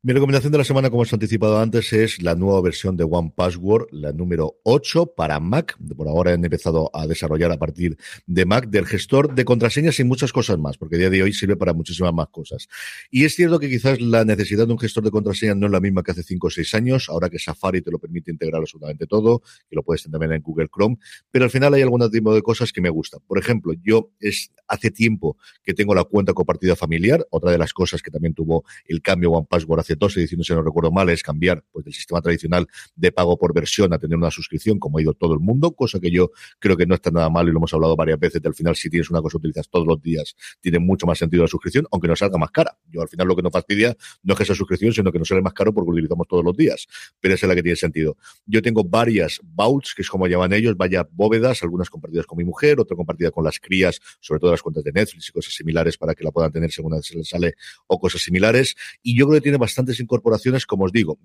Mi 0.00 0.12
recomendación 0.12 0.52
de 0.52 0.58
la 0.58 0.64
semana, 0.64 0.90
como 0.90 1.02
os 1.02 1.12
he 1.12 1.16
anticipado 1.16 1.58
antes, 1.58 1.92
es 1.92 2.22
la 2.22 2.36
nueva 2.36 2.60
versión 2.60 2.96
de 2.96 3.02
One 3.02 3.32
Password, 3.34 3.88
la 3.90 4.12
número 4.12 4.60
8 4.62 5.14
para 5.16 5.40
Mac. 5.40 5.76
Por 5.96 6.06
ahora 6.06 6.32
han 6.32 6.44
empezado 6.44 6.88
a 6.94 7.08
desarrollar 7.08 7.50
a 7.50 7.58
partir 7.58 7.98
de 8.24 8.46
Mac 8.46 8.68
del 8.68 8.86
gestor 8.86 9.34
de 9.34 9.44
contraseñas 9.44 9.98
y 9.98 10.04
muchas 10.04 10.32
cosas 10.32 10.56
más, 10.56 10.78
porque 10.78 10.94
a 10.94 10.98
día 11.00 11.10
de 11.10 11.24
hoy 11.24 11.32
sirve 11.32 11.56
para 11.56 11.72
muchísimas 11.72 12.14
más 12.14 12.28
cosas. 12.28 12.68
Y 13.10 13.24
es 13.24 13.34
cierto 13.34 13.58
que 13.58 13.68
quizás 13.68 14.00
la 14.00 14.24
necesidad 14.24 14.68
de 14.68 14.72
un 14.72 14.78
gestor 14.78 15.02
de 15.02 15.10
contraseñas 15.10 15.56
no 15.56 15.66
es 15.66 15.72
la 15.72 15.80
misma 15.80 16.04
que 16.04 16.12
hace 16.12 16.22
5 16.22 16.46
o 16.46 16.50
6 16.50 16.74
años, 16.74 17.08
ahora 17.08 17.28
que 17.28 17.40
Safari 17.40 17.82
te 17.82 17.90
lo 17.90 17.98
permite 17.98 18.30
integrar 18.30 18.60
absolutamente 18.60 19.08
todo, 19.08 19.42
que 19.68 19.74
lo 19.74 19.82
puedes 19.82 20.04
tener 20.04 20.12
también 20.12 20.32
en 20.32 20.42
Google 20.42 20.68
Chrome, 20.72 20.96
pero 21.32 21.44
al 21.44 21.50
final 21.50 21.74
hay 21.74 21.82
algún 21.82 22.08
tipo 22.08 22.32
de 22.32 22.42
cosas 22.42 22.72
que 22.72 22.80
me 22.80 22.90
gustan. 22.90 23.20
Por 23.26 23.36
ejemplo, 23.36 23.72
yo 23.82 24.12
es 24.20 24.52
hace 24.68 24.92
tiempo 24.92 25.36
que 25.64 25.74
tengo 25.74 25.92
la 25.92 26.04
cuenta 26.04 26.34
compartida 26.34 26.76
familiar, 26.76 27.26
otra 27.30 27.50
de 27.50 27.58
las 27.58 27.72
cosas 27.72 28.00
que 28.00 28.12
también 28.12 28.34
tuvo 28.34 28.64
el 28.86 29.02
cambio 29.02 29.32
One 29.32 29.46
Password 29.50 29.80
hace 29.80 29.87
dos 29.96 30.16
ediciones, 30.16 30.46
si 30.46 30.52
no 30.52 30.62
recuerdo 30.62 30.90
mal, 30.90 31.08
es 31.08 31.22
cambiar 31.22 31.64
pues, 31.72 31.84
del 31.84 31.94
sistema 31.94 32.20
tradicional 32.20 32.66
de 32.94 33.12
pago 33.12 33.38
por 33.38 33.54
versión 33.54 33.92
a 33.92 33.98
tener 33.98 34.16
una 34.16 34.30
suscripción, 34.30 34.78
como 34.78 34.98
ha 34.98 35.02
ido 35.02 35.14
todo 35.14 35.34
el 35.34 35.40
mundo, 35.40 35.72
cosa 35.72 36.00
que 36.00 36.10
yo 36.10 36.30
creo 36.58 36.76
que 36.76 36.86
no 36.86 36.94
está 36.94 37.10
nada 37.10 37.30
mal 37.30 37.48
y 37.48 37.52
lo 37.52 37.58
hemos 37.58 37.72
hablado 37.74 37.96
varias 37.96 38.18
veces. 38.18 38.40
al 38.44 38.54
final, 38.54 38.76
si 38.76 38.90
tienes 38.90 39.10
una 39.10 39.20
cosa 39.20 39.34
que 39.34 39.38
utilizas 39.38 39.68
todos 39.68 39.86
los 39.86 40.00
días, 40.00 40.34
tiene 40.60 40.78
mucho 40.78 41.06
más 41.06 41.18
sentido 41.18 41.42
la 41.42 41.48
suscripción, 41.48 41.86
aunque 41.92 42.08
no 42.08 42.16
salga 42.16 42.38
más 42.38 42.50
cara. 42.50 42.76
Yo 42.88 43.02
al 43.02 43.08
final 43.08 43.26
lo 43.26 43.36
que 43.36 43.42
nos 43.42 43.52
fastidia 43.52 43.96
no 44.22 44.34
es 44.34 44.38
que 44.38 44.44
sea 44.44 44.54
suscripción, 44.54 44.92
sino 44.92 45.12
que 45.12 45.18
nos 45.18 45.28
sale 45.28 45.42
más 45.42 45.52
caro 45.52 45.72
porque 45.72 45.88
lo 45.88 45.94
utilizamos 45.94 46.26
todos 46.28 46.44
los 46.44 46.56
días. 46.56 46.86
Pero 47.20 47.34
esa 47.34 47.46
es 47.46 47.48
la 47.48 47.54
que 47.54 47.62
tiene 47.62 47.76
sentido. 47.76 48.16
Yo 48.46 48.62
tengo 48.62 48.84
varias 48.84 49.40
vaults, 49.42 49.94
que 49.94 50.02
es 50.02 50.08
como 50.08 50.26
llaman 50.26 50.52
ellos, 50.52 50.76
varias 50.76 51.06
bóvedas, 51.10 51.62
algunas 51.62 51.90
compartidas 51.90 52.26
con 52.26 52.38
mi 52.38 52.44
mujer, 52.44 52.80
otra 52.80 52.96
compartida 52.96 53.30
con 53.30 53.44
las 53.44 53.58
crías, 53.58 54.00
sobre 54.20 54.40
todo 54.40 54.50
las 54.50 54.62
cuentas 54.62 54.84
de 54.84 54.92
Netflix 54.92 55.28
y 55.28 55.32
cosas 55.32 55.54
similares 55.54 55.96
para 55.96 56.14
que 56.14 56.24
la 56.24 56.30
puedan 56.30 56.52
tener 56.52 56.70
según 56.70 57.00
se 57.02 57.16
les 57.16 57.28
sale 57.28 57.54
o 57.86 57.98
cosas 57.98 58.22
similares. 58.22 58.74
Y 59.02 59.18
yo 59.18 59.26
creo 59.26 59.38
que 59.38 59.42
tiene 59.42 59.58
bastantes 59.78 60.00
incorporaciones, 60.00 60.66
como 60.66 60.84
os 60.84 60.92
digo, 60.92 61.18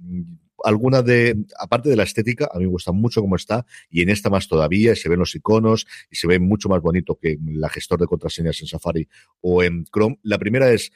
alguna 0.64 1.02
de, 1.02 1.36
aparte 1.58 1.90
de 1.90 1.96
la 1.96 2.04
estética, 2.04 2.50
a 2.54 2.60
mí 2.60 2.66
me 2.66 2.70
gusta 2.72 2.92
mucho 2.92 3.20
cómo 3.22 3.36
está, 3.36 3.66
y 3.90 4.04
en 4.04 4.10
esta 4.10 4.30
más 4.30 4.48
todavía, 4.48 4.96
se 4.96 5.10
ven 5.10 5.20
los 5.20 5.34
iconos 5.34 5.88
y 6.12 6.16
se 6.16 6.28
ve 6.28 6.40
mucho 6.40 6.70
más 6.70 6.82
bonito 6.82 7.18
que 7.20 7.38
la 7.44 7.70
gestor 7.70 8.00
de 8.00 8.06
contraseñas 8.06 8.62
en 8.62 8.68
Safari 8.68 9.08
o 9.42 9.64
en 9.64 9.86
Chrome. 9.86 10.20
La 10.22 10.38
primera 10.38 10.72
es 10.72 10.92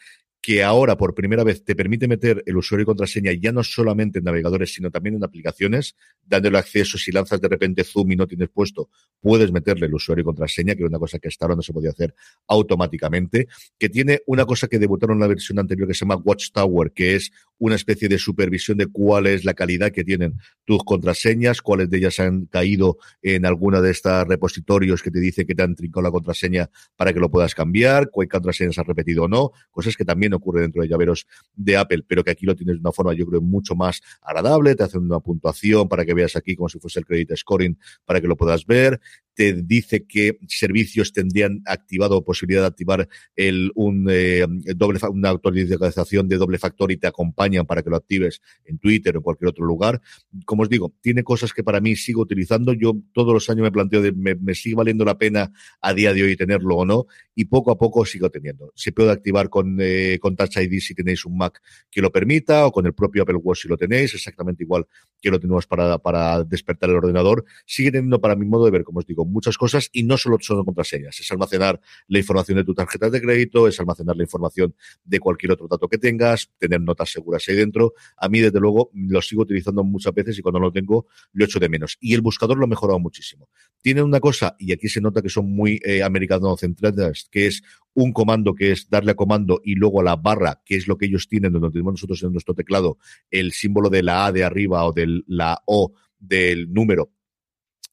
que 0.47 0.63
ahora 0.63 0.95
por 0.95 1.13
primera 1.13 1.43
vez 1.43 1.65
te 1.65 1.75
permite 1.75 2.07
meter 2.07 2.41
el 2.45 2.55
usuario 2.55 2.83
y 2.83 2.85
contraseña 2.85 3.33
ya 3.33 3.51
no 3.51 3.65
solamente 3.65 4.19
en 4.19 4.23
navegadores, 4.23 4.73
sino 4.73 4.89
también 4.89 5.15
en 5.15 5.23
aplicaciones, 5.25 5.97
dándole 6.25 6.57
acceso. 6.57 6.97
Si 6.97 7.11
lanzas 7.11 7.41
de 7.41 7.49
repente 7.49 7.83
Zoom 7.83 8.13
y 8.13 8.15
no 8.15 8.27
tienes 8.27 8.47
puesto, 8.47 8.89
puedes 9.19 9.51
meterle 9.51 9.87
el 9.87 9.93
usuario 9.93 10.21
y 10.21 10.23
contraseña, 10.23 10.73
que 10.73 10.83
era 10.83 10.87
una 10.87 10.99
cosa 10.99 11.19
que 11.19 11.27
hasta 11.27 11.43
ahora 11.43 11.57
no 11.57 11.61
se 11.61 11.73
podía 11.73 11.89
hacer 11.89 12.15
automáticamente. 12.47 13.49
Que 13.77 13.89
tiene 13.89 14.21
una 14.25 14.45
cosa 14.45 14.69
que 14.69 14.79
debutaron 14.79 15.17
en 15.17 15.19
la 15.19 15.27
versión 15.27 15.59
anterior 15.59 15.85
que 15.85 15.93
se 15.93 16.05
llama 16.05 16.15
Watchtower, 16.15 16.93
que 16.93 17.15
es 17.15 17.29
una 17.59 17.75
especie 17.75 18.07
de 18.07 18.17
supervisión 18.17 18.77
de 18.77 18.87
cuál 18.87 19.27
es 19.27 19.43
la 19.43 19.53
calidad 19.53 19.91
que 19.91 20.03
tienen 20.03 20.35
tus 20.63 20.83
contraseñas, 20.83 21.61
cuáles 21.61 21.89
de 21.89 21.97
ellas 21.97 22.19
han 22.19 22.45
caído 22.45 22.97
en 23.21 23.45
alguna 23.45 23.81
de 23.81 23.91
estas 23.91 24.27
repositorios 24.27 25.01
que 25.01 25.11
te 25.11 25.19
dice 25.19 25.45
que 25.45 25.55
te 25.55 25.63
han 25.63 25.75
trincado 25.75 26.03
la 26.03 26.11
contraseña 26.11 26.69
para 26.95 27.13
que 27.13 27.19
lo 27.19 27.29
puedas 27.29 27.55
cambiar, 27.55 28.09
cuál 28.11 28.27
contraseña 28.27 28.69
has 28.69 28.87
repetido 28.87 29.23
o 29.23 29.27
no, 29.27 29.51
cosas 29.71 29.95
que 29.95 30.05
también 30.05 30.33
ocurre 30.37 30.61
dentro 30.61 30.81
de 30.81 30.87
llaveros 30.87 31.27
de 31.53 31.77
Apple, 31.77 32.03
pero 32.07 32.23
que 32.23 32.31
aquí 32.31 32.45
lo 32.45 32.55
tienes 32.55 32.75
de 32.75 32.79
una 32.79 32.91
forma, 32.91 33.13
yo 33.13 33.25
creo, 33.25 33.41
mucho 33.41 33.75
más 33.75 34.01
agradable. 34.21 34.75
Te 34.75 34.83
hacen 34.83 35.01
una 35.01 35.19
puntuación 35.19 35.87
para 35.87 36.05
que 36.05 36.13
veas 36.13 36.35
aquí 36.35 36.55
como 36.55 36.69
si 36.69 36.79
fuese 36.79 36.99
el 36.99 37.05
credit 37.05 37.35
scoring 37.35 37.77
para 38.05 38.21
que 38.21 38.27
lo 38.27 38.37
puedas 38.37 38.65
ver 38.65 38.99
te 39.37 39.53
dice 39.53 40.07
qué 40.07 40.39
servicios 40.47 41.13
tendrían 41.13 41.61
activado 41.67 42.17
o 42.17 42.25
posibilidad 42.25 42.63
de 42.63 42.67
activar 42.67 43.07
el, 43.35 43.71
un, 43.75 44.07
eh, 44.09 44.47
doble, 44.75 44.99
una 45.11 45.29
autorización 45.29 46.27
de 46.27 46.37
doble 46.37 46.57
factor 46.57 46.91
y 46.91 46.97
te 46.97 47.05
acompañan 47.05 47.67
para 47.67 47.83
que 47.83 47.91
lo 47.91 47.97
actives 47.97 48.41
en 48.65 48.79
Twitter 48.79 49.15
o 49.15 49.19
en 49.19 49.23
cualquier 49.23 49.49
otro 49.49 49.63
lugar. 49.63 50.01
Como 50.43 50.63
os 50.63 50.69
digo, 50.69 50.95
tiene 51.01 51.23
cosas 51.23 51.53
que 51.53 51.63
para 51.63 51.79
mí 51.79 51.95
sigo 51.95 52.23
utilizando. 52.23 52.73
Yo 52.73 52.97
todos 53.13 53.31
los 53.31 53.47
años 53.51 53.61
me 53.61 53.71
planteo 53.71 54.01
de 54.01 54.11
me, 54.11 54.33
me 54.33 54.55
sigue 54.55 54.73
valiendo 54.73 55.05
la 55.05 55.19
pena 55.19 55.51
a 55.81 55.93
día 55.93 56.15
de 56.15 56.23
hoy 56.23 56.35
tenerlo 56.35 56.77
o 56.77 56.85
no 56.85 57.05
y 57.35 57.45
poco 57.45 57.69
a 57.69 57.77
poco 57.77 58.03
sigo 58.07 58.31
teniendo. 58.31 58.73
Se 58.73 58.91
puede 58.91 59.11
activar 59.11 59.49
con, 59.49 59.77
eh, 59.79 60.17
con 60.19 60.35
Touch 60.35 60.57
ID 60.57 60.79
si 60.79 60.95
tenéis 60.95 61.23
un 61.25 61.37
Mac 61.37 61.61
que 61.91 62.01
lo 62.01 62.11
permita 62.11 62.65
o 62.65 62.71
con 62.71 62.87
el 62.87 62.95
propio 62.95 63.21
Apple 63.21 63.35
Watch 63.35 63.61
si 63.61 63.67
lo 63.67 63.77
tenéis, 63.77 64.15
exactamente 64.15 64.63
igual 64.63 64.87
que 65.21 65.29
lo 65.29 65.39
tenemos 65.39 65.67
para, 65.67 65.99
para 65.99 66.43
despertar 66.43 66.89
el 66.89 66.95
ordenador. 66.95 67.45
Sigue 67.67 67.91
teniendo 67.91 68.19
para 68.19 68.35
mi 68.35 68.47
modo 68.47 68.65
de 68.65 68.71
ver, 68.71 68.83
como 68.83 68.97
os 68.97 69.05
digo, 69.05 69.26
muchas 69.27 69.57
cosas 69.57 69.89
y 69.91 70.03
no 70.03 70.17
solo 70.17 70.37
son 70.39 70.63
contraseñas, 70.63 71.19
es 71.19 71.31
almacenar 71.31 71.79
la 72.07 72.19
información 72.19 72.57
de 72.57 72.63
tu 72.63 72.73
tarjeta 72.73 73.09
de 73.09 73.21
crédito, 73.21 73.67
es 73.67 73.79
almacenar 73.79 74.15
la 74.15 74.23
información 74.23 74.75
de 75.03 75.19
cualquier 75.19 75.53
otro 75.53 75.67
dato 75.67 75.87
que 75.87 75.97
tengas, 75.97 76.51
tener 76.57 76.81
notas 76.81 77.11
seguras 77.11 77.43
ahí 77.47 77.55
dentro. 77.55 77.93
A 78.17 78.29
mí, 78.29 78.39
desde 78.39 78.59
luego, 78.59 78.91
lo 78.93 79.21
sigo 79.21 79.43
utilizando 79.43 79.83
muchas 79.83 80.13
veces 80.13 80.37
y 80.37 80.41
cuando 80.41 80.59
lo 80.59 80.71
tengo 80.71 81.07
lo 81.33 81.45
echo 81.45 81.59
de 81.59 81.69
menos. 81.69 81.97
Y 81.99 82.13
el 82.13 82.21
buscador 82.21 82.57
lo 82.57 82.65
ha 82.65 82.67
mejorado 82.67 82.99
muchísimo. 82.99 83.49
Tiene 83.81 84.01
una 84.03 84.19
cosa, 84.19 84.55
y 84.59 84.71
aquí 84.71 84.89
se 84.89 85.01
nota 85.01 85.21
que 85.21 85.29
son 85.29 85.51
muy 85.51 85.79
eh, 85.83 86.03
americano-centradas, 86.03 87.27
que 87.31 87.47
es 87.47 87.61
un 87.93 88.13
comando 88.13 88.53
que 88.53 88.71
es 88.71 88.89
darle 88.89 89.11
a 89.11 89.15
comando 89.15 89.59
y 89.63 89.75
luego 89.75 90.01
a 90.01 90.03
la 90.03 90.15
barra, 90.15 90.61
que 90.63 90.75
es 90.75 90.87
lo 90.87 90.97
que 90.97 91.07
ellos 91.07 91.27
tienen, 91.27 91.51
donde 91.51 91.71
tenemos 91.71 91.93
nosotros 91.93 92.21
en 92.23 92.31
nuestro 92.31 92.53
teclado, 92.53 92.97
el 93.31 93.53
símbolo 93.53 93.89
de 93.89 94.03
la 94.03 94.27
A 94.27 94.31
de 94.31 94.43
arriba 94.43 94.85
o 94.85 94.93
de 94.93 95.23
la 95.25 95.61
O 95.65 95.93
del 96.19 96.71
número 96.71 97.11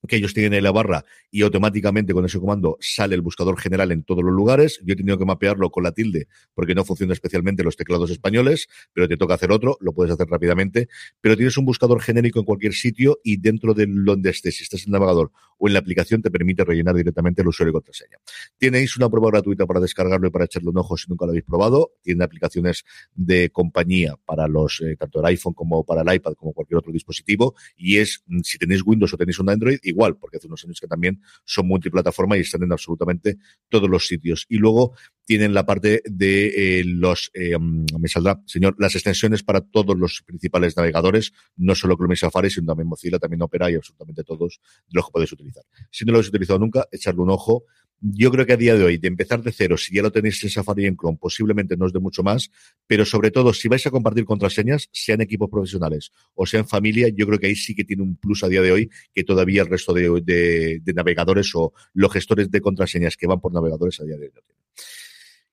que 0.07 0.17
ellos 0.17 0.35
tienen 0.35 0.55
en 0.55 0.65
la 0.65 0.73
barra 0.73 1.05
y 1.31 1.43
automáticamente 1.43 2.13
con 2.13 2.25
ese 2.25 2.39
comando 2.39 2.77
sale 2.81 3.15
el 3.15 3.23
buscador 3.23 3.59
general 3.59 3.93
en 3.93 4.03
todos 4.03 4.25
los 4.25 4.33
lugares. 4.33 4.81
Yo 4.85 4.95
he 4.95 4.97
tenido 4.97 5.19
que 5.19 5.25
mapearlo 5.25 5.71
con 5.71 5.85
la 5.85 5.93
tilde 5.93 6.29
porque 6.55 6.75
no 6.75 6.85
funciona 6.85 7.13
especialmente 7.13 7.63
los 7.65 7.77
teclados 7.77 8.11
españoles, 8.11 8.69
pero 8.93 9.09
te 9.09 9.17
toca 9.17 9.35
hacer 9.35 9.53
otro, 9.53 9.77
lo 9.81 9.93
puedes 9.93 10.13
hacer 10.13 10.27
rápidamente. 10.29 10.89
Pero 11.21 11.37
tienes 11.37 11.57
un 11.57 11.65
buscador 11.65 12.01
genérico 12.01 12.39
en 12.39 12.45
cualquier 12.45 12.75
sitio 12.75 13.19
y 13.23 13.39
dentro 13.39 13.75
de 13.75 13.87
donde 13.89 14.31
estés, 14.31 14.57
si 14.57 14.63
estás 14.65 14.83
en 14.83 14.89
el 14.89 14.93
navegador 14.93 15.33
o 15.59 15.69
en 15.69 15.75
la 15.75 15.81
aplicación, 15.81 16.23
te 16.23 16.31
permite 16.31 16.65
rellenar 16.65 16.95
directamente 16.95 17.43
el 17.43 17.49
usuario 17.49 17.71
y 17.71 17.75
contraseña. 17.75 18.19
Tenéis 18.59 18.97
una 18.97 19.09
prueba 19.09 19.31
gratuita 19.31 19.67
para 19.67 19.81
descargarlo 19.81 20.29
y 20.29 20.31
para 20.31 20.45
echarle 20.45 20.71
un 20.71 20.79
ojo 20.79 20.97
si 20.97 21.09
nunca 21.09 21.25
lo 21.27 21.31
habéis 21.31 21.45
probado. 21.45 21.93
Tiene 22.03 22.25
aplicaciones 22.25 22.85
de 23.15 23.51
compañía 23.51 24.17
para 24.25 24.49
los, 24.49 24.81
eh, 24.81 24.97
tanto 24.99 25.21
el 25.21 25.27
iPhone 25.27 25.55
como 25.55 25.85
para 25.85 26.03
el 26.03 26.17
iPad, 26.17 26.35
como 26.35 26.53
cualquier 26.53 26.79
otro 26.79 26.93
dispositivo. 26.93 27.55
Y 27.77 27.99
es, 27.99 28.23
mm, 28.27 28.41
si 28.43 28.59
tenéis 28.59 28.83
Windows 28.85 29.13
o 29.15 29.17
tenéis 29.17 29.39
un 29.39 29.51
Android, 29.51 29.79
igual, 29.95 30.17
porque 30.17 30.39
hace 30.39 30.47
unos 30.47 30.65
años 30.65 30.81
que 30.81 30.87
también 30.87 31.23
son 31.45 31.67
multiplataforma 31.67 32.37
y 32.37 32.41
están 32.41 32.63
en 32.63 32.73
absolutamente 32.73 33.39
todos 33.69 33.89
los 33.89 34.07
sitios. 34.07 34.47
Y 34.49 34.59
luego 34.59 34.95
tienen 35.25 35.55
la 35.55 35.65
parte 35.65 36.03
de 36.05 36.81
eh, 36.81 36.85
los, 36.85 37.31
eh, 37.35 37.57
mm, 37.59 37.87
me 37.99 38.09
saldrá, 38.09 38.43
señor, 38.47 38.75
las 38.79 38.95
extensiones 38.95 39.43
para 39.43 39.61
todos 39.61 39.97
los 39.97 40.23
principales 40.27 40.77
navegadores, 40.77 41.33
no 41.57 41.75
solo 41.75 41.97
Chrome 41.97 42.15
y 42.15 42.17
Safari, 42.17 42.51
sino 42.51 42.67
también 42.67 42.89
Mozilla, 42.89 43.19
también 43.19 43.43
Opera 43.43 43.71
y 43.71 43.77
absolutamente 43.77 44.25
todos 44.25 44.61
los 44.91 45.07
que 45.07 45.13
podéis 45.13 45.33
utilizar. 45.33 45.65
Si 45.91 46.05
no 46.05 46.13
lo 46.13 46.19
habéis 46.19 46.29
utilizado 46.29 46.59
nunca, 46.59 46.87
echarle 46.91 47.23
un 47.23 47.31
ojo. 47.31 47.65
Yo 48.07 48.31
creo 48.31 48.45
que 48.45 48.53
a 48.53 48.59
día 48.59 48.75
de 48.75 48.85
hoy, 48.85 48.99
de 48.99 49.09
empezar 49.09 49.43
de 49.43 49.51
cero, 49.51 49.79
si 49.79 49.95
ya 49.95 50.03
lo 50.03 50.13
tenéis 50.13 50.45
en 50.45 50.51
Safari 50.51 50.83
y 50.83 50.87
en 50.89 50.95
Chrome, 50.95 51.17
posiblemente 51.19 51.75
no 51.75 51.87
os 51.87 51.93
dé 51.95 52.01
mucho 52.01 52.23
más, 52.23 52.51
pero 52.87 53.07
sobre 53.07 53.31
todo, 53.31 53.55
si 53.55 53.67
vais 53.67 53.87
a 53.87 53.91
compartir 53.91 54.27
contraseñas, 54.27 54.91
sean 54.93 55.23
equipos 55.23 55.49
profesionales 55.49 56.13
o 56.35 56.45
sean 56.45 56.69
familia, 56.69 57.09
yo 57.09 57.27
creo 57.27 57.39
que 57.39 57.47
ahí 57.47 57.57
sí 57.57 57.75
que 57.75 57.83
tiene 57.83 58.03
un 58.03 58.17
plus 58.17 58.45
a 58.45 58.49
día 58.49 58.61
de 58.61 58.73
hoy 58.73 58.91
que 59.15 59.25
todavía 59.25 59.63
el 59.63 59.69
resto 59.69 59.95
de, 59.95 60.83
navegadores 60.95 61.51
o 61.55 61.73
los 61.95 62.13
gestores 62.13 62.51
de 62.51 62.61
contraseñas 62.61 63.17
que 63.17 63.27
van 63.27 63.41
por 63.41 63.55
navegadores 63.55 63.99
a 64.01 64.05
día 64.05 64.19
de 64.19 64.27
hoy 64.27 64.33
no 64.35 64.43
tienen. 64.43 64.65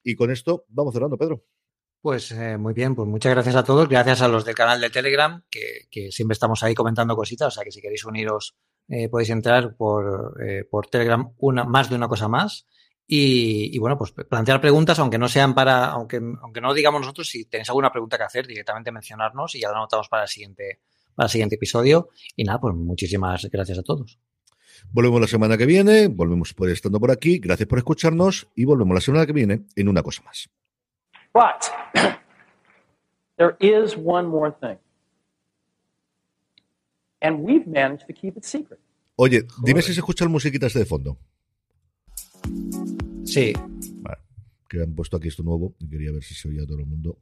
Y 0.03 0.15
con 0.15 0.29
esto 0.29 0.65
vamos 0.67 0.93
cerrando, 0.93 1.17
Pedro. 1.17 1.45
Pues 2.01 2.33
eh, 2.33 2.57
muy 2.57 2.73
bien, 2.73 2.95
pues 2.95 3.07
muchas 3.07 3.31
gracias 3.31 3.55
a 3.55 3.63
todos. 3.63 3.87
Gracias 3.87 4.21
a 4.21 4.27
los 4.27 4.43
del 4.43 4.55
canal 4.55 4.81
de 4.81 4.89
Telegram, 4.89 5.41
que, 5.49 5.87
que 5.89 6.11
siempre 6.11 6.33
estamos 6.33 6.61
ahí 6.63 6.73
comentando 6.73 7.15
cositas. 7.15 7.47
O 7.47 7.51
sea 7.51 7.63
que 7.63 7.71
si 7.71 7.79
queréis 7.79 8.03
uniros 8.03 8.57
eh, 8.91 9.07
podéis 9.07 9.29
entrar 9.29 9.73
por, 9.77 10.35
eh, 10.45 10.65
por 10.69 10.87
Telegram 10.87 11.33
una, 11.37 11.63
más 11.63 11.89
de 11.89 11.95
una 11.95 12.09
cosa 12.09 12.27
más. 12.27 12.67
Y, 13.07 13.77
bueno, 13.79 13.97
pues 13.97 14.11
plantear 14.11 14.61
preguntas, 14.61 14.97
aunque 14.99 15.17
no 15.17 15.27
sean 15.27 15.53
para, 15.53 15.85
aunque, 15.87 16.21
aunque 16.41 16.61
no 16.61 16.69
lo 16.69 16.73
digamos 16.73 17.01
nosotros, 17.01 17.27
si 17.27 17.43
tenéis 17.45 17.69
alguna 17.69 17.91
pregunta 17.91 18.17
que 18.17 18.23
hacer, 18.23 18.47
directamente 18.47 18.89
mencionarnos 18.89 19.53
y 19.55 19.59
ya 19.59 19.69
lo 19.69 19.75
anotamos 19.75 20.07
para 20.07 20.23
el 20.23 20.29
siguiente, 20.29 20.79
para 21.13 21.25
el 21.25 21.29
siguiente 21.29 21.55
episodio. 21.55 22.09
Y 22.37 22.45
nada, 22.45 22.59
pues 22.59 22.73
muchísimas 22.73 23.49
gracias 23.51 23.79
a 23.79 23.83
todos. 23.83 24.17
Volvemos 24.91 25.19
la 25.19 25.27
semana 25.27 25.57
que 25.57 25.65
viene, 25.65 26.07
volvemos 26.07 26.53
por 26.53 26.69
estando 26.69 26.99
por 26.99 27.11
aquí. 27.11 27.39
Gracias 27.39 27.67
por 27.67 27.79
escucharnos 27.79 28.47
y 28.55 28.63
volvemos 28.65 28.95
la 28.95 29.01
semana 29.01 29.25
que 29.25 29.33
viene 29.33 29.65
en 29.75 29.89
una 29.89 30.03
cosa 30.03 30.23
más. 30.23 30.49
there 33.37 33.55
is 33.59 33.97
one 33.97 34.27
more 34.27 34.53
thing. 34.61 34.77
And 37.22 37.39
we've 37.41 37.67
managed 37.67 38.07
to 38.07 38.13
keep 38.13 38.38
it 38.38 38.43
secret. 38.43 38.80
Oye, 39.15 39.45
dime 39.63 39.82
si 39.82 39.93
se 39.93 39.99
escucha 39.99 40.24
el 40.24 40.30
musiquita 40.30 40.67
este 40.67 40.80
de 40.80 40.86
fondo. 40.86 41.17
Sí. 43.26 43.53
que 44.67 44.82
han 44.82 44.95
puesto 44.95 45.17
aquí 45.17 45.28
esto 45.28 45.43
nuevo 45.43 45.76
y 45.80 45.89
quería 45.89 46.13
ver 46.13 46.24
si 46.24 46.34
se 46.34 46.47
oía 46.47 46.65
todo 46.65 46.80
el 46.80 46.86
mundo. 46.86 47.17